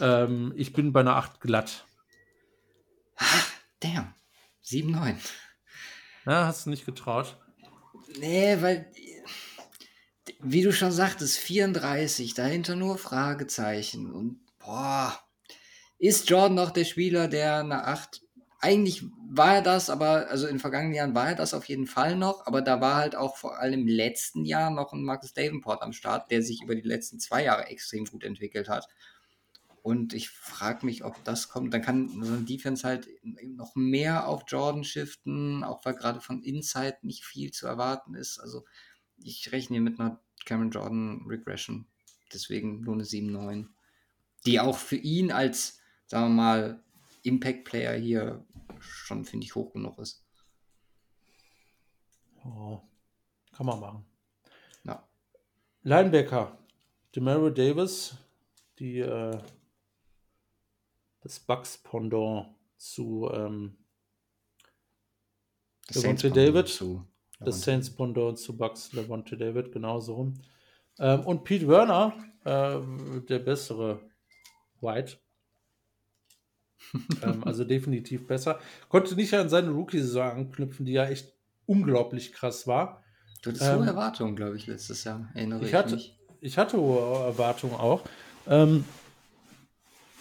[0.00, 1.84] Ähm, ich bin bei einer 8 glatt.
[3.16, 4.14] Ach, damn.
[4.62, 5.20] 7, 9.
[6.24, 7.36] Ja, hast du nicht getraut?
[8.18, 8.90] Nee, weil,
[10.40, 14.10] wie du schon sagtest, 34, dahinter nur Fragezeichen.
[14.10, 15.18] Und boah,
[15.98, 18.22] ist Jordan noch der Spieler, der eine 8
[18.58, 22.16] eigentlich war er das, aber also in vergangenen Jahren war er das auf jeden Fall
[22.16, 25.82] noch, aber da war halt auch vor allem im letzten Jahr noch ein Marcus Davenport
[25.82, 28.88] am Start, der sich über die letzten zwei Jahre extrem gut entwickelt hat.
[29.82, 31.72] Und ich frage mich, ob das kommt.
[31.72, 36.42] Dann kann so ein Defense halt noch mehr auf Jordan shiften, auch weil gerade von
[36.42, 38.40] Inside nicht viel zu erwarten ist.
[38.40, 38.64] Also
[39.16, 41.86] ich rechne hier mit einer Cameron Jordan Regression.
[42.32, 43.66] Deswegen nur eine 7-9.
[44.44, 46.82] Die auch für ihn als, sagen wir mal,
[47.22, 48.44] Impact-Player hier
[48.78, 50.24] schon, finde ich, hoch genug ist.
[52.44, 52.80] Oh,
[53.52, 54.06] kann man machen.
[54.84, 55.06] Ja.
[55.82, 56.58] Linebacker.
[57.14, 58.16] Demario Davis,
[58.78, 59.38] die äh,
[61.20, 63.76] das Bucks-Pendant zu ähm,
[65.88, 66.68] Levante David.
[66.68, 67.06] Zu
[67.40, 70.34] das Saints Pendant zu Bucks Levante David, genauso rum.
[70.98, 72.80] Ähm, und Pete Werner, äh,
[73.28, 74.00] der bessere
[74.80, 75.18] White.
[77.22, 78.58] Ähm, also definitiv besser.
[78.88, 81.32] Konnte nicht an seine Rookie-Saison anknüpfen, die ja echt
[81.66, 83.02] unglaublich krass war.
[83.42, 85.28] Du hattest ähm, hohe Erwartungen, glaube ich, letztes Jahr.
[85.34, 86.18] Erinnere ich, ich hatte, mich.
[86.40, 88.02] Ich hatte hohe Erwartungen auch.
[88.46, 88.84] Ähm,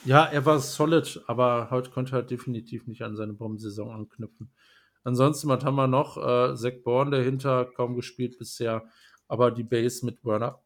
[0.06, 4.52] ja, er war solid, aber heute konnte er halt definitiv nicht an seine Bombensaison anknüpfen.
[5.04, 6.18] Ansonsten, was haben wir noch?
[6.18, 8.84] Äh, Zach Bourne dahinter, kaum gespielt bisher,
[9.28, 10.62] aber die Base mit Werner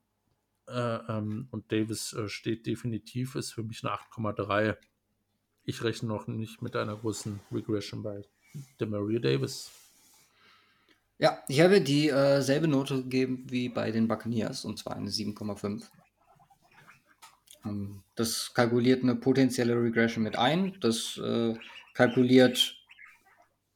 [0.68, 4.78] äh, ähm, und Davis äh, steht definitiv, ist für mich eine 8,3.
[5.70, 8.24] Ich rechne noch nicht mit einer großen Regression bei
[8.80, 9.70] Demaria Davis.
[11.20, 15.84] Ja, ich habe dieselbe äh, Note gegeben wie bei den Buccaneers und zwar eine 7,5.
[17.66, 20.76] Ähm, das kalkuliert eine potenzielle Regression mit ein.
[20.82, 21.54] Das äh,
[21.94, 22.76] kalkuliert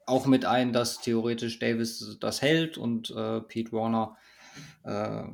[0.07, 4.17] auch mit ein, dass theoretisch Davis das hält und äh, Pete Warner
[4.83, 5.25] äh,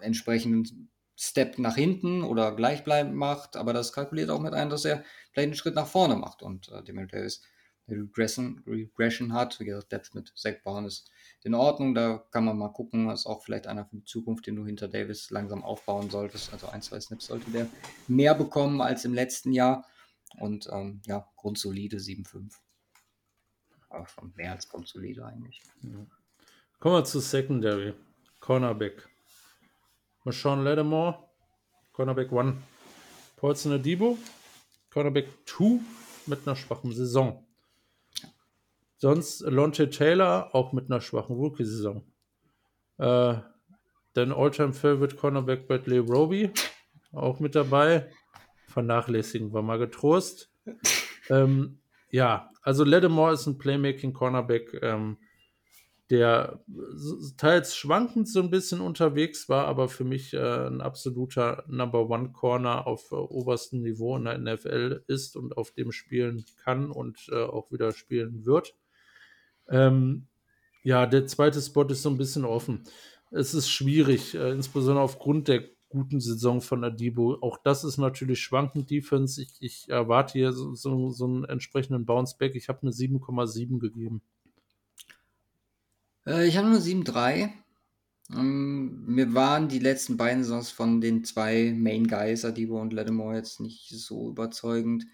[0.00, 3.56] entsprechenden Step nach hinten oder gleichbleibend macht.
[3.56, 6.70] Aber das kalkuliert auch mit ein, dass er vielleicht einen Schritt nach vorne macht und
[6.70, 7.42] äh, Demir Davis
[7.88, 9.60] Regression, Regression hat.
[9.60, 11.10] Wie gesagt, Depth mit Zach Brown ist
[11.42, 11.94] in Ordnung.
[11.94, 13.10] Da kann man mal gucken.
[13.10, 16.52] Ist auch vielleicht einer für die Zukunft, den du hinter Davis langsam aufbauen solltest.
[16.52, 17.68] Also ein, zwei Snaps sollte der
[18.08, 19.86] mehr bekommen als im letzten Jahr.
[20.38, 22.54] Und ähm, ja, grundsolide 7,5.
[23.90, 25.62] Aber schon mehr als grundsolide eigentlich.
[26.80, 27.94] Kommen wir zu Secondary.
[28.40, 29.08] Cornerback.
[30.24, 31.18] Marshawn Lattimore,
[31.92, 32.56] Cornerback 1.
[33.36, 34.16] Paulson Adibo,
[34.90, 35.80] Cornerback 2
[36.26, 37.46] mit einer schwachen Saison.
[38.96, 42.02] Sonst Lonte Taylor auch mit einer schwachen Rookie-Saison.
[42.96, 43.34] Äh,
[44.14, 46.50] dann All-Time Favorite Cornerback Bradley Roby
[47.12, 48.10] auch mit dabei.
[48.68, 50.50] Vernachlässigen wir mal getrost.
[51.28, 51.80] ähm,
[52.10, 55.18] ja, also Lattimore ist ein Playmaking Cornerback, ähm,
[56.14, 56.60] der
[57.36, 62.30] teils schwankend so ein bisschen unterwegs war, aber für mich äh, ein absoluter Number One
[62.30, 67.28] Corner auf äh, oberstem Niveau in der NFL ist und auf dem spielen kann und
[67.32, 68.74] äh, auch wieder spielen wird.
[69.68, 70.28] Ähm,
[70.84, 72.84] ja, der zweite Spot ist so ein bisschen offen.
[73.32, 77.38] Es ist schwierig, äh, insbesondere aufgrund der guten Saison von Adibo.
[77.40, 79.42] Auch das ist natürlich schwankend Defense.
[79.42, 82.54] Ich, ich erwarte hier so, so, so einen entsprechenden Bounce-Back.
[82.54, 84.22] Ich habe eine 7,7 gegeben.
[86.26, 87.50] Äh, ich habe nur 7,3.
[88.32, 93.36] Ähm, mir waren die letzten beiden Saisons von den zwei Main Guys, Adibo und Lattimore,
[93.36, 95.06] jetzt nicht so überzeugend.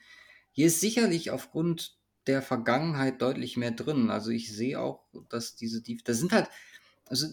[0.53, 4.11] Hier ist sicherlich aufgrund der Vergangenheit deutlich mehr drin.
[4.11, 6.49] Also ich sehe auch, dass diese, die, da sind halt,
[7.07, 7.27] also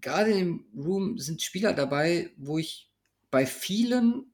[0.00, 2.90] gerade im Room sind Spieler dabei, wo ich
[3.30, 4.32] bei vielen,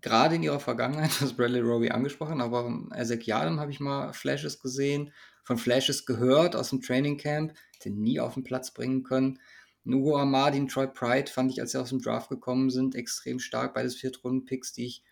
[0.00, 4.60] gerade in ihrer Vergangenheit, das Bradley Roby angesprochen, aber auch Ezekielem habe ich mal Flashes
[4.60, 5.12] gesehen,
[5.44, 9.38] von Flashes gehört aus dem Training Camp, den nie auf den Platz bringen können.
[9.84, 13.74] Nugo Amadin, Troy Pride fand ich, als sie aus dem Draft gekommen sind, extrem stark.
[13.74, 15.02] Beides Viertrunden-Picks, die ich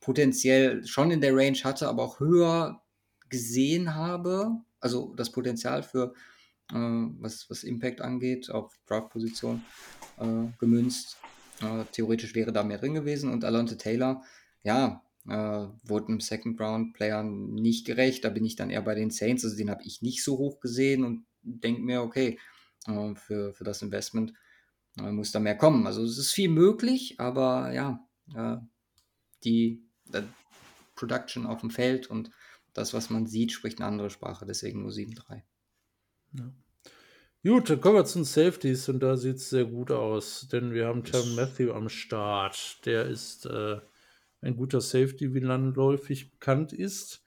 [0.00, 2.82] potenziell schon in der Range hatte, aber auch höher
[3.28, 4.50] gesehen habe.
[4.80, 6.14] Also das Potenzial für,
[6.70, 9.62] äh, was, was Impact angeht, auf Draft-Position
[10.18, 11.18] äh, gemünzt.
[11.60, 13.30] Äh, theoretisch wäre da mehr drin gewesen.
[13.30, 14.22] Und Alonte Taylor,
[14.62, 18.24] ja, äh, wurde einem Second Round Player nicht gerecht.
[18.24, 19.44] Da bin ich dann eher bei den Saints.
[19.44, 22.38] Also den habe ich nicht so hoch gesehen und denke mir, okay,
[22.86, 24.32] äh, für, für das Investment
[24.98, 25.86] äh, muss da mehr kommen.
[25.86, 28.56] Also es ist viel möglich, aber ja, äh,
[29.44, 29.84] die
[30.94, 32.30] Production auf dem Feld und
[32.74, 35.42] das, was man sieht, spricht eine andere Sprache, deswegen nur 7-3.
[36.32, 36.52] Ja.
[37.44, 40.72] Gut, dann kommen wir zu den Safeties und da sieht es sehr gut aus, denn
[40.72, 42.86] wir haben Terry Matthew am Start.
[42.86, 43.80] Der ist äh,
[44.42, 47.24] ein guter Safety, wie landläufig bekannt ist.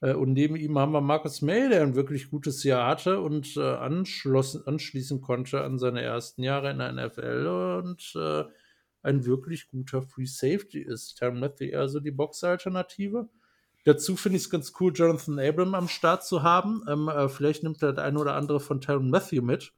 [0.00, 3.56] Äh, und neben ihm haben wir Marcus May, der ein wirklich gutes Jahr hatte und
[3.56, 8.44] äh, anschließen konnte an seine ersten Jahre in der NFL und äh,
[9.02, 11.16] ein wirklich guter Free Safety ist.
[11.16, 13.28] Terry Matthew eher so die Box-Alternative.
[13.84, 16.82] Dazu finde ich es ganz cool, Jonathan Abram am Start zu haben.
[16.88, 19.72] Ähm, äh, vielleicht nimmt er das ein oder andere von Tyron Matthew mit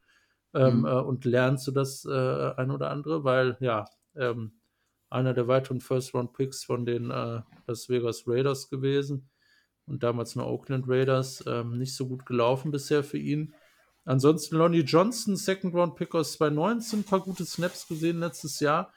[0.53, 0.85] ähm, mhm.
[0.85, 4.53] äh, und lernt so das äh, ein oder andere, weil ja, ähm,
[5.15, 9.31] einer der weiteren First-Round-Picks von den äh, Las Vegas Raiders gewesen
[9.87, 11.45] und damals nur Oakland Raiders.
[11.47, 13.55] Ähm, nicht so gut gelaufen bisher für ihn.
[14.05, 18.93] Ansonsten Lonnie Johnson, Second-Round-Pick aus 2019, ein paar gute Snaps gesehen letztes Jahr.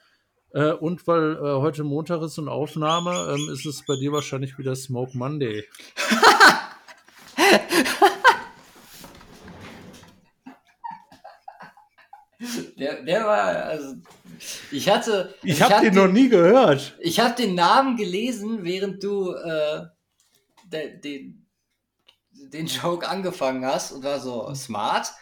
[0.51, 4.57] Äh, und weil äh, heute Montag ist und Aufnahme, ähm, ist es bei dir wahrscheinlich
[4.57, 5.63] wieder Smoke Monday.
[12.79, 13.95] der, der war, also,
[14.71, 15.33] ich hatte.
[15.43, 16.95] Ich, habe den, den noch nie gehört.
[16.99, 19.85] Ich habe den Namen gelesen, während du äh,
[20.65, 21.33] de, de,
[22.31, 25.13] den Joke angefangen hast und war so smart.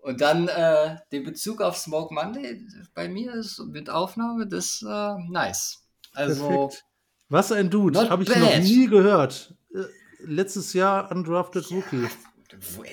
[0.00, 5.14] Und dann äh, den Bezug auf Smoke Monday bei mir ist mit Aufnahme das äh,
[5.28, 5.84] nice.
[6.14, 6.84] Also Perfekt.
[7.28, 8.38] was ein Dude, habe ich bad.
[8.38, 9.54] noch nie gehört.
[9.74, 9.82] Äh,
[10.20, 12.08] letztes Jahr undrafted Rookie.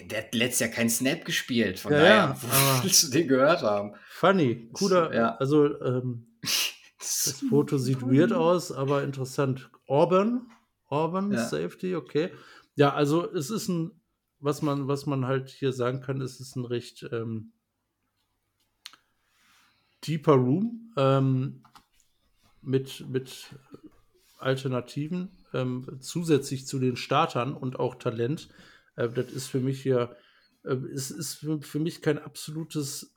[0.09, 2.37] Der hat letztes Jahr keinen Snap gespielt, von ja, daher ja,
[2.83, 3.93] willst du den gehört haben?
[4.15, 5.35] Funny, cooler, ja.
[5.35, 6.27] also ähm,
[6.99, 9.69] das Foto sieht weird aus, aber interessant.
[9.87, 10.47] Auburn,
[10.87, 11.43] Auburn, ja.
[11.43, 12.31] Safety, okay.
[12.75, 13.91] Ja, also es ist ein
[14.45, 17.53] was man, was man halt hier sagen kann, ist es ein recht ähm,
[20.05, 21.63] deeper Room ähm,
[22.61, 23.55] mit, mit
[24.37, 28.49] Alternativen ähm, zusätzlich zu den Startern und auch Talent.
[28.95, 30.15] Äh, das ist für mich hier,
[30.63, 33.14] äh, es ist für, für, mich kein absolutes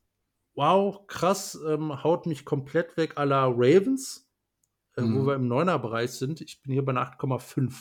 [0.59, 4.29] Wow, krass, ähm, haut mich komplett weg à la Ravens,
[4.97, 5.15] äh, mhm.
[5.15, 6.41] wo wir im Neuner-Bereich sind.
[6.41, 7.73] Ich bin hier bei einer 8,5.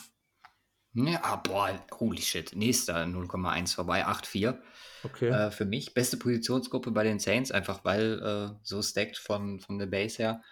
[0.94, 2.56] Ja, ah, boah, holy shit.
[2.56, 4.60] Nächster 0,1 vorbei, 8,4.
[5.06, 5.30] Okay.
[5.30, 9.80] Äh, für mich beste Positionsgruppe bei den Saints, einfach weil äh, so stacked von, von
[9.80, 10.44] der Base her.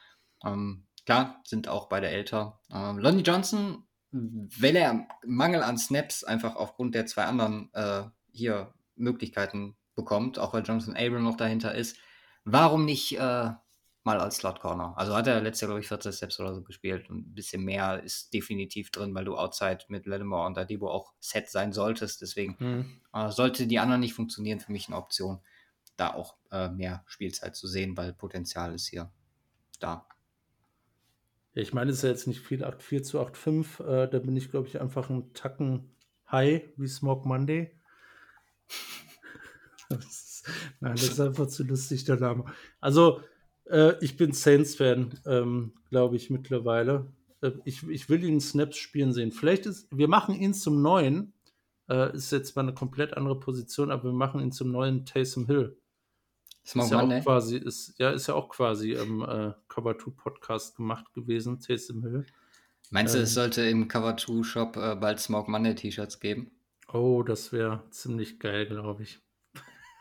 [0.44, 2.60] Ähm, klar, sind auch beide älter.
[2.74, 8.74] Ähm, Lonnie Johnson, weil er Mangel an Snaps einfach aufgrund der zwei anderen äh, hier
[8.96, 11.98] Möglichkeiten bekommt, auch weil Jonathan Abram noch dahinter ist,
[12.46, 13.50] warum nicht äh,
[14.06, 14.94] mal als Slot Corner.
[14.96, 17.64] Also hat er letztes Jahr, glaube ich, 14 Steps oder so gespielt und ein bisschen
[17.64, 22.22] mehr ist definitiv drin, weil du outside mit Lattimore und Adibo auch set sein solltest.
[22.22, 23.02] Deswegen mhm.
[23.14, 25.40] äh, sollte die anderen nicht funktionieren, für mich eine Option.
[25.98, 29.12] da auch äh, mehr Spielzeit zu sehen, weil Potenzial ist hier
[29.80, 30.08] da.
[31.54, 33.84] Ich meine, es ist ja jetzt nicht viel 8-4 zu 8-5.
[33.84, 35.96] Äh, da bin ich, glaube ich, einfach ein Tacken
[36.30, 37.72] high wie Smoke Monday.
[39.90, 40.50] das ist,
[40.80, 42.46] nein, das ist einfach zu lustig, der Name.
[42.80, 43.22] Also,
[43.66, 47.08] äh, ich bin Saints-Fan, ähm, glaube ich, mittlerweile.
[47.42, 49.32] Äh, ich, ich will ihn Snaps spielen sehen.
[49.32, 51.34] Vielleicht ist, wir machen ihn zum neuen.
[51.88, 55.46] Äh, ist jetzt mal eine komplett andere Position, aber wir machen ihn zum neuen Taysom
[55.46, 55.78] Hill.
[56.66, 60.12] Smoke ist ja auch quasi, ist, ja, ist ja auch quasi im äh, Cover 2
[60.16, 62.26] Podcast gemacht gewesen, Taysom Hill.
[62.90, 66.52] Meinst du, ähm, es sollte im Cover 2 Shop äh, bald Smoke Monday T-Shirts geben?
[66.92, 69.20] Oh, das wäre ziemlich geil, glaube ich.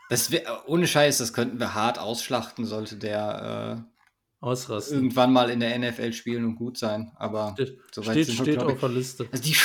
[0.09, 4.97] Das wär, ohne Scheiß, das könnten wir hart ausschlachten, sollte der äh, Ausrasten.
[4.97, 7.11] irgendwann mal in der NFL spielen und gut sein.
[7.15, 9.27] Aber steht, steht, steht auf der Liste.
[9.31, 9.55] Also die,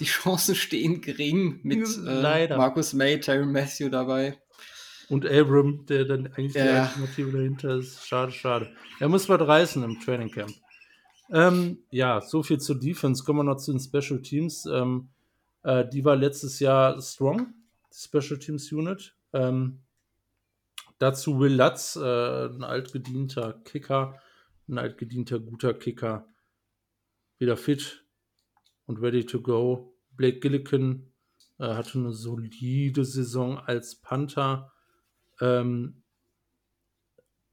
[0.00, 4.38] die Chancen stehen gering mit äh, Markus May, Terry Matthew dabei.
[5.08, 6.64] Und Abram, der dann eigentlich ja.
[6.64, 8.06] die Alternative dahinter ist.
[8.06, 8.72] Schade, schade.
[8.98, 10.52] Er muss was reißen im Training Camp.
[11.30, 13.22] Ähm, ja, so viel zur Defense.
[13.22, 14.66] Kommen wir noch zu den Special Teams.
[14.66, 15.10] Ähm,
[15.62, 17.54] äh, die war letztes Jahr strong,
[17.92, 19.14] die Special Teams Unit.
[19.32, 19.83] Ähm,
[21.04, 24.18] dazu Will Lutz, äh, ein altgedienter Kicker,
[24.68, 26.26] ein altgedienter guter Kicker,
[27.38, 28.04] wieder fit
[28.86, 29.94] und ready to go.
[30.12, 31.12] Blake Gillikin
[31.58, 34.72] äh, hatte eine solide Saison als Panther.
[35.40, 36.02] Ähm,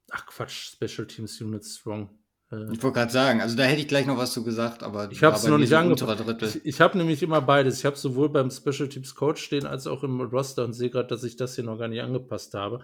[0.10, 2.10] ach Quatsch, Special Teams Unit Strong.
[2.52, 5.12] Äh, ich wollte gerade sagen, also da hätte ich gleich noch was zu gesagt, aber
[5.12, 6.38] ich habe es noch nicht angefangen.
[6.42, 7.80] Ich, ich habe nämlich immer beides.
[7.80, 11.08] Ich habe sowohl beim Special Teams Coach stehen als auch im Roster und sehe gerade,
[11.08, 12.82] dass ich das hier noch gar nicht angepasst habe.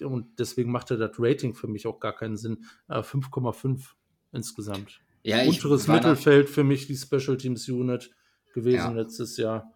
[0.00, 2.64] Und deswegen machte das Rating für mich auch gar keinen Sinn.
[2.88, 3.94] Äh, 5,5
[4.32, 5.00] insgesamt.
[5.22, 8.10] Ja, Unteres Mittelfeld für mich die Special Teams Unit
[8.52, 8.90] gewesen ja.
[8.90, 9.72] letztes Jahr.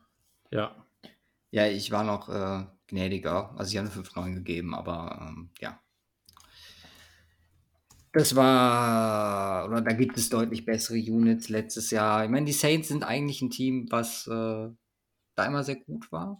[0.51, 0.85] Ja.
[1.51, 3.55] Ja, ich war noch äh, gnädiger.
[3.57, 5.81] Also ich habe eine 5,9 gegeben, aber ähm, ja.
[8.13, 12.25] Das war, oder da gibt es deutlich bessere Units letztes Jahr.
[12.25, 14.69] Ich meine, die Saints sind eigentlich ein Team, was äh,
[15.35, 16.39] da immer sehr gut war.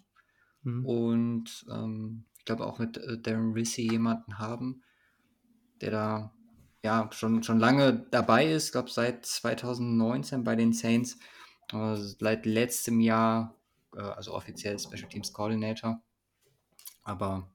[0.63, 0.87] Mhm.
[0.87, 4.83] Und ähm, glaube auch mit äh, Darren Rissy jemanden haben,
[5.81, 6.35] der da
[6.83, 8.67] ja schon, schon lange dabei ist.
[8.67, 11.19] Ich glaube seit 2019 bei den Saints.
[11.73, 13.55] Äh, seit letztem Jahr,
[13.95, 16.03] äh, also offiziell Special Teams Coordinator.
[17.05, 17.51] Aber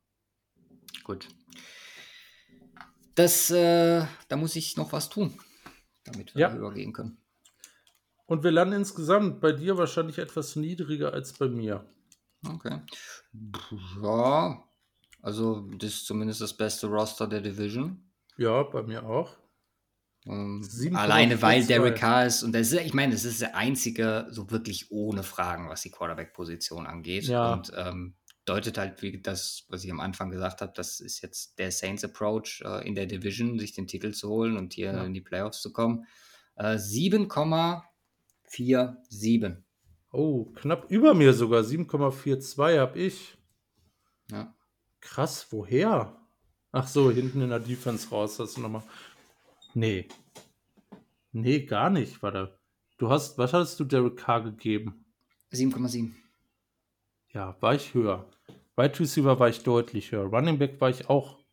[1.04, 1.28] gut.
[3.16, 5.40] Das, äh, da muss ich noch was tun,
[6.04, 6.56] damit wir ja.
[6.56, 7.18] übergehen können.
[8.28, 11.86] Und wir landen insgesamt bei dir wahrscheinlich etwas niedriger als bei mir.
[12.48, 12.82] Okay.
[14.02, 14.64] Ja,
[15.24, 18.12] also das ist zumindest das beste Roster der Division.
[18.38, 19.38] Ja, bei mir auch.
[20.26, 23.58] Um, ähm, alleine weil Derek Carr ist und das ist, ich meine, das ist der
[23.58, 27.24] einzige so wirklich ohne Fragen, was die Quarterback-Position angeht.
[27.24, 27.54] Ja.
[27.54, 31.58] Und ähm, deutet halt, wie das, was ich am Anfang gesagt habe, das ist jetzt
[31.58, 35.06] der Saints Approach äh, in der Division, sich den Titel zu holen und hier ja.
[35.06, 36.06] in die Playoffs zu kommen.
[36.56, 39.56] Äh, 7,47.
[40.12, 41.64] Oh, knapp über mir sogar.
[41.64, 43.38] 7,42 habe ich.
[44.30, 44.54] Ja.
[45.04, 46.18] Krass, woher?
[46.72, 48.38] Ach so, hinten in der Defense raus.
[48.38, 48.84] Das nochmal.
[49.74, 50.08] Nee.
[51.34, 52.58] Nee, gar nicht, war da.
[52.98, 55.06] Du hast, was hattest du Derek Carr gegeben?
[55.52, 56.14] 7,7.
[57.34, 58.30] Ja, war ich höher.
[58.78, 60.24] Wide Receiver war ich deutlich höher.
[60.24, 61.44] Running Back war ich auch ein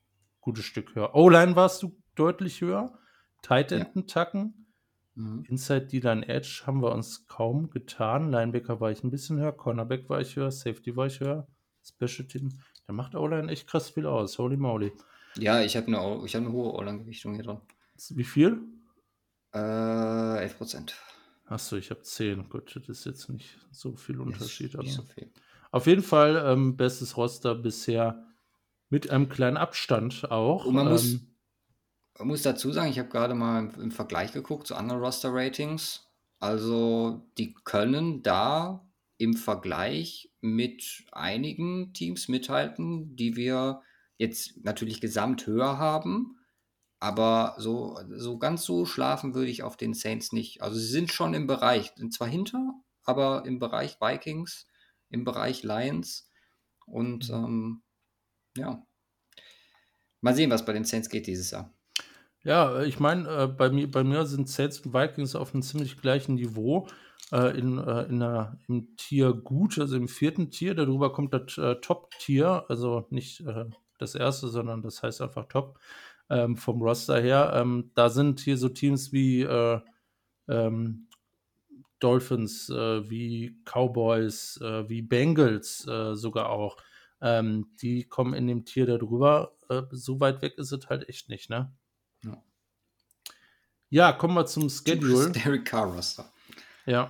[0.41, 1.15] gutes Stück höher.
[1.15, 2.99] O-Line warst du deutlich höher.
[3.43, 4.03] Tight End ja.
[4.03, 4.67] Tacken.
[5.17, 5.45] Mhm.
[5.49, 8.31] Inside D-Line Edge haben wir uns kaum getan.
[8.31, 9.53] Linebacker war ich ein bisschen höher.
[9.53, 10.53] Cornerback war ich höher.
[10.53, 11.49] Safety war ich höher.
[11.83, 12.61] Special Team.
[12.91, 14.36] Da macht O-Line echt krass viel aus.
[14.36, 14.93] Holy moly.
[15.36, 17.60] Ja, ich habe eine, hab eine hohe O-Line-Gewichtung hier drin.
[18.09, 18.62] Wie viel?
[19.55, 20.97] Äh, 11 Prozent.
[21.47, 22.49] Achso, ich habe 10.
[22.49, 24.75] Gut, das ist jetzt nicht so viel Unterschied.
[24.75, 25.31] Nicht, nicht so viel.
[25.70, 28.27] Auf jeden Fall ähm, bestes Roster bisher
[28.89, 30.65] mit einem kleinen Abstand auch.
[30.65, 31.20] Und man, ähm, muss,
[32.19, 36.10] man muss dazu sagen, ich habe gerade mal im, im, Vergleich geguckt zu anderen Roster-Ratings.
[36.41, 38.85] Also die können da
[39.20, 43.82] im Vergleich mit einigen Teams mithalten, die wir
[44.16, 46.39] jetzt natürlich gesamt höher haben.
[47.00, 50.62] Aber so, so ganz so schlafen würde ich auf den Saints nicht.
[50.62, 54.66] Also sie sind schon im Bereich, sind zwar hinter, aber im Bereich Vikings
[55.10, 56.31] im Bereich Lions.
[56.86, 57.34] Und mhm.
[57.34, 57.82] ähm,
[58.57, 58.86] ja,
[60.23, 61.74] mal sehen, was bei den Saints geht dieses Jahr.
[62.42, 66.00] Ja, ich meine, äh, bei, mir, bei mir sind Saints und Vikings auf einem ziemlich
[66.00, 66.89] gleichen Niveau.
[67.32, 70.74] Äh, in, äh, in der, Im Tier gut, also im vierten Tier.
[70.74, 73.66] Darüber kommt das äh, Top-Tier, also nicht äh,
[73.99, 75.78] das erste, sondern das heißt einfach Top
[76.28, 77.52] ähm, vom Roster her.
[77.55, 79.81] Ähm, da sind hier so Teams wie äh,
[80.49, 81.07] ähm,
[82.00, 86.78] Dolphins, äh, wie Cowboys, wie Bengals sogar auch.
[87.20, 89.52] Ähm, die kommen in dem Tier darüber.
[89.90, 91.70] So weit weg ist es halt echt nicht, ne?
[92.24, 92.42] Ja.
[93.90, 95.31] Ja, kommen wir zum Schedule.
[95.31, 96.32] Derek Carr Roster.
[96.91, 97.09] Ja,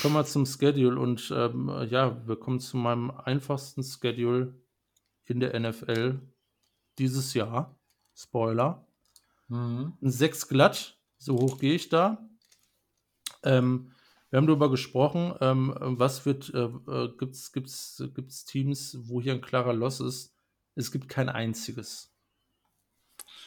[0.00, 4.54] kommen wir zum Schedule und ähm, ja, wir kommen zu meinem einfachsten Schedule
[5.26, 6.18] in der NFL
[6.98, 7.78] dieses Jahr.
[8.14, 8.86] Spoiler.
[9.48, 9.98] Mhm.
[10.00, 12.26] Ein 6 glatt, so hoch gehe ich da.
[13.42, 13.92] Ähm,
[14.30, 19.20] wir haben darüber gesprochen, ähm, was wird, äh, äh, gibt es gibt's, gibt's Teams, wo
[19.20, 20.34] hier ein klarer Loss ist.
[20.74, 22.16] Es gibt kein einziges.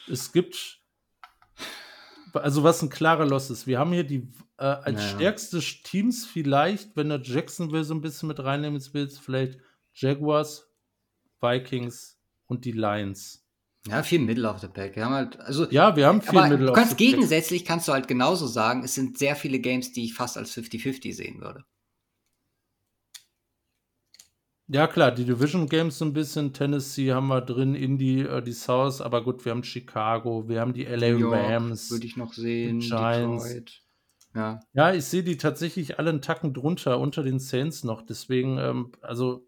[0.08, 0.85] Es gibt,
[2.44, 3.68] also was ein klarer Loss ist.
[3.68, 5.16] Wir haben hier die äh, als Naja.
[5.16, 9.60] stärkste Teams vielleicht, wenn du Jacksonville so ein bisschen mit reinnehmen willst, vielleicht
[9.94, 10.68] Jaguars,
[11.42, 13.42] Vikings und die Lions.
[13.88, 14.96] Ja, viel Middle of the Pack.
[14.96, 16.98] Wir haben halt, also, Ja, wir haben viel aber Middle of the Pack.
[16.98, 20.52] gegensätzlich kannst du halt genauso sagen, es sind sehr viele Games, die ich fast als
[20.58, 21.64] 50-50 sehen würde.
[24.68, 26.52] Ja, klar, die Division Games so ein bisschen.
[26.52, 30.74] Tennessee haben wir drin, Indy, äh, die South, aber gut, wir haben Chicago, wir haben
[30.74, 31.92] die LA York Rams.
[31.92, 33.44] würde ich noch sehen, Giants.
[33.44, 33.82] Detroit.
[34.34, 38.02] Ja, Ja, ich sehe die tatsächlich alle einen Tacken drunter, unter den Saints noch.
[38.02, 39.48] Deswegen, ähm, also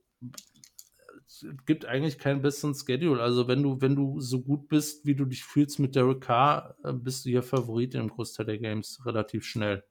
[1.25, 3.21] es gibt eigentlich keinen besseren Schedule.
[3.21, 6.75] Also wenn du, wenn du so gut bist, wie du dich fühlst mit Derek Carr,
[6.83, 9.83] äh, bist du hier Favorit im Großteil der Games relativ schnell.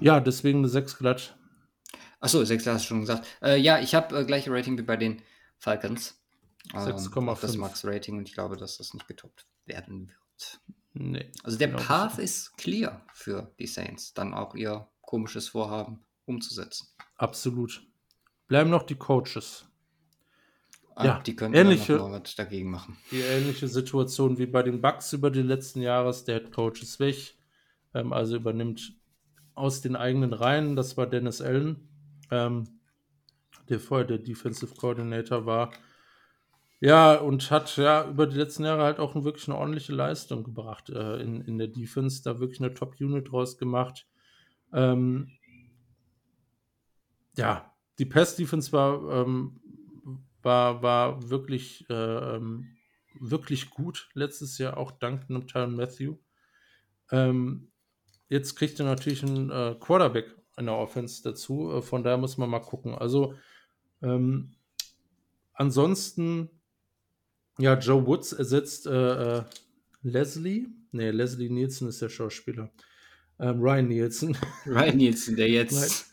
[0.00, 1.36] Ja, deswegen eine 6 glatt.
[2.22, 3.26] Achso, 6 hast du schon gesagt.
[3.42, 5.20] Äh, ja, ich habe äh, gleiche Rating wie bei den
[5.58, 6.18] Falcons.
[6.72, 7.28] Ähm, 6,5.
[7.30, 10.60] auch das Max-Rating und ich glaube, dass das nicht getoppt werden wird.
[10.94, 11.30] Nee.
[11.42, 16.86] Also der Path ist clear für die Saints, dann auch ihr komisches Vorhaben umzusetzen.
[17.16, 17.82] Absolut.
[18.46, 19.64] Bleiben noch die Coaches.
[20.94, 22.98] Ah, Ja, die können ähnliche- noch was dagegen machen.
[23.10, 26.24] Die ähnliche Situation wie bei den Bucks über die letzten Jahres.
[26.24, 27.34] Der Head Coach ist weg,
[27.94, 28.92] ähm, also übernimmt
[29.54, 30.76] aus den eigenen Reihen.
[30.76, 31.88] Das war Dennis Allen,
[32.32, 32.64] ähm,
[33.68, 35.72] der vorher der Defensive Coordinator war.
[36.80, 40.90] Ja, und hat ja über die letzten Jahre halt auch wirklich eine ordentliche Leistung gebracht
[40.90, 44.08] äh, in, in der Defense, da wirklich eine Top-Unit draus gemacht.
[44.72, 45.30] Ähm,
[47.36, 49.60] ja, die Pass-Defense war, ähm,
[50.42, 51.94] war, war wirklich, äh,
[52.36, 52.76] ähm,
[53.20, 56.16] wirklich gut letztes Jahr, auch dank einem Tyron Matthew.
[57.12, 57.70] Ähm,
[58.28, 62.36] jetzt kriegt er natürlich einen äh, Quarterback in der Offense dazu, äh, von daher muss
[62.36, 62.94] man mal gucken.
[62.94, 63.34] Also,
[64.02, 64.54] ähm,
[65.52, 66.50] ansonsten,
[67.58, 69.44] ja, Joe Woods ersetzt äh, äh,
[70.02, 70.66] Leslie.
[70.90, 72.70] Nee, Leslie Nielsen ist der Schauspieler.
[73.38, 76.10] Ähm, Ryan Nielsen Ryan Nielsen, der jetzt.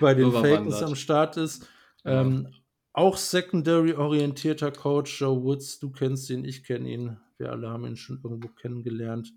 [0.00, 0.56] bei den Rüberwandert.
[0.56, 1.68] Falcons am Start ist.
[2.04, 2.48] Ähm,
[2.92, 7.16] auch secondary-orientierter Coach Joe Woods, du kennst ihn, ich kenne ihn.
[7.36, 9.32] Wir alle haben ihn schon irgendwo kennengelernt.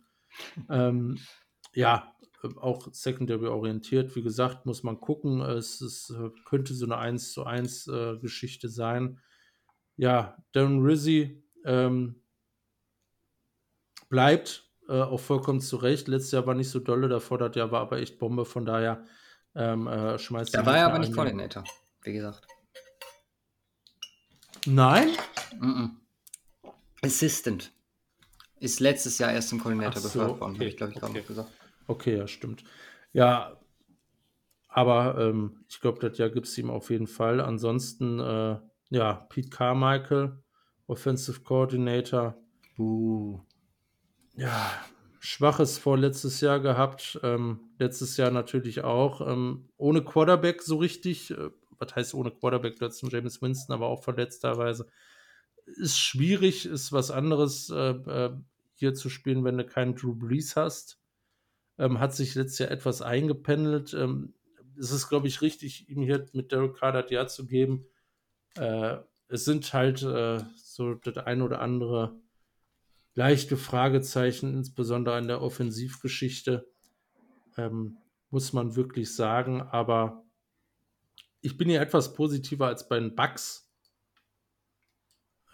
[0.69, 1.19] Ähm,
[1.73, 2.15] ja,
[2.57, 4.15] auch secondary-orientiert.
[4.15, 5.41] Wie gesagt, muss man gucken.
[5.41, 9.19] Es ist, äh, könnte so eine 1 zu 1 äh, Geschichte sein.
[9.97, 12.21] Ja, Darren Rizzi ähm,
[14.09, 16.07] bleibt äh, auch vollkommen zurecht.
[16.07, 18.45] Letztes Jahr war nicht so dolle, davor das Jahr war aber echt Bombe.
[18.45, 19.03] Von daher
[19.55, 21.15] ähm, äh, schmeißt Da war er aber nicht ein.
[21.15, 21.63] Coordinator,
[22.03, 22.47] wie gesagt.
[24.65, 25.09] Nein?
[25.59, 25.97] Mhm.
[27.01, 27.71] Assistant.
[28.59, 31.11] Ist letztes Jahr erst zum Koordinator so, befördert worden, okay, habe ich, glaube ich, gerade
[31.11, 31.21] okay.
[31.21, 31.51] noch gesagt.
[31.91, 32.63] Okay, ja, stimmt.
[33.11, 33.59] Ja,
[34.69, 37.41] aber ähm, ich glaube, das Jahr gibt es ihm auf jeden Fall.
[37.41, 40.41] Ansonsten, äh, ja, Pete Carmichael,
[40.87, 42.37] Offensive Coordinator.
[42.77, 43.41] Uh.
[44.37, 44.71] Ja,
[45.19, 47.19] schwaches vorletztes Jahr gehabt.
[47.23, 49.19] Ähm, letztes Jahr natürlich auch.
[49.27, 51.31] Ähm, ohne Quarterback so richtig.
[51.31, 52.79] Äh, was heißt ohne Quarterback?
[52.79, 54.87] Du hast James Winston, aber auch verletzt teilweise.
[55.65, 58.31] Ist schwierig, ist was anderes, äh, äh,
[58.75, 61.00] hier zu spielen, wenn du keinen Drew Brees hast.
[61.81, 63.95] Ähm, hat sich letztes Jahr etwas eingependelt.
[63.95, 64.35] Ähm,
[64.77, 67.87] es ist, glaube ich, richtig, ihm hier mit Derek das Jahr zu geben.
[68.55, 68.97] Äh,
[69.29, 72.21] es sind halt äh, so das ein oder andere
[73.15, 76.67] leichte Fragezeichen, insbesondere in der Offensivgeschichte,
[77.57, 77.97] ähm,
[78.29, 79.63] muss man wirklich sagen.
[79.63, 80.23] Aber
[81.41, 83.67] ich bin hier etwas positiver als bei den Bucks.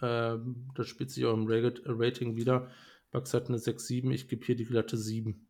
[0.02, 2.70] Ähm, das spielt sich auch im Rating wieder.
[3.12, 5.47] Bucks hat eine 6-7, ich gebe hier die glatte 7.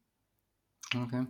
[0.95, 1.27] Okay.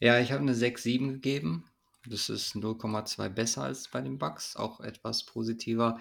[0.00, 1.64] Ja, ich habe eine 6-7 gegeben.
[2.06, 6.00] Das ist 0,2 besser als bei den Bucks, auch etwas positiver.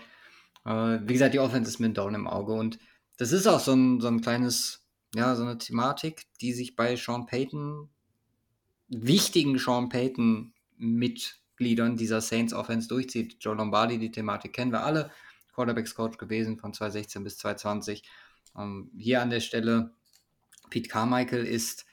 [0.66, 2.80] Äh, wie gesagt, die Offense ist mir ein Down im Auge und
[3.18, 6.96] das ist auch so ein, so ein kleines, ja, so eine Thematik, die sich bei
[6.96, 7.90] Sean Payton,
[8.88, 13.36] wichtigen Sean Payton-Mitgliedern dieser Saints Offense durchzieht.
[13.42, 15.12] Joe Lombardi, die Thematik kennen wir alle.
[15.54, 18.04] Quarterbacks-Coach gewesen von 2016 bis 2020.
[18.58, 19.94] Ähm, hier an der Stelle,
[20.70, 21.86] Pete Carmichael ist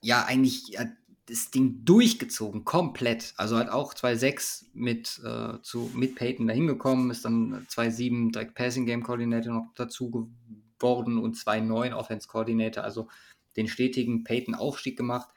[0.00, 0.86] ja eigentlich ja,
[1.28, 3.34] das Ding durchgezogen, komplett.
[3.36, 8.54] Also hat auch 2-6 mit, äh, zu, mit Peyton dahin gekommen, ist dann 2-7 direkt
[8.54, 13.08] Passing Game Coordinator noch dazu geworden und 2-9 Offense Coordinator, also
[13.56, 15.28] den stetigen Peyton-Aufstieg gemacht.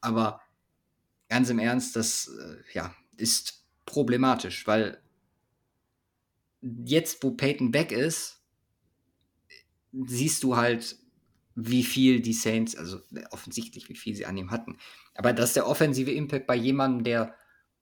[0.00, 0.40] Aber
[1.28, 5.00] ganz im Ernst, das äh, ja, ist problematisch, weil
[6.62, 8.40] jetzt, wo Peyton weg ist,
[9.92, 10.96] siehst du halt,
[11.54, 13.00] wie viel die Saints, also
[13.30, 14.78] offensichtlich, wie viel sie an ihm hatten.
[15.14, 17.34] Aber dass der offensive Impact bei jemandem, der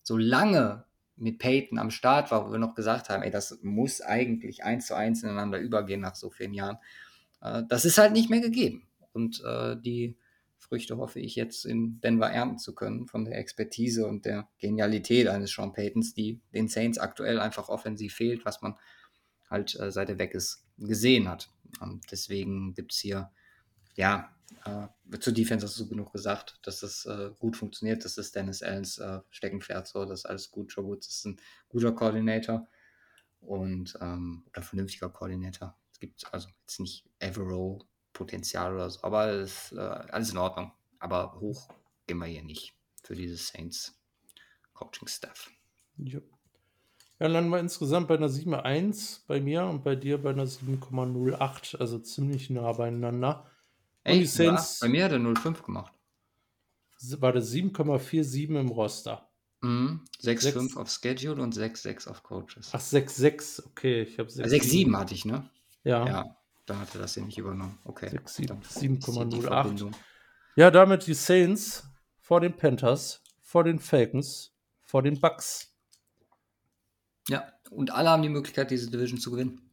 [0.02, 0.84] so lange
[1.16, 4.86] mit Peyton am Start war, wo wir noch gesagt haben, ey, das muss eigentlich eins
[4.86, 6.78] zu eins ineinander übergehen nach so vielen Jahren,
[7.40, 8.86] äh, das ist halt nicht mehr gegeben.
[9.12, 10.16] Und äh, die
[10.58, 15.28] Früchte hoffe ich jetzt in Denver ernten zu können von der Expertise und der Genialität
[15.28, 18.76] eines Sean Paytons, die den Saints aktuell einfach offensiv fehlt, was man
[19.50, 21.50] halt äh, seit er weg ist gesehen hat.
[21.80, 23.30] Und deswegen gibt es hier
[23.94, 28.04] ja, äh, zur Defense hast du genug gesagt, dass das äh, gut funktioniert.
[28.04, 30.72] Das ist Dennis Allens äh, Steckenpferd so, das ist alles gut.
[30.72, 32.68] Joe Woods ist ein guter Koordinator
[33.40, 35.76] und ähm, oder vernünftiger Koordinator.
[35.92, 40.72] Es gibt also jetzt nicht Evero Potenzial oder so, aber es äh, alles in Ordnung.
[40.98, 41.68] Aber hoch
[42.06, 43.98] gehen wir hier nicht für dieses Saints
[44.74, 45.50] Coaching Staff.
[45.96, 46.20] Ja.
[47.18, 51.76] Ja, landen wir insgesamt bei einer 7,1 bei mir und bei dir bei einer 7,08,
[51.76, 53.46] also ziemlich nah beieinander.
[54.04, 55.92] Ey, die Saints, bei mir hat er 0,5 gemacht.
[57.18, 59.28] War der 7,47 im Roster.
[59.60, 60.04] Mhm.
[60.20, 62.70] 6,5 auf Schedule und 6,6 auf Coaches.
[62.72, 64.02] Ach, 6,6, okay.
[64.02, 65.48] Ich 6,7 hatte ich, ne?
[65.84, 66.06] Ja.
[66.06, 67.78] Ja, dann hat er das hier nicht übernommen.
[67.84, 68.08] Okay.
[68.08, 69.92] 7,08.
[70.56, 71.84] Ja, damit die Saints
[72.20, 75.76] vor den Panthers, vor den Falcons, vor den Bucks.
[77.28, 79.70] Ja, und alle haben die Möglichkeit, diese Division zu gewinnen.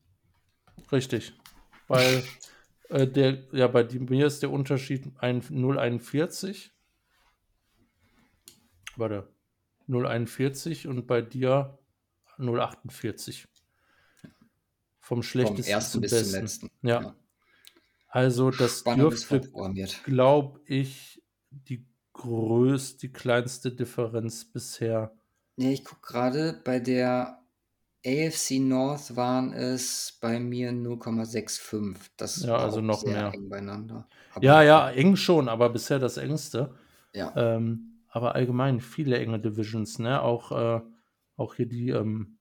[0.91, 1.33] Richtig.
[1.87, 2.23] Weil
[2.89, 6.71] Äh, der, ja, bei mir ist der Unterschied 0,41.
[8.95, 9.27] Warte.
[9.87, 11.79] 0,41 und bei dir
[12.37, 13.45] 0,48.
[14.99, 16.31] Vom schlechtesten Vom ersten zum bis besten.
[16.31, 16.71] zum letzten.
[16.81, 17.01] Ja.
[17.01, 17.15] ja.
[18.07, 19.41] Also das Spannend dürfte,
[20.03, 25.15] glaube ich, die größte, die kleinste Differenz bisher.
[25.57, 27.38] Ja, ich gucke gerade bei der
[28.05, 32.11] AFC North waren es bei mir 0,65.
[32.17, 33.33] Das ja, war also noch sehr mehr.
[33.33, 34.07] eng beieinander.
[34.33, 36.73] Aber ja, ja, eng schon, aber bisher das engste.
[37.13, 37.33] Ja.
[37.35, 40.21] Ähm, aber allgemein viele enge Divisions, ne?
[40.21, 40.81] Auch, äh,
[41.35, 42.39] auch hier die ähm,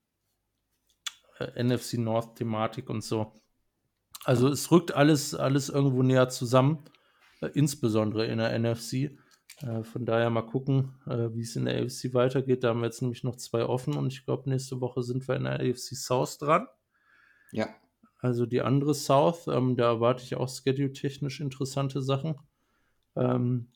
[1.39, 3.33] äh, NFC North-Thematik und so.
[4.25, 6.85] Also es rückt alles, alles irgendwo näher zusammen,
[7.41, 9.11] äh, insbesondere in der NFC.
[9.61, 12.62] Äh, von daher mal gucken, äh, wie es in der AFC weitergeht.
[12.62, 15.37] Da haben wir jetzt nämlich noch zwei offen und ich glaube, nächste Woche sind wir
[15.37, 16.69] in der AFC South dran.
[17.51, 17.69] Ja.
[18.20, 22.37] Also die andere South, ähm, da erwarte ich auch schedule-technisch interessante Sachen.
[23.17, 23.69] Ähm,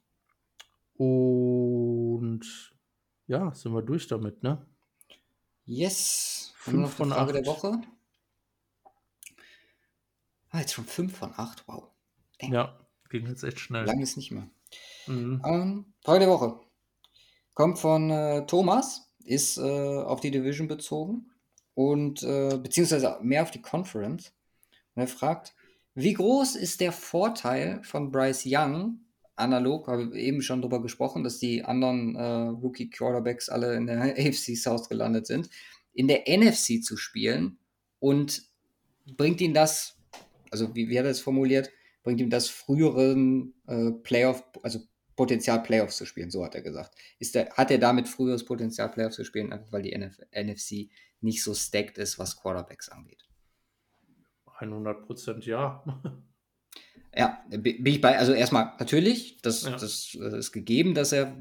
[0.94, 2.42] und
[3.26, 4.64] ja, sind wir durch damit, ne?
[5.64, 6.52] Yes.
[6.56, 7.34] Fünf von Frage acht.
[7.34, 7.80] der Woche.
[10.50, 11.66] Ah, jetzt schon fünf von acht.
[11.66, 11.88] Wow.
[12.38, 12.52] Dang.
[12.52, 12.78] Ja,
[13.08, 13.86] ging jetzt echt schnell.
[13.86, 14.48] Lang ist nicht mehr.
[15.06, 15.42] Mhm.
[15.44, 16.60] Ähm, Frage der Woche.
[17.54, 21.30] Kommt von äh, Thomas, ist äh, auf die Division bezogen
[21.74, 24.32] und äh, beziehungsweise mehr auf die Conference.
[24.94, 25.54] Und er fragt,
[25.94, 29.00] wie groß ist der Vorteil von Bryce Young,
[29.36, 34.00] analog, habe ich eben schon darüber gesprochen, dass die anderen äh, Rookie-Quarterbacks alle in der
[34.18, 35.50] AFC South gelandet sind,
[35.92, 37.58] in der NFC zu spielen
[37.98, 38.44] und
[39.16, 39.96] bringt ihn das,
[40.50, 41.70] also wie, wie hat er es formuliert,
[42.02, 44.80] bringt ihm das früheren äh, Playoff, also
[45.16, 46.94] Potenzial, Playoffs zu spielen, so hat er gesagt.
[47.18, 50.90] Ist der, hat er damit früheres Potenzial, Playoffs zu spielen, einfach weil die NF NFC
[51.20, 53.24] nicht so stacked ist, was Quarterbacks angeht?
[54.58, 55.84] 100 Prozent ja.
[57.14, 59.72] Ja, bin ich bei, also erstmal natürlich, das, ja.
[59.72, 61.36] das äh, ist gegeben, dass er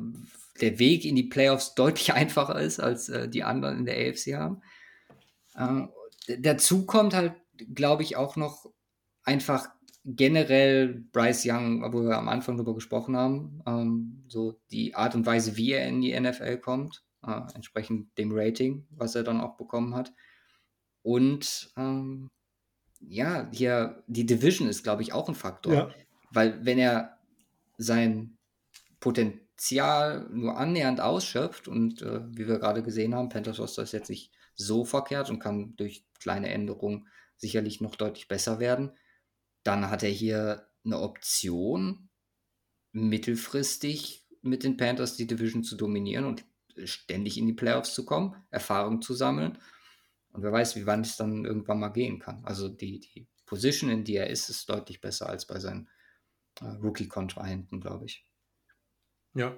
[0.60, 4.34] der Weg in die Playoffs deutlich einfacher ist, als äh, die anderen in der AFC
[4.34, 4.62] haben.
[5.56, 7.36] Äh, dazu kommt halt,
[7.74, 8.66] glaube ich, auch noch
[9.24, 9.70] einfach
[10.04, 15.26] generell Bryce Young, wo wir am Anfang darüber gesprochen haben, ähm, so die Art und
[15.26, 19.58] Weise, wie er in die NFL kommt, äh, entsprechend dem Rating, was er dann auch
[19.58, 20.14] bekommen hat.
[21.04, 22.30] Und ähm,
[23.00, 25.74] ja, hier die Division ist, glaube ich, auch ein Faktor.
[25.74, 25.90] Ja.
[26.32, 27.18] Weil wenn er
[27.78, 28.38] sein
[29.00, 34.10] Potenzial nur annähernd ausschöpft und äh, wie wir gerade gesehen haben, Panthers Roster ist jetzt
[34.10, 37.08] nicht so verkehrt und kann durch kleine Änderungen
[37.38, 38.92] sicherlich noch deutlich besser werden,
[39.64, 42.10] dann hat er hier eine Option,
[42.92, 46.44] mittelfristig mit den Panthers die Division zu dominieren und
[46.84, 49.58] ständig in die Playoffs zu kommen, Erfahrung zu sammeln.
[50.34, 52.44] Und wer weiß, wie wann es dann irgendwann mal gehen kann.
[52.46, 55.90] Also die, die Position, in die er ist, ist deutlich besser als bei seinen
[56.62, 58.26] äh, Rookie-Kontrahenten, glaube ich.
[59.34, 59.56] Ja.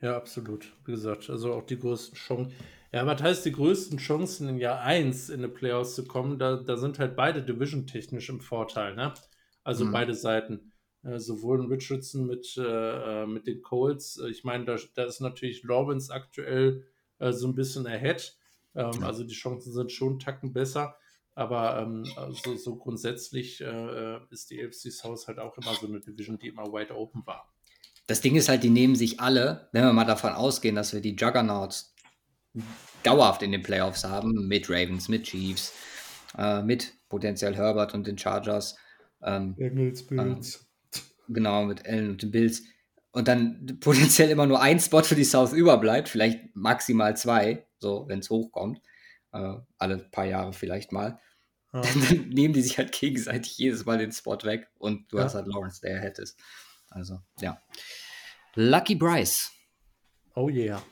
[0.00, 0.72] Ja, absolut.
[0.84, 2.54] Wie gesagt, also auch die größten Chancen.
[2.92, 6.38] Ja, was heißt die größten Chancen in Jahr 1 in die Playoffs zu kommen?
[6.38, 9.12] Da, da sind halt beide division-technisch im Vorteil, ne?
[9.62, 9.92] Also mhm.
[9.92, 10.72] beide Seiten.
[11.02, 14.18] Äh, sowohl in Richardson mit, äh, äh mit den Colts.
[14.18, 16.86] Äh, ich meine, da, da ist natürlich Lawrence aktuell
[17.18, 18.36] äh, so ein bisschen ahead.
[18.74, 20.96] Ähm, also die Chancen sind schon einen Tacken besser.
[21.34, 26.00] Aber ähm, also, so grundsätzlich äh, ist die AFC South halt auch immer so eine
[26.00, 27.52] Division, die immer wide open war.
[28.08, 31.00] Das Ding ist halt, die nehmen sich alle, wenn wir mal davon ausgehen, dass wir
[31.00, 31.94] die Juggernauts
[33.02, 35.72] dauerhaft in den Playoffs haben, mit Ravens, mit Chiefs,
[36.36, 38.76] äh, mit potenziell Herbert und den Chargers.
[39.22, 40.68] Ähm, Bengals, Bills.
[40.94, 42.62] Äh, genau, mit Allen und den Bills.
[43.12, 48.04] Und dann potenziell immer nur ein Spot für die South überbleibt, vielleicht maximal zwei, so
[48.08, 48.80] wenn es hochkommt.
[49.32, 51.20] Äh, alle paar Jahre vielleicht mal.
[51.72, 51.82] Ja.
[52.08, 55.24] Dann nehmen die sich halt gegenseitig jedes Mal den Spot weg und du ja.
[55.24, 56.40] hast halt Lawrence, der hättest.
[56.90, 57.60] Also, ja.
[58.54, 59.50] Lucky Bryce.
[60.34, 60.82] Oh yeah.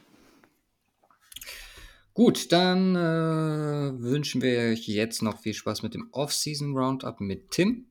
[2.17, 7.51] Gut, dann äh, wünschen wir euch jetzt noch viel Spaß mit dem Off-Season Roundup mit
[7.51, 7.91] Tim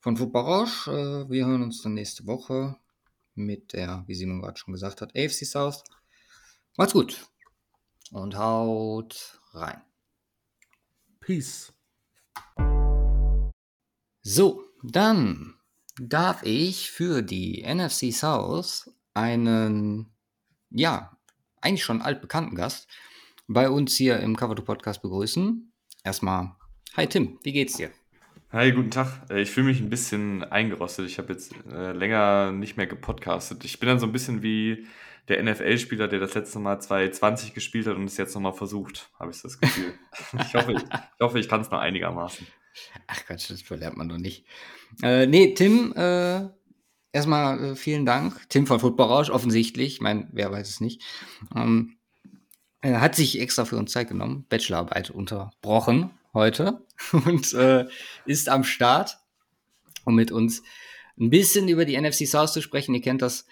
[0.00, 0.88] von Football Rausch.
[0.88, 2.78] Äh, wir hören uns dann nächste Woche
[3.34, 5.84] mit der, wie Simon gerade schon gesagt hat, AFC South.
[6.78, 7.28] Macht's gut
[8.10, 9.82] und haut rein.
[11.20, 11.74] Peace.
[14.22, 15.58] So, dann
[16.00, 20.10] darf ich für die NFC South einen,
[20.70, 21.14] ja,
[21.64, 22.88] eigentlich schon altbekannten Gast
[23.46, 25.72] bei uns hier im Cover 2 Podcast begrüßen.
[26.04, 26.52] Erstmal,
[26.96, 27.90] hi Tim, wie geht's dir?
[28.52, 29.22] Hi, guten Tag.
[29.30, 31.06] Äh, ich fühle mich ein bisschen eingerostet.
[31.06, 33.64] Ich habe jetzt äh, länger nicht mehr gepodcastet.
[33.64, 34.86] Ich bin dann so ein bisschen wie
[35.28, 39.30] der NFL-Spieler, der das letzte Mal 2020 gespielt hat und es jetzt nochmal versucht, habe
[39.32, 39.94] ich das Gefühl.
[40.40, 42.46] ich hoffe, ich, ich, hoffe, ich kann es noch einigermaßen.
[43.06, 44.44] Ach Gott, das verlernt man doch nicht.
[45.02, 46.48] Äh, nee, Tim, äh,
[47.14, 48.48] erstmal äh, vielen Dank.
[48.50, 49.94] Tim von Football Rausch, offensichtlich.
[49.94, 51.02] Ich meine, wer weiß es nicht.
[51.54, 51.96] Ähm,
[52.80, 57.86] er hat sich extra für uns Zeit genommen, Bachelorarbeit unterbrochen heute und äh,
[58.26, 59.18] ist am Start,
[60.04, 60.62] um mit uns
[61.18, 62.94] ein bisschen über die NFC South zu sprechen.
[62.94, 63.46] Ihr kennt das,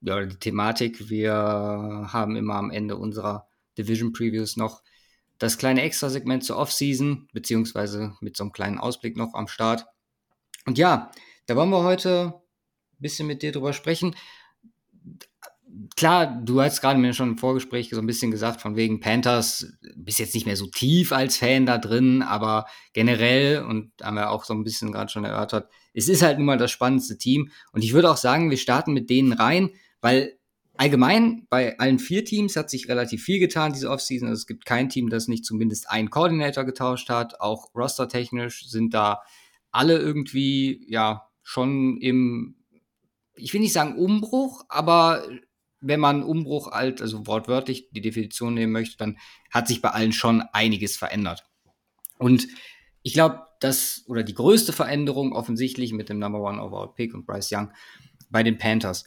[0.00, 1.10] ja, die Thematik.
[1.10, 3.46] Wir haben immer am Ende unserer
[3.78, 4.82] Division Previews noch
[5.38, 9.84] das kleine Extra-Segment zur Offseason, beziehungsweise mit so einem kleinen Ausblick noch am Start.
[10.64, 11.10] Und ja,
[11.44, 12.40] da wollen wir heute
[12.98, 14.14] bisschen mit dir drüber sprechen.
[15.94, 19.76] Klar, du hast gerade mir schon im Vorgespräch so ein bisschen gesagt, von wegen Panthers,
[19.94, 24.30] bist jetzt nicht mehr so tief als Fan da drin, aber generell, und haben wir
[24.30, 27.50] auch so ein bisschen gerade schon erörtert, es ist halt nun mal das spannendste Team.
[27.72, 30.38] Und ich würde auch sagen, wir starten mit denen rein, weil
[30.76, 34.28] allgemein bei allen vier Teams hat sich relativ viel getan diese Offseason.
[34.28, 37.40] Also es gibt kein Team, das nicht zumindest einen Koordinator getauscht hat.
[37.40, 39.22] Auch rostertechnisch sind da
[39.70, 42.56] alle irgendwie, ja, schon im
[43.36, 45.26] ich will nicht sagen Umbruch, aber
[45.80, 49.18] wenn man Umbruch alt, also wortwörtlich die Definition nehmen möchte, dann
[49.50, 51.44] hat sich bei allen schon einiges verändert.
[52.18, 52.48] Und
[53.02, 57.26] ich glaube, das oder die größte Veränderung offensichtlich mit dem Number One Overall Pick und
[57.26, 57.72] Bryce Young
[58.30, 59.04] bei den Panthers.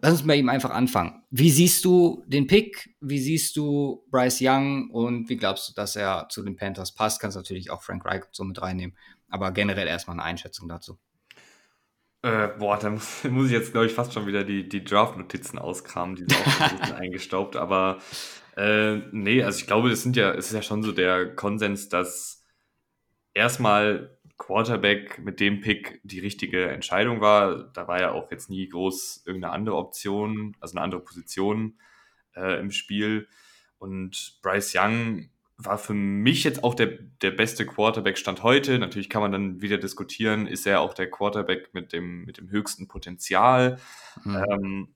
[0.00, 1.22] Lass uns bei ihm einfach anfangen.
[1.30, 2.96] Wie siehst du den Pick?
[3.00, 7.20] Wie siehst du Bryce Young und wie glaubst du, dass er zu den Panthers passt?
[7.20, 8.96] Kannst natürlich auch Frank Reich so mit reinnehmen,
[9.28, 10.98] aber generell erstmal eine Einschätzung dazu.
[12.22, 15.58] Äh, boah, da muss, muss ich jetzt, glaube ich, fast schon wieder die, die Draft-Notizen
[15.58, 16.16] auskramen.
[16.16, 17.56] Die sind auch ein bisschen eingestaubt.
[17.56, 17.98] Aber
[18.56, 21.88] äh, nee, also ich glaube, es sind ja, es ist ja schon so der Konsens,
[21.88, 22.44] dass
[23.34, 27.70] erstmal Quarterback mit dem Pick die richtige Entscheidung war.
[27.72, 31.78] Da war ja auch jetzt nie groß irgendeine andere Option, also eine andere Position
[32.36, 33.28] äh, im Spiel.
[33.78, 35.28] Und Bryce Young
[35.64, 38.78] war für mich jetzt auch der, der beste Quarterback-Stand heute.
[38.78, 42.50] Natürlich kann man dann wieder diskutieren, ist er auch der Quarterback mit dem, mit dem
[42.50, 43.78] höchsten Potenzial.
[44.24, 44.44] Mhm.
[44.50, 44.88] Ähm,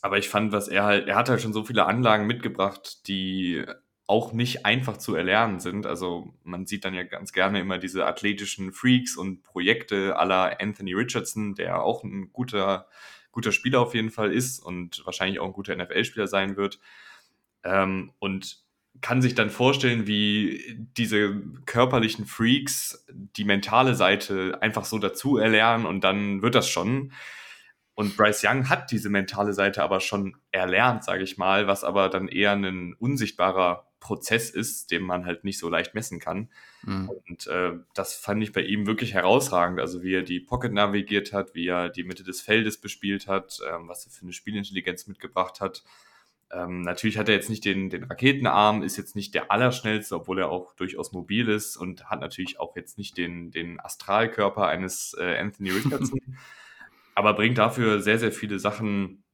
[0.00, 3.64] aber ich fand, was er halt, er hat halt schon so viele Anlagen mitgebracht, die
[4.06, 5.86] auch nicht einfach zu erlernen sind.
[5.86, 10.94] Also man sieht dann ja ganz gerne immer diese athletischen Freaks und Projekte aller Anthony
[10.94, 12.88] Richardson, der auch ein guter,
[13.32, 16.80] guter Spieler auf jeden Fall ist und wahrscheinlich auch ein guter NFL-Spieler sein wird.
[17.64, 18.62] Ähm, und
[19.00, 25.86] kann sich dann vorstellen, wie diese körperlichen Freaks die mentale Seite einfach so dazu erlernen
[25.86, 27.12] und dann wird das schon.
[27.94, 32.08] Und Bryce Young hat diese mentale Seite aber schon erlernt, sage ich mal, was aber
[32.08, 36.48] dann eher ein unsichtbarer Prozess ist, den man halt nicht so leicht messen kann.
[36.82, 37.08] Mhm.
[37.08, 39.80] Und äh, das fand ich bei ihm wirklich herausragend.
[39.80, 43.58] Also wie er die Pocket navigiert hat, wie er die Mitte des Feldes bespielt hat,
[43.68, 45.82] ähm, was er für eine Spielintelligenz mitgebracht hat.
[46.50, 50.38] Ähm, natürlich hat er jetzt nicht den, den Raketenarm, ist jetzt nicht der Allerschnellste, obwohl
[50.38, 55.14] er auch durchaus mobil ist und hat natürlich auch jetzt nicht den, den Astralkörper eines
[55.18, 56.20] äh, Anthony Richardson,
[57.14, 59.24] aber bringt dafür sehr, sehr viele Sachen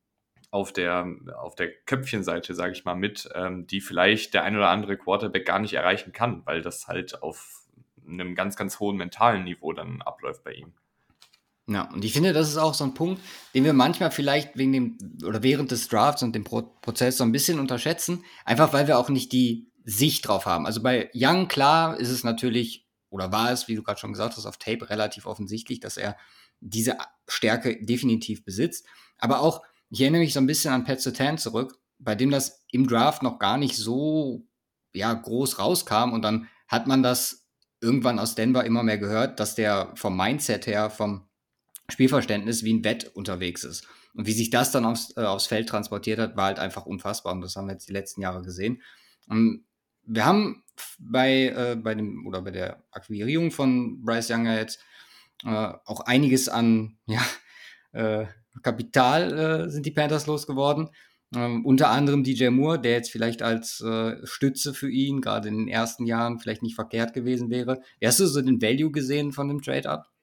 [0.50, 4.68] auf der, auf der Köpfchenseite, sage ich mal, mit, ähm, die vielleicht der ein oder
[4.68, 7.64] andere Quarterback gar nicht erreichen kann, weil das halt auf
[8.06, 10.72] einem ganz, ganz hohen mentalen Niveau dann abläuft bei ihm.
[11.66, 13.22] Ja, und ich finde, das ist auch so ein Punkt,
[13.54, 17.24] den wir manchmal vielleicht wegen dem oder während des Drafts und dem Pro Prozess so
[17.24, 20.66] ein bisschen unterschätzen, einfach weil wir auch nicht die Sicht drauf haben.
[20.66, 24.36] Also bei Young, klar, ist es natürlich, oder war es, wie du gerade schon gesagt
[24.36, 26.16] hast, auf Tape relativ offensichtlich, dass er
[26.60, 28.86] diese Stärke definitiv besitzt.
[29.18, 32.64] Aber auch, ich erinnere mich so ein bisschen an Pat Satan zurück, bei dem das
[32.72, 34.46] im Draft noch gar nicht so
[34.92, 37.46] ja, groß rauskam und dann hat man das
[37.80, 41.28] irgendwann aus Denver immer mehr gehört, dass der vom Mindset her, vom
[41.88, 43.86] Spielverständnis wie ein Wett unterwegs ist.
[44.14, 47.32] Und wie sich das dann aufs, äh, aufs Feld transportiert hat, war halt einfach unfassbar.
[47.32, 48.82] Und das haben wir jetzt die letzten Jahre gesehen.
[49.28, 49.64] Und
[50.06, 50.62] wir haben
[50.98, 54.80] bei, äh, bei dem oder bei der Akquirierung von Bryce Younger jetzt
[55.44, 57.22] äh, auch einiges an ja,
[57.92, 58.26] äh,
[58.62, 60.90] Kapital äh, sind die Panthers losgeworden.
[61.34, 65.58] Ähm, unter anderem DJ Moore, der jetzt vielleicht als äh, Stütze für ihn, gerade in
[65.58, 67.80] den ersten Jahren, vielleicht nicht verkehrt gewesen wäre.
[68.02, 70.13] Hast du so den Value gesehen von dem Trade-Up?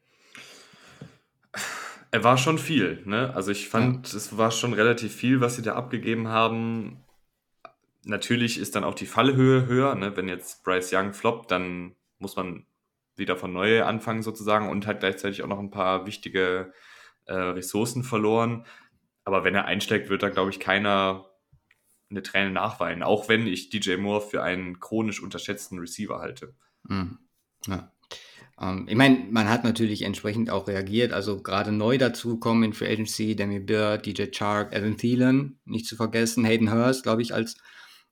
[2.11, 3.33] Er war schon viel, ne?
[3.35, 4.17] Also ich fand, ja.
[4.17, 7.03] es war schon relativ viel, was sie da abgegeben haben.
[8.03, 10.15] Natürlich ist dann auch die Fallhöhe höher, ne?
[10.17, 12.65] Wenn jetzt Bryce Young floppt, dann muss man
[13.15, 16.73] wieder von neu anfangen sozusagen und hat gleichzeitig auch noch ein paar wichtige
[17.25, 18.65] äh, Ressourcen verloren.
[19.23, 21.29] Aber wenn er einschlägt, wird da, glaube ich, keiner
[22.09, 26.53] eine Träne nachweinen, auch wenn ich DJ Moore für einen chronisch unterschätzten Receiver halte.
[26.83, 27.19] Mhm.
[27.67, 27.91] Ja.
[28.61, 31.11] Ähm, ich meine, man hat natürlich entsprechend auch reagiert.
[31.11, 35.87] Also gerade neu dazu kommen in Free Agency, Demi Bird, DJ Chark, Evan Thielen, nicht
[35.87, 37.57] zu vergessen, Hayden Hurst, glaube ich, als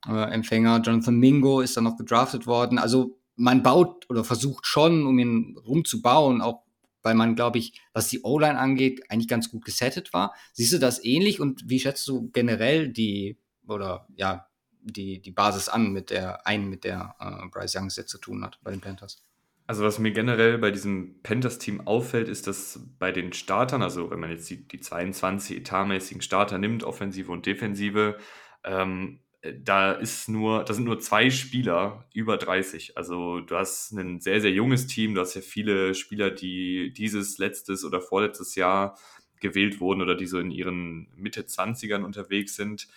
[0.07, 0.81] äh, Empfänger.
[0.81, 2.79] Jonathan Mingo ist dann noch gedraftet worden.
[2.79, 6.63] Also man baut oder versucht schon, um ihn rumzubauen, auch
[7.01, 10.33] weil man, glaube ich, was die O-Line angeht, eigentlich ganz gut gesettet war.
[10.51, 14.47] Siehst du das ähnlich und wie schätzt du generell die oder ja
[14.81, 18.43] die, die Basis an, mit der einen, mit der äh, Bryce Young jetzt zu tun
[18.43, 19.23] hat bei den Panthers?
[19.69, 24.19] Also was mir generell bei diesem Panthers-Team auffällt, ist, dass bei den Startern, also wenn
[24.19, 28.17] man jetzt die, die 22 etatmäßigen Starter nimmt, Offensive und Defensive,
[28.63, 32.97] ähm, da ist nur, da sind nur zwei Spieler über 30.
[32.97, 37.37] Also du hast ein sehr, sehr junges Team, du hast ja viele Spieler, die dieses
[37.37, 38.97] letztes oder vorletztes Jahr
[39.39, 42.87] gewählt wurden oder die so in ihren Mitte 20ern unterwegs sind,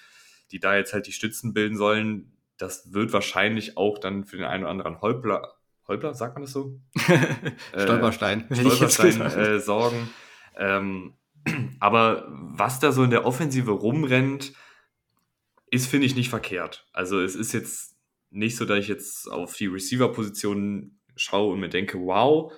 [0.52, 2.32] die da jetzt halt die Stützen bilden sollen.
[2.56, 6.52] Das wird wahrscheinlich auch dann für den einen oder anderen Holpler Holper, sagt man das
[6.52, 6.80] so?
[7.76, 8.46] Stolperstein.
[8.50, 10.10] Äh, Stolperstein äh, sorgen.
[10.56, 11.14] Ähm,
[11.80, 14.52] aber was da so in der Offensive rumrennt,
[15.70, 16.86] ist, finde ich, nicht verkehrt.
[16.92, 17.96] Also es ist jetzt
[18.30, 22.52] nicht so, dass ich jetzt auf die Receiver-Position schaue und mir denke, wow,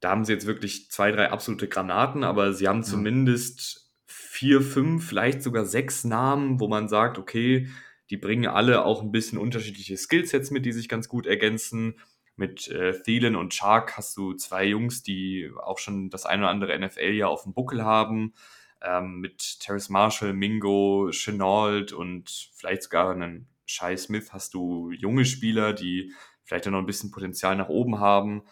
[0.00, 5.06] da haben sie jetzt wirklich zwei, drei absolute Granaten, aber sie haben zumindest vier, fünf,
[5.06, 7.68] vielleicht sogar sechs Namen, wo man sagt, okay,
[8.10, 11.96] die bringen alle auch ein bisschen unterschiedliche Skillsets mit, die sich ganz gut ergänzen
[12.38, 16.50] mit äh, Thielen und Chark hast du zwei Jungs, die auch schon das ein oder
[16.50, 18.34] andere NFL-Jahr auf dem Buckel haben.
[18.80, 25.24] Ähm, mit Terrace Marshall, Mingo, Chenault und vielleicht sogar einen Shai Smith hast du junge
[25.24, 28.42] Spieler, die vielleicht noch ein bisschen Potenzial nach oben haben.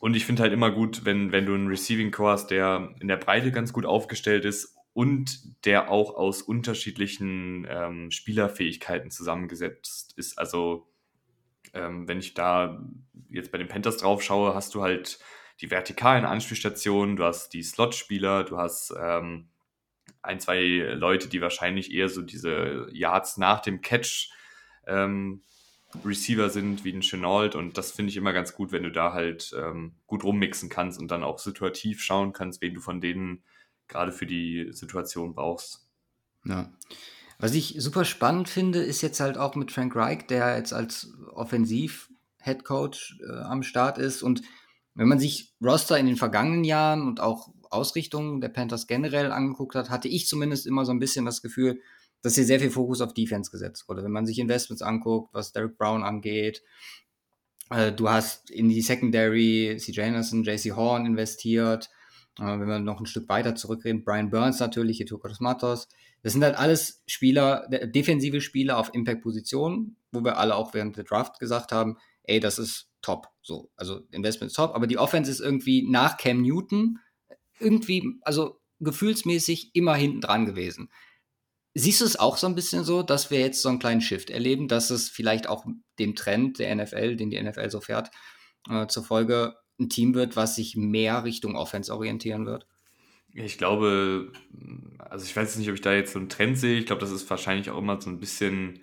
[0.00, 3.08] Und ich finde halt immer gut, wenn, wenn du einen Receiving Core hast, der in
[3.08, 10.38] der Breite ganz gut aufgestellt ist und der auch aus unterschiedlichen ähm, Spielerfähigkeiten zusammengesetzt ist.
[10.38, 10.88] Also
[11.74, 12.80] ähm, wenn ich da
[13.30, 15.18] jetzt bei den Panthers drauf schaue, hast du halt
[15.60, 19.48] die vertikalen Anspielstationen, du hast die Slot-Spieler, du hast ähm,
[20.22, 20.62] ein, zwei
[20.94, 24.30] Leute, die wahrscheinlich eher so diese Yards nach dem Catch
[24.86, 25.42] ähm,
[26.04, 27.54] Receiver sind, wie ein Chenault.
[27.54, 30.98] Und das finde ich immer ganz gut, wenn du da halt ähm, gut rummixen kannst
[30.98, 33.44] und dann auch situativ schauen kannst, wen du von denen
[33.86, 35.86] gerade für die Situation brauchst.
[36.44, 36.72] Ja.
[37.38, 41.12] Was ich super spannend finde, ist jetzt halt auch mit Frank Reich, der jetzt als
[41.32, 44.22] Offensiv-Headcoach äh, am Start ist.
[44.22, 44.42] Und
[44.94, 49.74] wenn man sich Roster in den vergangenen Jahren und auch Ausrichtungen der Panthers generell angeguckt
[49.74, 51.80] hat, hatte ich zumindest immer so ein bisschen das Gefühl,
[52.22, 54.04] dass hier sehr viel Fokus auf Defense gesetzt wurde.
[54.04, 56.62] Wenn man sich Investments anguckt, was Derek Brown angeht,
[57.70, 61.90] äh, du hast in die Secondary CJ Anderson, JC Horn investiert.
[62.38, 65.88] Äh, wenn wir noch ein Stück weiter zurückreden, Brian Burns natürlich, Etokotos Matos.
[66.24, 71.04] Das sind halt alles Spieler, defensive Spieler auf Impact-Positionen, wo wir alle auch während der
[71.04, 73.28] Draft gesagt haben, ey, das ist top.
[73.42, 76.98] So, also Investment ist top, aber die Offense ist irgendwie nach Cam Newton
[77.60, 80.90] irgendwie, also gefühlsmäßig immer hinten dran gewesen.
[81.74, 84.30] Siehst du es auch so ein bisschen so, dass wir jetzt so einen kleinen Shift
[84.30, 85.66] erleben, dass es vielleicht auch
[85.98, 88.10] dem Trend der NFL, den die NFL so fährt,
[88.70, 92.66] äh, zur Folge ein Team wird, was sich mehr Richtung Offense orientieren wird?
[93.34, 94.32] Ich glaube,
[94.98, 96.78] also ich weiß nicht, ob ich da jetzt so einen Trend sehe.
[96.78, 98.80] Ich glaube, das ist wahrscheinlich auch immer so ein bisschen.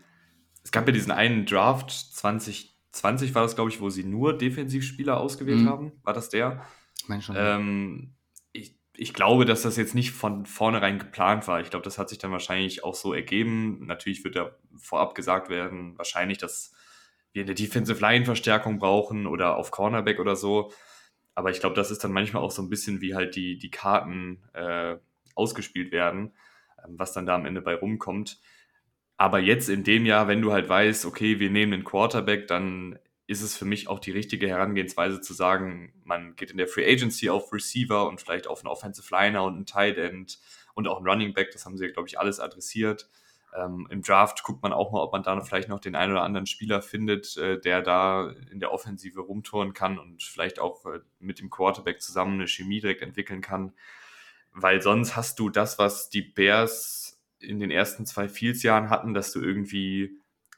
[0.63, 5.17] Es gab ja diesen einen Draft 2020 war das, glaube ich, wo sie nur Defensivspieler
[5.19, 5.69] ausgewählt mhm.
[5.69, 5.91] haben.
[6.03, 6.65] War das der?
[6.97, 7.35] Ich meine schon.
[7.37, 8.15] Ähm,
[8.51, 11.61] ich, ich glaube, dass das jetzt nicht von vornherein geplant war.
[11.61, 13.85] Ich glaube, das hat sich dann wahrscheinlich auch so ergeben.
[13.85, 16.73] Natürlich wird da vorab gesagt werden, wahrscheinlich, dass
[17.31, 20.73] wir eine Defensive Line Verstärkung brauchen oder auf Cornerback oder so.
[21.35, 23.71] Aber ich glaube, das ist dann manchmal auch so ein bisschen wie halt die, die
[23.71, 24.97] Karten äh,
[25.35, 26.33] ausgespielt werden,
[26.85, 28.39] ähm, was dann da am Ende bei rumkommt.
[29.17, 32.97] Aber jetzt in dem Jahr, wenn du halt weißt, okay, wir nehmen einen Quarterback, dann
[33.27, 36.91] ist es für mich auch die richtige Herangehensweise zu sagen, man geht in der Free
[36.91, 40.39] Agency auf Receiver und vielleicht auf einen Offensive Liner und einen Tight End
[40.73, 41.51] und auch einen Running Back.
[41.51, 43.09] Das haben sie, glaube ich, alles adressiert.
[43.55, 46.23] Ähm, Im Draft guckt man auch mal, ob man da vielleicht noch den einen oder
[46.23, 50.99] anderen Spieler findet, äh, der da in der Offensive rumtouren kann und vielleicht auch äh,
[51.19, 53.73] mit dem Quarterback zusammen eine Chemie direkt entwickeln kann.
[54.53, 59.31] Weil sonst hast du das, was die Bears in den ersten zwei Fields-Jahren hatten, dass
[59.31, 60.11] du irgendwie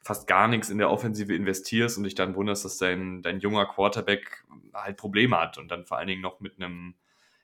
[0.04, 3.66] fast gar nichts in der Offensive investierst und dich dann wunderst, dass dein, dein junger
[3.66, 6.96] Quarterback halt Probleme hat und dann vor allen Dingen noch mit einem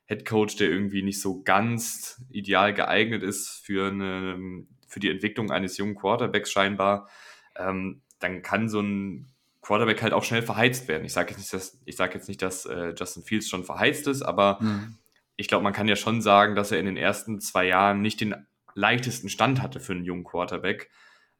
[0.08, 5.52] Head Coach, der irgendwie nicht so ganz ideal geeignet ist für eine für die Entwicklung
[5.52, 7.08] eines jungen Quarterbacks scheinbar,
[7.56, 9.28] ähm, dann kann so ein
[9.62, 11.06] Quarterback halt auch schnell verheizt werden.
[11.06, 14.08] Ich sage jetzt nicht, dass, ich sag jetzt nicht, dass äh, Justin Fields schon verheizt
[14.08, 14.98] ist, aber mhm.
[15.36, 18.22] ich glaube, man kann ja schon sagen, dass er in den ersten zwei Jahren nicht
[18.22, 18.36] den
[18.74, 20.90] leichtesten Stand hatte für einen jungen Quarterback.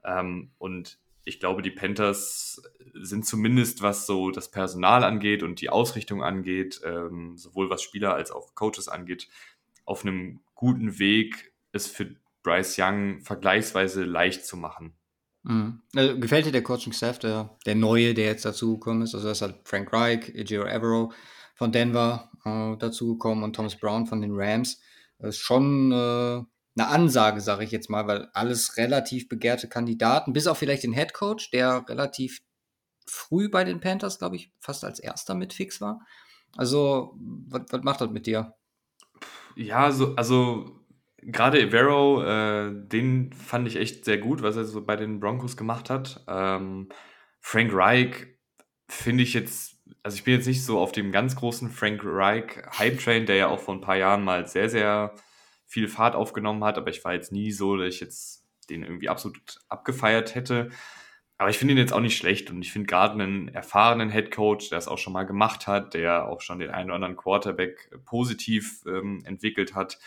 [0.04, 2.62] Ähm, und ich glaube, die Panthers
[2.94, 8.14] sind zumindest, was so das Personal angeht und die Ausrichtung angeht, ähm, sowohl was Spieler
[8.14, 9.28] als auch Coaches angeht,
[9.86, 14.94] auf einem guten Weg, es für Bryce Young vergleichsweise leicht zu machen.
[15.44, 15.82] Mhm.
[15.96, 19.16] Also, gefällt dir der Coaching-Staff, der, der neue, der jetzt dazugekommen ist?
[19.16, 21.12] Also, das hat Frank Reich, Ejiro Evero
[21.56, 24.82] von Denver äh, dazugekommen und Thomas Brown von den Rams.
[25.18, 30.34] Das ist schon äh, eine Ansage, sage ich jetzt mal, weil alles relativ begehrte Kandidaten,
[30.34, 32.42] bis auf vielleicht den Head Coach, der relativ
[33.06, 36.06] früh bei den Panthers, glaube ich, fast als erster mit fix war.
[36.56, 38.56] Also, was macht das mit dir?
[39.56, 40.79] Ja, so, also
[41.22, 45.58] gerade Evero, äh, den fand ich echt sehr gut, was er so bei den Broncos
[45.58, 46.24] gemacht hat.
[46.28, 46.90] Ähm,
[47.40, 48.28] Frank Reich
[48.88, 52.62] finde ich jetzt, also ich bin jetzt nicht so auf dem ganz großen Frank Reich
[52.78, 55.16] Hype Train, der ja auch vor ein paar Jahren mal sehr, sehr
[55.66, 59.10] viel Fahrt aufgenommen hat, aber ich war jetzt nie so, dass ich jetzt den irgendwie
[59.10, 60.70] absolut abgefeiert hätte.
[61.38, 64.30] Aber ich finde ihn jetzt auch nicht schlecht und ich finde gerade einen erfahrenen Head
[64.32, 67.16] Coach, der es auch schon mal gemacht hat, der auch schon den einen oder anderen
[67.16, 70.00] Quarterback positiv ähm, entwickelt hat,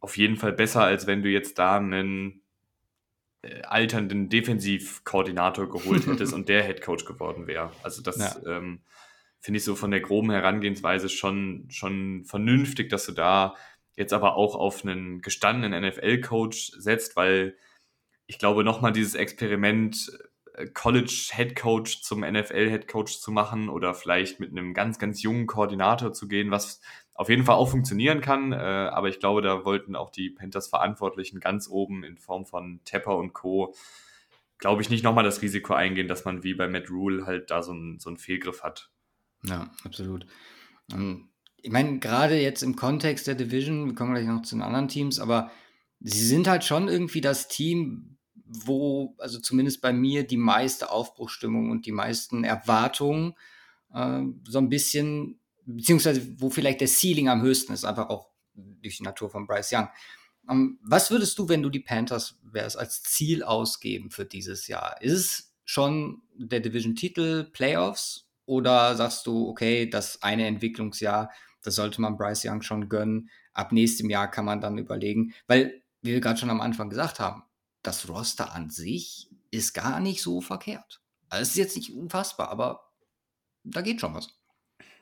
[0.00, 2.42] auf jeden Fall besser, als wenn du jetzt da einen
[3.42, 7.72] äh, alternden Defensivkoordinator geholt hättest und der Head Coach geworden wäre.
[7.82, 8.36] Also das ja.
[8.46, 8.82] ähm,
[9.40, 13.54] finde ich so von der groben Herangehensweise schon, schon vernünftig, dass du da
[13.96, 17.56] jetzt aber auch auf einen gestandenen NFL-Coach setzt, weil
[18.26, 20.12] ich glaube, nochmal dieses Experiment
[20.54, 24.98] äh, College Head Coach zum NFL Head Coach zu machen oder vielleicht mit einem ganz,
[24.98, 26.80] ganz jungen Koordinator zu gehen, was
[27.14, 28.52] auf jeden Fall auch funktionieren kann.
[28.52, 32.80] Äh, aber ich glaube, da wollten auch die Panthers Verantwortlichen ganz oben in Form von
[32.84, 33.74] Tepper und Co.
[34.58, 37.62] glaube ich nicht nochmal das Risiko eingehen, dass man wie bei Matt Rule halt da
[37.62, 38.90] so, ein, so einen Fehlgriff hat.
[39.44, 40.26] Ja, absolut.
[40.92, 41.30] Ähm,
[41.62, 44.88] ich meine, gerade jetzt im Kontext der Division, wir kommen gleich noch zu den anderen
[44.88, 45.50] Teams, aber
[46.00, 48.16] sie sind halt schon irgendwie das Team,
[48.46, 53.34] wo, also zumindest bei mir, die meiste Aufbruchstimmung und die meisten Erwartungen
[53.92, 55.39] äh, so ein bisschen
[55.76, 59.72] beziehungsweise wo vielleicht der Ceiling am höchsten ist, einfach auch durch die Natur von Bryce
[59.72, 59.88] Young.
[60.46, 64.66] Um, ähm, was würdest du, wenn du die Panthers wärst, als Ziel ausgeben für dieses
[64.68, 65.00] Jahr?
[65.00, 68.26] Ist es schon der Division-Titel, Playoffs?
[68.46, 71.30] Oder sagst du, okay, das eine Entwicklungsjahr,
[71.62, 73.30] das sollte man Bryce Young schon gönnen.
[73.52, 77.20] Ab nächstem Jahr kann man dann überlegen, weil, wie wir gerade schon am Anfang gesagt
[77.20, 77.44] haben,
[77.82, 81.00] das Roster an sich ist gar nicht so verkehrt.
[81.28, 82.92] Also es ist jetzt nicht unfassbar, aber
[83.62, 84.39] da geht schon was.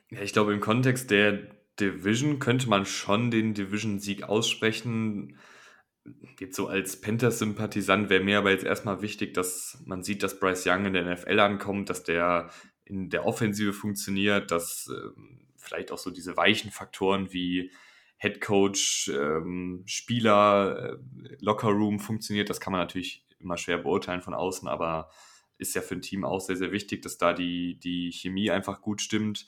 [0.09, 1.39] Ja, ich glaube, im Kontext der
[1.79, 5.37] Division könnte man schon den Division-Sieg aussprechen.
[6.39, 10.65] Jetzt so als Panthers-Sympathisant wäre mir aber jetzt erstmal wichtig, dass man sieht, dass Bryce
[10.65, 12.49] Young in der NFL ankommt, dass der
[12.85, 17.71] in der Offensive funktioniert, dass ähm, vielleicht auch so diese weichen Faktoren wie
[18.17, 22.49] Head Coach, ähm, Spieler, äh, Locker Room funktioniert.
[22.49, 25.09] Das kann man natürlich immer schwer beurteilen von außen, aber
[25.57, 28.81] ist ja für ein Team auch sehr, sehr wichtig, dass da die, die Chemie einfach
[28.81, 29.45] gut stimmt.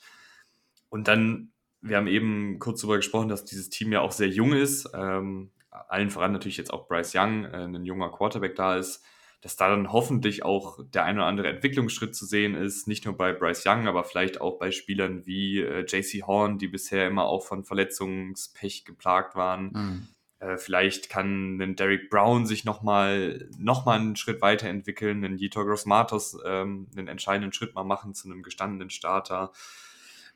[0.92, 4.52] Und dann, wir haben eben kurz darüber gesprochen, dass dieses Team ja auch sehr jung
[4.52, 4.90] ist.
[4.94, 9.02] Ähm, allen voran natürlich jetzt auch Bryce Young, äh, ein junger Quarterback da ist.
[9.40, 13.16] dass da dann hoffentlich auch der ein oder andere Entwicklungsschritt zu sehen ist, nicht nur
[13.16, 17.24] bei Bryce Young, aber vielleicht auch bei Spielern wie äh, JC Horn, die bisher immer
[17.24, 19.72] auch von Verletzungspech geplagt waren.
[19.72, 20.08] Mhm.
[20.40, 25.64] Äh, vielleicht kann ein Derek Brown sich nochmal noch mal einen Schritt weiterentwickeln, ein Yitor
[25.64, 29.52] Gross Matos ähm, einen entscheidenden Schritt mal machen zu einem gestandenen Starter.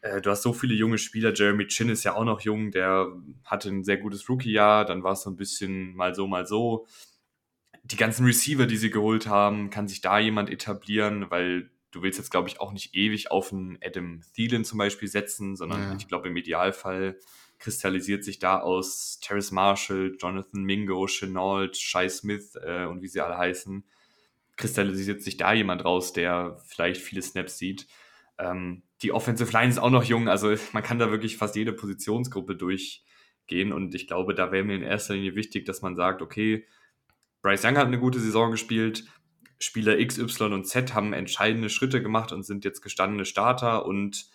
[0.00, 1.32] Äh, du hast so viele junge Spieler.
[1.34, 3.08] Jeremy Chin ist ja auch noch jung, der
[3.44, 6.86] hatte ein sehr gutes Rookie-Jahr, dann war es so ein bisschen mal so, mal so
[7.84, 12.18] die ganzen Receiver, die sie geholt haben, kann sich da jemand etablieren, weil du willst
[12.18, 15.96] jetzt, glaube ich, auch nicht ewig auf einen Adam Thielen zum Beispiel setzen, sondern ja.
[15.96, 17.18] ich glaube, im Idealfall
[17.58, 23.20] kristallisiert sich da aus Terrace Marshall, Jonathan Mingo, Chenault, Shai Smith äh, und wie sie
[23.20, 23.84] alle heißen,
[24.56, 27.86] kristallisiert sich da jemand raus, der vielleicht viele Snaps sieht.
[28.38, 31.72] Ähm, die Offensive Line ist auch noch jung, also man kann da wirklich fast jede
[31.72, 36.22] Positionsgruppe durchgehen und ich glaube, da wäre mir in erster Linie wichtig, dass man sagt,
[36.22, 36.66] okay,
[37.42, 39.04] Bryce Young hat eine gute Saison gespielt.
[39.58, 44.26] Spieler X, Y und Z haben entscheidende Schritte gemacht und sind jetzt gestandene Starter und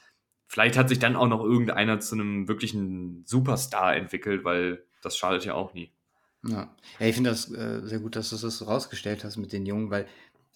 [0.48, 5.46] vielleicht hat sich dann auch noch irgendeiner zu einem wirklichen Superstar entwickelt, weil das schadet
[5.46, 5.92] ja auch nie.
[6.44, 9.54] Ja, ja ich finde das äh, sehr gut, dass du das so rausgestellt hast mit
[9.54, 10.08] den Jungen, weil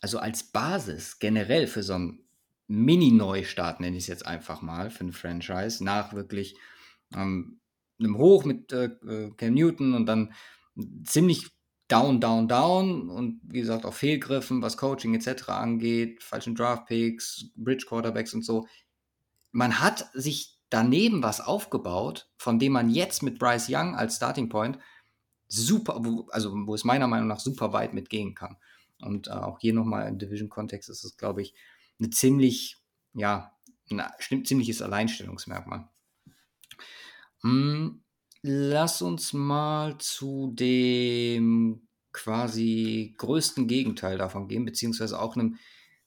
[0.02, 2.25] also als Basis generell für so einen
[2.68, 6.58] Mini-Neustart, nenne ich es jetzt einfach mal, für ein Franchise, nach wirklich
[7.14, 7.60] ähm,
[8.00, 10.34] einem Hoch mit äh, äh Cam Newton und dann
[11.04, 11.48] ziemlich
[11.88, 15.50] down, down, down und wie gesagt auch Fehlgriffen, was Coaching etc.
[15.50, 18.68] angeht, falschen Draftpicks, Bridge Quarterbacks und so.
[19.52, 24.50] Man hat sich daneben was aufgebaut, von dem man jetzt mit Bryce Young als Starting
[24.50, 24.80] Point
[25.48, 28.58] super, also wo es meiner Meinung nach super weit mitgehen kann.
[29.02, 31.54] Und äh, auch hier nochmal im Division-Kontext ist es, glaube ich,
[32.00, 32.78] eine ziemlich,
[33.14, 33.56] ja,
[33.90, 35.90] ein ziemliches Alleinstellungsmerkmal.
[37.42, 38.06] Hm,
[38.48, 45.58] Lass uns mal zu dem quasi größten Gegenteil davon gehen, beziehungsweise auch einem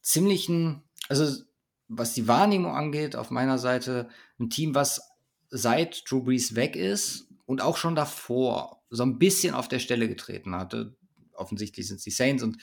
[0.02, 1.42] ziemlichen, also
[1.88, 4.08] was die Wahrnehmung angeht, auf meiner Seite
[4.38, 5.02] ein Team, was
[5.50, 10.06] seit Drew Brees weg ist und auch schon davor so ein bisschen auf der Stelle
[10.06, 10.96] getreten hatte.
[11.32, 12.62] Offensichtlich sind es die Saints und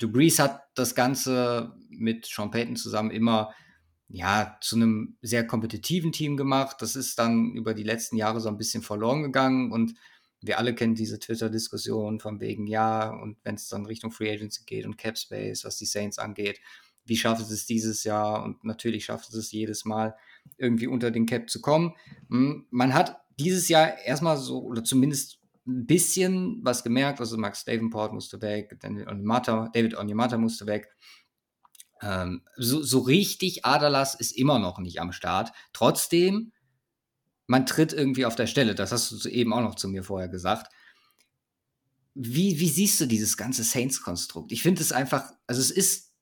[0.00, 3.52] Drew Brees hat das Ganze mit Sean Payton zusammen immer
[4.08, 6.78] ja, zu einem sehr kompetitiven Team gemacht.
[6.80, 9.94] Das ist dann über die letzten Jahre so ein bisschen verloren gegangen und
[10.42, 14.64] wir alle kennen diese Twitter-Diskussion von wegen, ja, und wenn es dann Richtung Free Agency
[14.64, 16.60] geht und Cap Space, was die Saints angeht,
[17.04, 18.42] wie schafft es dieses Jahr?
[18.42, 20.16] Und natürlich schafft es es jedes Mal,
[20.56, 21.94] irgendwie unter den Cap zu kommen.
[22.30, 27.64] Hm, man hat dieses Jahr erstmal so, oder zumindest ein bisschen was gemerkt, also Max
[27.64, 30.88] Davenport musste weg, David Onyemata musste weg.
[32.02, 35.52] Ähm, so, so richtig Adalas ist immer noch nicht am Start.
[35.72, 36.52] Trotzdem,
[37.46, 38.74] man tritt irgendwie auf der Stelle.
[38.74, 40.72] Das hast du eben auch noch zu mir vorher gesagt.
[42.14, 44.52] Wie, wie siehst du dieses ganze Saints-Konstrukt?
[44.52, 46.12] Ich finde es einfach, also es ist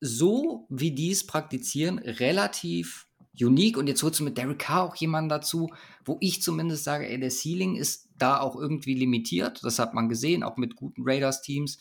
[0.00, 3.06] so, wie die es praktizieren, relativ
[3.38, 3.76] unique.
[3.76, 5.70] Und jetzt holst du mit Derek Carr auch jemanden dazu,
[6.04, 9.60] wo ich zumindest sage, ey, der Ceiling ist da auch irgendwie limitiert.
[9.62, 11.78] Das hat man gesehen, auch mit guten Raiders-Teams.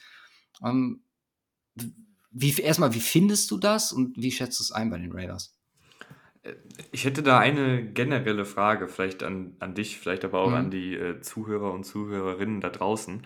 [0.63, 1.01] Ähm,
[2.31, 5.57] wie, erstmal, wie findest du das und wie schätzt du es ein bei den Raiders?
[6.91, 10.55] Ich hätte da eine generelle Frage, vielleicht an, an dich, vielleicht aber auch mhm.
[10.55, 13.25] an die äh, Zuhörer und Zuhörerinnen da draußen.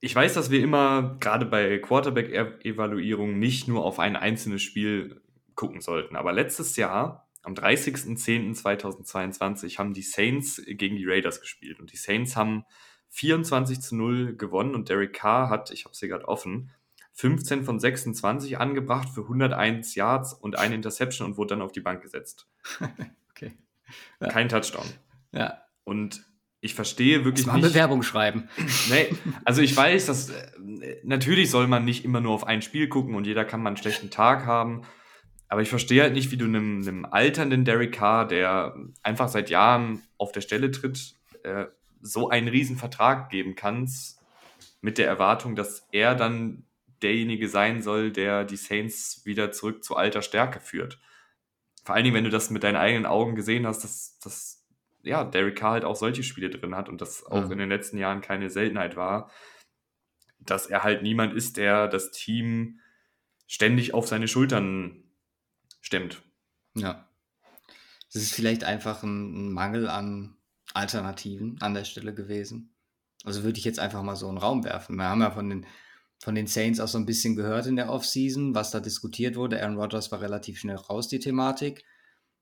[0.00, 5.22] Ich weiß, dass wir immer gerade bei Quarterback-Evaluierungen nicht nur auf ein einzelnes Spiel
[5.54, 11.92] gucken sollten, aber letztes Jahr, am 30.10.2022, haben die Saints gegen die Raiders gespielt und
[11.92, 12.64] die Saints haben
[13.10, 16.72] 24 zu 0 gewonnen und Derek Carr hat, ich habe es hier gerade offen,
[17.14, 21.80] 15 von 26 angebracht für 101 Yards und eine Interception und wurde dann auf die
[21.80, 22.48] Bank gesetzt.
[23.30, 23.52] okay.
[24.20, 24.28] Ja.
[24.28, 24.86] Kein Touchdown.
[25.32, 25.62] Ja.
[25.84, 26.26] Und
[26.60, 27.68] ich verstehe wirklich mal nicht.
[27.68, 28.48] Bewerbung schreiben.
[28.90, 29.14] Nee,
[29.44, 33.14] also ich weiß, dass äh, natürlich soll man nicht immer nur auf ein Spiel gucken
[33.14, 34.82] und jeder kann mal einen schlechten Tag haben.
[35.48, 39.50] Aber ich verstehe halt nicht, wie du einem, einem alternden Derek Carr, der einfach seit
[39.50, 41.66] Jahren auf der Stelle tritt, äh,
[42.00, 44.20] so einen riesen Vertrag geben kannst,
[44.80, 46.64] mit der Erwartung, dass er dann
[47.02, 50.98] derjenige sein soll, der die Saints wieder zurück zu alter Stärke führt.
[51.84, 54.64] Vor allen Dingen, wenn du das mit deinen eigenen Augen gesehen hast, dass, dass
[55.02, 57.52] ja, Derek Carr halt auch solche Spiele drin hat und das auch mhm.
[57.52, 59.30] in den letzten Jahren keine Seltenheit war,
[60.38, 62.80] dass er halt niemand ist, der das Team
[63.46, 65.03] ständig auf seine Schultern
[65.84, 66.22] stemmt.
[66.74, 67.08] Ja.
[68.12, 70.36] Das ist vielleicht einfach ein, ein Mangel an
[70.72, 72.74] Alternativen an der Stelle gewesen.
[73.24, 74.96] Also würde ich jetzt einfach mal so einen Raum werfen.
[74.96, 75.66] Wir haben ja von den
[76.22, 79.60] von den Saints auch so ein bisschen gehört in der Offseason, was da diskutiert wurde.
[79.62, 81.84] Aaron Rodgers war relativ schnell raus, die Thematik.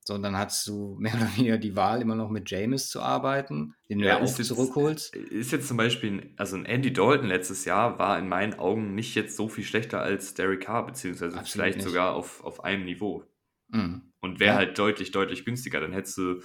[0.05, 3.01] So, und dann hast du mehr oder weniger die Wahl, immer noch mit James zu
[3.01, 5.17] arbeiten, den du Ja, auch jetzt, zurückholst.
[5.17, 9.15] ist jetzt zum Beispiel, also ein Andy Dalton letztes Jahr war in meinen Augen nicht
[9.17, 11.87] jetzt so viel schlechter als Derek Carr, beziehungsweise Absolut vielleicht nicht.
[11.89, 13.25] sogar auf, auf einem Niveau.
[13.73, 14.13] Mhm.
[14.21, 14.57] Und wäre Ja.
[14.59, 15.81] halt deutlich, deutlich günstiger.
[15.81, 16.41] Dann hättest du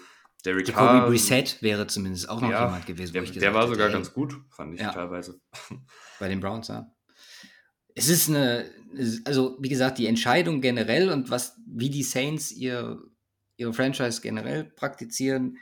[0.46, 1.08] Derek Jacoby Carr.
[1.08, 4.14] Brissett wäre zumindest auch noch ja, jemand gewesen, der, der war hätte, sogar ey, ganz
[4.14, 4.92] gut, fand ich Ja.
[4.92, 5.40] teilweise.
[6.20, 6.92] bei den Browns, ja.
[7.96, 8.70] Es ist eine,
[9.26, 13.02] also wie gesagt, die Entscheidung generell und was, wie die Saints ihr,
[13.58, 15.58] ihre Franchise generell praktizieren,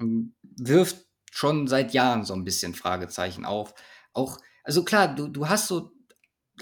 [0.00, 3.72] ähm, wirft schon seit Jahren so ein bisschen Fragezeichen auf.
[4.12, 5.92] Auch, also klar, du, du hast so,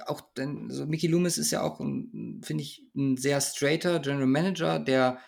[0.06, 4.78] auch, denn, so Mickey Loomis ist ja auch, finde ich, ein sehr straighter General Manager,
[4.78, 5.18] der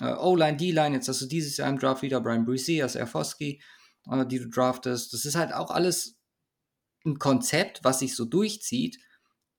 [0.00, 3.62] äh, O-Line, D-Line, jetzt hast du dieses Jahr im Draft wieder Brian Brucey, als Erfoski,
[4.10, 5.12] äh, die du draftest.
[5.12, 6.16] Das ist halt auch alles
[7.04, 8.98] ein Konzept, was sich so durchzieht,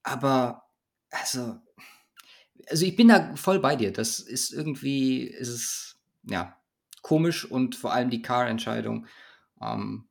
[0.04, 0.64] aber
[1.12, 1.58] also,
[2.68, 3.92] also ich bin da voll bei dir.
[3.92, 6.56] Das ist irgendwie, ist es, ja,
[7.02, 9.08] komisch und vor allem die Car-Entscheidung.
[9.62, 10.08] Ähm,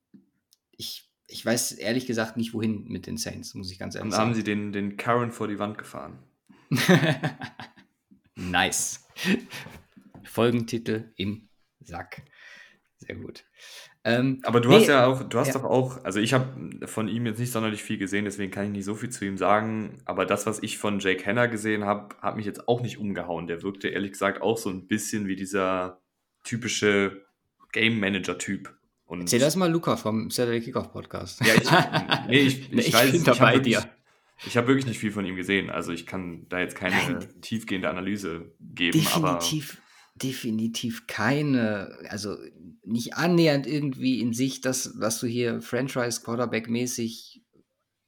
[0.72, 4.18] ich, ich weiß ehrlich gesagt nicht, wohin mit den Saints, muss ich ganz ehrlich Und
[4.18, 4.34] haben sagen.
[4.34, 6.18] sie den, den Karen vor die Wand gefahren.
[8.34, 9.06] nice.
[10.24, 11.48] Folgentitel im
[11.80, 12.22] Sack.
[12.96, 13.44] Sehr gut.
[14.04, 15.54] Ähm, Aber du nee, hast ja auch, du hast ja.
[15.54, 18.70] doch auch, also ich habe von ihm jetzt nicht sonderlich viel gesehen, deswegen kann ich
[18.70, 20.00] nicht so viel zu ihm sagen.
[20.06, 23.46] Aber das, was ich von Jake Henner gesehen habe, hat mich jetzt auch nicht umgehauen.
[23.46, 26.00] Der wirkte ehrlich gesagt auch so ein bisschen wie dieser
[26.44, 27.26] typische
[27.72, 28.77] Game Manager-Typ.
[29.08, 31.40] Und Erzähl das mal Luca vom Saturday Kickoff Podcast.
[31.40, 31.70] Ja, ich,
[32.28, 33.90] nee, ich, ich, ich weiß, bin da ich habe bei wirklich, dir.
[34.46, 35.70] ich habe wirklich nicht viel von ihm gesehen.
[35.70, 37.40] Also ich kann da jetzt keine Nein.
[37.40, 38.98] tiefgehende Analyse geben.
[38.98, 39.80] Definitiv,
[40.14, 42.36] definitiv keine, also
[42.84, 47.42] nicht annähernd irgendwie in sich, dass, dass du hier Franchise Quarterback mäßig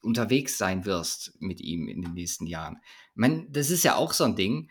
[0.02, 2.76] unterwegs sein wirst mit ihm in den nächsten Jahren.
[3.14, 4.68] Ich meine, das ist ja auch so ein Ding,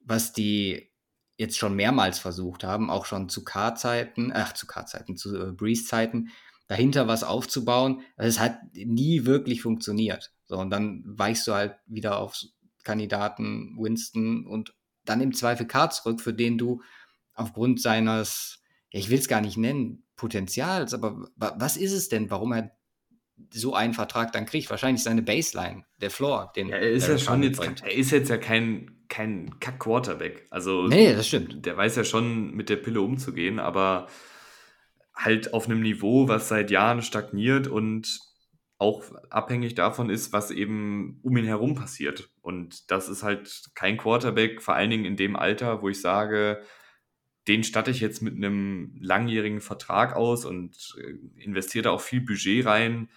[0.00, 0.90] was die
[1.38, 6.28] jetzt schon mehrmals versucht haben, auch schon zu K-Zeiten, ach zu K-Zeiten, zu äh, Breeze-Zeiten,
[6.66, 8.02] dahinter was aufzubauen.
[8.16, 10.32] Es hat nie wirklich funktioniert.
[10.46, 12.36] So, und dann weichst du halt wieder auf
[12.84, 16.82] Kandidaten Winston und dann im Zweifel K zurück, für den du
[17.34, 18.60] aufgrund seines,
[18.90, 22.52] ja, ich will es gar nicht nennen, Potenzials, aber wa- was ist es denn, warum
[22.52, 22.76] er
[23.50, 24.70] so einen Vertrag dann kriegt?
[24.70, 27.82] Wahrscheinlich seine Baseline, der Floor, den ja, er ist ja schon jetzt, mitbringt.
[27.82, 30.46] er ist jetzt ja kein, kein Kack-Quarterback.
[30.50, 31.64] Also Nee, das stimmt.
[31.64, 34.08] der weiß ja schon mit der Pille umzugehen, aber
[35.14, 38.20] halt auf einem Niveau, was seit Jahren stagniert und
[38.78, 42.30] auch abhängig davon ist, was eben um ihn herum passiert.
[42.40, 46.62] Und das ist halt kein Quarterback, vor allen Dingen in dem Alter, wo ich sage,
[47.48, 52.20] den statte ich jetzt mit einem langjährigen Vertrag aus und äh, investiere da auch viel
[52.20, 53.08] Budget rein.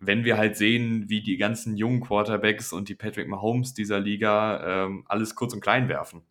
[0.00, 4.86] Wenn wir halt sehen, wie die ganzen jungen Quarterbacks und die Patrick Mahomes dieser Liga
[4.86, 6.22] ähm, alles kurz und klein werfen.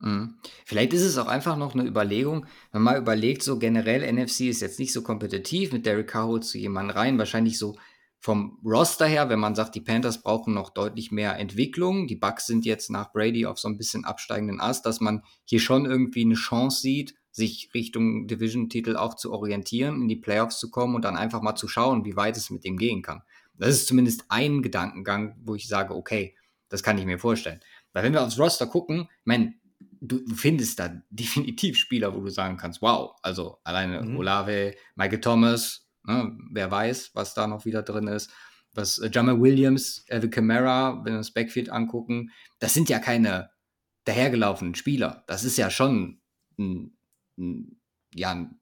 [0.00, 0.36] Mhm.
[0.66, 4.42] Vielleicht ist es auch einfach noch eine Überlegung, wenn man mal überlegt, so generell NFC
[4.42, 7.76] ist jetzt nicht so kompetitiv, mit Derek Carr holst du jemanden rein, wahrscheinlich so
[8.20, 12.46] vom Roster her, wenn man sagt, die Panthers brauchen noch deutlich mehr Entwicklung, die Bucks
[12.46, 16.24] sind jetzt nach Brady auf so ein bisschen absteigenden Ast, dass man hier schon irgendwie
[16.24, 21.04] eine Chance sieht, sich Richtung Division-Titel auch zu orientieren, in die Playoffs zu kommen und
[21.04, 23.22] dann einfach mal zu schauen, wie weit es mit dem gehen kann.
[23.58, 26.36] Das ist zumindest ein Gedankengang, wo ich sage, okay,
[26.68, 27.58] das kann ich mir vorstellen.
[27.92, 29.54] Weil wenn wir aufs Roster gucken, ich meine,
[30.00, 34.16] du, findest da definitiv Spieler, wo du sagen kannst, wow, also alleine Mhm.
[34.16, 38.30] Olave, Michael Thomas, ne, wer weiß, was da noch wieder drin ist,
[38.74, 42.30] was äh, Jamal Williams, Evan Kamara, wenn wir das Backfield angucken,
[42.60, 43.50] das sind ja keine
[44.04, 45.24] dahergelaufenen Spieler.
[45.26, 46.20] Das ist ja schon
[46.58, 46.93] ein,
[47.38, 47.80] ein,
[48.14, 48.60] ja, ein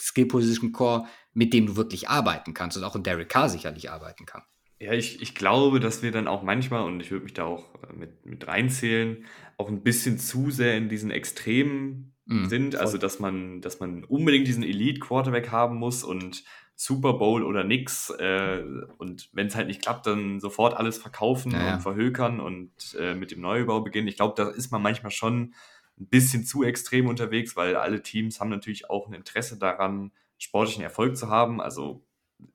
[0.00, 4.42] Skill-Position-Core, mit dem du wirklich arbeiten kannst und auch in Derek Carr sicherlich arbeiten kann.
[4.78, 7.74] Ja, ich, ich glaube, dass wir dann auch manchmal, und ich würde mich da auch
[7.82, 9.24] äh, mit, mit reinzählen,
[9.56, 12.74] auch ein bisschen zu sehr in diesen Extremen Mhm, sind.
[12.74, 12.82] voll.
[12.82, 16.42] Also, dass man, dass man unbedingt diesen Elite-Quarterback haben muss und
[16.74, 18.10] Super Bowl oder nix.
[18.10, 18.64] Äh,
[18.98, 21.74] und wenn es halt nicht klappt, dann sofort alles verkaufen Ja, ja.
[21.74, 24.08] und verhökern und äh, mit dem Neubau beginnen.
[24.08, 25.54] Ich glaube, da ist man manchmal schon
[25.98, 30.82] ein bisschen zu extrem unterwegs, weil alle Teams haben natürlich auch ein Interesse daran, sportlichen
[30.82, 31.60] Erfolg zu haben.
[31.60, 32.04] Also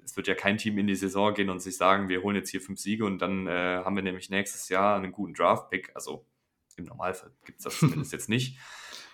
[0.03, 2.49] es wird ja kein Team in die Saison gehen und sich sagen, wir holen jetzt
[2.49, 5.91] hier fünf Siege und dann äh, haben wir nämlich nächstes Jahr einen guten Draft-Pick.
[5.95, 6.25] Also
[6.77, 8.57] im Normalfall gibt es das zumindest jetzt nicht.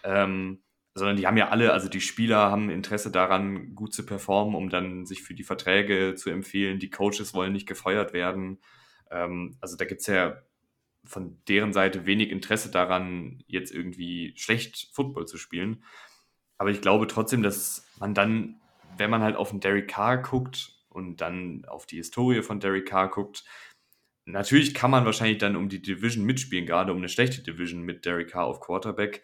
[0.03, 0.61] Ähm,
[0.93, 4.69] sondern die haben ja alle, also die Spieler haben Interesse daran, gut zu performen, um
[4.69, 6.79] dann sich für die Verträge zu empfehlen.
[6.79, 8.59] Die Coaches wollen nicht gefeuert werden.
[9.09, 10.41] Ähm, also da gibt es ja
[11.07, 15.83] von deren Seite wenig Interesse daran, jetzt irgendwie schlecht Football zu spielen.
[16.57, 18.59] Aber ich glaube trotzdem, dass man dann,
[18.97, 22.87] wenn man halt auf den Derek Carr guckt und dann auf die Historie von Derek
[22.87, 23.43] Carr guckt,
[24.25, 28.05] natürlich kann man wahrscheinlich dann um die Division mitspielen, gerade um eine schlechte Division mit
[28.05, 29.23] Derek Carr auf Quarterback.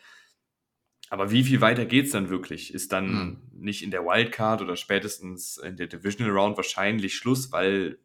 [1.09, 2.73] Aber wie viel weiter geht es dann wirklich?
[2.73, 3.41] Ist dann Mhm.
[3.51, 7.99] nicht in der Wildcard oder spätestens in der Divisional Round wahrscheinlich Schluss, weil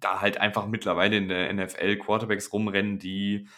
[0.00, 3.48] da halt einfach mittlerweile in der NFL Quarterbacks rumrennen, die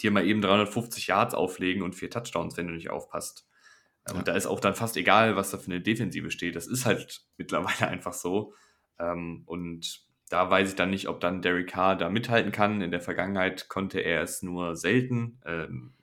[0.00, 3.46] dir mal eben 350 Yards auflegen und vier Touchdowns, wenn du nicht aufpasst.
[4.08, 4.14] Ja.
[4.14, 6.56] Und da ist auch dann fast egal, was da für eine Defensive steht.
[6.56, 8.54] Das ist halt mittlerweile einfach so.
[8.98, 12.80] Ähm, und da weiß ich dann nicht, ob dann Derek Carr da mithalten kann.
[12.80, 15.40] In der Vergangenheit konnte er es nur selten.
[15.44, 15.94] Ähm,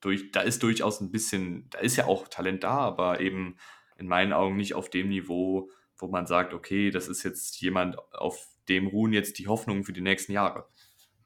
[0.00, 3.56] durch, da ist durchaus ein bisschen, da ist ja auch Talent da, aber eben
[3.96, 7.98] in meinen Augen nicht auf dem Niveau, wo man sagt, okay, das ist jetzt jemand,
[8.14, 10.66] auf dem ruhen jetzt die Hoffnungen für die nächsten Jahre.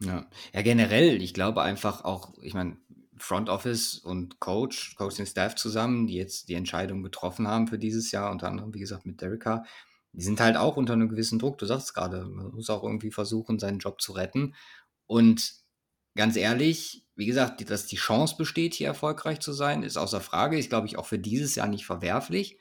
[0.00, 0.26] Ja.
[0.52, 2.76] ja, generell, ich glaube einfach auch, ich meine,
[3.16, 8.10] Front Office und Coach, Coaching Staff zusammen, die jetzt die Entscheidung getroffen haben für dieses
[8.10, 9.64] Jahr, unter anderem, wie gesagt, mit Carr,
[10.12, 11.58] die sind halt auch unter einem gewissen Druck.
[11.58, 14.54] Du sagst es gerade, man muss auch irgendwie versuchen, seinen Job zu retten.
[15.06, 15.54] Und
[16.16, 20.58] ganz ehrlich, wie gesagt, dass die Chance besteht, hier erfolgreich zu sein, ist außer Frage.
[20.58, 22.58] Ist, glaube ich, auch für dieses Jahr nicht verwerflich.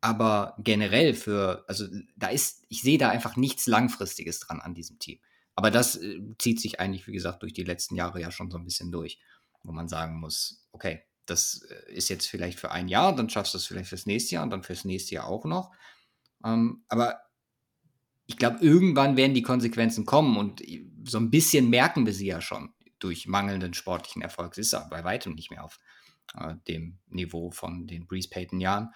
[0.00, 4.98] Aber generell für, also da ist, ich sehe da einfach nichts Langfristiges dran an diesem
[4.98, 5.18] Team.
[5.54, 8.58] Aber das äh, zieht sich eigentlich, wie gesagt, durch die letzten Jahre ja schon so
[8.58, 9.18] ein bisschen durch,
[9.62, 13.54] wo man sagen muss, okay, das äh, ist jetzt vielleicht für ein Jahr, dann schaffst
[13.54, 15.72] du es vielleicht fürs nächste Jahr und dann fürs nächste Jahr auch noch.
[16.44, 17.20] Ähm, aber
[18.26, 20.62] ich glaube, irgendwann werden die Konsequenzen kommen und
[21.04, 24.52] so ein bisschen merken wir sie ja schon durch mangelnden sportlichen Erfolg.
[24.52, 25.78] Es ist aber bei weitem nicht mehr auf
[26.34, 28.92] äh, dem Niveau von den Breeze Payton Jahren.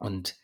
[0.00, 0.36] Und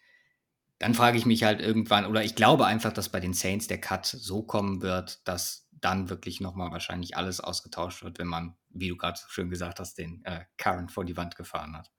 [0.78, 3.80] dann frage ich mich halt irgendwann, oder ich glaube einfach, dass bei den Saints der
[3.80, 8.88] Cut so kommen wird, dass dann wirklich nochmal wahrscheinlich alles ausgetauscht wird, wenn man, wie
[8.88, 11.90] du gerade so schön gesagt hast, den äh, Current vor die Wand gefahren hat.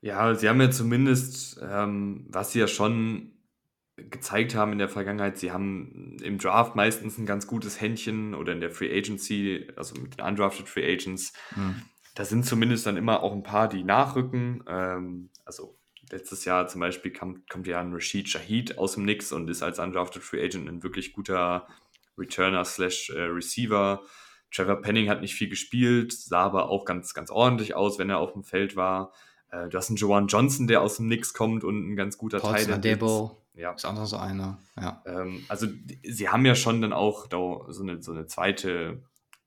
[0.00, 3.32] Ja, sie haben ja zumindest, ähm, was sie ja schon
[3.96, 8.52] gezeigt haben in der Vergangenheit, sie haben im Draft meistens ein ganz gutes Händchen oder
[8.52, 11.82] in der Free Agency, also mit den undrafted Free Agents, Hm.
[12.14, 14.62] da sind zumindest dann immer auch ein paar, die nachrücken.
[14.68, 15.78] Ähm, also
[16.10, 19.62] letztes Jahr zum Beispiel kam, kommt ja ein Rashid Shahid aus dem Nix und ist
[19.62, 21.66] als undrafted Free Agent ein wirklich guter
[22.18, 24.02] Returner slash äh, Receiver.
[24.52, 28.18] Trevor Penning hat nicht viel gespielt, sah aber auch ganz, ganz ordentlich aus, wenn er
[28.18, 29.12] auf dem Feld war.
[29.50, 32.40] Äh, du hast einen Joan Johnson, der aus dem Nix kommt und ein ganz guter
[32.40, 34.58] Teil Debo Ja, ist auch noch so einer.
[34.80, 35.02] Ja.
[35.06, 35.66] ähm, also
[36.02, 39.02] sie haben ja schon dann auch da so eine, so eine zweite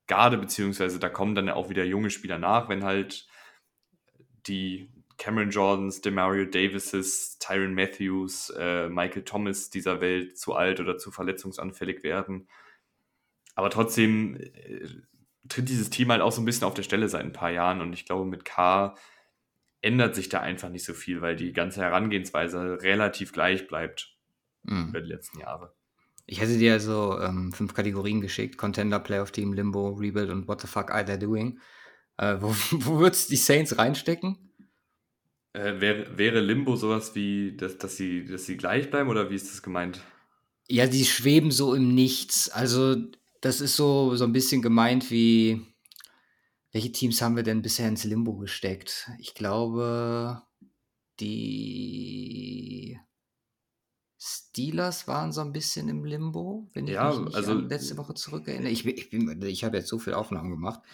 [0.07, 3.27] Garde, beziehungsweise da kommen dann auch wieder junge Spieler nach, wenn halt
[4.47, 10.98] die Cameron Jordans, Demario Davises, Tyron Matthews, äh, Michael Thomas dieser Welt zu alt oder
[10.98, 12.48] zu verletzungsanfällig werden.
[13.53, 14.88] Aber trotzdem äh,
[15.48, 17.81] tritt dieses Team halt auch so ein bisschen auf der Stelle seit ein paar Jahren
[17.81, 18.95] und ich glaube, mit K
[19.81, 24.15] ändert sich da einfach nicht so viel, weil die ganze Herangehensweise relativ gleich bleibt
[24.67, 24.89] Hm.
[24.89, 25.73] über die letzten Jahre.
[26.25, 30.61] Ich hätte dir so ähm, fünf Kategorien geschickt: Contender, Playoff Team, Limbo, Rebuild und What
[30.61, 31.59] the fuck are they doing?
[32.17, 34.48] Äh, wo wo würdest du die Saints reinstecken?
[35.53, 39.35] Äh, wäre, wäre Limbo sowas wie, dass, dass, sie, dass sie gleich bleiben oder wie
[39.35, 39.99] ist das gemeint?
[40.67, 42.49] Ja, die schweben so im Nichts.
[42.49, 42.95] Also,
[43.41, 45.61] das ist so, so ein bisschen gemeint wie.
[46.71, 49.09] Welche Teams haben wir denn bisher ins Limbo gesteckt?
[49.17, 50.43] Ich glaube,
[51.19, 52.99] die
[54.21, 58.13] Steelers waren so ein bisschen im Limbo, wenn ich Ja, mich nicht also- letzte Woche
[58.13, 58.69] zurückerinnere.
[58.71, 60.81] Ich, ich, bin- ich habe jetzt so viele Aufnahmen gemacht.
[60.83, 60.91] Ja,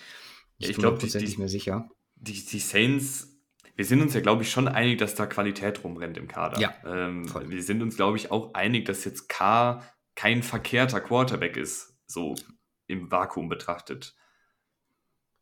[0.59, 1.89] Ich ich bin glaub, hundertprozentig die- mehr sicher.
[2.15, 3.34] Die, die Saints,
[3.75, 6.59] wir sind uns ja, glaube ich, schon einig, dass da Qualität rumrennt im Kader.
[6.59, 7.49] Ja, ähm, voll.
[7.49, 9.83] Wir sind uns, glaube ich, auch einig, dass jetzt K
[10.15, 12.35] kein verkehrter Quarterback ist, so
[12.87, 14.15] im Vakuum betrachtet.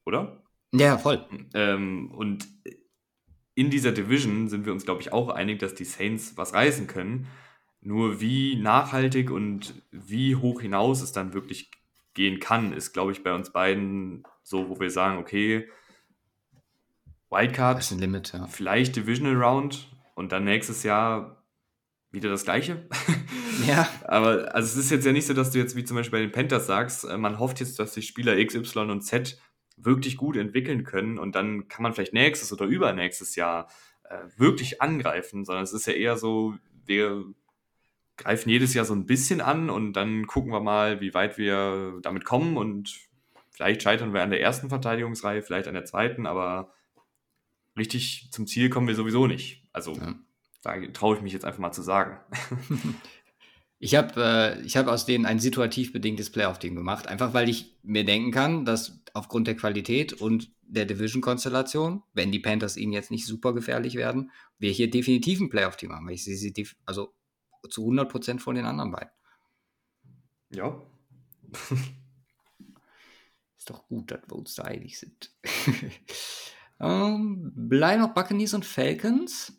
[0.05, 0.43] Oder?
[0.73, 1.25] Ja, voll.
[1.53, 2.47] Ähm, und
[3.55, 6.87] in dieser Division sind wir uns, glaube ich, auch einig, dass die Saints was reißen
[6.87, 7.27] können.
[7.81, 11.69] Nur wie nachhaltig und wie hoch hinaus es dann wirklich
[12.13, 15.69] gehen kann, ist, glaube ich, bei uns beiden so, wo wir sagen, okay,
[17.33, 18.47] Das Wildcard, ist ein Limit, ja.
[18.47, 21.43] vielleicht Divisional Round und dann nächstes Jahr
[22.11, 22.87] wieder das Gleiche.
[23.67, 26.19] Ja, Aber also es ist jetzt ja nicht so, dass du jetzt wie zum Beispiel
[26.19, 29.39] bei den Panthers sagst, äh, man hofft jetzt, dass sich Spieler X, Y und Z
[29.77, 33.67] wirklich gut entwickeln können und dann kann man vielleicht nächstes oder übernächstes Jahr
[34.05, 36.55] äh, wirklich angreifen, sondern es ist ja eher so,
[36.85, 37.23] wir
[38.17, 41.99] greifen jedes Jahr so ein bisschen an und dann gucken wir mal, wie weit wir
[42.01, 42.91] damit kommen und
[43.51, 46.71] vielleicht scheitern wir an der ersten Verteidigungsreihe, vielleicht an der zweiten, aber
[47.77, 49.63] richtig zum Ziel kommen wir sowieso nicht.
[49.71, 50.15] Also Ja.
[50.61, 52.19] da traue ich mich jetzt einfach mal zu sagen.
[53.79, 57.75] Ich habe äh, ich hab aus denen ein situativ bedingtes Playoff-Team gemacht, einfach weil ich
[57.83, 63.11] mir denken kann, dass aufgrund der Qualität und der Division-Konstellation, wenn die Panthers ihnen jetzt
[63.11, 66.07] nicht super gefährlich werden, wir hier definitiv ein Playoff-Team haben.
[66.07, 66.53] Ich sehe sie
[66.85, 67.13] also
[67.69, 69.11] zu 100% vor den anderen beiden.
[70.49, 70.81] Ja,
[73.57, 75.31] Ist doch gut, dass wir uns da einig sind.
[76.83, 79.57] Ähm, bleiben noch Buccaneers und Falcons.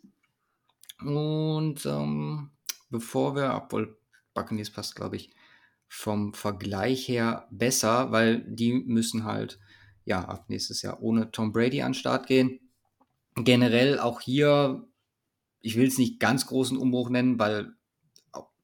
[0.99, 2.51] Und ähm,
[2.89, 3.97] bevor wir, obwohl
[4.35, 5.31] Buccaneers passt, glaube ich,
[5.87, 9.59] vom Vergleich her besser, weil die müssen halt
[10.03, 12.59] ja ab nächstes Jahr ohne Tom Brady an den Start gehen.
[13.35, 14.87] Generell auch hier,
[15.61, 17.73] ich will es nicht ganz großen Umbruch nennen, weil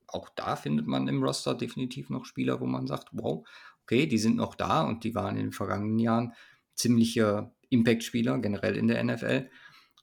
[0.07, 3.47] auch, da findet man im Roster definitiv noch Spieler, wo man sagt, wow,
[3.83, 6.33] okay, die sind noch da und die waren in den vergangenen Jahren
[6.75, 9.49] ziemliche Impact-Spieler, generell in der NFL.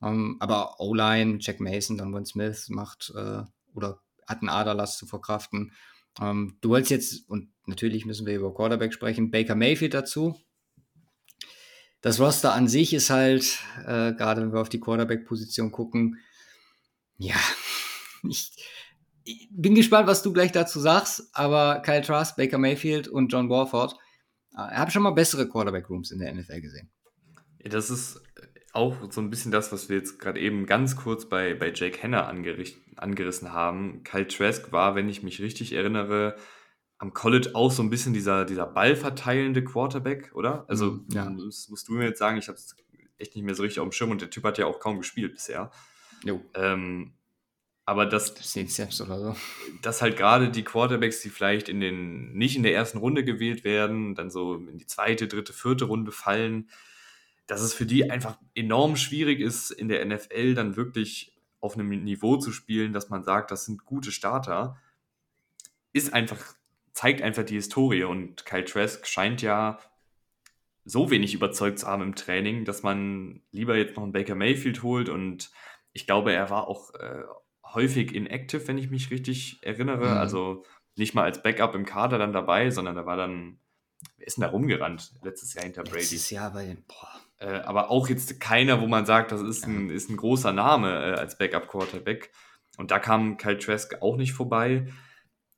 [0.01, 3.43] Um, ähm, aber O-Line, Jack Mason, Donovan Smith macht äh,
[3.75, 5.73] oder hat einen Aderlass zu verkraften.
[6.21, 10.39] Ähm, du wolltest jetzt, und natürlich müssen wir über Quarterback sprechen, Baker Mayfield dazu.
[12.01, 16.19] Das Roster an sich ist halt, äh, gerade wenn wir auf die Quarterback-Position gucken,
[17.17, 17.35] ja,
[18.29, 18.53] ich,
[19.25, 23.51] ich, bin gespannt, was du gleich dazu sagst, aber Kyle Trask, Baker Mayfield und John
[23.51, 23.97] Warford,
[24.53, 26.91] äh, habe schon mal bessere Quarterback-Rooms in der NFL gesehen.
[27.65, 28.23] Das ist
[28.73, 31.99] auch so ein bisschen das, was wir jetzt gerade eben ganz kurz bei, bei Jake
[32.01, 34.03] Henner angerissen haben.
[34.05, 36.37] Kyle Trask war, wenn ich mich richtig erinnere,
[36.99, 40.65] am College auch so ein bisschen dieser, dieser ballverteilende Quarterback, oder?
[40.69, 41.31] Also, mhm, ja.
[41.31, 42.75] das musst du mir jetzt sagen, ich habe es
[43.19, 44.99] echt nicht mehr so richtig auf dem Schirm und der Typ hat ja auch kaum
[44.99, 45.71] gespielt bisher.
[46.25, 46.41] Jo.
[46.55, 47.13] Ähm,
[47.85, 49.37] aber das, das oder so.
[49.81, 53.65] dass halt gerade die Quarterbacks, die vielleicht in den, nicht in der ersten Runde gewählt
[53.65, 56.69] werden, dann so in die zweite, dritte, vierte Runde fallen,
[57.49, 61.89] dass es für die einfach enorm schwierig ist, in der NFL dann wirklich auf einem
[61.89, 64.79] Niveau zu spielen, dass man sagt, das sind gute Starter,
[65.93, 66.55] ist einfach,
[66.93, 68.05] zeigt einfach die Historie.
[68.05, 69.79] Und Kyle Trask scheint ja
[70.85, 74.83] so wenig überzeugt zu haben im Training, dass man lieber jetzt noch einen Baker Mayfield
[74.83, 75.09] holt.
[75.09, 75.51] Und
[75.93, 77.23] ich glaube, er war auch äh,
[77.65, 80.11] häufig inactive, wenn ich mich richtig erinnere.
[80.11, 80.19] Mhm.
[80.19, 80.65] Also
[80.97, 83.59] nicht mal als Backup im Kader dann dabei, sondern er war dann,
[84.19, 86.01] wer ist denn da rumgerannt letztes Jahr hinter Brady?
[86.01, 89.67] Letztes Jahr bei den, boah äh, aber auch jetzt keiner, wo man sagt, das ist
[89.67, 92.31] ein, ist ein großer Name äh, als Backup-Quarterback.
[92.77, 94.87] Und da kam Kyle Trask auch nicht vorbei.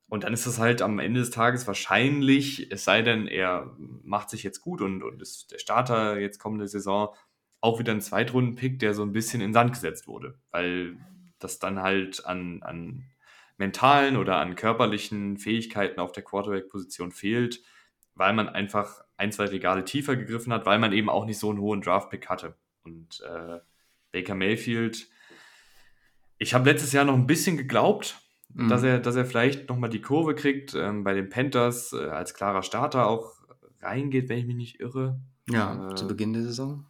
[0.09, 4.31] Und dann ist es halt am Ende des Tages wahrscheinlich, es sei denn, er macht
[4.31, 7.15] sich jetzt gut und, und ist der Starter jetzt kommende Saison
[7.60, 10.39] auch wieder ein Zweitrunden-Pick, der so ein bisschen in Sand gesetzt wurde.
[10.50, 10.97] Weil
[11.39, 13.05] das dann halt an, an
[13.57, 17.62] mentalen oder an körperlichen Fähigkeiten auf der Quarterback-Position fehlt,
[18.15, 21.50] weil man einfach ein, zwei Regale tiefer gegriffen hat, weil man eben auch nicht so
[21.50, 22.55] einen hohen Draft-Pick hatte.
[22.84, 23.58] Und äh,
[24.12, 25.08] Baker Mayfield,
[26.39, 28.18] ich habe letztes Jahr noch ein bisschen geglaubt,
[28.55, 28.68] mhm.
[28.68, 32.32] dass, er, dass er vielleicht nochmal die Kurve kriegt, ähm, bei den Panthers äh, als
[32.32, 33.34] klarer Starter auch
[33.82, 35.20] reingeht, wenn ich mich nicht irre.
[35.50, 36.86] Ja, äh, zu Beginn der Saison.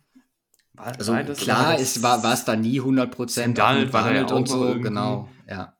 [0.75, 4.79] War, also klar, war, war es da nie 100% Donald war da ja und so,
[4.79, 5.75] genau, ja.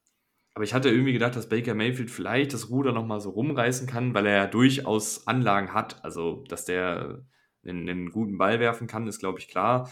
[0.55, 4.15] Aber ich hatte irgendwie gedacht, dass Baker Mayfield vielleicht das Ruder nochmal so rumreißen kann,
[4.15, 6.05] weil er ja durchaus Anlagen hat.
[6.05, 7.25] Also, dass der
[7.65, 9.91] einen, einen guten Ball werfen kann, ist, glaube ich, klar.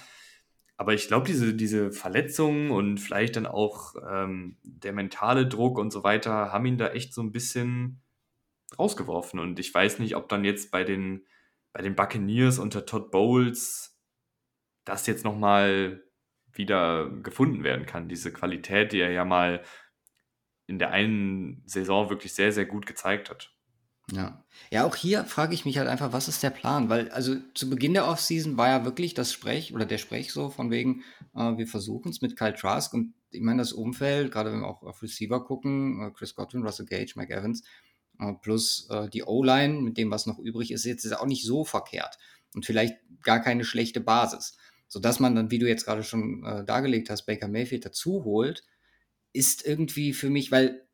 [0.77, 5.93] Aber ich glaube, diese, diese Verletzungen und vielleicht dann auch ähm, der mentale Druck und
[5.93, 8.01] so weiter haben ihn da echt so ein bisschen
[8.79, 9.41] rausgeworfen.
[9.41, 11.27] Und ich weiß nicht, ob dann jetzt bei den,
[11.73, 13.99] bei den Buccaneers unter Todd Bowles
[14.85, 16.03] das jetzt nochmal
[16.53, 18.09] wieder gefunden werden kann.
[18.09, 19.63] Diese Qualität, die er ja mal
[20.69, 23.51] in der einen Saison wirklich sehr, sehr gut gezeigt hat.
[24.13, 24.45] Ja.
[24.71, 26.89] Ja, auch hier frage ich mich halt einfach, was ist der Plan?
[26.89, 30.51] Weil, also zu Beginn der Offseason war ja wirklich das Sprech oder der Sprech so
[30.51, 31.03] von wegen,
[31.35, 34.69] äh, wir versuchen es mit Kyle Trask und ich meine, das Umfeld, gerade wenn wir
[34.69, 37.63] auch auf Receiver gucken, äh, Chris Godwin, Russell Gage, Mike Evans,
[38.19, 41.45] äh, plus äh, die O-Line mit dem, was noch übrig ist, jetzt ist auch nicht
[41.45, 42.19] so verkehrt
[42.55, 44.57] und vielleicht gar keine schlechte Basis.
[44.91, 48.65] Sodass man dann, wie du jetzt gerade schon äh, dargelegt hast, Baker Mayfield dazu holt,
[49.33, 50.87] ist irgendwie für mich, weil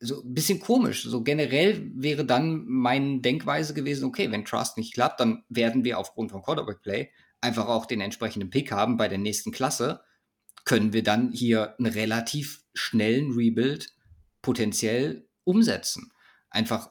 [0.00, 1.04] so ein bisschen komisch.
[1.04, 5.98] So generell wäre dann meine Denkweise gewesen, okay, wenn Trust nicht klappt, dann werden wir
[5.98, 10.00] aufgrund von Quarterback Play einfach auch den entsprechenden Pick haben bei der nächsten Klasse.
[10.64, 13.94] Können wir dann hier einen relativ schnellen Rebuild
[14.42, 16.12] potenziell umsetzen.
[16.50, 16.90] Einfach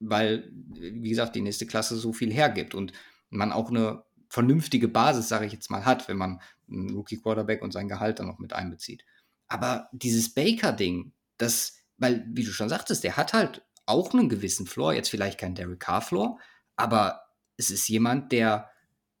[0.00, 2.92] weil, wie gesagt, die nächste Klasse so viel hergibt und
[3.30, 7.62] man auch eine vernünftige Basis, sage ich jetzt mal, hat, wenn man einen Rookie Quarterback
[7.62, 9.04] und sein Gehalt dann noch mit einbezieht.
[9.48, 14.66] Aber dieses Baker-Ding, das, weil, wie du schon sagtest, der hat halt auch einen gewissen
[14.66, 16.38] Floor, jetzt vielleicht kein Derek Carr-Floor,
[16.76, 17.22] aber
[17.56, 18.70] es ist jemand, der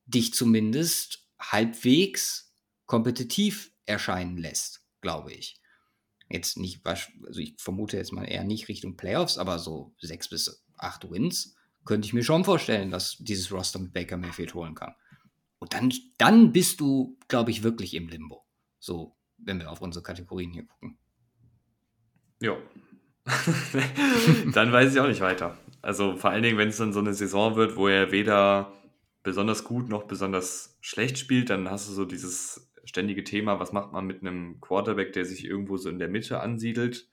[0.06, 2.54] dich zumindest halbwegs
[2.86, 5.60] kompetitiv erscheinen lässt, glaube ich.
[6.30, 10.64] Jetzt nicht, also ich vermute jetzt mal eher nicht Richtung Playoffs, aber so sechs bis
[10.76, 14.94] acht Wins könnte ich mir schon vorstellen, dass dieses Roster mit Baker Mayfield holen kann.
[15.58, 18.46] Und dann, dann bist du, glaube ich, wirklich im Limbo.
[18.78, 20.98] So wenn wir auf unsere Kategorien hier gucken.
[22.40, 22.56] Ja.
[24.52, 25.56] dann weiß ich auch nicht weiter.
[25.82, 28.72] Also vor allen Dingen, wenn es dann so eine Saison wird, wo er weder
[29.22, 33.92] besonders gut noch besonders schlecht spielt, dann hast du so dieses ständige Thema, was macht
[33.92, 37.08] man mit einem Quarterback, der sich irgendwo so in der Mitte ansiedelt.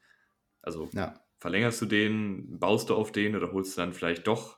[0.61, 1.19] Also ja.
[1.39, 4.57] verlängerst du den, baust du auf den oder holst du dann vielleicht doch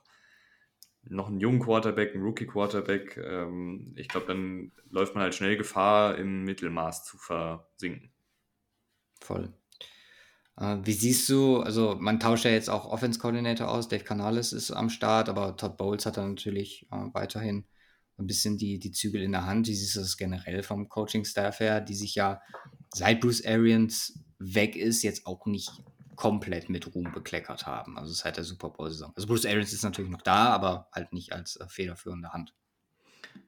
[1.04, 3.16] noch einen jungen Quarterback, einen Rookie-Quarterback.
[3.16, 8.10] Ähm, ich glaube, dann läuft man halt schnell Gefahr, im Mittelmaß zu versinken.
[9.20, 9.52] Voll.
[10.56, 14.70] Äh, wie siehst du, also man tauscht ja jetzt auch Offense-Coordinator aus, Dave Canales ist
[14.70, 17.64] am Start, aber Todd Bowles hat dann natürlich äh, weiterhin
[18.18, 19.68] ein bisschen die, die Zügel in der Hand.
[19.68, 22.40] Wie siehst du das generell vom Coaching-Staff her, die sich ja
[22.92, 25.70] seit Bruce Arians weg ist, jetzt auch nicht
[26.18, 27.96] komplett mit Ruhm bekleckert haben.
[27.96, 29.12] Also seit der Super Bowl-Saison.
[29.14, 32.56] Also Bruce Arians ist natürlich noch da, aber halt nicht als äh, federführende Hand.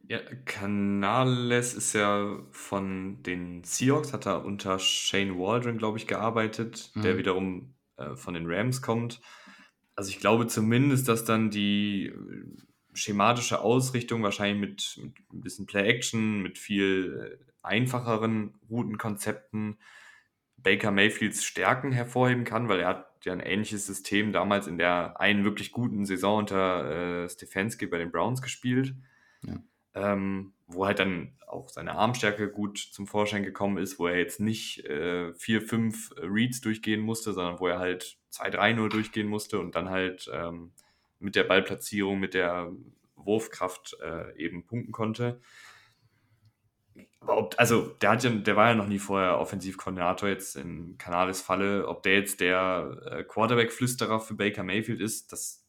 [0.06, 6.92] Ja, Canales ist ja von den Seahawks, hat er unter Shane Waldron, glaube ich, gearbeitet,
[6.94, 7.02] mhm.
[7.02, 9.20] der wiederum äh, von den Rams kommt.
[9.96, 12.44] Also ich glaube zumindest, dass dann die äh,
[12.92, 19.76] schematische Ausrichtung wahrscheinlich mit, mit ein bisschen Play-Action, mit viel äh, einfacheren Routenkonzepten
[20.62, 25.20] Baker Mayfields Stärken hervorheben kann, weil er hat ja ein ähnliches System damals in der
[25.20, 28.94] einen wirklich guten Saison unter äh, Stefanski bei den Browns gespielt.
[29.42, 29.60] Ja
[29.94, 34.40] ähm, wo halt dann auch seine Armstärke gut zum Vorschein gekommen ist, wo er jetzt
[34.40, 39.74] nicht äh, vier, fünf Reads durchgehen musste, sondern wo er halt 2-3-0 durchgehen musste und
[39.74, 40.70] dann halt ähm,
[41.18, 42.72] mit der Ballplatzierung, mit der
[43.16, 45.40] Wurfkraft äh, eben punkten konnte.
[47.20, 50.96] Aber ob, also der hat ja, der war ja noch nie vorher Offensivkoordinator jetzt in
[50.96, 51.86] Canales Falle.
[51.86, 55.66] Ob der jetzt der äh, Quarterback-Flüsterer für Baker Mayfield ist, das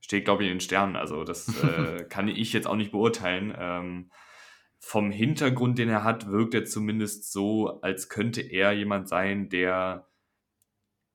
[0.00, 0.96] steht, glaube ich, in den Sternen.
[0.96, 3.54] Also das äh, kann ich jetzt auch nicht beurteilen.
[3.56, 4.10] Ähm,
[4.80, 10.08] vom Hintergrund, den er hat, wirkt er zumindest so, als könnte er jemand sein, der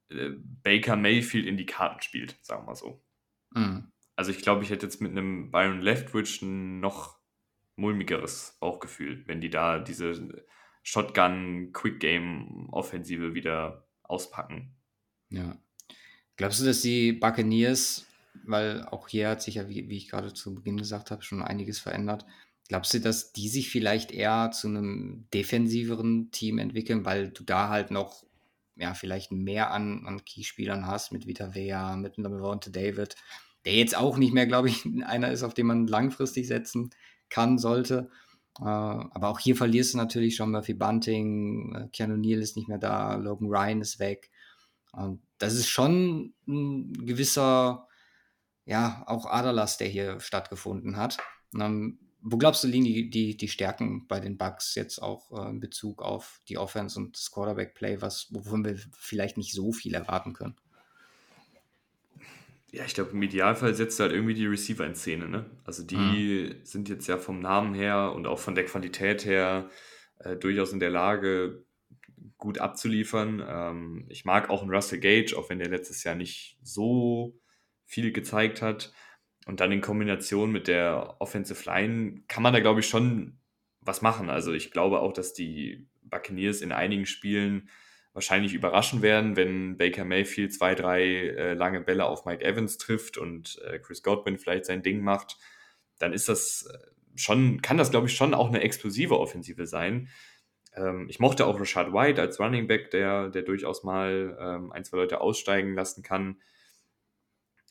[0.09, 0.29] äh,
[0.63, 3.03] Baker Mayfield in die Karten spielt, sagen wir mal so.
[3.53, 3.91] Mhm.
[4.15, 7.14] Also ich glaube, ich hätte jetzt mit einem Byron Leftwich noch
[7.75, 10.45] mulmigeres Bauchgefühl, wenn die da diese
[10.83, 14.75] Shotgun-Quick-Game-Offensive wieder auspacken.
[15.29, 15.57] Ja.
[16.37, 18.05] Glaubst du, dass die Buccaneers
[18.43, 21.41] weil auch hier hat sich ja, wie, wie ich gerade zu Beginn gesagt habe, schon
[21.41, 22.25] einiges verändert.
[22.67, 27.69] Glaubst du, dass die sich vielleicht eher zu einem defensiveren Team entwickeln, weil du da
[27.69, 28.23] halt noch
[28.75, 33.15] ja, vielleicht mehr an, an Keyspielern hast, mit Vita Vea, mit Lavonte David,
[33.63, 36.89] der jetzt auch nicht mehr, glaube ich, einer ist, auf den man langfristig setzen
[37.29, 38.09] kann, sollte.
[38.59, 42.67] Äh, aber auch hier verlierst du natürlich schon Murphy Bunting, äh, Keanu Neal ist nicht
[42.67, 44.31] mehr da, Logan Ryan ist weg.
[44.93, 47.87] Und das ist schon ein gewisser
[48.65, 51.17] ja, auch Aderlass, der hier stattgefunden hat.
[51.53, 55.49] Ähm, wo glaubst du, liegen die, die, die Stärken bei den Bugs jetzt auch äh,
[55.49, 60.33] in Bezug auf die Offense und das Quarterback-Play, wovon wir vielleicht nicht so viel erwarten
[60.33, 60.55] können?
[62.75, 65.29] Ja, ich glaube, im Idealfall setzt du halt irgendwie die Receiver in Szene.
[65.29, 65.49] Ne?
[65.63, 65.95] Also die
[66.53, 66.65] mhm.
[66.65, 69.69] sind jetzt ja vom Namen her und auch von der Qualität her
[70.19, 71.63] äh, durchaus in der Lage,
[72.37, 73.41] gut abzuliefern.
[73.47, 77.39] Ähm, ich mag auch einen Russell Gage, auch wenn der letztes Jahr nicht so
[77.85, 78.91] viel gezeigt hat.
[79.45, 83.39] Und dann in Kombination mit der Offensive Line kann man da, glaube ich, schon
[83.79, 84.29] was machen.
[84.29, 87.69] Also ich glaube auch, dass die Buccaneers in einigen Spielen
[88.15, 93.17] wahrscheinlich überraschen werden, wenn Baker Mayfield zwei, drei äh, lange Bälle auf Mike Evans trifft
[93.17, 95.37] und äh, Chris Godwin vielleicht sein Ding macht,
[95.99, 96.77] dann ist das äh,
[97.15, 100.07] schon, kann das, glaube ich, schon auch eine explosive Offensive sein.
[100.75, 104.85] Ähm, ich mochte auch Rashad White als Running Back, der, der durchaus mal ähm, ein,
[104.85, 106.37] zwei Leute aussteigen lassen kann.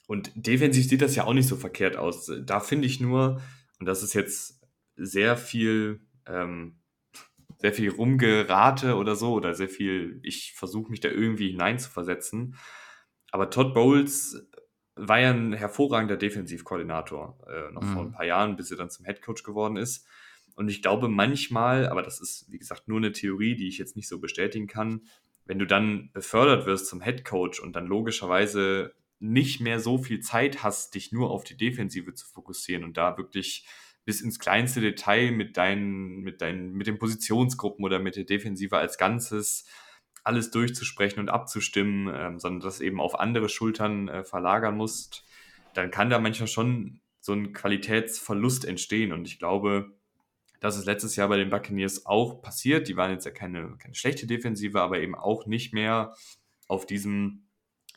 [0.06, 2.30] Und defensiv sieht das ja auch nicht so verkehrt aus.
[2.44, 3.40] Da finde ich nur,
[3.80, 4.60] und das ist jetzt
[4.96, 6.76] sehr viel, ähm,
[7.64, 12.56] sehr viel Rumgerate oder so, oder sehr viel, ich versuche mich da irgendwie hineinzuversetzen.
[13.30, 14.46] Aber Todd Bowles
[14.96, 17.92] war ja ein hervorragender Defensivkoordinator, äh, noch mhm.
[17.94, 20.06] vor ein paar Jahren, bis er dann zum Headcoach geworden ist.
[20.56, 23.96] Und ich glaube manchmal, aber das ist, wie gesagt, nur eine Theorie, die ich jetzt
[23.96, 25.06] nicht so bestätigen kann,
[25.46, 30.62] wenn du dann befördert wirst zum Headcoach und dann logischerweise nicht mehr so viel Zeit
[30.62, 33.66] hast, dich nur auf die Defensive zu fokussieren und da wirklich
[34.04, 38.76] bis ins kleinste Detail mit deinen, mit deinen, mit den Positionsgruppen oder mit der Defensive
[38.76, 39.66] als Ganzes
[40.24, 45.24] alles durchzusprechen und abzustimmen, ähm, sondern das eben auf andere Schultern äh, verlagern musst,
[45.74, 49.12] dann kann da manchmal schon so ein Qualitätsverlust entstehen.
[49.12, 49.92] Und ich glaube,
[50.60, 52.88] das ist letztes Jahr bei den Buccaneers auch passiert.
[52.88, 56.14] Die waren jetzt ja keine, keine schlechte Defensive, aber eben auch nicht mehr
[56.68, 57.48] auf diesem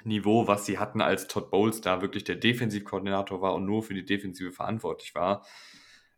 [0.04, 3.94] Niveau, was sie hatten, als Todd Bowles da wirklich der Defensivkoordinator war und nur für
[3.94, 5.46] die Defensive verantwortlich war.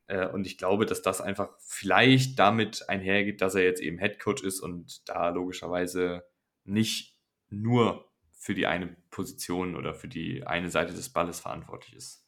[0.10, 4.44] Äh, und ich glaube, dass das einfach vielleicht damit einhergeht, dass er jetzt eben Headcoach
[4.44, 6.24] ist und da logischerweise
[6.66, 7.16] nicht
[7.50, 12.26] nur für die eine Position oder für die eine Seite des Balles verantwortlich ist.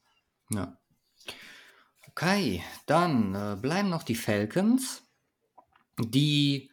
[0.49, 0.77] Ja.
[2.07, 5.03] Okay, dann äh, bleiben noch die Falcons,
[5.97, 6.69] die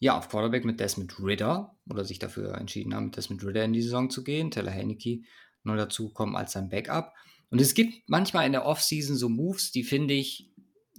[0.00, 3.72] ja auf Quarterback mit Desmond Ritter oder sich dafür entschieden haben, mit Desmond Ritter in
[3.72, 4.50] die Saison zu gehen.
[4.50, 5.22] Taylor Haneke
[5.62, 7.12] neu dazukommen als sein Backup.
[7.50, 10.50] Und es gibt manchmal in der Offseason so Moves, die finde ich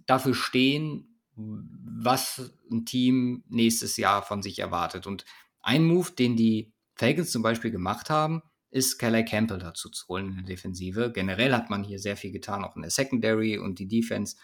[0.05, 1.05] dafür stehen,
[1.35, 5.07] was ein Team nächstes Jahr von sich erwartet.
[5.07, 5.25] Und
[5.61, 10.29] ein Move, den die Falcons zum Beispiel gemacht haben, ist Kelly Campbell dazu zu holen
[10.29, 11.11] in der Defensive.
[11.13, 14.35] Generell hat man hier sehr viel getan, auch in der Secondary und die Defense,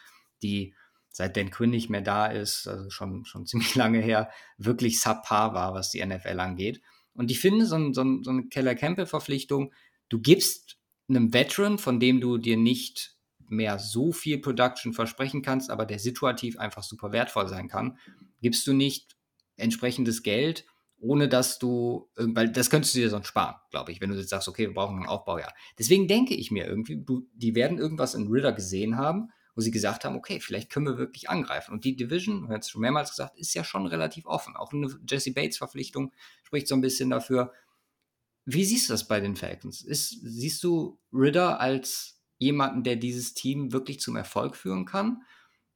[0.42, 0.74] die
[1.11, 5.53] seit Dan Quinn nicht mehr da ist, also schon, schon ziemlich lange her, wirklich subpar
[5.53, 6.82] war, was die NFL angeht.
[7.14, 9.74] Und ich finde, so, so, so eine Keller Campbell-Verpflichtung,
[10.09, 10.77] du gibst
[11.08, 13.16] einem Veteran, von dem du dir nicht
[13.48, 17.98] mehr so viel Production versprechen kannst, aber der situativ einfach super wertvoll sein kann,
[18.42, 19.16] gibst du nicht
[19.58, 20.66] entsprechendes Geld
[21.00, 24.30] ohne dass du, weil das könntest du dir sonst sparen, glaube ich, wenn du jetzt
[24.30, 25.50] sagst, okay, wir brauchen einen Aufbau, ja.
[25.77, 29.72] Deswegen denke ich mir irgendwie, du, die werden irgendwas in Ritter gesehen haben, wo sie
[29.72, 31.74] gesagt haben, okay, vielleicht können wir wirklich angreifen.
[31.74, 34.56] Und die Division, wir haben es schon mehrmals gesagt, ist ja schon relativ offen.
[34.56, 36.11] Auch eine Jesse Bates-Verpflichtung
[36.43, 37.53] spricht so ein bisschen dafür.
[38.46, 39.82] Wie siehst du das bei den Falcons?
[39.82, 45.24] Ist, siehst du Ritter als jemanden, der dieses Team wirklich zum Erfolg führen kann?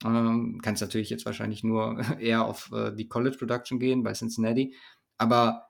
[0.05, 4.75] Ähm, kannst natürlich jetzt wahrscheinlich nur eher auf äh, die College Production gehen bei Cincinnati.
[5.17, 5.69] Aber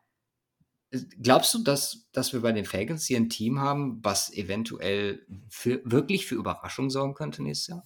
[0.92, 5.26] äh, glaubst du, dass, dass wir bei den Falcons hier ein Team haben, was eventuell
[5.50, 7.84] für, wirklich für Überraschung sorgen könnte nächstes Jahr?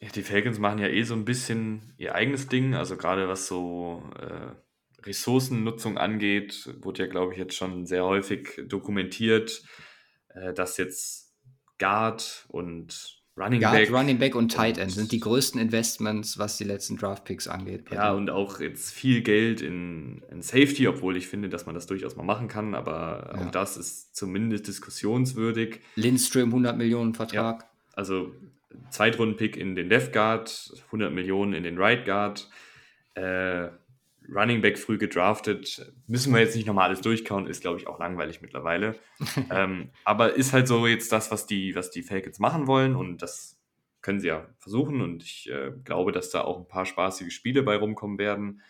[0.00, 3.46] Ja, die Falcons machen ja eh so ein bisschen ihr eigenes Ding, also gerade was
[3.46, 4.54] so äh,
[5.04, 9.62] Ressourcennutzung angeht, wurde ja, glaube ich, jetzt schon sehr häufig dokumentiert,
[10.34, 11.34] äh, dass jetzt
[11.78, 13.90] Guard und Running Guard, Back.
[13.90, 17.90] Running Back und Tight End sind die größten Investments, was die letzten Draft-Picks angeht.
[17.90, 21.86] Ja, und auch jetzt viel Geld in, in, Safety, obwohl ich finde, dass man das
[21.86, 23.46] durchaus mal machen kann, aber ja.
[23.46, 25.80] auch das ist zumindest diskussionswürdig.
[25.94, 27.62] Lindström 100 Millionen Vertrag.
[27.62, 28.34] Ja, also
[28.90, 32.48] Zweitrunden-Pick in den Left Guard, 100 Millionen in den Right Guard.
[33.14, 33.68] Äh,
[34.28, 35.92] Running Back früh gedraftet.
[36.06, 38.98] Müssen wir jetzt nicht nochmal alles durchkauen, ist, glaube ich, auch langweilig mittlerweile.
[39.50, 43.22] ähm, aber ist halt so jetzt das, was die, was die Falcons machen wollen und
[43.22, 43.60] das
[44.02, 47.62] können sie ja versuchen und ich äh, glaube, dass da auch ein paar spaßige Spiele
[47.62, 48.62] bei rumkommen werden.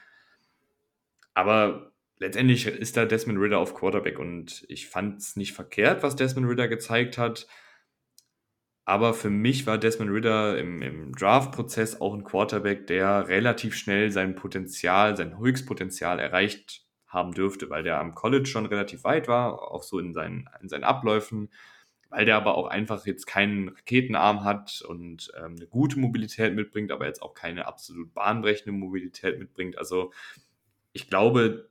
[1.35, 6.17] Aber letztendlich ist da Desmond Ritter auf Quarterback und ich fand es nicht verkehrt, was
[6.17, 7.47] Desmond Ritter gezeigt hat.
[8.85, 14.11] Aber für mich war Desmond Ritter im, im Draft-Prozess auch ein Quarterback, der relativ schnell
[14.11, 19.71] sein Potenzial, sein Höchstpotenzial erreicht haben dürfte, weil der am College schon relativ weit war,
[19.71, 21.51] auch so in seinen, in seinen Abläufen,
[22.09, 26.91] weil der aber auch einfach jetzt keinen Raketenarm hat und ähm, eine gute Mobilität mitbringt,
[26.91, 29.79] aber jetzt auch keine absolut bahnbrechende Mobilität mitbringt.
[29.79, 30.13] Also
[30.93, 31.71] ich glaube,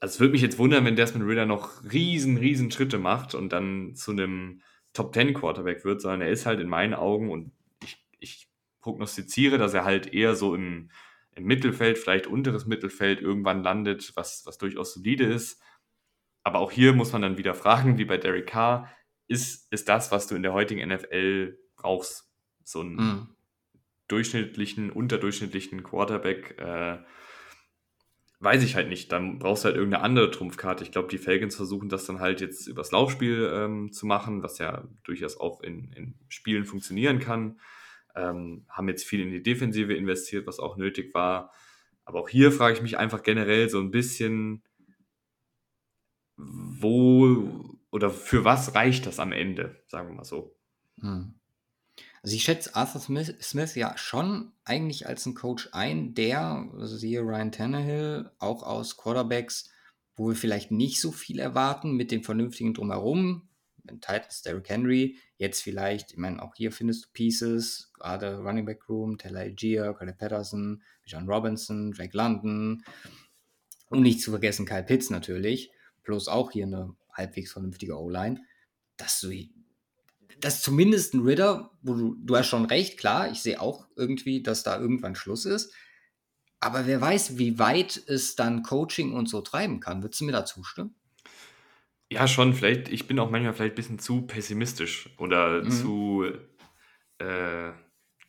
[0.00, 3.52] also es würde mich jetzt wundern, wenn Desmond Ritter noch riesen, riesen Schritte macht und
[3.52, 4.62] dann zu einem
[4.94, 8.48] Top Ten Quarterback wird, sondern er ist halt in meinen Augen und ich, ich
[8.80, 10.90] prognostiziere, dass er halt eher so im,
[11.32, 15.60] im Mittelfeld, vielleicht unteres Mittelfeld irgendwann landet, was, was durchaus solide ist.
[16.44, 18.88] Aber auch hier muss man dann wieder fragen, wie bei Derek Carr,
[19.26, 22.30] ist, ist das, was du in der heutigen NFL brauchst?
[22.62, 23.36] So einen mm.
[24.08, 26.98] durchschnittlichen, unterdurchschnittlichen Quarterback, äh,
[28.44, 29.10] weiß ich halt nicht.
[29.10, 30.84] Dann brauchst du halt irgendeine andere Trumpfkarte.
[30.84, 34.58] Ich glaube, die Falcons versuchen das dann halt jetzt übers Laufspiel ähm, zu machen, was
[34.58, 37.58] ja durchaus auch in, in Spielen funktionieren kann.
[38.14, 41.52] Ähm, haben jetzt viel in die Defensive investiert, was auch nötig war.
[42.04, 44.62] Aber auch hier frage ich mich einfach generell so ein bisschen,
[46.36, 50.56] wo oder für was reicht das am Ende, sagen wir mal so.
[51.00, 51.34] Hm.
[52.24, 56.96] Also ich schätze Arthur Smith, Smith ja schon eigentlich als ein Coach ein, der, also
[56.96, 59.68] siehe Ryan Tannehill, auch aus Quarterbacks,
[60.16, 63.50] wo wir vielleicht nicht so viel erwarten, mit dem Vernünftigen drumherum,
[63.82, 68.64] mit Titans, Derrick Henry, jetzt vielleicht, ich meine, auch hier findest du Pieces, gerade Running
[68.64, 72.84] Back Room, Taylor Algier, Cole Patterson, John Robinson, Drake London.
[73.90, 75.72] Und nicht zu vergessen Kyle Pitts natürlich,
[76.02, 78.40] plus auch hier eine halbwegs vernünftige O-Line,
[78.96, 79.28] dass du
[80.44, 83.86] das ist zumindest ein Ritter, wo du, du hast schon recht, klar, ich sehe auch
[83.96, 85.72] irgendwie, dass da irgendwann Schluss ist.
[86.60, 90.02] Aber wer weiß, wie weit es dann Coaching und so treiben kann.
[90.02, 90.94] Würdest du mir da zustimmen?
[92.12, 92.52] Ja, schon.
[92.52, 95.70] Vielleicht, ich bin auch manchmal vielleicht ein bisschen zu pessimistisch oder mhm.
[95.70, 96.26] zu
[97.18, 97.72] äh,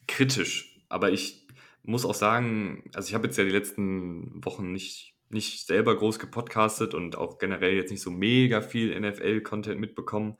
[0.07, 0.85] kritisch.
[0.87, 1.49] Aber ich
[1.83, 6.17] muss auch sagen, also ich habe jetzt ja die letzten Wochen nicht, nicht selber groß
[6.19, 10.37] gepodcastet und auch generell jetzt nicht so mega viel NFL-Content mitbekommen.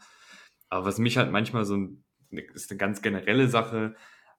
[0.69, 3.95] Aber was mich halt manchmal so ein, ist eine ganz generelle Sache,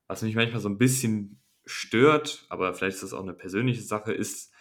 [0.06, 4.12] was mich manchmal so ein bisschen stört, aber vielleicht ist das auch eine persönliche Sache,
[4.12, 4.52] ist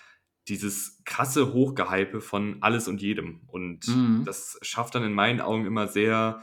[0.47, 3.41] dieses krasse Hochgehype von alles und jedem.
[3.47, 4.23] Und mhm.
[4.25, 6.41] das schafft dann in meinen Augen immer sehr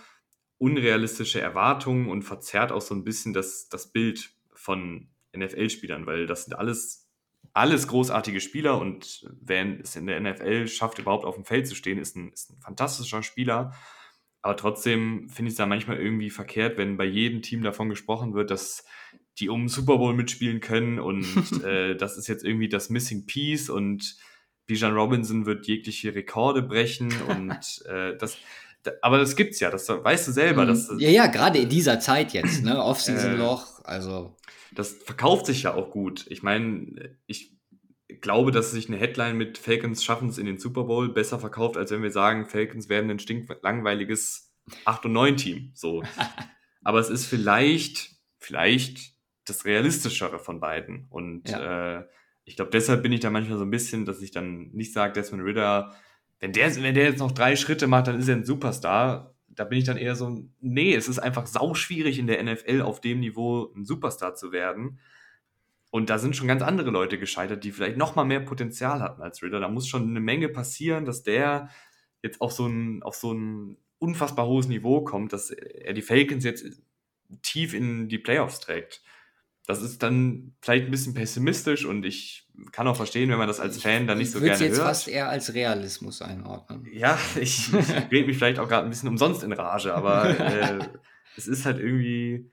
[0.59, 6.44] unrealistische Erwartungen und verzerrt auch so ein bisschen das, das Bild von NFL-Spielern, weil das
[6.44, 7.09] sind alles,
[7.52, 11.75] alles großartige Spieler und wer es in der NFL schafft, überhaupt auf dem Feld zu
[11.75, 13.73] stehen, ist ein, ist ein fantastischer Spieler.
[14.42, 18.34] Aber trotzdem finde ich es da manchmal irgendwie verkehrt, wenn bei jedem Team davon gesprochen
[18.34, 18.84] wird, dass
[19.38, 21.24] die um Super Bowl mitspielen können und
[21.64, 24.16] äh, das ist jetzt irgendwie das Missing Piece und
[24.66, 28.36] Bijan Robinson wird jegliche Rekorde brechen und äh, das,
[28.82, 30.66] da, aber das gibt's ja, das weißt du selber.
[30.66, 34.36] Dass, ja, ja, gerade in dieser Zeit jetzt, ne, Off-Season-Loch, äh, also.
[34.74, 36.24] Das verkauft sich ja auch gut.
[36.30, 37.52] Ich meine, ich
[38.20, 41.76] glaube, dass sich eine Headline mit Falcons schaffen es in den Super Bowl besser verkauft,
[41.76, 44.52] als wenn wir sagen, Falcons werden ein stinklangweiliges
[44.84, 45.70] 8 und 9 Team.
[45.74, 46.02] So.
[46.84, 51.07] aber es ist vielleicht, vielleicht das realistischere von beiden.
[51.10, 51.99] Und ja.
[51.99, 52.05] äh,
[52.44, 55.12] ich glaube, deshalb bin ich da manchmal so ein bisschen, dass ich dann nicht sage,
[55.12, 55.94] Desmond Ritter,
[56.41, 59.34] wenn der, wenn der jetzt noch drei Schritte macht, dann ist er ein Superstar.
[59.49, 62.82] Da bin ich dann eher so, nee, es ist einfach sau schwierig in der NFL
[62.82, 64.99] auf dem Niveau ein Superstar zu werden.
[65.92, 69.22] Und da sind schon ganz andere Leute gescheitert, die vielleicht noch mal mehr Potenzial hatten
[69.22, 69.60] als Ritter.
[69.60, 71.68] Da muss schon eine Menge passieren, dass der
[72.22, 76.44] jetzt auf so ein, auf so ein unfassbar hohes Niveau kommt, dass er die Falcons
[76.44, 76.64] jetzt
[77.42, 79.02] tief in die Playoffs trägt
[79.66, 83.60] das ist dann vielleicht ein bisschen pessimistisch und ich kann auch verstehen, wenn man das
[83.60, 84.60] als Fan dann nicht so gerne hört.
[84.60, 86.86] Ich würde jetzt fast eher als Realismus einordnen.
[86.92, 90.78] Ja, ich, ich rede mich vielleicht auch gerade ein bisschen umsonst in Rage, aber äh,
[91.36, 92.50] es ist halt irgendwie,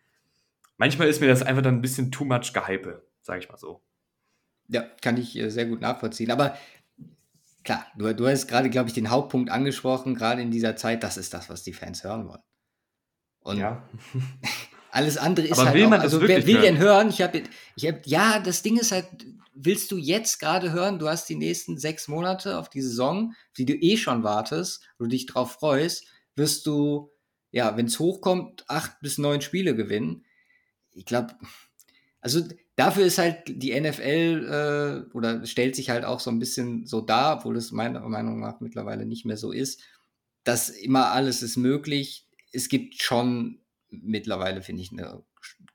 [0.78, 3.84] manchmal ist mir das einfach dann ein bisschen too much Gehype, sage ich mal so.
[4.70, 6.58] Ja, kann ich äh, sehr gut nachvollziehen, aber
[7.64, 11.16] klar, du, du hast gerade, glaube ich, den Hauptpunkt angesprochen, gerade in dieser Zeit, das
[11.16, 12.42] ist das, was die Fans hören wollen.
[13.42, 13.88] Und ja.
[14.92, 16.64] Alles andere ist Aber halt will auch, man also wer will hören?
[16.64, 17.10] denn hören?
[17.10, 17.44] Ich habe
[17.76, 19.06] ich hab, ja, das Ding ist halt,
[19.54, 23.66] willst du jetzt gerade hören, du hast die nächsten sechs Monate auf die Saison, die
[23.66, 27.12] du eh schon wartest, wo du dich drauf freust, wirst du,
[27.52, 30.26] ja, wenn es hochkommt, acht bis neun Spiele gewinnen.
[30.94, 31.36] Ich glaube,
[32.20, 32.42] also
[32.80, 37.02] dafür ist halt die NFL äh, oder stellt sich halt auch so ein bisschen so
[37.02, 39.84] dar, obwohl es meiner Meinung nach mittlerweile nicht mehr so ist,
[40.46, 42.26] dass immer alles ist möglich.
[42.54, 43.60] Es gibt schon
[43.90, 45.24] mittlerweile, finde ich, eine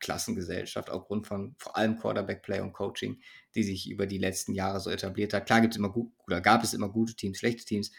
[0.01, 3.21] Klassengesellschaft aufgrund von vor allem Quarterback-Play und Coaching,
[3.55, 5.45] die sich über die letzten Jahre so etabliert hat.
[5.45, 7.93] Klar gibt es immer gut oder gab es immer gute Teams, schlechte Teams,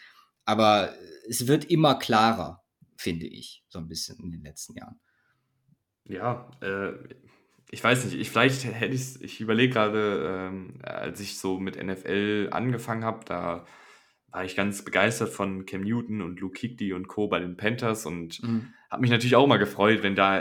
[0.44, 0.92] aber
[1.28, 2.64] es wird immer klarer,
[2.96, 4.98] finde ich, so ein bisschen in den letzten Jahren.
[6.04, 6.92] Ja, äh,
[7.76, 11.76] ich weiß nicht, ich vielleicht hätte ich ich überlege gerade, ähm, als ich so mit
[11.76, 13.66] NFL angefangen habe, da
[14.30, 17.28] war ich ganz begeistert von Cam Newton und Luke Kikdi und Co.
[17.28, 18.72] bei den Panthers und mhm.
[18.90, 20.40] habe mich natürlich auch mal gefreut, wenn da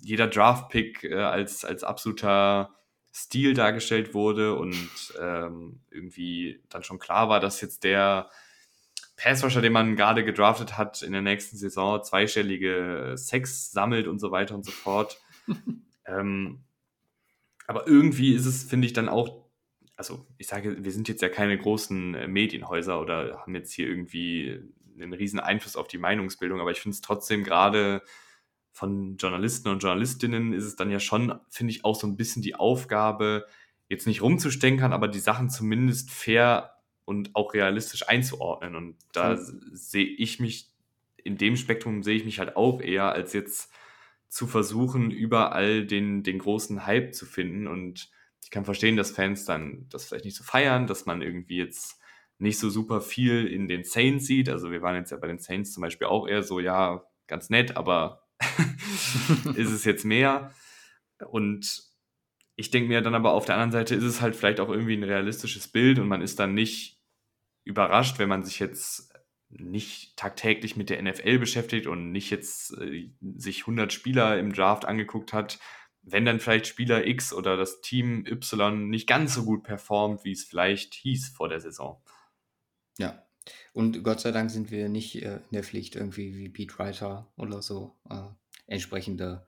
[0.00, 2.76] jeder Draft-Pick äh, als, als absoluter
[3.12, 8.30] Stil dargestellt wurde und ähm, irgendwie dann schon klar war, dass jetzt der
[9.16, 14.30] Passrusher, den man gerade gedraftet hat, in der nächsten Saison zweistellige Sex sammelt und so
[14.30, 15.20] weiter und so fort.
[16.10, 16.64] ähm,
[17.66, 19.40] aber irgendwie ist es, finde ich, dann auch
[20.00, 23.86] also ich sage, wir sind jetzt ja keine großen äh, Medienhäuser oder haben jetzt hier
[23.86, 24.62] irgendwie
[24.98, 28.00] einen riesen Einfluss auf die Meinungsbildung, aber ich finde es trotzdem gerade
[28.72, 32.40] von Journalisten und Journalistinnen ist es dann ja schon, finde ich, auch so ein bisschen
[32.40, 33.44] die Aufgabe,
[33.90, 38.76] jetzt nicht rumzustenkern, aber die Sachen zumindest fair und auch realistisch einzuordnen.
[38.76, 39.70] Und da mhm.
[39.72, 40.72] sehe ich mich,
[41.22, 43.70] in dem Spektrum sehe ich mich halt auch eher, als jetzt
[44.30, 48.10] zu versuchen, überall den, den großen Hype zu finden und
[48.42, 52.00] ich kann verstehen, dass Fans dann das vielleicht nicht so feiern, dass man irgendwie jetzt
[52.38, 54.48] nicht so super viel in den Saints sieht.
[54.48, 57.50] Also wir waren jetzt ja bei den Saints zum Beispiel auch eher so, ja, ganz
[57.50, 58.26] nett, aber
[59.56, 60.54] ist es jetzt mehr?
[61.28, 61.82] Und
[62.56, 64.96] ich denke mir dann aber auf der anderen Seite ist es halt vielleicht auch irgendwie
[64.96, 66.98] ein realistisches Bild und man ist dann nicht
[67.64, 69.09] überrascht, wenn man sich jetzt
[69.50, 74.84] nicht tagtäglich mit der NFL beschäftigt und nicht jetzt äh, sich 100 Spieler im Draft
[74.84, 75.58] angeguckt hat,
[76.02, 80.32] wenn dann vielleicht Spieler X oder das Team Y nicht ganz so gut performt, wie
[80.32, 82.02] es vielleicht hieß vor der Saison.
[82.98, 83.26] Ja.
[83.72, 87.32] Und Gott sei Dank sind wir nicht äh, in der Pflicht, irgendwie wie Pete Writer
[87.36, 88.28] oder so äh,
[88.66, 89.46] entsprechende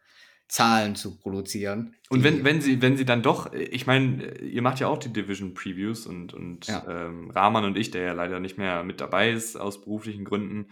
[0.48, 1.94] Zahlen zu produzieren.
[2.10, 5.12] Und wenn, wenn sie, wenn sie dann doch, ich meine, ihr macht ja auch die
[5.12, 6.84] Division Previews und, und ja.
[6.88, 10.68] ähm, Rahman und ich, der ja leider nicht mehr mit dabei ist aus beruflichen Gründen,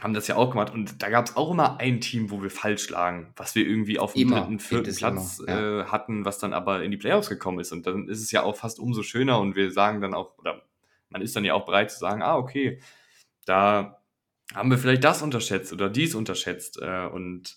[0.00, 2.50] haben das ja auch gemacht und da gab es auch immer ein Team, wo wir
[2.50, 5.82] falsch lagen, was wir irgendwie auf dem dritten, vierten Platz ja.
[5.82, 7.72] äh, hatten, was dann aber in die Playoffs gekommen ist.
[7.72, 10.62] Und dann ist es ja auch fast umso schöner und wir sagen dann auch, oder
[11.10, 12.80] man ist dann ja auch bereit zu sagen, ah, okay,
[13.44, 14.02] da
[14.54, 16.80] haben wir vielleicht das unterschätzt oder dies unterschätzt.
[16.80, 17.56] Äh, und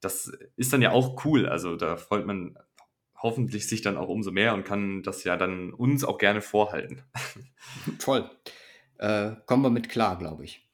[0.00, 1.46] das ist dann ja auch cool.
[1.46, 2.56] Also da freut man
[3.16, 7.02] hoffentlich sich dann auch umso mehr und kann das ja dann uns auch gerne vorhalten.
[7.98, 8.30] Voll.
[8.98, 10.68] Äh, kommen wir mit klar, glaube ich.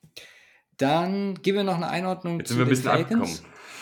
[0.77, 3.39] Dann geben wir noch eine Einordnung Jetzt sind wir ein bisschen abgekommen.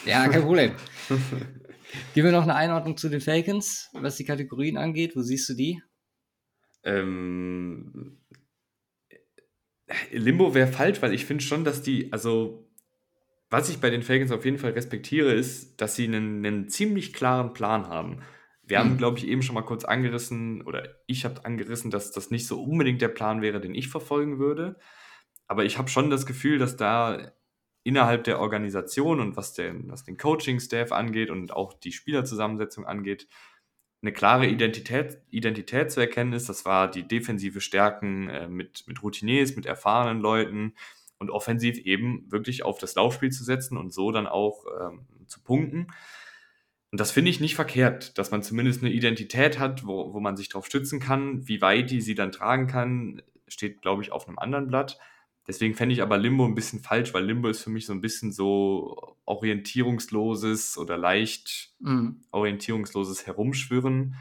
[0.07, 0.73] Ja, kein Problem.
[2.15, 5.17] geben wir noch eine Einordnung zu den Falcons, was die Kategorien angeht.
[5.17, 5.83] Wo siehst du die?
[6.85, 8.19] Ähm,
[10.11, 12.64] Limbo wäre falsch, weil ich finde schon, dass die, also
[13.51, 17.13] was ich bei den Falcons auf jeden Fall respektiere, ist, dass sie einen, einen ziemlich
[17.13, 18.21] klaren Plan haben.
[18.63, 18.99] Wir haben, Mhm.
[18.99, 22.63] glaube ich, eben schon mal kurz angerissen, oder ich habe angerissen, dass das nicht so
[22.63, 24.77] unbedingt der Plan wäre, den ich verfolgen würde.
[25.47, 27.33] Aber ich habe schon das Gefühl, dass da
[27.85, 33.29] innerhalb der Organisation und was den, was den Coaching-Staff angeht und auch die Spielerzusammensetzung angeht,
[34.01, 36.49] eine klare Identität, Identität zu erkennen ist.
[36.49, 40.75] Das war die defensive Stärken äh, mit, mit Routiniers, mit erfahrenen Leuten
[41.25, 45.43] und offensiv eben wirklich auf das Laufspiel zu setzen und so dann auch ähm, zu
[45.43, 45.89] punkten.
[46.93, 50.37] Und das finde ich nicht verkehrt, dass man zumindest eine Identität hat, wo, wo man
[50.37, 51.49] sich darauf stützen kann.
[51.49, 54.99] Wie weit die sie dann tragen kann, steht, glaube ich, auf einem anderen Blatt.
[55.47, 58.01] Deswegen fände ich aber Limbo ein bisschen falsch, weil Limbo ist für mich so ein
[58.01, 62.23] bisschen so orientierungsloses oder leicht Mhm.
[62.31, 64.15] orientierungsloses Herumschwirren.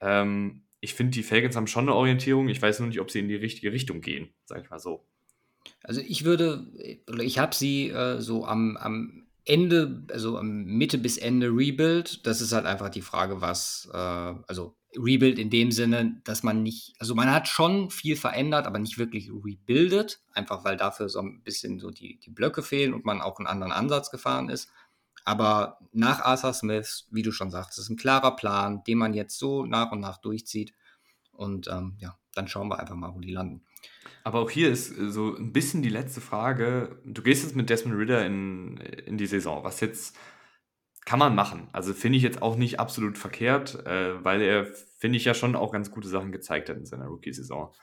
[0.00, 2.48] Ähm, ich finde, die Falcons haben schon eine Orientierung.
[2.48, 5.04] Ich weiß nur nicht, ob sie in die richtige Richtung gehen, sag ich mal so.
[5.82, 6.66] Also ich würde,
[7.08, 12.26] oder ich habe sie äh, so am, am Ende, also am Mitte bis Ende Rebuild.
[12.26, 16.62] Das ist halt einfach die Frage, was, äh, also Rebuild in dem Sinne, dass man
[16.62, 21.20] nicht, also man hat schon viel verändert, aber nicht wirklich rebuildet, einfach weil dafür so
[21.20, 24.70] ein bisschen so die, die Blöcke fehlen und man auch einen anderen Ansatz gefahren ist.
[25.24, 29.38] Aber nach Arthur Smith, wie du schon sagst, ist ein klarer Plan, den man jetzt
[29.38, 30.72] so nach und nach durchzieht.
[31.32, 33.64] Und ähm, ja, dann schauen wir einfach mal, wo die landen.
[34.24, 37.00] Aber auch hier ist äh, so ein bisschen die letzte Frage.
[37.04, 39.64] Du gehst jetzt mit Desmond Ritter in, in die Saison.
[39.64, 40.16] Was jetzt
[41.04, 41.68] kann man machen?
[41.72, 44.66] Also finde ich jetzt auch nicht absolut verkehrt, äh, weil er,
[44.98, 47.74] finde ich, ja schon auch ganz gute Sachen gezeigt hat in seiner Rookie-Saison.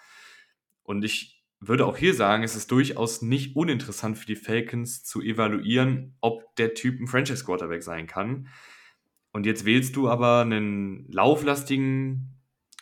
[0.83, 5.21] Und ich würde auch hier sagen, es ist durchaus nicht uninteressant für die Falcons zu
[5.21, 8.49] evaluieren, ob der Typ ein Franchise-Quarterback sein kann.
[9.31, 12.39] Und jetzt wählst du aber einen lauflastigen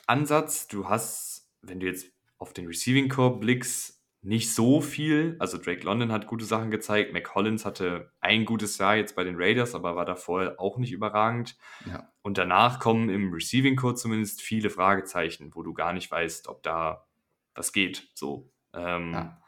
[0.08, 0.68] Ansatz.
[0.68, 5.36] Du hast, wenn du jetzt auf den Receiving Core blickst, nicht so viel.
[5.40, 7.12] Also Drake London hat gute Sachen gezeigt.
[7.12, 11.58] McCollins hatte ein gutes Jahr jetzt bei den Raiders, aber war davor auch nicht überragend.
[11.86, 12.10] Ja.
[12.22, 16.64] Und danach kommen im Receiving Core zumindest viele Fragezeichen, wo du gar nicht weißt, ob
[16.64, 17.06] da
[17.54, 18.10] was geht.
[18.14, 18.50] So.
[18.74, 19.40] Ähm, Ja.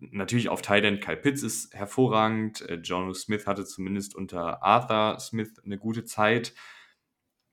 [0.00, 2.60] Natürlich auf Thailand Kyle Pitts ist hervorragend.
[2.62, 6.54] Äh, Jono Smith hatte zumindest unter Arthur Smith eine gute Zeit.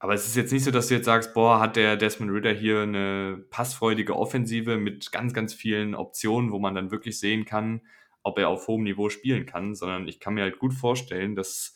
[0.05, 2.53] Aber es ist jetzt nicht so, dass du jetzt sagst, boah, hat der Desmond Ritter
[2.53, 7.81] hier eine passfreudige Offensive mit ganz, ganz vielen Optionen, wo man dann wirklich sehen kann,
[8.21, 11.73] ob er auf hohem Niveau spielen kann, sondern ich kann mir halt gut vorstellen, dass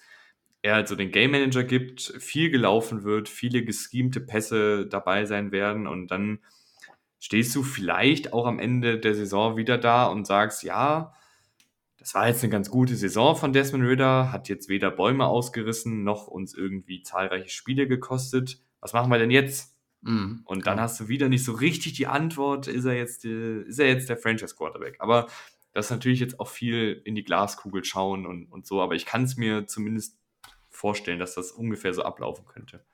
[0.61, 5.51] er halt so den Game Manager gibt, viel gelaufen wird, viele geschemte Pässe dabei sein
[5.51, 6.37] werden und dann
[7.17, 11.15] stehst du vielleicht auch am Ende der Saison wieder da und sagst, ja,
[11.99, 16.03] das war jetzt eine ganz gute Saison von Desmond Ritter, hat jetzt weder Bäume ausgerissen,
[16.03, 18.61] noch uns irgendwie zahlreiche Spiele gekostet.
[18.79, 19.75] Was machen wir denn jetzt?
[20.01, 20.85] Mhm, Und dann klar.
[20.85, 24.07] hast du wieder nicht so richtig die Antwort, ist er jetzt, äh, ist er jetzt
[24.07, 24.95] der Franchise-Quarterback?
[24.99, 25.27] Aber
[25.73, 29.05] das ist natürlich jetzt auch viel in die Glaskugel schauen und, und so, aber ich
[29.05, 30.17] kann es mir zumindest
[30.69, 32.85] vorstellen, dass das ungefähr so ablaufen könnte.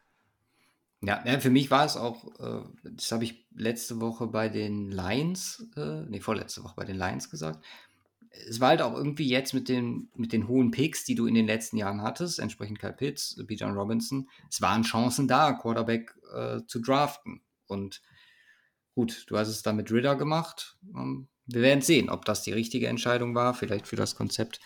[1.01, 4.90] Ja, ja, für mich war es auch, äh, das habe ich letzte Woche bei den
[4.90, 7.64] Lions, äh, nee, vorletzte Woche bei den Lions gesagt.
[8.47, 11.33] Es war halt auch irgendwie jetzt mit den, mit den hohen Picks, die du in
[11.33, 16.61] den letzten Jahren hattest, entsprechend Kyle Pitts, Bijan Robinson, es waren Chancen da, Quarterback äh,
[16.67, 17.41] zu draften.
[17.67, 18.01] Und
[18.93, 20.77] gut, du hast es dann mit Ritter gemacht.
[20.95, 24.59] Ähm, wir werden sehen, ob das die richtige Entscheidung war, vielleicht für das Konzept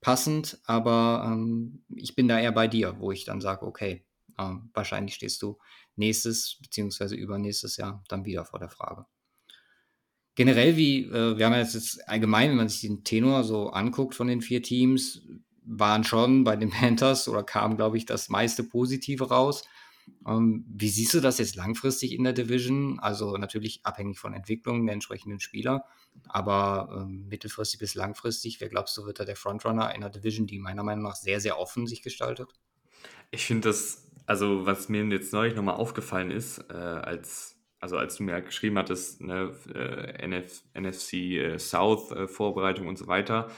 [0.00, 4.04] passend, aber ähm, ich bin da eher bei dir, wo ich dann sage, okay,
[4.38, 5.58] ähm, wahrscheinlich stehst du
[5.96, 9.06] nächstes beziehungsweise übernächstes Jahr dann wieder vor der Frage.
[10.34, 14.14] Generell, wie, äh, wir haben jetzt, jetzt allgemein, wenn man sich den Tenor so anguckt
[14.14, 15.22] von den vier Teams,
[15.64, 19.64] waren schon bei den Panthers oder kam, glaube ich, das meiste Positive raus.
[20.26, 22.98] Ähm, wie siehst du das jetzt langfristig in der Division?
[23.00, 25.84] Also natürlich abhängig von Entwicklungen der entsprechenden Spieler,
[26.28, 30.46] aber ähm, mittelfristig bis langfristig, wer glaubst du, wird da der Frontrunner in einer Division,
[30.46, 32.52] die meiner Meinung nach sehr, sehr offen sich gestaltet?
[33.30, 37.53] Ich finde das, also was mir jetzt neulich nochmal aufgefallen ist, äh, als,
[37.84, 42.86] also als du mir halt geschrieben hattest, ne, äh, NF, NFC äh, South äh, Vorbereitung
[42.88, 43.50] und so weiter,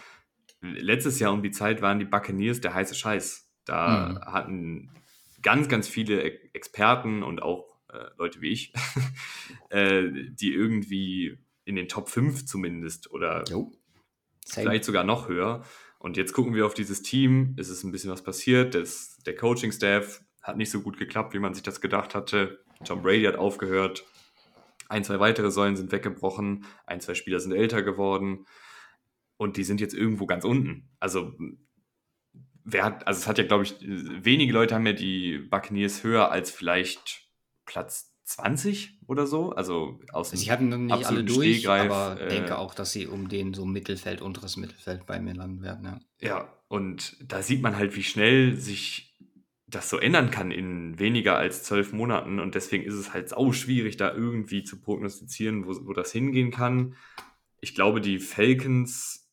[0.60, 3.48] letztes Jahr um die Zeit waren die Buccaneers der heiße Scheiß.
[3.66, 4.18] Da Mhm.
[4.32, 4.90] hatten
[5.42, 8.72] ganz, ganz viele E- Experten und auch äh, Leute wie ich,
[9.70, 13.44] äh, die irgendwie in den Top 5 zumindest oder
[14.44, 15.62] vielleicht sogar noch höher.
[16.00, 17.54] Und jetzt gucken wir auf dieses Team.
[17.58, 18.74] Es ist ein bisschen was passiert.
[18.74, 22.64] Das, der Coaching-Staff hat nicht so gut geklappt, wie man sich das gedacht hatte.
[22.84, 24.04] Tom Brady hat aufgehört.
[24.88, 26.64] Ein, zwei weitere Säulen sind weggebrochen.
[26.86, 28.46] Ein, zwei Spieler sind älter geworden.
[29.38, 30.88] und die sind jetzt irgendwo ganz unten.
[30.98, 31.34] Also,
[32.64, 36.30] wer hat, also es hat ja, glaube ich, wenige Leute haben ja die Buccaneers höher
[36.30, 37.28] als vielleicht
[37.66, 39.50] Platz 20 oder so.
[39.52, 42.92] Also aus dem ich habe noch nicht alle durch, Stehgreif, aber äh, denke auch, dass
[42.92, 45.84] sie um den so Mittelfeld, unteres Mittelfeld bei mir landen werden.
[45.84, 46.28] Ja.
[46.28, 49.05] Ja, und da sieht man halt, wie schnell sich
[49.68, 52.38] das so ändern kann in weniger als zwölf Monaten.
[52.38, 56.50] Und deswegen ist es halt sau schwierig, da irgendwie zu prognostizieren, wo, wo das hingehen
[56.50, 56.94] kann.
[57.60, 59.28] Ich glaube, die Falcons,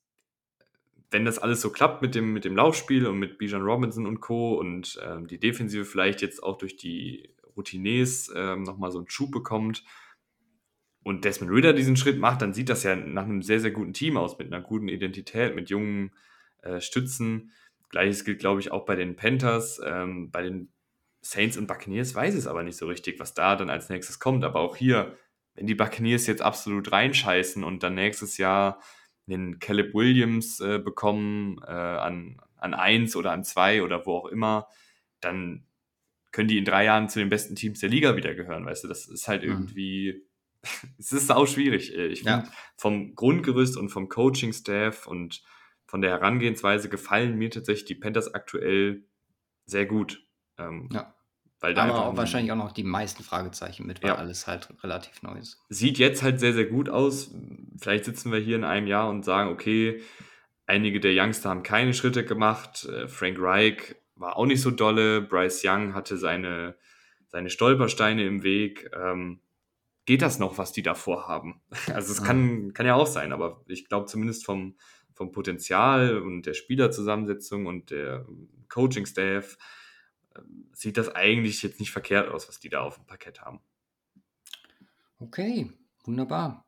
[1.11, 4.21] wenn das alles so klappt mit dem, mit dem Laufspiel und mit Bijan Robinson und
[4.21, 4.55] Co.
[4.59, 9.31] und ähm, die Defensive vielleicht jetzt auch durch die Routiniers ähm, nochmal so einen Schub
[9.31, 9.83] bekommt
[11.03, 13.93] und Desmond Ritter diesen Schritt macht, dann sieht das ja nach einem sehr, sehr guten
[13.93, 16.11] Team aus, mit einer guten Identität, mit jungen
[16.61, 17.51] äh, Stützen.
[17.93, 19.79] Gleiches gilt, glaube ich, auch bei den Panthers.
[19.85, 20.73] Ähm, bei den
[21.21, 24.43] Saints und Buccaneers weiß es aber nicht so richtig, was da dann als nächstes kommt.
[24.43, 25.17] Aber auch hier,
[25.55, 28.81] wenn die Buccaneers jetzt absolut reinscheißen und dann nächstes Jahr
[29.27, 34.25] den Caleb Williams äh, bekommen äh, an, an 1 oder an 2 oder wo auch
[34.25, 34.67] immer,
[35.21, 35.67] dann
[36.31, 38.87] können die in drei Jahren zu den besten Teams der Liga wieder gehören, weißt du?
[38.87, 39.49] Das ist halt Mhm.
[39.49, 40.23] irgendwie,
[40.97, 41.95] es ist auch schwierig.
[41.95, 42.43] Äh, Ich Ja.
[42.43, 45.43] finde, vom Grundgerüst und vom Coaching-Staff und
[45.93, 49.03] von der Herangehensweise gefallen mir tatsächlich die Panthers aktuell
[49.67, 50.25] sehr gut.
[50.57, 51.13] Ähm, Ja.
[51.59, 54.15] Weil da Aber auch ein- wahrscheinlich auch noch die meisten Fragezeichen mit, weil Ja.
[54.15, 55.61] alles halt relativ neu ist.
[55.69, 57.31] sieht jetzt halt sehr, sehr gut aus.
[57.77, 60.01] Vielleicht sitzen wir hier in einem Jahr und sagen, okay,
[60.65, 62.85] einige der Youngster haben keine Schritte gemacht.
[62.85, 65.21] Äh, Frank Reich war auch nicht so dolle.
[65.21, 66.75] Bryce Young hatte seine,
[67.27, 68.89] seine Stolpersteine im Weg.
[68.99, 69.39] Ähm,
[70.05, 71.61] geht das noch, was die davor haben?
[72.01, 72.25] Also es Ja.
[72.25, 74.75] kann, kann ja auch sein, aber ich glaube zumindest vom,
[75.13, 78.25] vom Potenzial und der Spielerzusammensetzung und der
[78.69, 79.57] Coaching-Staff
[80.35, 83.59] ähm, sieht das eigentlich jetzt nicht verkehrt aus, was die da auf dem Parkett haben.
[85.19, 85.71] Okay,
[86.03, 86.65] wunderbar.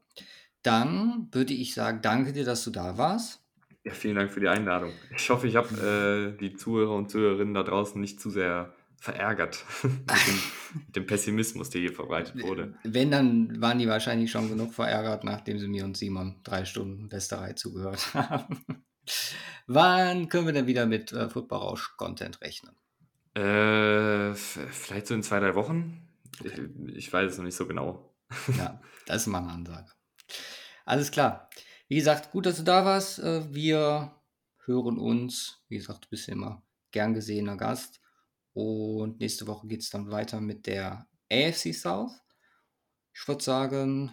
[0.62, 3.44] Dann würde ich sagen, danke dir, dass du da warst.
[3.84, 4.92] Ja, vielen Dank für die Einladung.
[5.16, 9.64] Ich hoffe, ich habe äh, die Zuhörer und Zuhörerinnen da draußen nicht zu sehr verärgert
[9.84, 10.42] mit, dem,
[10.86, 12.76] mit dem Pessimismus, der hier verbreitet wurde.
[12.84, 17.10] Wenn, dann waren die wahrscheinlich schon genug verärgert, nachdem sie mir und Simon drei Stunden
[17.10, 18.66] Besterei zugehört haben.
[19.68, 22.76] Wann können wir denn wieder mit äh, Football Rausch Content rechnen?
[23.36, 26.08] Äh, vielleicht so in zwei, drei Wochen.
[26.44, 26.54] Ich,
[26.96, 28.14] ich weiß es noch nicht so genau.
[28.58, 29.92] Ja, das ist mal eine Ansage.
[30.86, 31.50] Alles klar.
[31.88, 33.20] Wie gesagt, gut, dass du da warst.
[33.20, 34.12] Äh, Wir
[34.66, 35.64] hören uns.
[35.68, 38.02] Wie gesagt, du bist immer gern gesehener Gast.
[38.56, 42.14] Und nächste Woche geht es dann weiter mit der AFC South.
[43.14, 44.12] Ich würde sagen,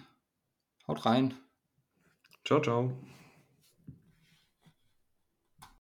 [0.89, 1.35] haut rein.
[2.45, 2.93] Ciao, ciao.